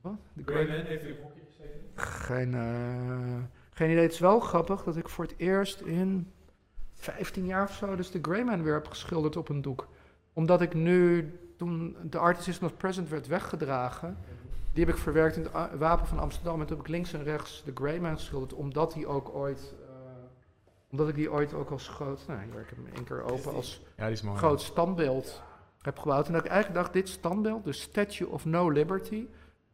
[0.00, 0.16] Wat?
[0.32, 1.80] De Greyman heeft hier op hockey gezeten?
[1.94, 4.02] Geen, eh, geen idee.
[4.02, 6.32] Het is wel grappig dat ik voor het eerst in
[6.94, 9.88] 15 jaar of zo dus de Greyman weer heb geschilderd op een doek.
[10.32, 11.32] Omdat ik nu,
[11.66, 14.16] toen de Artist is Not Present werd weggedragen,
[14.72, 16.60] die heb ik verwerkt in het Wapen van Amsterdam.
[16.60, 19.74] En toen heb ik links en rechts de Greyman geschilderd, omdat die ook ooit...
[19.88, 19.94] eh,
[20.90, 22.24] omdat ik die ooit ook als groot...
[22.26, 24.38] Nou, hier, ik heb hem één keer open als Ja, die is mooi.
[24.38, 25.42] groot standbeeld
[25.82, 26.26] heb gebouwd.
[26.26, 29.26] En dat ik eigenlijk dacht, dit standbeeld, de Statue of No Liberty,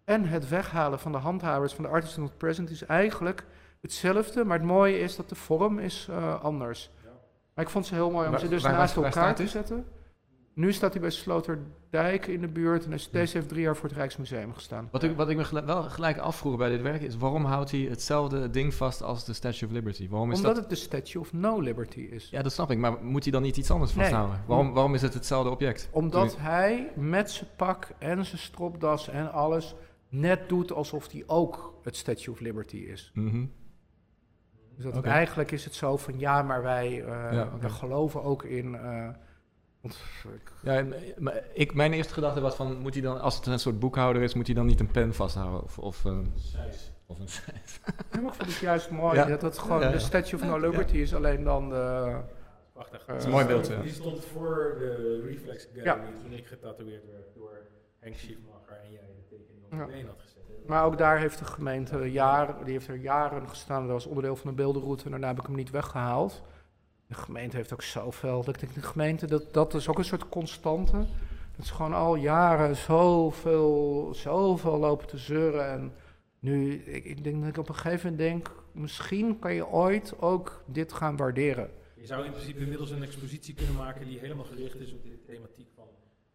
[0.04, 3.44] en het weghalen van de handhavers van de Artist Not Present is eigenlijk
[3.80, 4.44] hetzelfde.
[4.44, 6.90] Maar het mooie is dat de vorm is uh, anders.
[7.04, 7.10] Ja.
[7.54, 9.48] Maar ik vond ze heel mooi om Waar- ze dus waar- naast waar elkaar te
[9.48, 9.86] zetten.
[10.58, 12.84] Nu staat hij bij Sloterdijk in de buurt.
[12.84, 14.88] En is- deze heeft drie jaar voor het Rijksmuseum gestaan.
[14.92, 17.16] Wat ik, wat ik me wel gelijk afvroeg bij dit werk is...
[17.16, 20.08] waarom houdt hij hetzelfde ding vast als de Statue of Liberty?
[20.08, 20.64] Waarom is Omdat dat...
[20.64, 22.30] het de Statue of No Liberty is.
[22.30, 22.78] Ja, dat snap ik.
[22.78, 24.04] Maar moet hij dan niet iets anders Nee.
[24.04, 24.42] vasthouden?
[24.46, 25.88] Waarom, waarom is het hetzelfde object?
[25.92, 29.74] Omdat hij met zijn pak en zijn stropdas en alles
[30.08, 33.10] net doet alsof hij ook het Statue of Liberty is.
[33.14, 33.44] Mhm.
[34.76, 36.94] Dus dat eigenlijk is het zo van ja, maar wij
[37.30, 38.74] Ja, we geloven ook in.
[38.74, 39.08] eh,
[40.62, 40.84] Ja, eh,
[41.18, 42.76] maar ik, mijn eerste gedachte was van...
[42.78, 44.34] Moet hij dan, als het een soort boekhouder is...
[44.34, 45.62] moet hij dan niet een pen vasthouden?
[45.62, 46.18] Of, of, eh,
[47.06, 47.80] of een schijf?
[47.86, 49.24] Ja, maar ik vond het juist mooi Ja.
[49.24, 49.92] dat het gewoon Ja, ja.
[49.92, 52.16] de Statue of No Liberty is, alleen dan de...
[52.72, 53.04] Prachtig.
[53.04, 53.80] Dat is een mooi beeld, ja.
[53.80, 55.98] Die stond voor de Reflex Gallery Ja.
[56.22, 57.58] toen ik getatoeëerd werd door
[57.98, 59.84] Henk Schiefmacher en jij de tekening op Ja.
[59.86, 60.66] de been had gezet.
[60.66, 63.82] Maar ook daar heeft de gemeente jaren, die heeft er jaren gestaan.
[63.82, 66.42] Dat was onderdeel van de beeldenroute en daarna heb ik hem niet weggehaald.
[67.08, 68.44] De gemeente heeft ook zoveel.
[68.44, 70.96] Dat ik denk, de gemeente, dat, dat is ook een soort constante.
[71.56, 75.70] Dat is gewoon al jaren zoveel, zoveel lopen te zeuren.
[75.70, 75.92] En
[76.38, 80.20] nu, ik, ik denk dat ik op een gegeven moment denk, misschien kan je ooit
[80.20, 81.70] ook dit gaan waarderen.
[81.94, 85.22] Je zou in principe inmiddels een expositie kunnen maken die helemaal gericht is op de
[85.26, 85.86] thematiek van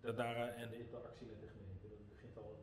[0.01, 1.87] de Dara en de interactie met de gemeente.
[1.87, 2.59] Dat begint al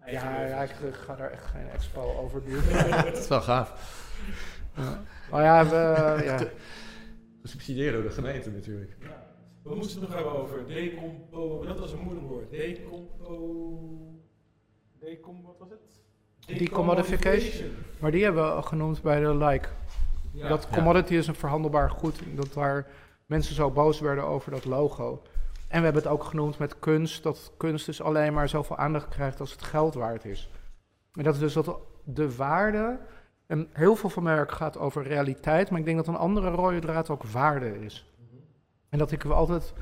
[0.00, 2.62] een Ja, ik ga daar echt geen expo over doen.
[3.04, 4.02] dat is wel gaaf.
[5.30, 6.38] Maar ja, we, ja.
[7.44, 8.96] Gesubsidieerd door de gemeente natuurlijk.
[9.00, 9.26] Ja.
[9.62, 11.64] We moesten het nog hebben over decompo...
[11.66, 12.50] Dat was een moeilijk woord.
[12.50, 13.78] Decompo...
[14.98, 15.42] Decom...
[15.42, 16.58] Wat was het?
[16.58, 17.70] Decommodification.
[17.98, 19.68] Maar die hebben we genoemd bij de like.
[20.32, 20.48] Ja.
[20.48, 20.76] dat Ja.
[20.76, 22.20] commodity is een verhandelbaar goed.
[22.34, 22.86] Dat waar
[23.26, 25.22] mensen zo boos werden over dat logo.
[25.68, 27.22] En we hebben het ook genoemd met kunst.
[27.22, 30.50] Dat kunst dus alleen maar zoveel aandacht krijgt als het geld waard is.
[31.12, 32.98] En dat is dus dat de waarde.
[33.46, 35.70] En heel veel van mijn werk gaat over realiteit.
[35.70, 38.12] Maar ik denk dat een andere rode draad ook waarde is.
[38.88, 39.72] En dat ik altijd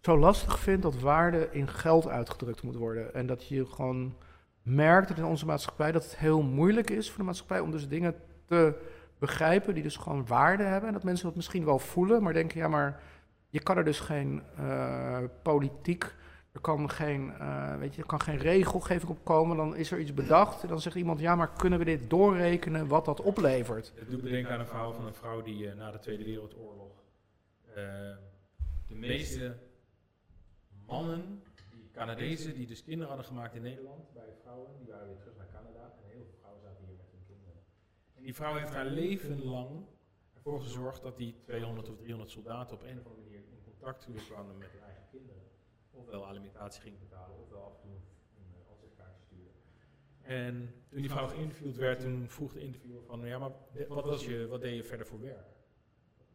[0.00, 3.14] zo lastig vind dat waarde in geld uitgedrukt moet worden.
[3.14, 4.14] En dat je gewoon
[4.62, 7.88] merkt dat in onze maatschappij dat het heel moeilijk is voor de maatschappij om dus
[7.88, 8.14] dingen
[8.46, 8.74] te
[9.18, 10.88] begrijpen die dus gewoon waarde hebben.
[10.88, 13.00] En dat mensen dat misschien wel voelen, maar denken, ja, maar
[13.48, 16.14] je kan er dus geen eh, politiek,
[16.58, 19.56] er kan geen, eh, weet je, kan geen regelgeving op komen.
[19.56, 22.88] Dan is er iets bedacht en dan zegt iemand, ja, maar kunnen we dit doorrekenen
[22.88, 23.92] wat dat oplevert?
[23.94, 26.24] Het doet me denken aan een verhaal van een vrouw die eh, na de Tweede
[26.24, 27.02] Wereldoorlog
[27.68, 27.74] eh,
[28.86, 29.56] de meeste
[30.86, 31.42] mannen,
[31.92, 35.48] Canadezen, die dus kinderen hadden gemaakt in Nederland bij vrouwen, die waren weer terug naar
[35.52, 37.62] Canada en heel veel vrouwen zaten hier met hun kinderen.
[38.14, 39.70] En die vrouw heeft haar leven lang
[40.34, 44.08] ervoor gezorgd dat die 200 of 300 soldaten op een of andere manier in contact
[44.28, 44.87] kwamen met kinderen.
[46.08, 47.90] Ofwel alimentatie ging betalen, ofwel af en toe
[48.36, 49.52] een uh, ansichtkaartje sturen.
[50.22, 53.50] En toen die vrouw geïnterviewd werd, toen vroeg de interviewer van, ja, maar
[53.88, 55.46] wat, was je, wat deed je verder voor werk?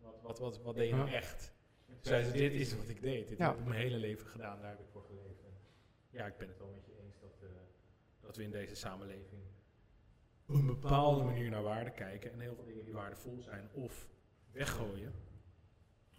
[0.02, 1.54] Wat, wat, wat, wat deed je nou echt?
[1.88, 3.28] En toen zei ze, dit is wat ik deed.
[3.28, 3.50] Dit Ja.
[3.50, 5.44] heb ik mijn hele leven gedaan, daar heb ik voor geleefd.
[5.44, 5.54] En
[6.10, 7.50] ja, ik ben het wel met je eens dat, eh,
[8.20, 9.41] dat we in deze samenleving
[10.48, 14.08] op een bepaalde manier naar waarde kijken en heel veel dingen die waardevol zijn of
[14.52, 15.14] weggooien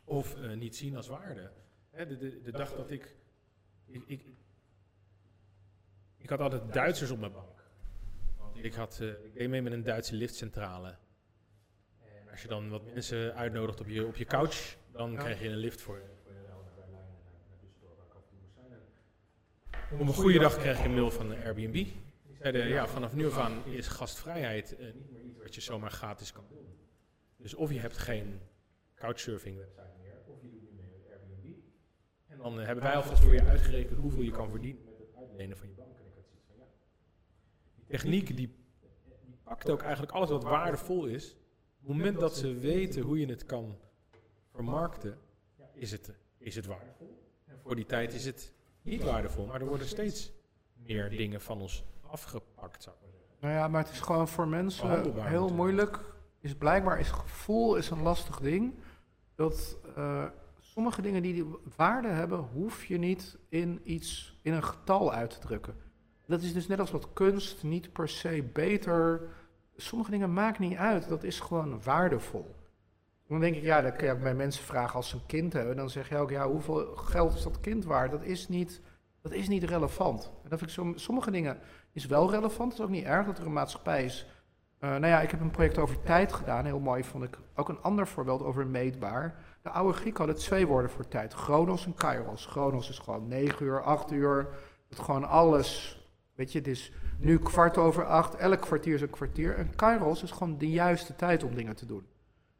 [0.05, 1.51] of eh, niet zien als waarde.
[1.91, 3.17] Hè, de, de, de dag dat ik,
[3.87, 4.25] ik, ik,
[6.17, 7.63] ik had altijd Duitsers op mijn bank.
[8.39, 10.97] Want ik, had, eh, ik deed mee met een Duitse liftcentrale.
[12.01, 15.19] En als je dan wat mensen uitnodigt op je, op je couch, dan Ja.
[15.19, 16.13] krijg je een lift voor, je.
[19.91, 21.73] En op een goede dag kreeg ik een mail van Airbnb.
[21.73, 25.61] Die zeiden, ja, vanaf nu af aan is gastvrijheid eh, niet meer iets wat je
[25.61, 26.79] zomaar gratis kan doen.
[27.37, 28.41] Dus of je hebt geen
[28.95, 31.55] couchsurfing website meer, of je doet nu mee met Airbnb.
[32.27, 35.17] En dan eh, hebben wij alvast voor je uitgerekend hoeveel je kan verdienen met het
[35.17, 35.99] uitlenen van je bank.
[35.99, 36.65] En ik had zoiets van, ja,
[37.75, 41.33] die techniek die, die pakt ook eigenlijk alles wat waardevol is.
[41.33, 43.79] Op het moment dat ze weten hoe je het kan
[44.51, 45.19] vermarkten,
[45.73, 47.23] is het, is het waardevol.
[47.45, 48.53] En voor die tijd is het
[48.83, 50.33] niet waardevol, maar er worden steeds
[50.73, 53.37] meer dingen van ons afgepakt, zou ik maar zeggen.
[53.41, 56.01] Nou ja, maar het is gewoon voor mensen heel moeilijk.
[56.41, 58.75] Is blijkbaar is gevoel is een lastig ding.
[59.35, 60.25] Dat eh,
[60.75, 61.47] sommige dingen die die
[61.77, 65.75] waarde hebben, hoef je niet in iets in een getal uit te drukken.
[66.27, 69.29] Dat is dus net als wat kunst niet per se beter.
[69.77, 71.09] Sommige dingen maken niet uit.
[71.09, 72.55] Dat is gewoon waardevol.
[73.29, 75.77] Dan denk ik, ja, dat kan je bij mensen vragen als ze een kind hebben.
[75.77, 78.11] Dan zeg je ook, ja, hoeveel geld is dat kind waard?
[78.11, 78.81] Dat is niet,
[79.23, 80.25] dat is niet relevant.
[80.43, 81.59] En dat vind ik som- sommige dingen
[81.93, 82.73] is wel relevant.
[82.73, 84.27] Het is ook niet erg dat er een maatschappij is
[84.85, 86.65] Uh, nou ja, ik heb een project over tijd gedaan.
[86.65, 87.39] Heel mooi vond ik.
[87.55, 89.45] Ook een ander voorbeeld over meetbaar.
[89.65, 91.33] De oude Grieken hadden twee woorden voor tijd.
[91.33, 92.47] Chronos en kairos.
[92.47, 94.49] Chronos is gewoon 9 uur, 8 uur.
[94.89, 96.01] Het gewoon alles.
[96.35, 98.35] Weet je, het is nu kwart over acht.
[98.35, 99.57] Elk kwartier is een kwartier.
[99.57, 102.07] En kairos is gewoon de juiste tijd om dingen te doen.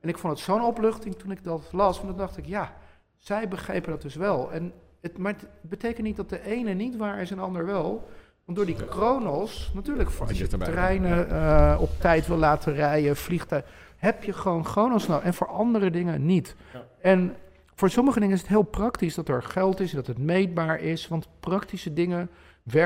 [0.01, 1.97] En ik vond het zo'n opluchting toen ik dat las.
[1.97, 2.77] Want dan dacht ik, ja,
[3.17, 4.53] zij begrepen dat dus wel.
[4.53, 7.67] En het, maar het betekent niet dat de ene niet waar is en de ander
[7.67, 8.09] wel.
[8.45, 13.71] Want door die chronos, natuurlijk, als je treinen uh, op tijd wil laten rijden, vliegtuigen,
[14.05, 15.25] heb je gewoon chronos nodig.
[15.25, 16.57] En voor andere dingen niet.
[16.73, 16.83] Ja.
[17.01, 17.35] En
[17.75, 21.09] voor sommige dingen is het heel praktisch dat er geld is, dat het meetbaar is.
[21.09, 22.31] Want praktische dingen,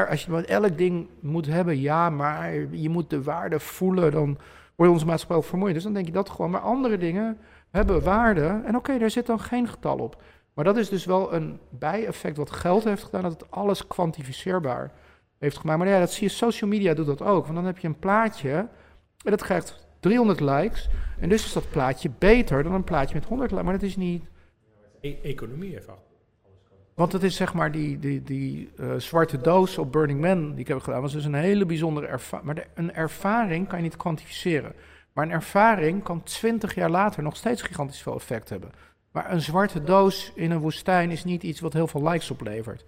[0.08, 4.38] als je elk ding moet hebben, ja, maar je moet de waarde voelen, dan
[4.74, 5.74] wordt onze maatschappij vermoeid.
[5.74, 6.50] Dus dan denk je dat gewoon.
[6.50, 7.38] Maar andere dingen
[7.70, 8.60] hebben waarde.
[8.64, 10.22] En oké, daar zit dan geen getal op.
[10.54, 14.92] Maar dat is dus wel een bijeffect wat geld heeft gedaan, dat het alles kwantificeerbaar
[15.38, 15.78] heeft gemaakt.
[15.78, 17.44] Maar ja, dat zie je, social media doet dat ook.
[17.44, 18.52] Want dan heb je een plaatje
[19.24, 20.88] en dat krijgt 300 likes.
[21.20, 23.64] En dus is dat plaatje beter dan een plaatje met 100 likes.
[23.64, 24.24] Maar dat is niet...
[25.00, 25.94] E economie even.
[26.94, 30.60] Want het is zeg maar die, die, die uh, zwarte doos op Burning Man die
[30.60, 31.02] ik heb gedaan.
[31.02, 32.46] was dus een hele bijzondere ervaring.
[32.46, 34.72] Maar de, een ervaring kan je niet kwantificeren.
[35.12, 38.70] Maar een ervaring kan 20 jaar later nog steeds gigantisch veel effect hebben.
[39.12, 42.84] Maar een zwarte doos in een woestijn is niet iets wat heel veel likes oplevert.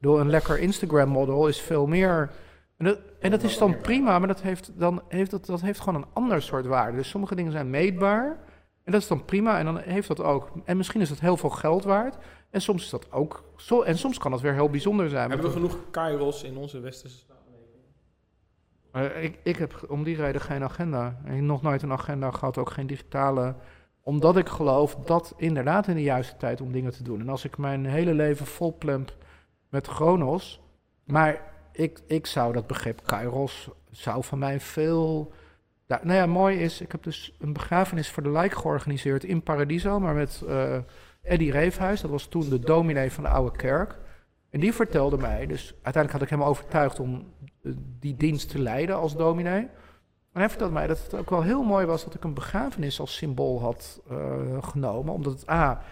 [0.00, 2.30] Door een lekker Instagram-model is veel meer.
[2.76, 5.80] En dat, en dat is dan prima, maar dat heeft, dan heeft, dat, dat heeft
[5.80, 6.96] gewoon een ander soort waarde.
[6.96, 8.38] Dus sommige dingen zijn meetbaar.
[8.84, 9.58] En dat is dan prima.
[9.58, 10.50] En dan heeft dat ook.
[10.64, 12.16] En misschien is dat heel veel geld waard.
[12.50, 13.44] En soms is dat ook.
[13.56, 15.30] Zo, en soms kan dat weer heel bijzonder zijn.
[15.30, 17.82] Hebben we genoeg kairos in onze westerse samenleving?
[19.18, 21.20] Uh, ik, ik heb om die reden geen agenda.
[21.24, 23.54] En nog nooit een agenda gehad, ook geen digitale
[24.06, 27.20] omdat ik geloof dat inderdaad in de juiste tijd om dingen te doen.
[27.20, 29.16] En als ik mijn hele leven volplemp
[29.68, 30.60] met Chronos.
[31.04, 31.40] Maar
[31.76, 35.32] ik, ik zou dat begrip Kairos zou van mij veel.
[35.86, 40.00] nou ja, mooi is, ik heb dus een begrafenis voor de lijk georganiseerd in Paradiso,
[40.00, 40.76] maar met uh,
[41.22, 42.00] Eddie Reefhuis.
[42.00, 43.98] Dat was toen de dominee van de oude kerk.
[44.50, 47.32] En die vertelde mij, dus uiteindelijk had ik hem overtuigd om
[47.62, 49.68] eh, die dienst te leiden als dominee.
[50.32, 53.00] En hij vertelde mij dat het ook wel heel mooi was dat ik een begrafenis
[53.00, 55.14] als symbool had uh, genomen.
[55.14, 55.82] Omdat het A,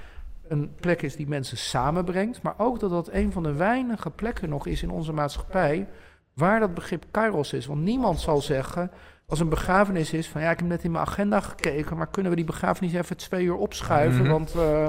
[0.49, 2.43] een plek is die mensen samenbrengt.
[2.43, 5.89] Maar ook dat dat een van de weinige plekken nog is in onze maatschappij.
[6.35, 7.66] waar dat begrip kairos is.
[7.66, 8.91] Want niemand zal zeggen.
[9.27, 10.29] als een begrafenis is.
[10.29, 11.97] van ja, ik heb net in mijn agenda gekeken.
[11.97, 14.23] maar kunnen we die begrafenis even twee uur opschuiven?
[14.23, 14.31] Mhm.
[14.31, 14.55] Want.
[14.57, 14.89] Uh,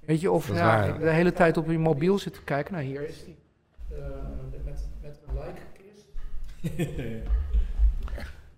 [0.00, 2.72] weet je, of ja, de hele tijd op je mobiel zitten kijken.
[2.74, 3.38] Nou, hier is die.
[3.92, 3.98] Uh,
[4.64, 6.06] met, met een like-kist.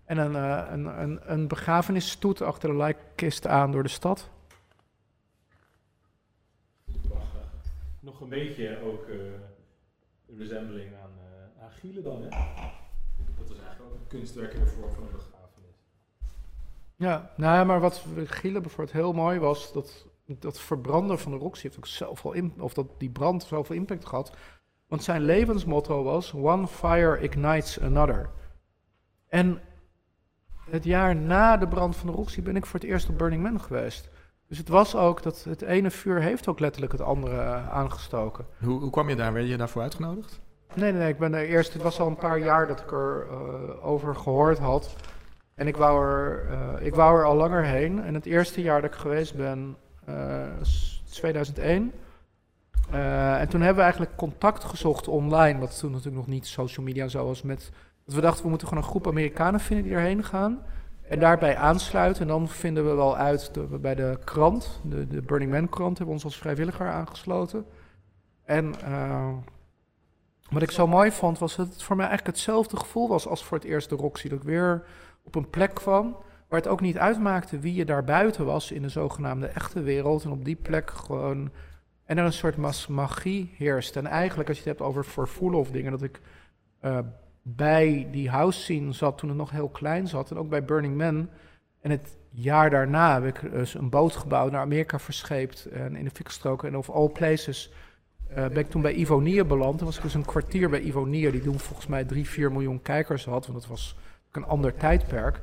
[0.05, 4.31] En een, uh, een, een, een begrafenisstoet achter de lijkkist aan door de stad.
[8.05, 9.17] Nog een beetje ook uh,
[10.29, 12.29] een resembeling aan, uh, aan Gielen dan, hè?
[13.37, 15.77] Dat is eigenlijk ook een kunstwerk in de vorm van een begrafenis.
[16.97, 21.63] Ja, nou maar wat Gielen bijvoorbeeld heel mooi was, dat, dat verbranden van de Roxy
[21.63, 24.37] heeft ook zoveel, in, of dat die brand zoveel impact gehad.
[24.87, 28.31] Want zijn levensmotto was, one fire ignites another.
[29.29, 29.61] En
[30.71, 33.43] het jaar na de brand van de Roxy ben ik voor het eerst op Burning
[33.43, 34.11] Man geweest.
[34.49, 38.47] Dus het was ook dat het ene vuur heeft ook letterlijk het andere uh, aangestoken.
[38.63, 39.33] Hoe, hoe kwam je daar?
[39.33, 40.41] Werd je daarvoor uitgenodigd?
[40.75, 41.73] Nee, nee, ik ben er eerst.
[41.73, 44.97] Het was al een paar jaar dat ik er uh, over gehoord had.
[45.55, 48.03] En ik wou, er, uh, ik wou er al langer heen.
[48.03, 49.77] En het eerste jaar dat ik geweest ben,
[50.61, 51.93] is 2001.
[52.91, 55.59] en toen hebben we eigenlijk contact gezocht online.
[55.59, 57.71] Wat toen natuurlijk nog niet social media zo was met
[58.05, 60.63] dat we dachten, we moeten gewoon een groep Amerikanen vinden die erheen gaan.
[61.09, 62.23] En daarbij aansluiten.
[62.23, 65.99] En dan vinden we wel uit de, bij de krant, de, de Burning Man krant,
[65.99, 67.67] hebben we ons als vrijwilliger aangesloten.
[68.45, 69.33] En uh,
[70.51, 73.45] wat ik zo mooi vond, was dat het voor mij eigenlijk hetzelfde gevoel was als
[73.45, 74.29] voor het eerste Roxy.
[74.29, 74.85] Dat ik weer
[75.23, 76.17] op een plek kwam
[76.49, 80.25] waar het ook niet uitmaakte wie je daar buiten was in de zogenaamde echte wereld.
[80.25, 81.51] En op die plek gewoon.
[82.05, 83.97] En er een soort magie heerst.
[83.97, 86.21] En eigenlijk, als je het hebt over vervoelen of dingen, dat ik
[86.85, 86.99] uh,
[87.47, 90.31] bij die house scene zat toen het nog heel klein zat.
[90.31, 91.29] En ook bij Burning Man.
[91.81, 96.05] En het jaar daarna heb ik dus een boot gebouwd, naar Amerika verscheept en in
[96.05, 96.69] de fik gestoken.
[96.69, 97.73] En of all places
[98.31, 99.79] uh, ben ik toen bij Ivonier beland.
[99.79, 102.83] Toen was ik dus een kwartier bij Ivonier, die toen volgens mij 3, 4 miljoen
[102.83, 103.47] kijkers had.
[103.47, 103.97] Want dat was
[104.33, 105.41] een ander tijdperk.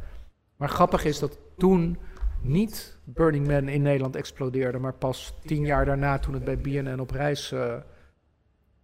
[0.55, 1.97] Maar grappig is dat toen
[2.41, 6.99] niet Burning Man in Nederland explodeerde, maar pas tien jaar daarna toen het bij BNN
[6.99, 7.73] op reis uh,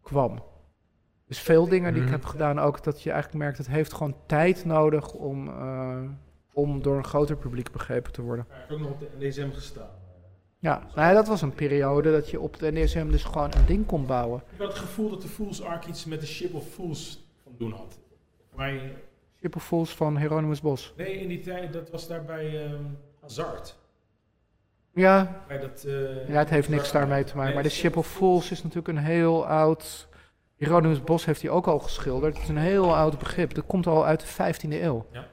[0.01, 0.43] kwam.
[1.27, 2.17] Dus veel dingen die ik mhm.
[2.17, 6.01] heb gedaan, ook dat je eigenlijk merkt, het heeft gewoon tijd nodig om, uh,
[6.53, 8.45] om door een groter publiek begrepen te worden.
[8.49, 9.89] Ja, ik heb ook nog op de NDSM gestaan.
[10.59, 13.65] Ja, nou ja, dat was een periode dat je op de NDSM dus gewoon een
[13.65, 14.43] ding kon bouwen.
[14.53, 17.53] Ik had het gevoel dat de Fools Ark iets met de Ship of Fools van
[17.57, 17.99] doen had.
[18.55, 18.95] Mij
[19.59, 20.93] Fools van Hieronymus Bos.
[20.97, 23.77] Nee, in die tijd, dat was daar bij um, Hazard.
[24.93, 27.53] Ja, bij dat, uh, ja, het heeft niks daarmee te maken.
[27.53, 30.07] maar de Ship of Fools is natuurlijk een heel oud...
[30.57, 32.33] Hieronymus Bos heeft hij ook al geschilderd.
[32.33, 33.53] Het is een heel oud begrip.
[33.53, 35.05] Dat komt al uit de 15e eeuw.
[35.11, 35.27] Ja.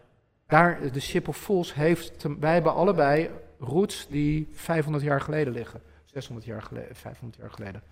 [0.47, 2.27] Daar, de Ship of Fools heeft...
[2.41, 5.83] Wij hebben allebei roots die 500 jaar geleden liggen.
[6.05, 7.83] 600 jaar geleden, 500 jaar geleden.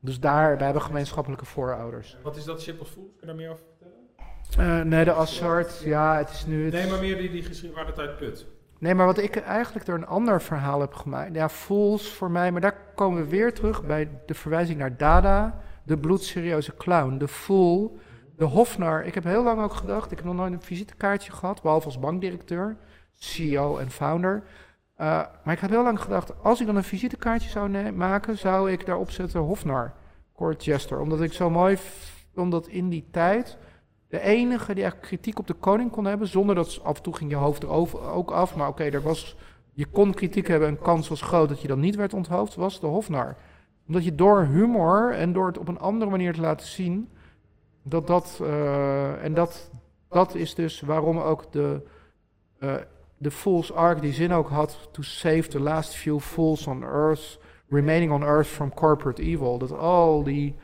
[0.00, 2.16] Dus daar, wij hebben gemeenschappelijke voorouders.
[2.22, 3.08] Wat is dat Ship of Fools?
[3.08, 4.80] Kun je daar meer over vertellen?
[4.80, 6.64] Uh, nee, de Assart, ja, het is nu...
[6.64, 8.46] Het nee, maar meer die, die geschiedenis waar het uit put.
[8.78, 11.34] Nee, maar wat ik eigenlijk door een ander verhaal heb gemaakt.
[11.34, 15.60] Ja, Fools voor mij, maar daar komen we weer terug bij de verwijzing naar Dada.
[15.86, 17.98] De bloedserieuze clown, de fool,
[18.36, 19.04] de hofnar.
[19.04, 21.98] Ik heb heel lang ook gedacht, ik heb nog nooit een visitekaartje gehad, behalve als
[21.98, 22.76] bankdirecteur,
[23.12, 24.42] CEO en founder.
[25.00, 25.06] Uh,
[25.44, 28.86] maar ik heb heel lang gedacht, als ik dan een visitekaartje zou maken, zou ik
[28.86, 29.92] daarop zetten Hofnar,
[30.36, 31.00] Court Jester.
[31.00, 31.78] Omdat ik zo mooi,
[32.34, 33.58] omdat in die tijd
[34.08, 37.16] de enige die echt kritiek op de koning kon hebben, zonder dat af en toe
[37.16, 37.68] ging je hoofd er
[38.00, 39.36] ook af, maar oké, er was,
[39.72, 42.80] je kon kritiek hebben en kans was groot dat je dan niet werd onthoofd, was
[42.80, 43.36] de Hofnar.
[43.86, 47.08] Omdat je door humor en door het op een andere manier te laten zien,
[47.82, 49.70] dat dat, uh, en dat,
[50.08, 51.82] dat is dus waarom ook de...
[52.58, 52.74] Uh,
[53.18, 57.38] de Fool's Ark die zin ook had to save the last few fools on earth,
[57.68, 59.58] remaining on earth from corporate evil.
[59.58, 60.56] Dat al die,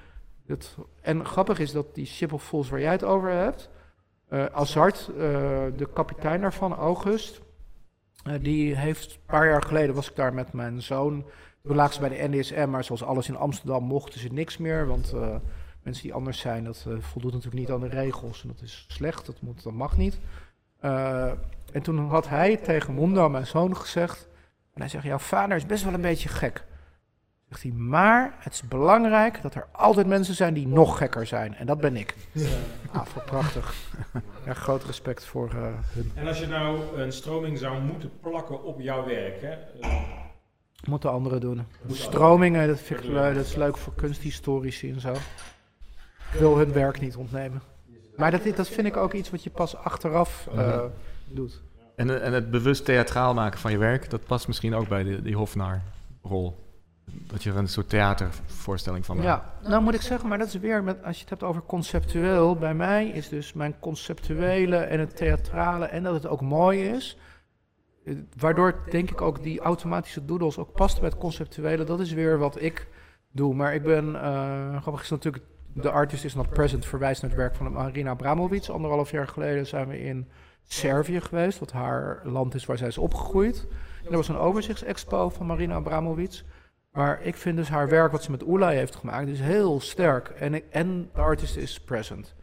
[0.47, 3.71] dat, en grappig is dat die ship of fools waar jij het over hebt,
[4.31, 5.17] uh, Azart, uh,
[5.77, 7.41] de kapitein daarvan, August,
[8.41, 11.25] die heeft een paar jaar geleden was ik daar met mijn zoon.
[11.63, 14.87] Toen lagen ze bij de NDSM, maar zoals alles in Amsterdam mochten ze niks meer,
[14.87, 15.15] want
[15.83, 19.27] mensen die anders zijn, dat voldoet natuurlijk niet aan de regels en dat is slecht,
[19.27, 20.19] dat, moet, dat mag niet.
[21.73, 24.29] En toen had hij tegen Mondo, mijn zoon, gezegd.
[24.75, 26.65] En hij zegt: Jouw vader is best wel een beetje gek.
[27.49, 31.55] Zegt hij, maar het is belangrijk dat er altijd mensen zijn die nog gekker zijn.
[31.55, 32.17] En dat ben ik.
[32.33, 32.49] Ja.
[32.93, 33.75] Ah, voor prachtig.
[34.45, 35.63] Ja, groot respect voor uh,
[35.93, 36.13] hun.
[36.15, 39.57] En als je nou een stroming zou moeten plakken op jouw werk, hè?
[40.89, 41.67] Moeten anderen doen.
[41.91, 43.35] Stromingen, dat vind ik leuk.
[43.35, 45.13] Dat is leuk voor kunsthistorici en zo.
[46.33, 47.63] Ik wil hun werk niet ontnemen.
[48.17, 50.83] Maar dat, dat vind ik ook iets wat je pas achteraf uh,
[51.29, 51.63] doet.
[51.97, 55.23] En, en het bewust theatraal maken van je werk, dat past misschien ook bij de,
[55.23, 56.61] die Hofnaar-rol.
[57.05, 59.29] Dat je er een soort theatervoorstelling van maakt.
[59.29, 61.63] Ja, nou moet ik zeggen, maar dat is weer, met, als je het hebt over
[61.63, 62.57] conceptueel.
[62.57, 67.19] Bij mij is dus mijn conceptuele en het theatrale en dat het ook mooi is.
[68.37, 71.85] Waardoor denk ik ook die automatische doodles ook past bij het conceptuele.
[71.85, 72.87] Dat is weer wat ik
[73.31, 73.55] doe.
[73.55, 77.41] Maar ik ben, uh, grappig is natuurlijk, de artist is not present verwijst naar het
[77.41, 78.69] werk van Marina Abramovic.
[78.69, 80.29] Anderhalf jaar geleden zijn we in
[80.63, 83.67] Servië geweest, wat haar land is waar zij is opgegroeid.
[84.05, 86.43] En er was een overzichtsexpo van Marina Abramovic.
[86.93, 90.29] Maar ik vind dus haar werk wat ze met Oela heeft gemaakt, is heel sterk.
[90.29, 92.35] En, en de artist is present.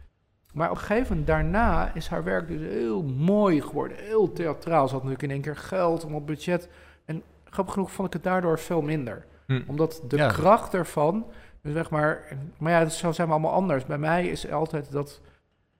[0.52, 3.96] Maar op een gegeven moment daarna is haar werk dus heel mooi geworden.
[3.96, 4.88] Heel theatraal.
[4.88, 6.68] Ze had natuurlijk in één keer geld om op budget.
[7.04, 9.26] En grappig genoeg vond ik het daardoor veel minder.
[9.46, 9.62] Hm.
[9.66, 11.26] Omdat de kracht ervan,
[11.62, 12.36] dus zeg maar...
[12.58, 13.84] Maar ja, zo zijn we allemaal anders.
[13.84, 15.20] Bij mij is altijd dat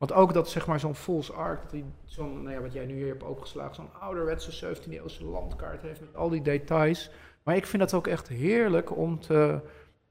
[0.00, 1.60] want ook dat zeg maar zo'n false arc,
[2.04, 6.00] zo'n, nou ja, wat jij nu hier hebt opgeslagen, zo'n ouderwetse 17e eeuwse landkaart heeft
[6.00, 7.10] met al die details.
[7.42, 9.60] Maar ik vind dat ook echt heerlijk om te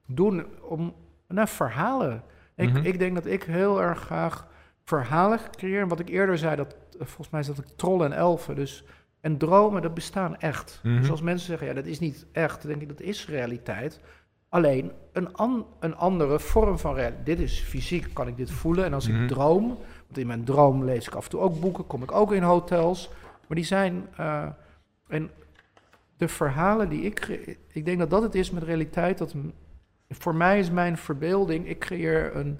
[0.05, 0.93] doen, om
[1.27, 2.23] nou, verhalen.
[2.55, 2.85] Ik, mhm.
[2.85, 4.47] ik denk dat ik heel erg graag
[4.89, 5.87] verhalen creëer.
[5.87, 8.55] Wat ik eerder zei, dat volgens mij is dat ik trollen en elfen.
[8.55, 8.83] Dus,
[9.21, 10.79] en dromen, dat bestaan echt.
[10.83, 13.27] Mm Dus als mensen zeggen, ja, dat is niet echt, dan denk ik, dat is
[13.27, 13.99] realiteit.
[14.49, 17.25] Alleen een, an, een andere vorm van realiteit.
[17.25, 18.85] Dit is fysiek, kan ik dit voelen.
[18.85, 19.27] En als ik mhm.
[19.27, 19.67] droom,
[20.05, 22.43] want in mijn droom lees ik af en toe ook boeken, kom ik ook in
[22.43, 23.09] hotels.
[23.47, 24.07] Maar die zijn.
[24.19, 24.47] Uh,
[25.07, 25.31] en
[26.17, 27.27] de verhalen die ik.
[27.67, 29.17] Ik denk dat dat het is met realiteit.
[29.17, 29.33] Dat
[30.09, 31.67] voor mij is mijn verbeelding.
[31.67, 32.59] Ik creëer een,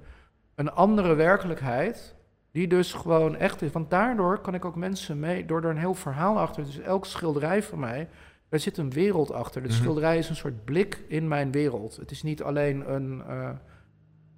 [0.56, 2.18] een andere werkelijkheid.
[2.52, 3.72] Die dus gewoon echt is.
[3.72, 5.46] Want daardoor kan ik ook mensen mee.
[5.46, 6.64] Door er een heel verhaal achter.
[6.64, 8.08] Dus elk schilderij van mij
[8.50, 9.62] er zit een wereld achter.
[9.62, 9.78] De mhm.
[9.78, 11.96] schilderij is een soort blik in mijn wereld.
[11.96, 13.24] Het is niet alleen een.
[13.28, 13.50] Uh,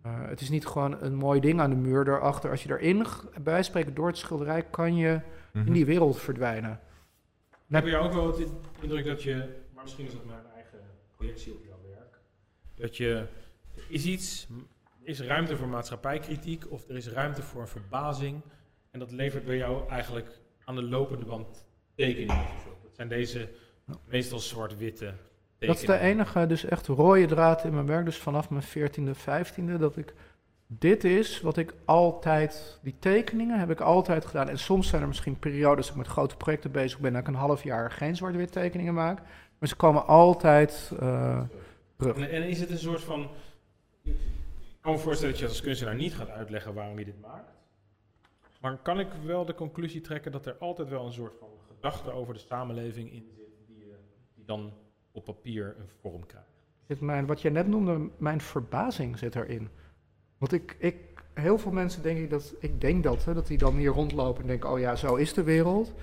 [0.06, 2.50] uh, het is niet gewoon een mooi ding aan de muur daarachter.
[2.50, 3.06] Als je erin,
[3.42, 5.22] bij spreken door het schilderij, kan je
[5.54, 5.72] in mhm.
[5.72, 6.80] die wereld verdwijnen.
[7.68, 8.48] Heb je ook wel het
[8.82, 9.36] indruk dat je,
[9.74, 10.80] maar misschien is dat mijn eigen
[11.16, 12.20] projectie op jouw werk,
[12.76, 13.26] dat je,
[13.88, 14.48] is iets,
[15.04, 18.42] is ruimte voor maatschappijkritiek of er is ruimte voor verbazing
[18.92, 21.66] en dat levert bij jou eigenlijk aan de lopende band
[21.96, 22.46] tekeningen
[22.84, 23.50] Dat zijn deze
[24.06, 25.14] Meestal zwart-witte.
[25.58, 28.06] Dat is de enige, dus echt rode draad in mijn werk.
[28.06, 30.14] Dus vanaf mijn 14e, 15e, dat ik.
[30.68, 32.80] Dit is wat ik altijd.
[32.82, 34.50] Die tekeningen heb ik altijd gedaan.
[34.50, 37.12] En soms zijn er misschien periodes dat ik met grote projecten bezig ben.
[37.12, 39.20] dat ik een half jaar geen zwart-wit tekeningen maak.
[39.60, 41.42] Maar ze komen altijd uh,
[41.98, 42.16] terug.
[42.16, 43.30] En, en, is het een soort van.
[44.82, 47.52] Kan me voorstellen dat je als kunstenaar niet gaat uitleggen waarom je dit maakt.
[48.62, 52.12] Maar kan ik wel de conclusie trekken dat er altijd wel een soort van gedachte
[52.12, 53.98] over de samenleving in zit, die, eh,
[54.36, 54.74] dan
[55.12, 56.50] op papier een vorm krijgt?
[57.02, 59.70] Mijn, wat je net noemde, mijn verbazing zit erin.
[60.38, 60.96] Want ik, ik,
[61.34, 64.42] heel veel mensen denk ik dat, ik denk dat, hè, dat die dan hier rondlopen
[64.42, 65.94] en denken, oh ja, zo is de wereld.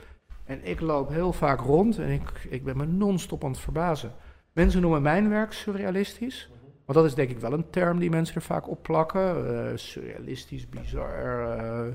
[0.44, 4.12] En ik loop heel vaak rond en ik, ik ben me non-stop aan het verbazen.
[4.52, 6.50] Mensen noemen mijn werk surrealistisch.
[6.88, 9.52] Want dat is denk ik wel een term die mensen er vaak op plakken.
[9.52, 11.10] Uh, surrealistisch, bizar.
[11.18, 11.94] Uh,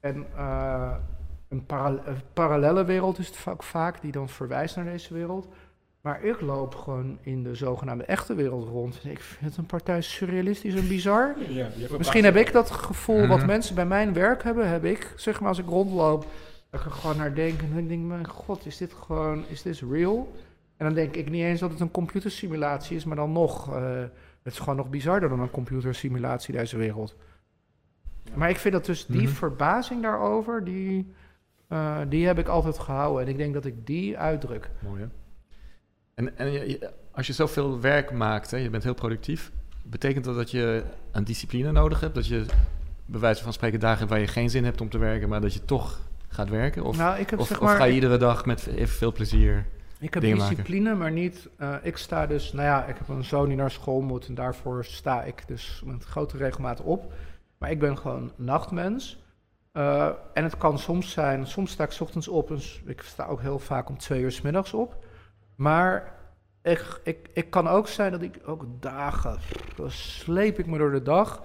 [0.00, 0.94] en uh,
[1.48, 5.48] een, para een, parallele wereld is het vaak, vaak die dan verwijst naar deze wereld.
[6.00, 9.04] Maar ik loop gewoon in de zogenaamde echte wereld rond.
[9.04, 11.34] Ik vind het een partij surrealistisch en bizar.
[11.48, 11.68] Ja,
[11.98, 14.68] Misschien heb ik dat gevoel wat mensen bij mijn werk hebben.
[14.68, 16.26] Heb ik, zeg maar, als ik rondloop,
[16.70, 17.60] dat ik er gewoon naar denk.
[17.60, 20.32] En ik denk, mijn god, is dit gewoon, is dit real?
[20.76, 23.76] En dan denk ik niet eens dat het een computersimulatie is, maar dan nog.
[23.76, 23.98] Uh,
[24.42, 27.16] het is gewoon nog bizarder dan een computersimulatie, deze wereld.
[28.34, 29.34] Maar ik vind dat dus die mm -hmm.
[29.34, 31.12] verbazing daarover, die,
[31.68, 33.22] uh, die heb ik altijd gehouden.
[33.22, 34.70] En ik denk dat ik die uitdruk.
[34.78, 35.08] Mooi hè?
[36.14, 40.34] En, en je, als je zoveel werk maakt, hè, je bent heel productief, betekent dat
[40.34, 42.14] dat je een discipline nodig hebt?
[42.14, 42.44] Dat je
[43.06, 45.40] bij wijze van spreken dagen hebt waar je geen zin hebt om te werken, maar
[45.40, 46.82] dat je toch gaat werken?
[46.82, 49.66] Of, nou, ik heb, of, zeg of maar, ga je iedere dag met evenveel plezier
[49.98, 50.98] ik heb discipline, maken?
[50.98, 51.48] maar niet.
[51.58, 54.34] Uh, ik sta dus, nou ja, ik heb een zoon die naar school moet en
[54.34, 57.12] daarvoor sta ik dus met grote regelmaat op.
[57.58, 59.24] Maar ik ben gewoon nachtmens.
[59.72, 62.52] Uh, en het kan soms zijn, soms sta ik ochtends op
[62.84, 65.04] ik sta ook heel vaak om twee uur s middags op.
[65.56, 66.14] Maar
[66.62, 69.38] ik, ik, ik kan ook zijn dat ik ook dagen,
[69.76, 71.42] dan sleep ik me door de dag.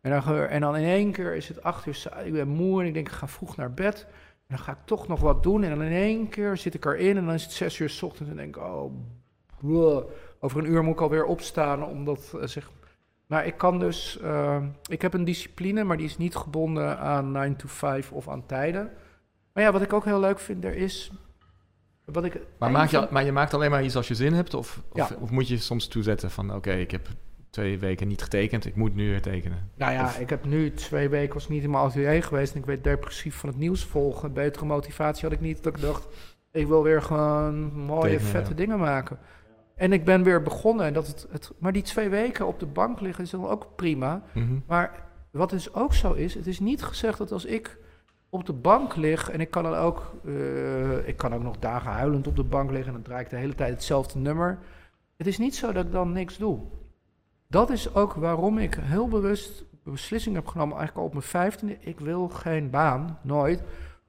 [0.00, 2.86] En dan, en dan in één keer is het acht uur, ik ben moe en
[2.86, 4.06] ik denk ik ga vroeg naar bed.
[4.46, 5.62] En dan ga ik toch nog wat doen.
[5.62, 8.02] En dan in één keer zit ik erin en dan is het zes uur s
[8.02, 8.92] ochtends en denk ik, oh,
[9.60, 10.02] bleh.
[10.40, 11.84] over een uur moet ik alweer opstaan.
[11.84, 12.70] Omdat, uh, zeg,
[13.26, 17.32] maar ik kan dus, uh, ik heb een discipline, maar die is niet gebonden aan
[17.32, 18.90] 9 to 5 of aan tijden.
[19.52, 21.12] Maar ja, wat ik ook heel leuk vind, er is...
[22.04, 24.54] Wat ik, Maar, maak je, maar je maakt alleen maar iets als je zin hebt?
[24.54, 25.02] Of, Ja.
[25.04, 26.54] of, of moet je soms toezetten van...
[26.54, 27.08] oké, ik heb
[27.54, 29.70] twee weken niet getekend, ik moet nu weer tekenen?
[29.76, 32.60] Nou ja, Of- ik heb nu twee weken was niet in mijn atelier geweest en
[32.60, 34.32] ik werd depressief van het nieuws volgen.
[34.32, 35.62] Betere motivatie had ik niet.
[35.62, 36.06] Dat ik dacht,
[36.52, 38.56] ik wil weer gewoon mooie, Tekenen, vette ja.
[38.56, 39.18] dingen maken.
[39.74, 40.86] En ik ben weer begonnen.
[40.86, 43.68] En dat het, het, maar die twee weken op de bank liggen is dan ook
[43.76, 44.22] prima.
[44.32, 44.58] Mhm.
[44.66, 47.78] Maar wat dus ook zo is, het is niet gezegd dat als ik
[48.28, 51.90] op de bank lig en ik kan dan ook, eh, ik kan ook nog dagen
[51.90, 54.58] huilend op de bank liggen en dan draai ik de hele tijd hetzelfde nummer.
[55.16, 56.60] Het is niet zo dat ik dan niks doe.
[57.54, 61.30] Dat is ook waarom ik heel bewust de beslissing heb genomen, eigenlijk al op mijn
[61.30, 63.62] vijftiende, ik wil geen baan, nooit.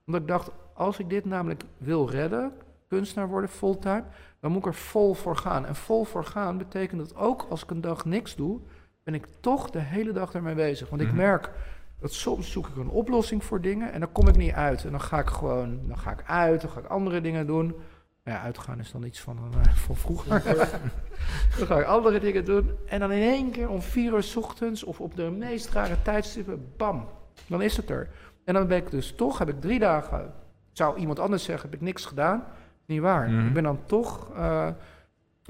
[0.05, 2.51] Omdat ik dacht, als ik dit namelijk wil redden,
[2.87, 4.03] kunstenaar worden fulltime,
[4.39, 5.65] dan moet ik er vol voor gaan.
[5.65, 8.59] En vol voor gaan betekent dat ook als ik een dag niks doe,
[9.03, 10.89] ben ik toch de hele dag ermee bezig.
[10.89, 11.17] Want ik Mhm.
[11.17, 11.51] merk
[11.99, 14.85] dat soms zoek ik een oplossing voor dingen en dan kom ik niet uit.
[14.85, 17.75] En dan ga ik gewoon, dan ga ik uit, dan ga ik andere dingen doen.
[18.25, 20.29] Nou ja, uitgaan is dan iets van, eh, van vroeger.
[21.57, 22.71] dan ga ik andere dingen doen.
[22.87, 26.01] En dan in één keer om vier uur 's ochtends of op de meest rare
[26.01, 27.07] tijdstippen, bam,
[27.47, 28.09] dan is het er.
[28.43, 30.33] En dan ben ik dus toch, heb ik drie dagen,
[30.71, 32.43] zou iemand anders zeggen, heb ik niks gedaan.
[32.85, 33.29] Niet waar.
[33.29, 33.47] Mhm.
[33.47, 34.67] Ik ben dan toch, eh,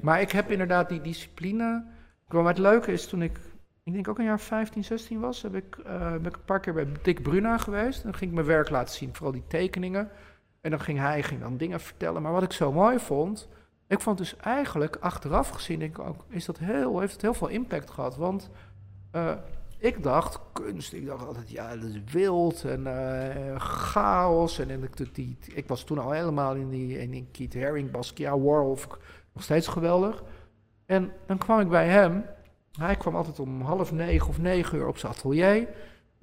[0.02, 1.84] maar ik heb inderdaad die discipline.
[2.28, 3.38] Maar het leuke is toen ik,
[3.82, 6.60] ik denk ook een jaar 15, 16 was, heb ik, eh, ben ik een paar
[6.60, 7.96] keer bij Dick Bruna geweest.
[7.96, 10.10] En dan ging ik mijn werk laten zien, vooral die tekeningen.
[10.66, 12.22] En dan ging hij ging dan dingen vertellen.
[12.22, 13.48] Maar wat ik zo mooi vond,
[13.86, 17.48] ik vond dus eigenlijk achteraf gezien, ik ook, is dat heel, heeft het heel veel
[17.48, 18.16] impact gehad.
[18.16, 18.50] Want
[19.10, 19.32] eh,
[19.78, 24.58] ik dacht, kunst, ik dacht altijd, ja, dat is wild en eh, chaos.
[24.58, 27.90] En, en ik, die, ik was toen al helemaal in die, in die Keith Haring,
[27.90, 28.78] Basquiat, Warhol,
[29.32, 30.22] nog steeds geweldig.
[30.86, 32.24] En dan kwam ik bij hem.
[32.78, 35.68] Hij kwam altijd om half negen of negen uur op zijn atelier.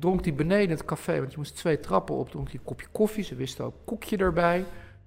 [0.03, 2.29] Dronk hij beneden het café, want je moest twee trappen op.
[2.29, 4.65] Dronk hij een kopje koffie, ze wisten ook koekje erbij.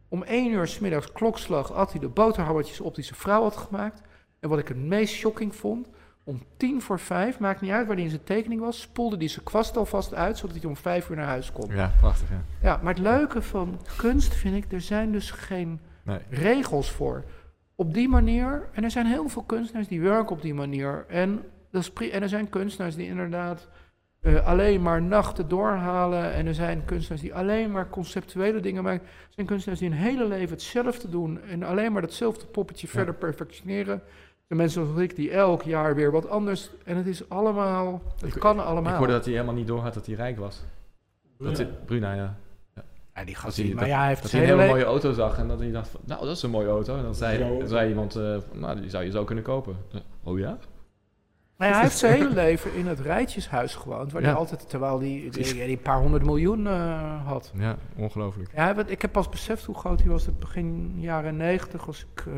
[0.09, 3.57] Om één uur 's middags klokslag at hij de boterhammetjes op die zijn vrouw had
[3.57, 4.01] gemaakt.
[4.41, 5.89] En wat ik het meest shocking vond,
[6.25, 9.29] om tien voor vijf, maakt niet uit waar hij in zijn tekening was, spoelde hij
[9.29, 11.75] zijn kwast alvast uit, zodat hij om vijf uur naar huis kon.
[11.75, 12.43] Ja, prachtig, ja.
[12.63, 16.19] Ja, maar het leuke van kunst vind ik, er zijn dus geen Nee.
[16.31, 17.25] regels voor.
[17.75, 21.05] Op die manier, en er zijn heel veel kunstenaars die werken op die manier.
[21.09, 23.69] En, dat is en er zijn kunstenaars die inderdaad
[24.27, 26.33] eh, alleen maar nachten doorhalen.
[26.33, 29.07] En er zijn kunstenaars die alleen maar conceptuele dingen maken.
[29.07, 31.41] Er zijn kunstenaars die hun hele leven hetzelfde doen.
[31.43, 32.93] En alleen maar datzelfde poppetje Ja.
[32.93, 33.95] verder perfectioneren.
[33.95, 34.01] Er
[34.47, 36.71] zijn mensen zoals ik die elk jaar weer wat anders.
[36.85, 38.93] En het is allemaal, het Ik- kan allemaal.
[38.93, 40.63] Ik hoorde dat hij helemaal niet doorhad dat hij rijk was.
[41.39, 42.37] Dat hij, Bruna, ja.
[43.15, 44.85] ja, die gast, hij, die- maar ja, hij heeft dat zijn hij een hele mooie
[44.85, 46.97] auto zag en dat hij dacht van, nou, dat is een mooie auto.
[46.97, 49.77] En dan zei, zei iemand, eh, nou, die zou je zo kunnen kopen.
[50.23, 50.59] Oh ja?
[51.59, 54.13] Nou hij heeft zijn hele leven in het Rijtjeshuis gewoond.
[54.13, 54.29] Waar Ja.
[54.29, 57.53] hij altijd, terwijl hij die, paar honderd miljoen eh, had.
[57.55, 58.51] Ja, ongelooflijk.
[58.55, 60.27] Ja, ik heb pas beseft hoe groot hij was.
[60.27, 62.33] Het begin jaren negentig was ik eh,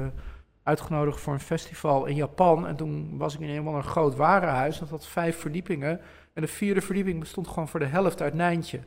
[0.63, 2.67] uitgenodigd voor een festival in Japan.
[2.67, 4.79] En toen was ik in helemaal een groot warenhuis.
[4.79, 6.01] Dat had vijf verdiepingen.
[6.33, 8.81] En de vierde verdieping bestond gewoon voor de helft uit Nijntje.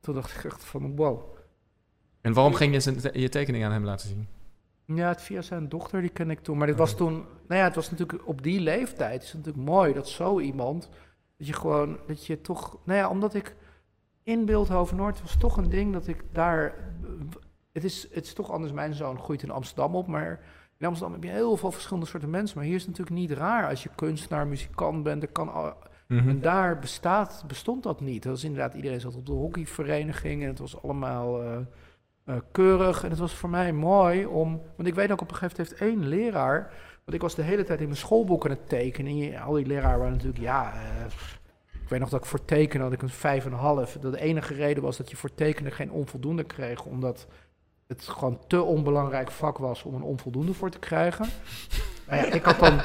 [0.00, 1.22] Toen dacht ik echt van wow.
[2.20, 4.28] En waarom ging je je tekening aan hem laten zien?
[4.94, 6.58] Ja, het via zijn dochter, die ken ik toen.
[6.58, 9.22] Maar dit was toen, nou ja, het was natuurlijk op die leeftijd.
[9.22, 10.88] is het natuurlijk mooi dat zo iemand,
[11.36, 13.56] dat je gewoon, dat je toch, nou ja, omdat ik
[14.22, 16.74] in Beeldhoven Noord was toch een ding dat ik daar,
[17.72, 18.72] het is, het is toch anders.
[18.72, 20.40] Mijn zoon groeit in Amsterdam op, maar
[20.78, 22.56] in Amsterdam heb je heel veel verschillende soorten mensen.
[22.56, 25.22] Maar hier is het natuurlijk niet raar als je kunstenaar, muzikant bent.
[25.22, 25.74] Er kan
[26.10, 26.28] Mhm.
[26.28, 28.22] en daar bestaat, bestond dat niet.
[28.22, 31.58] Dat was inderdaad, iedereen zat op de hockeyvereniging en het was allemaal eh,
[32.30, 33.04] eh, keurig.
[33.04, 35.78] En het was voor mij mooi om, want ik weet ook op een gegeven moment
[35.80, 36.72] heeft één leraar,
[37.04, 39.32] want ik was de hele tijd in mijn schoolboek aan het tekenen.
[39.32, 41.04] En al die leraren waren natuurlijk, ja, eh,
[41.82, 43.96] ik weet nog dat ik voor tekenen had ik een vijf en een half.
[44.00, 47.26] Dat de enige reden was dat je voor tekenen geen onvoldoende kreeg, omdat
[47.86, 51.26] het gewoon te onbelangrijk vak was om een onvoldoende voor te krijgen.
[52.08, 52.80] Nou ja, ik had dan,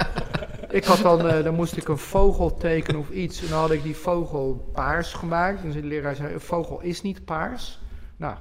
[0.70, 3.42] ik had dan, eh, dan moest ik een vogel tekenen of iets.
[3.42, 5.64] En dan had ik die vogel paars gemaakt.
[5.64, 7.80] En de leraar zei, een vogel is niet paars.
[8.18, 8.38] Nou,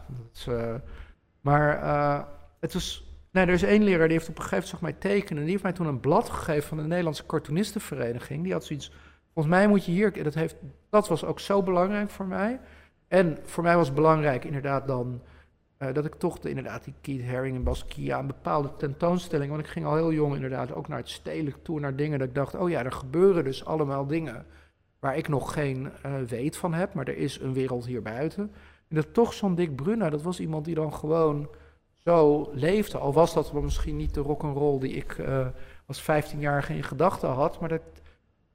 [0.46, 0.74] eh,
[1.40, 2.22] maar eh,
[2.60, 3.08] het was...
[3.30, 5.36] Nee, er is één leraar die heeft op een gegeven moment zag mij tekenen.
[5.36, 8.42] En die heeft mij toen een blad gegeven van de Nederlandse cartoonistenvereniging.
[8.42, 8.92] Die had zoiets...
[9.32, 10.22] Volgens mij moet je hier...
[10.22, 10.56] Dat, heeft,
[10.90, 12.60] dat was ook zo belangrijk voor mij.
[13.08, 15.22] En voor mij was belangrijk inderdaad dan...
[15.76, 18.20] eh, dat ik toch de, inderdaad die Keith Haring en Basquiat...
[18.20, 19.50] een bepaalde tentoonstelling...
[19.50, 21.80] Want ik ging al heel jong inderdaad ook naar het stedelijk toe...
[21.80, 22.54] naar dingen dat ik dacht...
[22.54, 24.46] Oh ja, er gebeuren dus allemaal dingen...
[24.98, 25.92] waar ik nog geen
[26.26, 26.94] weet van heb.
[26.94, 28.52] Maar er is een wereld hier buiten.
[28.88, 30.10] En dat toch zo'n Dick Brunner...
[30.10, 31.48] dat was iemand die dan gewoon
[32.04, 32.98] zo leefde.
[32.98, 35.46] Al was dat wel misschien niet de rock'n'roll die ik eh,
[35.86, 37.60] als 15-jarige in gedachten had.
[37.60, 37.80] Maar dat,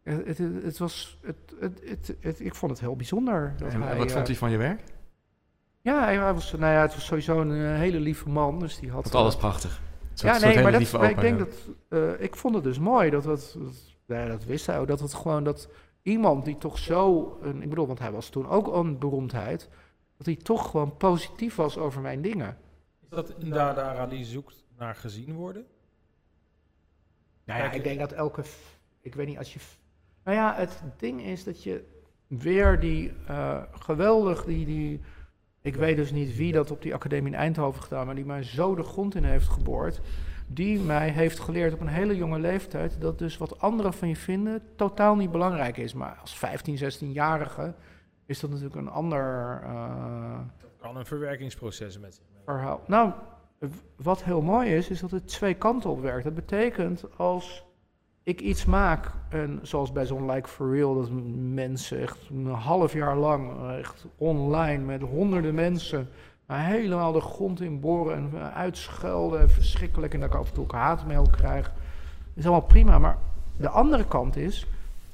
[0.04, 3.54] het, het, het was, het, het, het, het- ik vond het heel bijzonder.
[3.58, 4.82] Dat En hij, wat eh, vond hij van je werk?
[5.82, 8.60] Ja, hij, was, nou ja, het was sowieso een eh, hele lieve man.
[8.60, 9.02] Dus die had...
[9.02, 9.82] Vond alles prachtig.
[10.14, 11.56] Soort- ja, nee, maar, dat, maar ik denk dat...
[11.90, 13.56] eh, ik vond het dus mooi dat het...
[13.60, 14.88] Dat, ja, dat wist hij ook.
[14.88, 15.70] Dat het gewoon dat
[16.02, 17.38] iemand die toch zo...
[17.42, 19.70] Een, ik bedoel, want hij was toen ook een beroemdheid...
[20.20, 22.58] Dat hij toch gewoon positief was over mijn dingen.
[23.02, 25.66] Is dat inderdaad daar die zoekt naar gezien worden?
[27.44, 28.44] Nou ja, Kijk, ik denk dat elke.
[29.02, 29.60] Ik weet niet als je.
[30.24, 31.84] Nou ja, het ding is dat je
[32.28, 34.46] weer die eh, geweldig.
[34.46, 35.02] Die, die,
[35.62, 38.44] ik weet dus niet wie dat op die academie in Eindhoven gedaan, maar die mij
[38.44, 40.02] zo de grond in heeft geboord.
[40.48, 44.16] Die mij heeft geleerd op een hele jonge leeftijd dat dus wat anderen van je
[44.16, 45.94] vinden totaal niet belangrijk is.
[45.94, 47.74] Maar als 15, 16-jarige
[48.30, 49.60] is dat natuurlijk een ander.
[49.64, 52.42] eh, Dat kan een verwerkingsproces met zich mee.
[52.46, 52.82] verhaal.
[52.88, 53.12] Nou,
[53.96, 56.24] wat heel mooi is, is dat het twee kanten op werkt.
[56.24, 57.66] Dat betekent als
[58.24, 62.94] ik iets maak, en zoals bij zo'n Like for Real, dat mensen echt een half
[62.94, 66.10] jaar lang, eh, echt online met honderden mensen,
[66.46, 70.54] helemaal de grond in boren en eh, uitschelden, en verschrikkelijk, en dat ik af en
[70.54, 71.72] toe ook haatmail krijg.
[72.34, 73.18] is allemaal prima, maar
[73.58, 74.68] de andere kant is,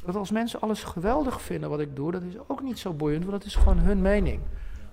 [0.05, 3.25] dat als mensen alles geweldig vinden wat ik doe, dat is ook niet zo boeiend,
[3.25, 4.41] want dat is gewoon hun mening.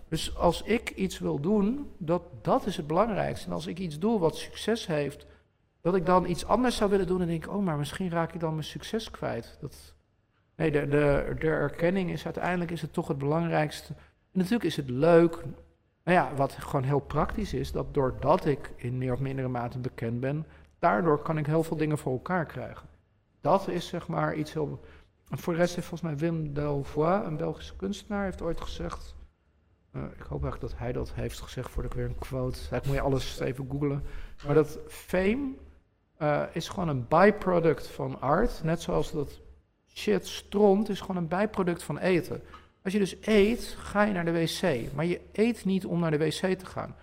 [0.08, 3.46] Dus als ik iets wil doen, dat, dat is het belangrijkste.
[3.46, 5.26] En als ik iets doe wat succes heeft,
[5.80, 8.40] dat ik dan iets anders zou willen doen, dan denk oh, maar misschien raak ik
[8.40, 9.58] dan mijn succes kwijt.
[9.60, 9.94] Dat,
[10.56, 13.94] nee, de, de, de erkenning is uiteindelijk is het toch het belangrijkste.
[14.32, 15.44] En natuurlijk is het leuk.
[16.04, 19.78] Nou ja, wat gewoon heel praktisch is, dat doordat ik in meer of mindere mate
[19.78, 20.46] bekend ben,
[20.78, 22.88] daardoor kan ik heel veel dingen voor elkaar krijgen.
[23.40, 24.80] Dat is zeg maar iets heel.
[25.32, 29.14] En voor de rest heeft volgens mij Wim Delvoye, een Belgische kunstenaar, heeft ooit gezegd.
[29.92, 32.56] eh, ik hoop eigenlijk dat hij dat heeft gezegd voordat ik weer een quote.
[32.56, 34.04] Eigenlijk moet je alles even googlen.
[34.46, 35.52] Maar dat fame
[36.16, 38.62] eh, is gewoon een byproduct van art.
[38.62, 39.40] Net zoals dat
[39.94, 42.42] shit, stront, is gewoon een bijproduct van eten.
[42.82, 44.92] Als je dus eet, ga je naar de wc.
[44.94, 46.96] Maar je eet niet om naar de wc te gaan.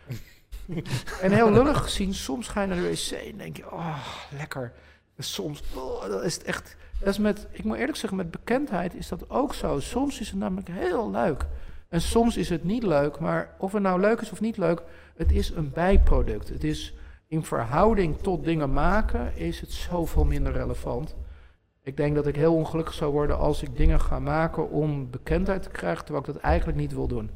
[1.22, 4.08] en heel lullig gezien, soms ga je naar de wc en denk je, oh,
[4.38, 4.74] lekker.
[5.16, 6.76] En soms, oh, dat is het echt...
[7.00, 9.80] Dat is met, ik moet eerlijk zeggen, met bekendheid is dat ook zo.
[9.80, 11.46] Soms is het namelijk heel leuk.
[11.90, 14.82] En soms is het niet leuk, maar of het nou leuk is of niet leuk,
[15.16, 16.50] het is een bijproduct.
[16.50, 16.94] Het is
[17.28, 21.16] in verhouding tot dingen maken, is het zoveel minder relevant.
[21.84, 25.64] Ik denk dat ik heel ongelukkig zou worden als ik dingen ga maken om bekendheid
[25.64, 27.30] te krijgen, terwijl ik dat eigenlijk niet wil doen.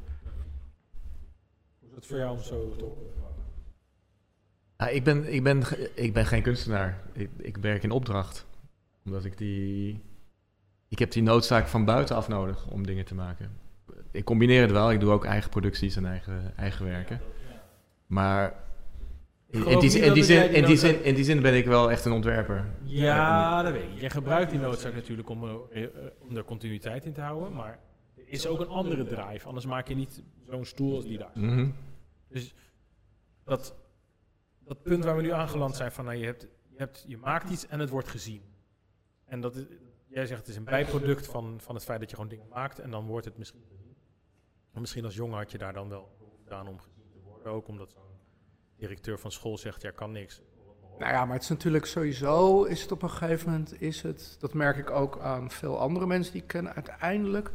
[1.79, 2.91] Hoe is het voor jou om zo te
[4.77, 5.63] Ja, ik, ben, ik, ben,
[5.95, 7.01] ik ben geen kunstenaar.
[7.13, 8.45] Ik, ik werk in opdracht.
[9.05, 10.01] Omdat ik die...
[10.87, 13.57] Ik heb die noodzaak van buitenaf nodig om dingen te maken.
[14.11, 14.91] Ik combineer het wel.
[14.91, 17.21] Ik doe ook eigen producties en eigen, eigen werken.
[18.07, 18.63] Maar
[19.49, 22.05] In, die, in, die zin, in, die zin, in die zin ben ik wel echt
[22.05, 22.65] een ontwerper.
[22.83, 23.99] Ja, dat weet ik.
[23.99, 25.85] Jij gebruikt die noodzaak natuurlijk om, uh,
[26.19, 27.79] om er continuïteit in te houden, maar
[28.15, 29.47] er is ook een andere drive.
[29.47, 31.31] Anders maak je niet zo'n stoel als die daar.
[31.33, 31.69] Mhm.
[32.29, 32.53] Dus
[33.45, 33.75] dat,
[34.65, 37.49] dat punt waar we nu aangeland zijn van nou, je, hebt, je, hebt, je maakt
[37.49, 38.41] iets en het wordt gezien.
[39.33, 39.65] En dat
[40.07, 42.79] jij zegt het is een bijproduct van, van het feit dat je gewoon dingen maakt
[42.79, 43.61] en dan wordt het misschien
[44.73, 46.09] misschien als jongen had je daar dan wel
[46.49, 47.51] aan om gezien te worden.
[47.51, 48.19] Ook omdat zo'n
[48.75, 50.41] directeur van school zegt, ja kan niks.
[50.97, 54.35] Nou ja, maar het is natuurlijk sowieso, is het op een gegeven moment, is het,
[54.39, 57.51] dat merk ik ook aan veel andere mensen die ik ken, uiteindelijk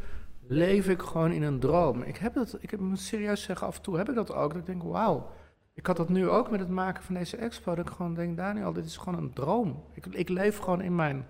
[0.47, 2.03] leef ik gewoon in een droom.
[2.03, 4.61] Ik heb het, ik me serieus zeggen, af en toe heb ik dat ook, dat
[4.61, 5.31] ik denk, wauw,
[5.75, 8.37] ik had dat nu ook met het maken van deze expo, dat ik gewoon denk,
[8.37, 9.85] Daniel, dit is gewoon een droom.
[9.93, 11.27] Ik, ik leef gewoon in mijn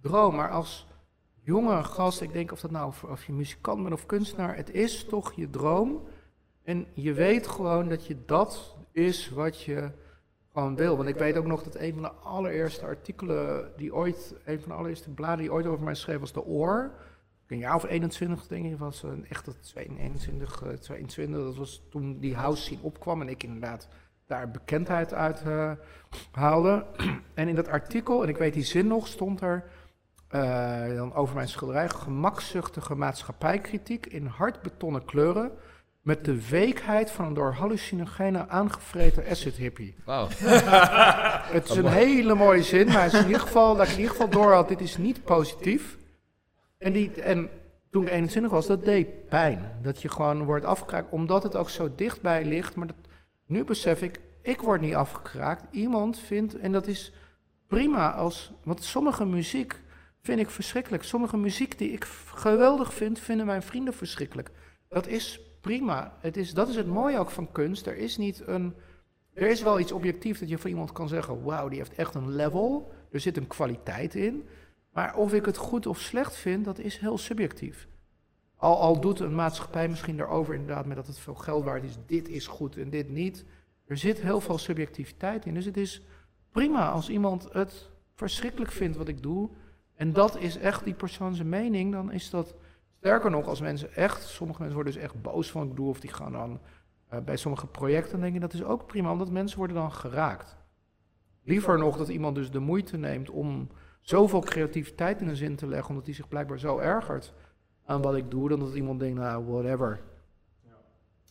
[0.00, 0.86] droom, maar als
[1.42, 5.04] jonge gast, ik denk of dat nou of, je muzikant bent of kunstenaar, het is
[5.04, 6.08] toch je droom.
[6.62, 9.90] En je weet gewoon dat je dat is wat je
[10.52, 10.96] gewoon wil.
[10.96, 14.68] Want ik weet ook nog dat een van de allereerste artikelen die ooit, een van
[14.68, 16.90] de allereerste bladen die ooit over mij schreef, was De Oor.
[17.46, 21.44] Een jaar of 21, denk ik, was een echt 21, 22.
[21.44, 23.88] Dat was toen die house scene opkwam en ik inderdaad
[24.26, 25.72] daar bekendheid uit uh,
[26.30, 26.86] haalde.
[27.34, 29.64] En in dat artikel, en ik weet die zin nog, stond er
[30.34, 35.52] uh, dan over mijn schilderij gemakzuchtige maatschappijkritiek in hardbetonnen kleuren
[36.02, 39.94] met de weekheid van een door hallucinogenen aangevreten acid hippie.
[40.04, 40.28] Wauw.
[41.56, 43.98] het is een hele mooie zin, maar het is in ieder geval, dat ik in
[43.98, 45.98] ieder geval door had, dit is niet positief.
[46.78, 47.48] En, die, en
[47.90, 49.78] toen ik 21 was, dat deed pijn.
[49.82, 52.74] Dat je gewoon wordt afgekraakt, omdat het ook zo dichtbij ligt.
[52.74, 52.96] Maar dat,
[53.46, 55.64] nu besef ik, ik word niet afgekraakt.
[55.70, 57.12] Iemand vindt, en dat is
[57.66, 59.80] prima als, want sommige muziek
[60.20, 61.02] vind ik verschrikkelijk.
[61.02, 64.50] Sommige muziek die ik geweldig vind, vinden mijn vrienden verschrikkelijk.
[64.88, 66.16] Dat is prima.
[66.20, 67.86] Het is, dat is het mooie ook van kunst.
[67.86, 68.74] Er is niet een.
[69.32, 72.14] Er is wel iets objectiefs dat je van iemand kan zeggen: wauw, die heeft echt
[72.14, 72.92] een level.
[73.10, 74.48] Er zit een kwaliteit in.
[74.92, 77.88] Maar of ik het goed of slecht vind, dat is heel subjectief.
[78.56, 81.96] Al, al doet een maatschappij misschien erover inderdaad met dat het veel geld waard is.
[82.06, 83.44] Dit is goed en dit niet.
[83.86, 85.54] Er zit heel veel subjectiviteit in.
[85.54, 86.02] Dus het is
[86.50, 89.50] prima als iemand het verschrikkelijk vindt wat ik doe.
[90.00, 91.92] En dat is echt die persoon zijn mening.
[91.92, 92.54] Dan is dat
[93.00, 96.00] Sterker nog, als mensen echt, sommige mensen worden dus echt boos van ik doe, of
[96.00, 96.60] die gaan dan
[97.12, 100.56] uh, bij sommige projecten, denk je dat is ook prima, omdat mensen worden dan geraakt.
[101.42, 103.68] Liever nog dat iemand dus de moeite neemt om
[104.00, 107.32] zoveel creativiteit in een zin te leggen, omdat hij zich blijkbaar zo ergert
[107.84, 110.00] aan wat ik doe, dan dat iemand denkt, nou, whatever.
[110.64, 110.76] Ja.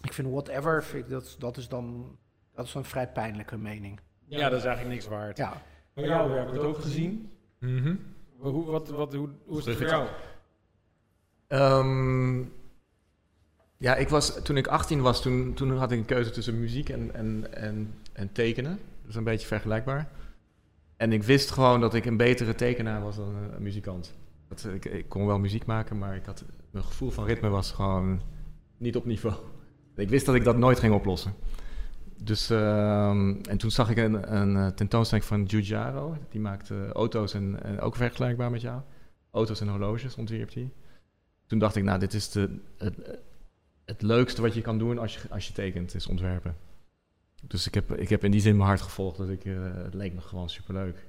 [0.01, 2.17] Ik vind whatever, vind dat, dat is dan
[2.53, 3.99] dat is een vrij pijnlijke mening.
[4.25, 5.37] Ja, dat is eigenlijk niks waard.
[5.37, 5.61] Ja.
[5.93, 7.31] Maar jou, we hebben het ook gezien.
[7.59, 7.99] Mm -hmm.
[8.39, 10.07] Hoe, wat, wat, hoe, hoe is het voor jou?
[11.47, 12.51] Um,
[13.77, 16.89] ja, ik was, toen ik 18 was, toen, toen had ik een keuze tussen muziek
[16.89, 18.79] en, en, en, en tekenen.
[19.01, 20.09] Dat is een beetje vergelijkbaar.
[20.97, 24.13] En ik wist gewoon dat ik een betere tekenaar was dan een, muzikant.
[24.47, 27.71] Dat, ik, ik, kon wel muziek maken, maar ik had, mijn gevoel van ritme was
[27.71, 28.21] gewoon
[28.77, 29.35] niet op niveau.
[29.95, 31.33] Ik wist dat ik dat nooit ging oplossen.
[32.21, 36.17] Dus, um, en toen zag ik een, een tentoonstelling van Giugiaro.
[36.29, 38.81] Die maakte auto's en, ook vergelijkbaar met jou.
[39.31, 40.71] Auto's en horloges ontwierp hij
[41.49, 42.95] toen dacht ik, nou, dit is de, het,
[43.85, 46.55] het leukste wat je kan doen als je, als je tekent, is ontwerpen.
[47.41, 49.17] Dus ik heb, ik heb in die zin mijn hart gevolgd.
[49.17, 51.05] Dat ik, uh, het leek me gewoon superleuk.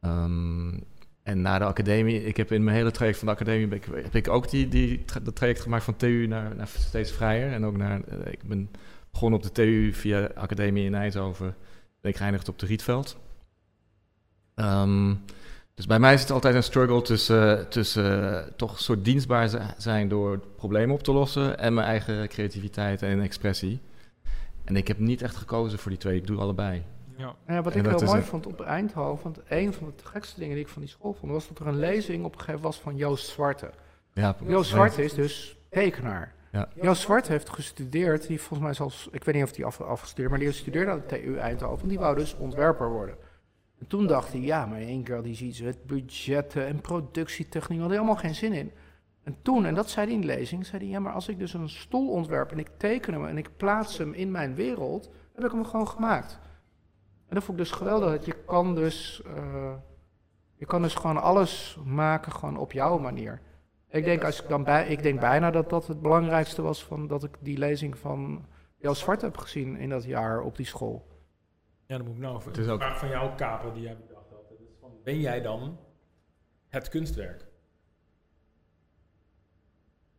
[0.00, 0.84] Um,
[1.22, 4.28] en na de academie, ik heb in mijn hele traject van de academie, heb ik,
[4.28, 7.52] ook die, die, dat traject gemaakt van TU naar, naar steeds vrijer.
[7.52, 8.70] En ook naar, ik ben
[9.10, 11.56] begonnen op de TU via de academie in Eindhoven.
[12.00, 13.16] Ben ik geëindigd op de Rietveld.
[14.54, 15.24] Um,
[15.74, 19.74] dus bij mij is het altijd een struggle tussen, tussen uh, toch een soort dienstbaar
[19.76, 23.80] zijn door problemen op te lossen en mijn eigen creativiteit en expressie.
[24.64, 26.82] En ik heb niet echt gekozen voor die twee, ik doe allebei.
[27.16, 27.34] Ja.
[27.46, 30.64] ja wat ik heel mooi vond op Eindhoven, want een van de gekste dingen die
[30.64, 32.96] ik van die school vond, was dat er een lezing op een gegeven was van
[32.96, 33.70] Joost Zwarte.
[34.12, 36.34] Ja, Joost Zwarte is dus tekenaar.
[36.52, 36.68] Ja.
[36.74, 40.38] Joost Zwarte heeft gestudeerd, die volgens mij zelfs, ik weet niet of hij af, maar
[40.38, 43.16] die studeerde aan de TU Eindhoven, die wou dus ontwerper worden.
[43.78, 46.80] En toen dacht hij, ja, maar in één keer had hij zoiets, het budgetten en
[46.80, 48.72] productietechniek, had hij allemaal geen zin in.
[49.22, 51.54] En toen, en dat zei hij in lezing, zei hij, ja, maar als ik dus
[51.54, 55.44] een stoel ontwerp en ik teken hem en ik plaats hem in mijn wereld, heb
[55.44, 56.38] ik hem gewoon gemaakt.
[57.28, 59.72] En dat vond ik dus geweldig, dat je kan dus, uh,
[60.54, 63.40] je kan dus gewoon alles maken gewoon op jouw manier.
[63.90, 67.06] Ik denk, als ik, dan bij, ik denk bijna dat dat het belangrijkste was van
[67.06, 68.46] dat ik die lezing van
[68.76, 71.08] jouw Zwart heb gezien in dat jaar op die school.
[71.86, 74.52] Ja, dan moet ik nou over een vraag van jou kapen die jij bedacht had.
[74.80, 75.78] van, ben jij dan
[76.68, 77.46] het kunstwerk?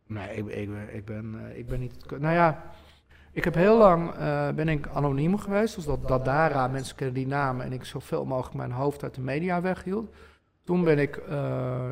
[0.06, 2.72] Nee, ik, ik, ik ben, uh, ik ben niet het Nou ja,
[3.32, 7.26] Ik heb heel lang uh, ben ik anoniem geweest, dus dat Dadara, mensen kennen die
[7.26, 10.14] namen en ik zoveel mogelijk mijn hoofd uit de media weghield.
[10.72, 11.30] Toen ben ik, uh,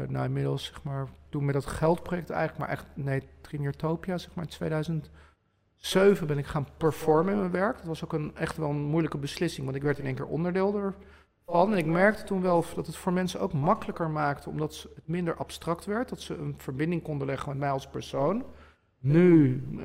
[0.09, 4.45] nou inmiddels zeg maar, toen met dat geldproject eigenlijk, maar echt, nee, Triniertopia, zeg maar,
[4.45, 7.77] in 2007 ben ik gaan performen in mijn werk.
[7.77, 10.27] Dat was ook een, echt wel een moeilijke beslissing, want ik werd in één keer
[10.27, 11.73] onderdeel ervan.
[11.73, 15.37] En ik merkte toen wel dat het voor mensen ook makkelijker maakte, omdat het minder
[15.37, 18.45] abstract werd, dat ze een verbinding konden leggen met mij als persoon.
[18.99, 19.83] Nu uh,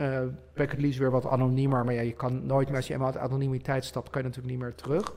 [0.53, 2.93] ben ik het liefst weer wat anoniemer, maar ja, je kan nooit meer, als je
[2.93, 5.15] eenmaal uit anonimiteit stapt, kan je natuurlijk niet meer terug.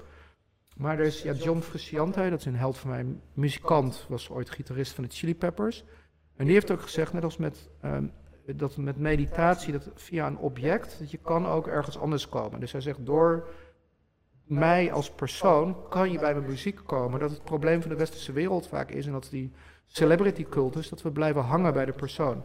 [0.79, 4.51] Maar er is ja, John Frusciante, dat is een held van mij, muzikant, was ooit
[4.51, 5.85] gitarist van de Chili Peppers.
[6.37, 8.13] En die heeft ook gezegd, net als met, um,
[8.57, 12.61] dat met meditatie, dat via een object, dat je kan ook ergens anders komen.
[12.61, 13.49] Dus hij zegt, door
[14.45, 17.21] mij als persoon kan je bij mijn muziek komen.
[17.21, 19.53] Dat het probleem van de westerse wereld vaak is, en dat die
[19.87, 22.45] celebrity cultus, dat we blijven hangen bij de persoon.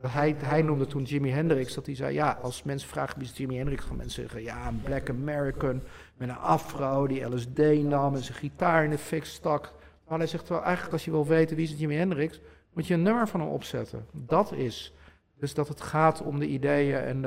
[0.00, 3.36] Hij, hij, noemde toen Jimi Hendrix, dat hij zei, ja, als mensen vragen wie is
[3.36, 5.82] Jimi Hendrix, gaan mensen zeggen, ja, een black American
[6.20, 9.72] met een afro die LSD nam en zijn gitaar in de fik stak.
[10.08, 12.40] Maar hij zegt wel, eigenlijk als je wil weten wie is Jimi Hendrix,
[12.72, 14.06] moet je een nummer van hem opzetten.
[14.12, 14.94] Dat is.
[15.38, 17.24] Dus dat het gaat om de ideeën en,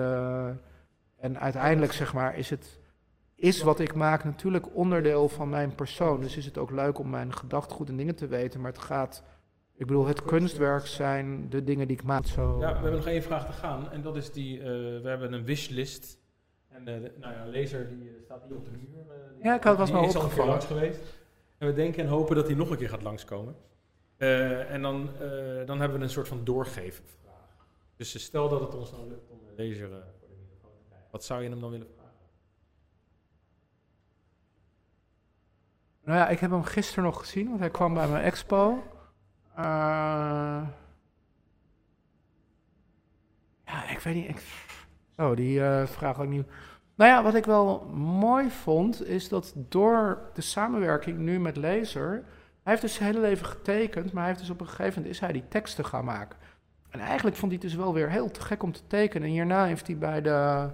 [1.18, 2.80] en uiteindelijk zeg maar is het,
[3.36, 6.22] is wat ik maak natuurlijk onderdeel van mijn persoon.
[6.22, 9.24] Dus is het ook leuk om mijn gedachtegoed en dingen te weten, maar het gaat
[9.76, 12.26] ik bedoel, het kunstwerk zijn de dingen die ik maak.
[12.26, 12.60] Zo.
[12.60, 13.92] Ja, we hebben nog één vraag te gaan.
[13.92, 16.22] En dat is die, uh, we hebben een wishlist.
[16.74, 19.06] En uh, nou ja, lezer die uh, staat hier op de muur.
[19.43, 21.00] ja, ik had was maar keer langs geweest.
[21.58, 23.56] En we denken en hopen dat hij nog een keer gaat langskomen.
[24.18, 25.10] en dan,
[25.66, 27.68] dan hebben we een soort van doorgeven vraag.
[27.95, 31.08] Dus stel dat het ons nou lukt om een lezer voor de microfoon te krijgen.
[31.11, 32.03] Wat zou je hem dan willen vragen?
[36.03, 38.84] Nou ja, ik heb hem gisteren nog gezien, want hij kwam bij mijn expo.
[39.58, 40.68] Uh,
[43.66, 44.30] ja, ik weet niet.
[44.30, 44.38] Ik,
[45.17, 46.48] oh, die uh, vraag ook niet.
[46.95, 52.11] Nou ja, wat ik wel mooi vond, is dat door de samenwerking nu met Laser.
[52.64, 55.14] Hij heeft dus zijn hele leven getekend, maar hij heeft dus op een gegeven moment
[55.14, 56.38] is hij die teksten gaan maken.
[56.90, 59.27] En eigenlijk vond hij het dus wel weer heel te gek om te tekenen.
[59.27, 60.69] En hierna heeft hij bij de.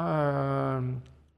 [0.00, 0.78] Uh,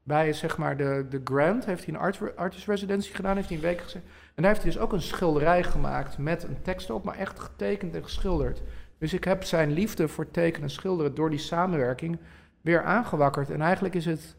[0.03, 2.01] bij zeg maar de, de Grant heeft hij een
[2.37, 4.05] art, residency gedaan, heeft hij een week gezegd.
[4.35, 7.41] En daar heeft hij dus ook een schilderij gemaakt met een tekst op, maar echt
[7.41, 8.63] getekend en geschilderd.
[9.01, 12.19] Dus ik heb zijn liefde voor tekenen en schilderen door die samenwerking
[12.61, 13.51] weer aangewakkerd.
[13.51, 14.37] En eigenlijk is het,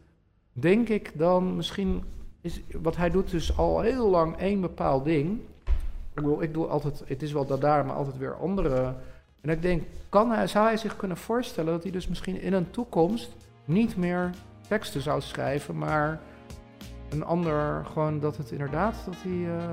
[0.52, 2.04] denk ik, dan misschien
[2.40, 5.40] is wat hij doet dus al heel lang één bepaald ding.
[6.08, 8.94] Ik bedoel, ik doe altijd, het is wel dat daar, maar altijd weer andere.
[9.40, 12.52] En ik denk, kan hij, zou hij zich kunnen voorstellen dat hij dus misschien in
[12.52, 14.30] een toekomst niet meer
[14.68, 16.20] teksten zou schrijven, maar
[17.08, 19.70] een ander gewoon dat het inderdaad, dat hij, uh,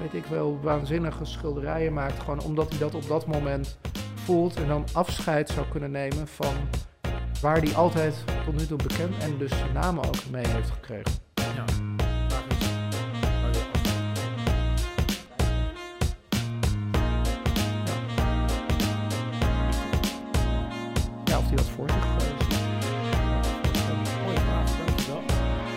[0.00, 2.20] weet ik wel, waanzinnige schilderijen maakt.
[2.20, 3.78] Gewoon omdat hij dat op dat moment
[4.24, 6.54] voelt en dan afscheid zou kunnen nemen van
[7.40, 11.12] waar hij altijd tot nu toe bekend en dus zijn naam ook mee heeft gekregen.
[11.34, 11.64] Ja.
[21.24, 22.04] Ja, of hij dat voor zich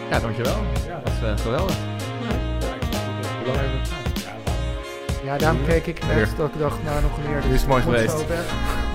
[0.09, 0.63] Ja, dankjewel.
[0.87, 1.01] Ja.
[1.03, 1.75] Dat was uh, geweldig.
[1.75, 2.35] Ja,
[3.37, 4.06] Hoe lang hebben we
[5.27, 7.41] Ja, daarom keek ik net dat ik dacht, nou nog meer.
[7.41, 8.25] Dit is mooi geweest.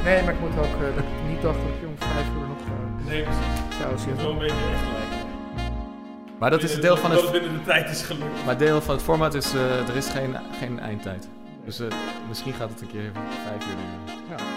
[0.05, 2.47] Nee, maar ik moet ook, uh, dat ik niet dacht dat ik om vijf uur
[2.49, 2.59] nog...
[2.59, 3.79] Uh, nee, precies.
[3.81, 4.17] Zou zien.
[4.17, 5.25] Wel een beetje echt gelijk.
[6.39, 7.21] Maar dat is deel van het...
[7.21, 8.45] Dat binnen de tijd is gelukt.
[8.45, 11.29] Maar deel van het format is, uh, er is geen, geen eindtijd.
[11.65, 11.87] Dus uh,
[12.29, 13.11] misschien gaat het een keer
[13.47, 14.23] vijf uur duren.
[14.29, 14.52] Ja.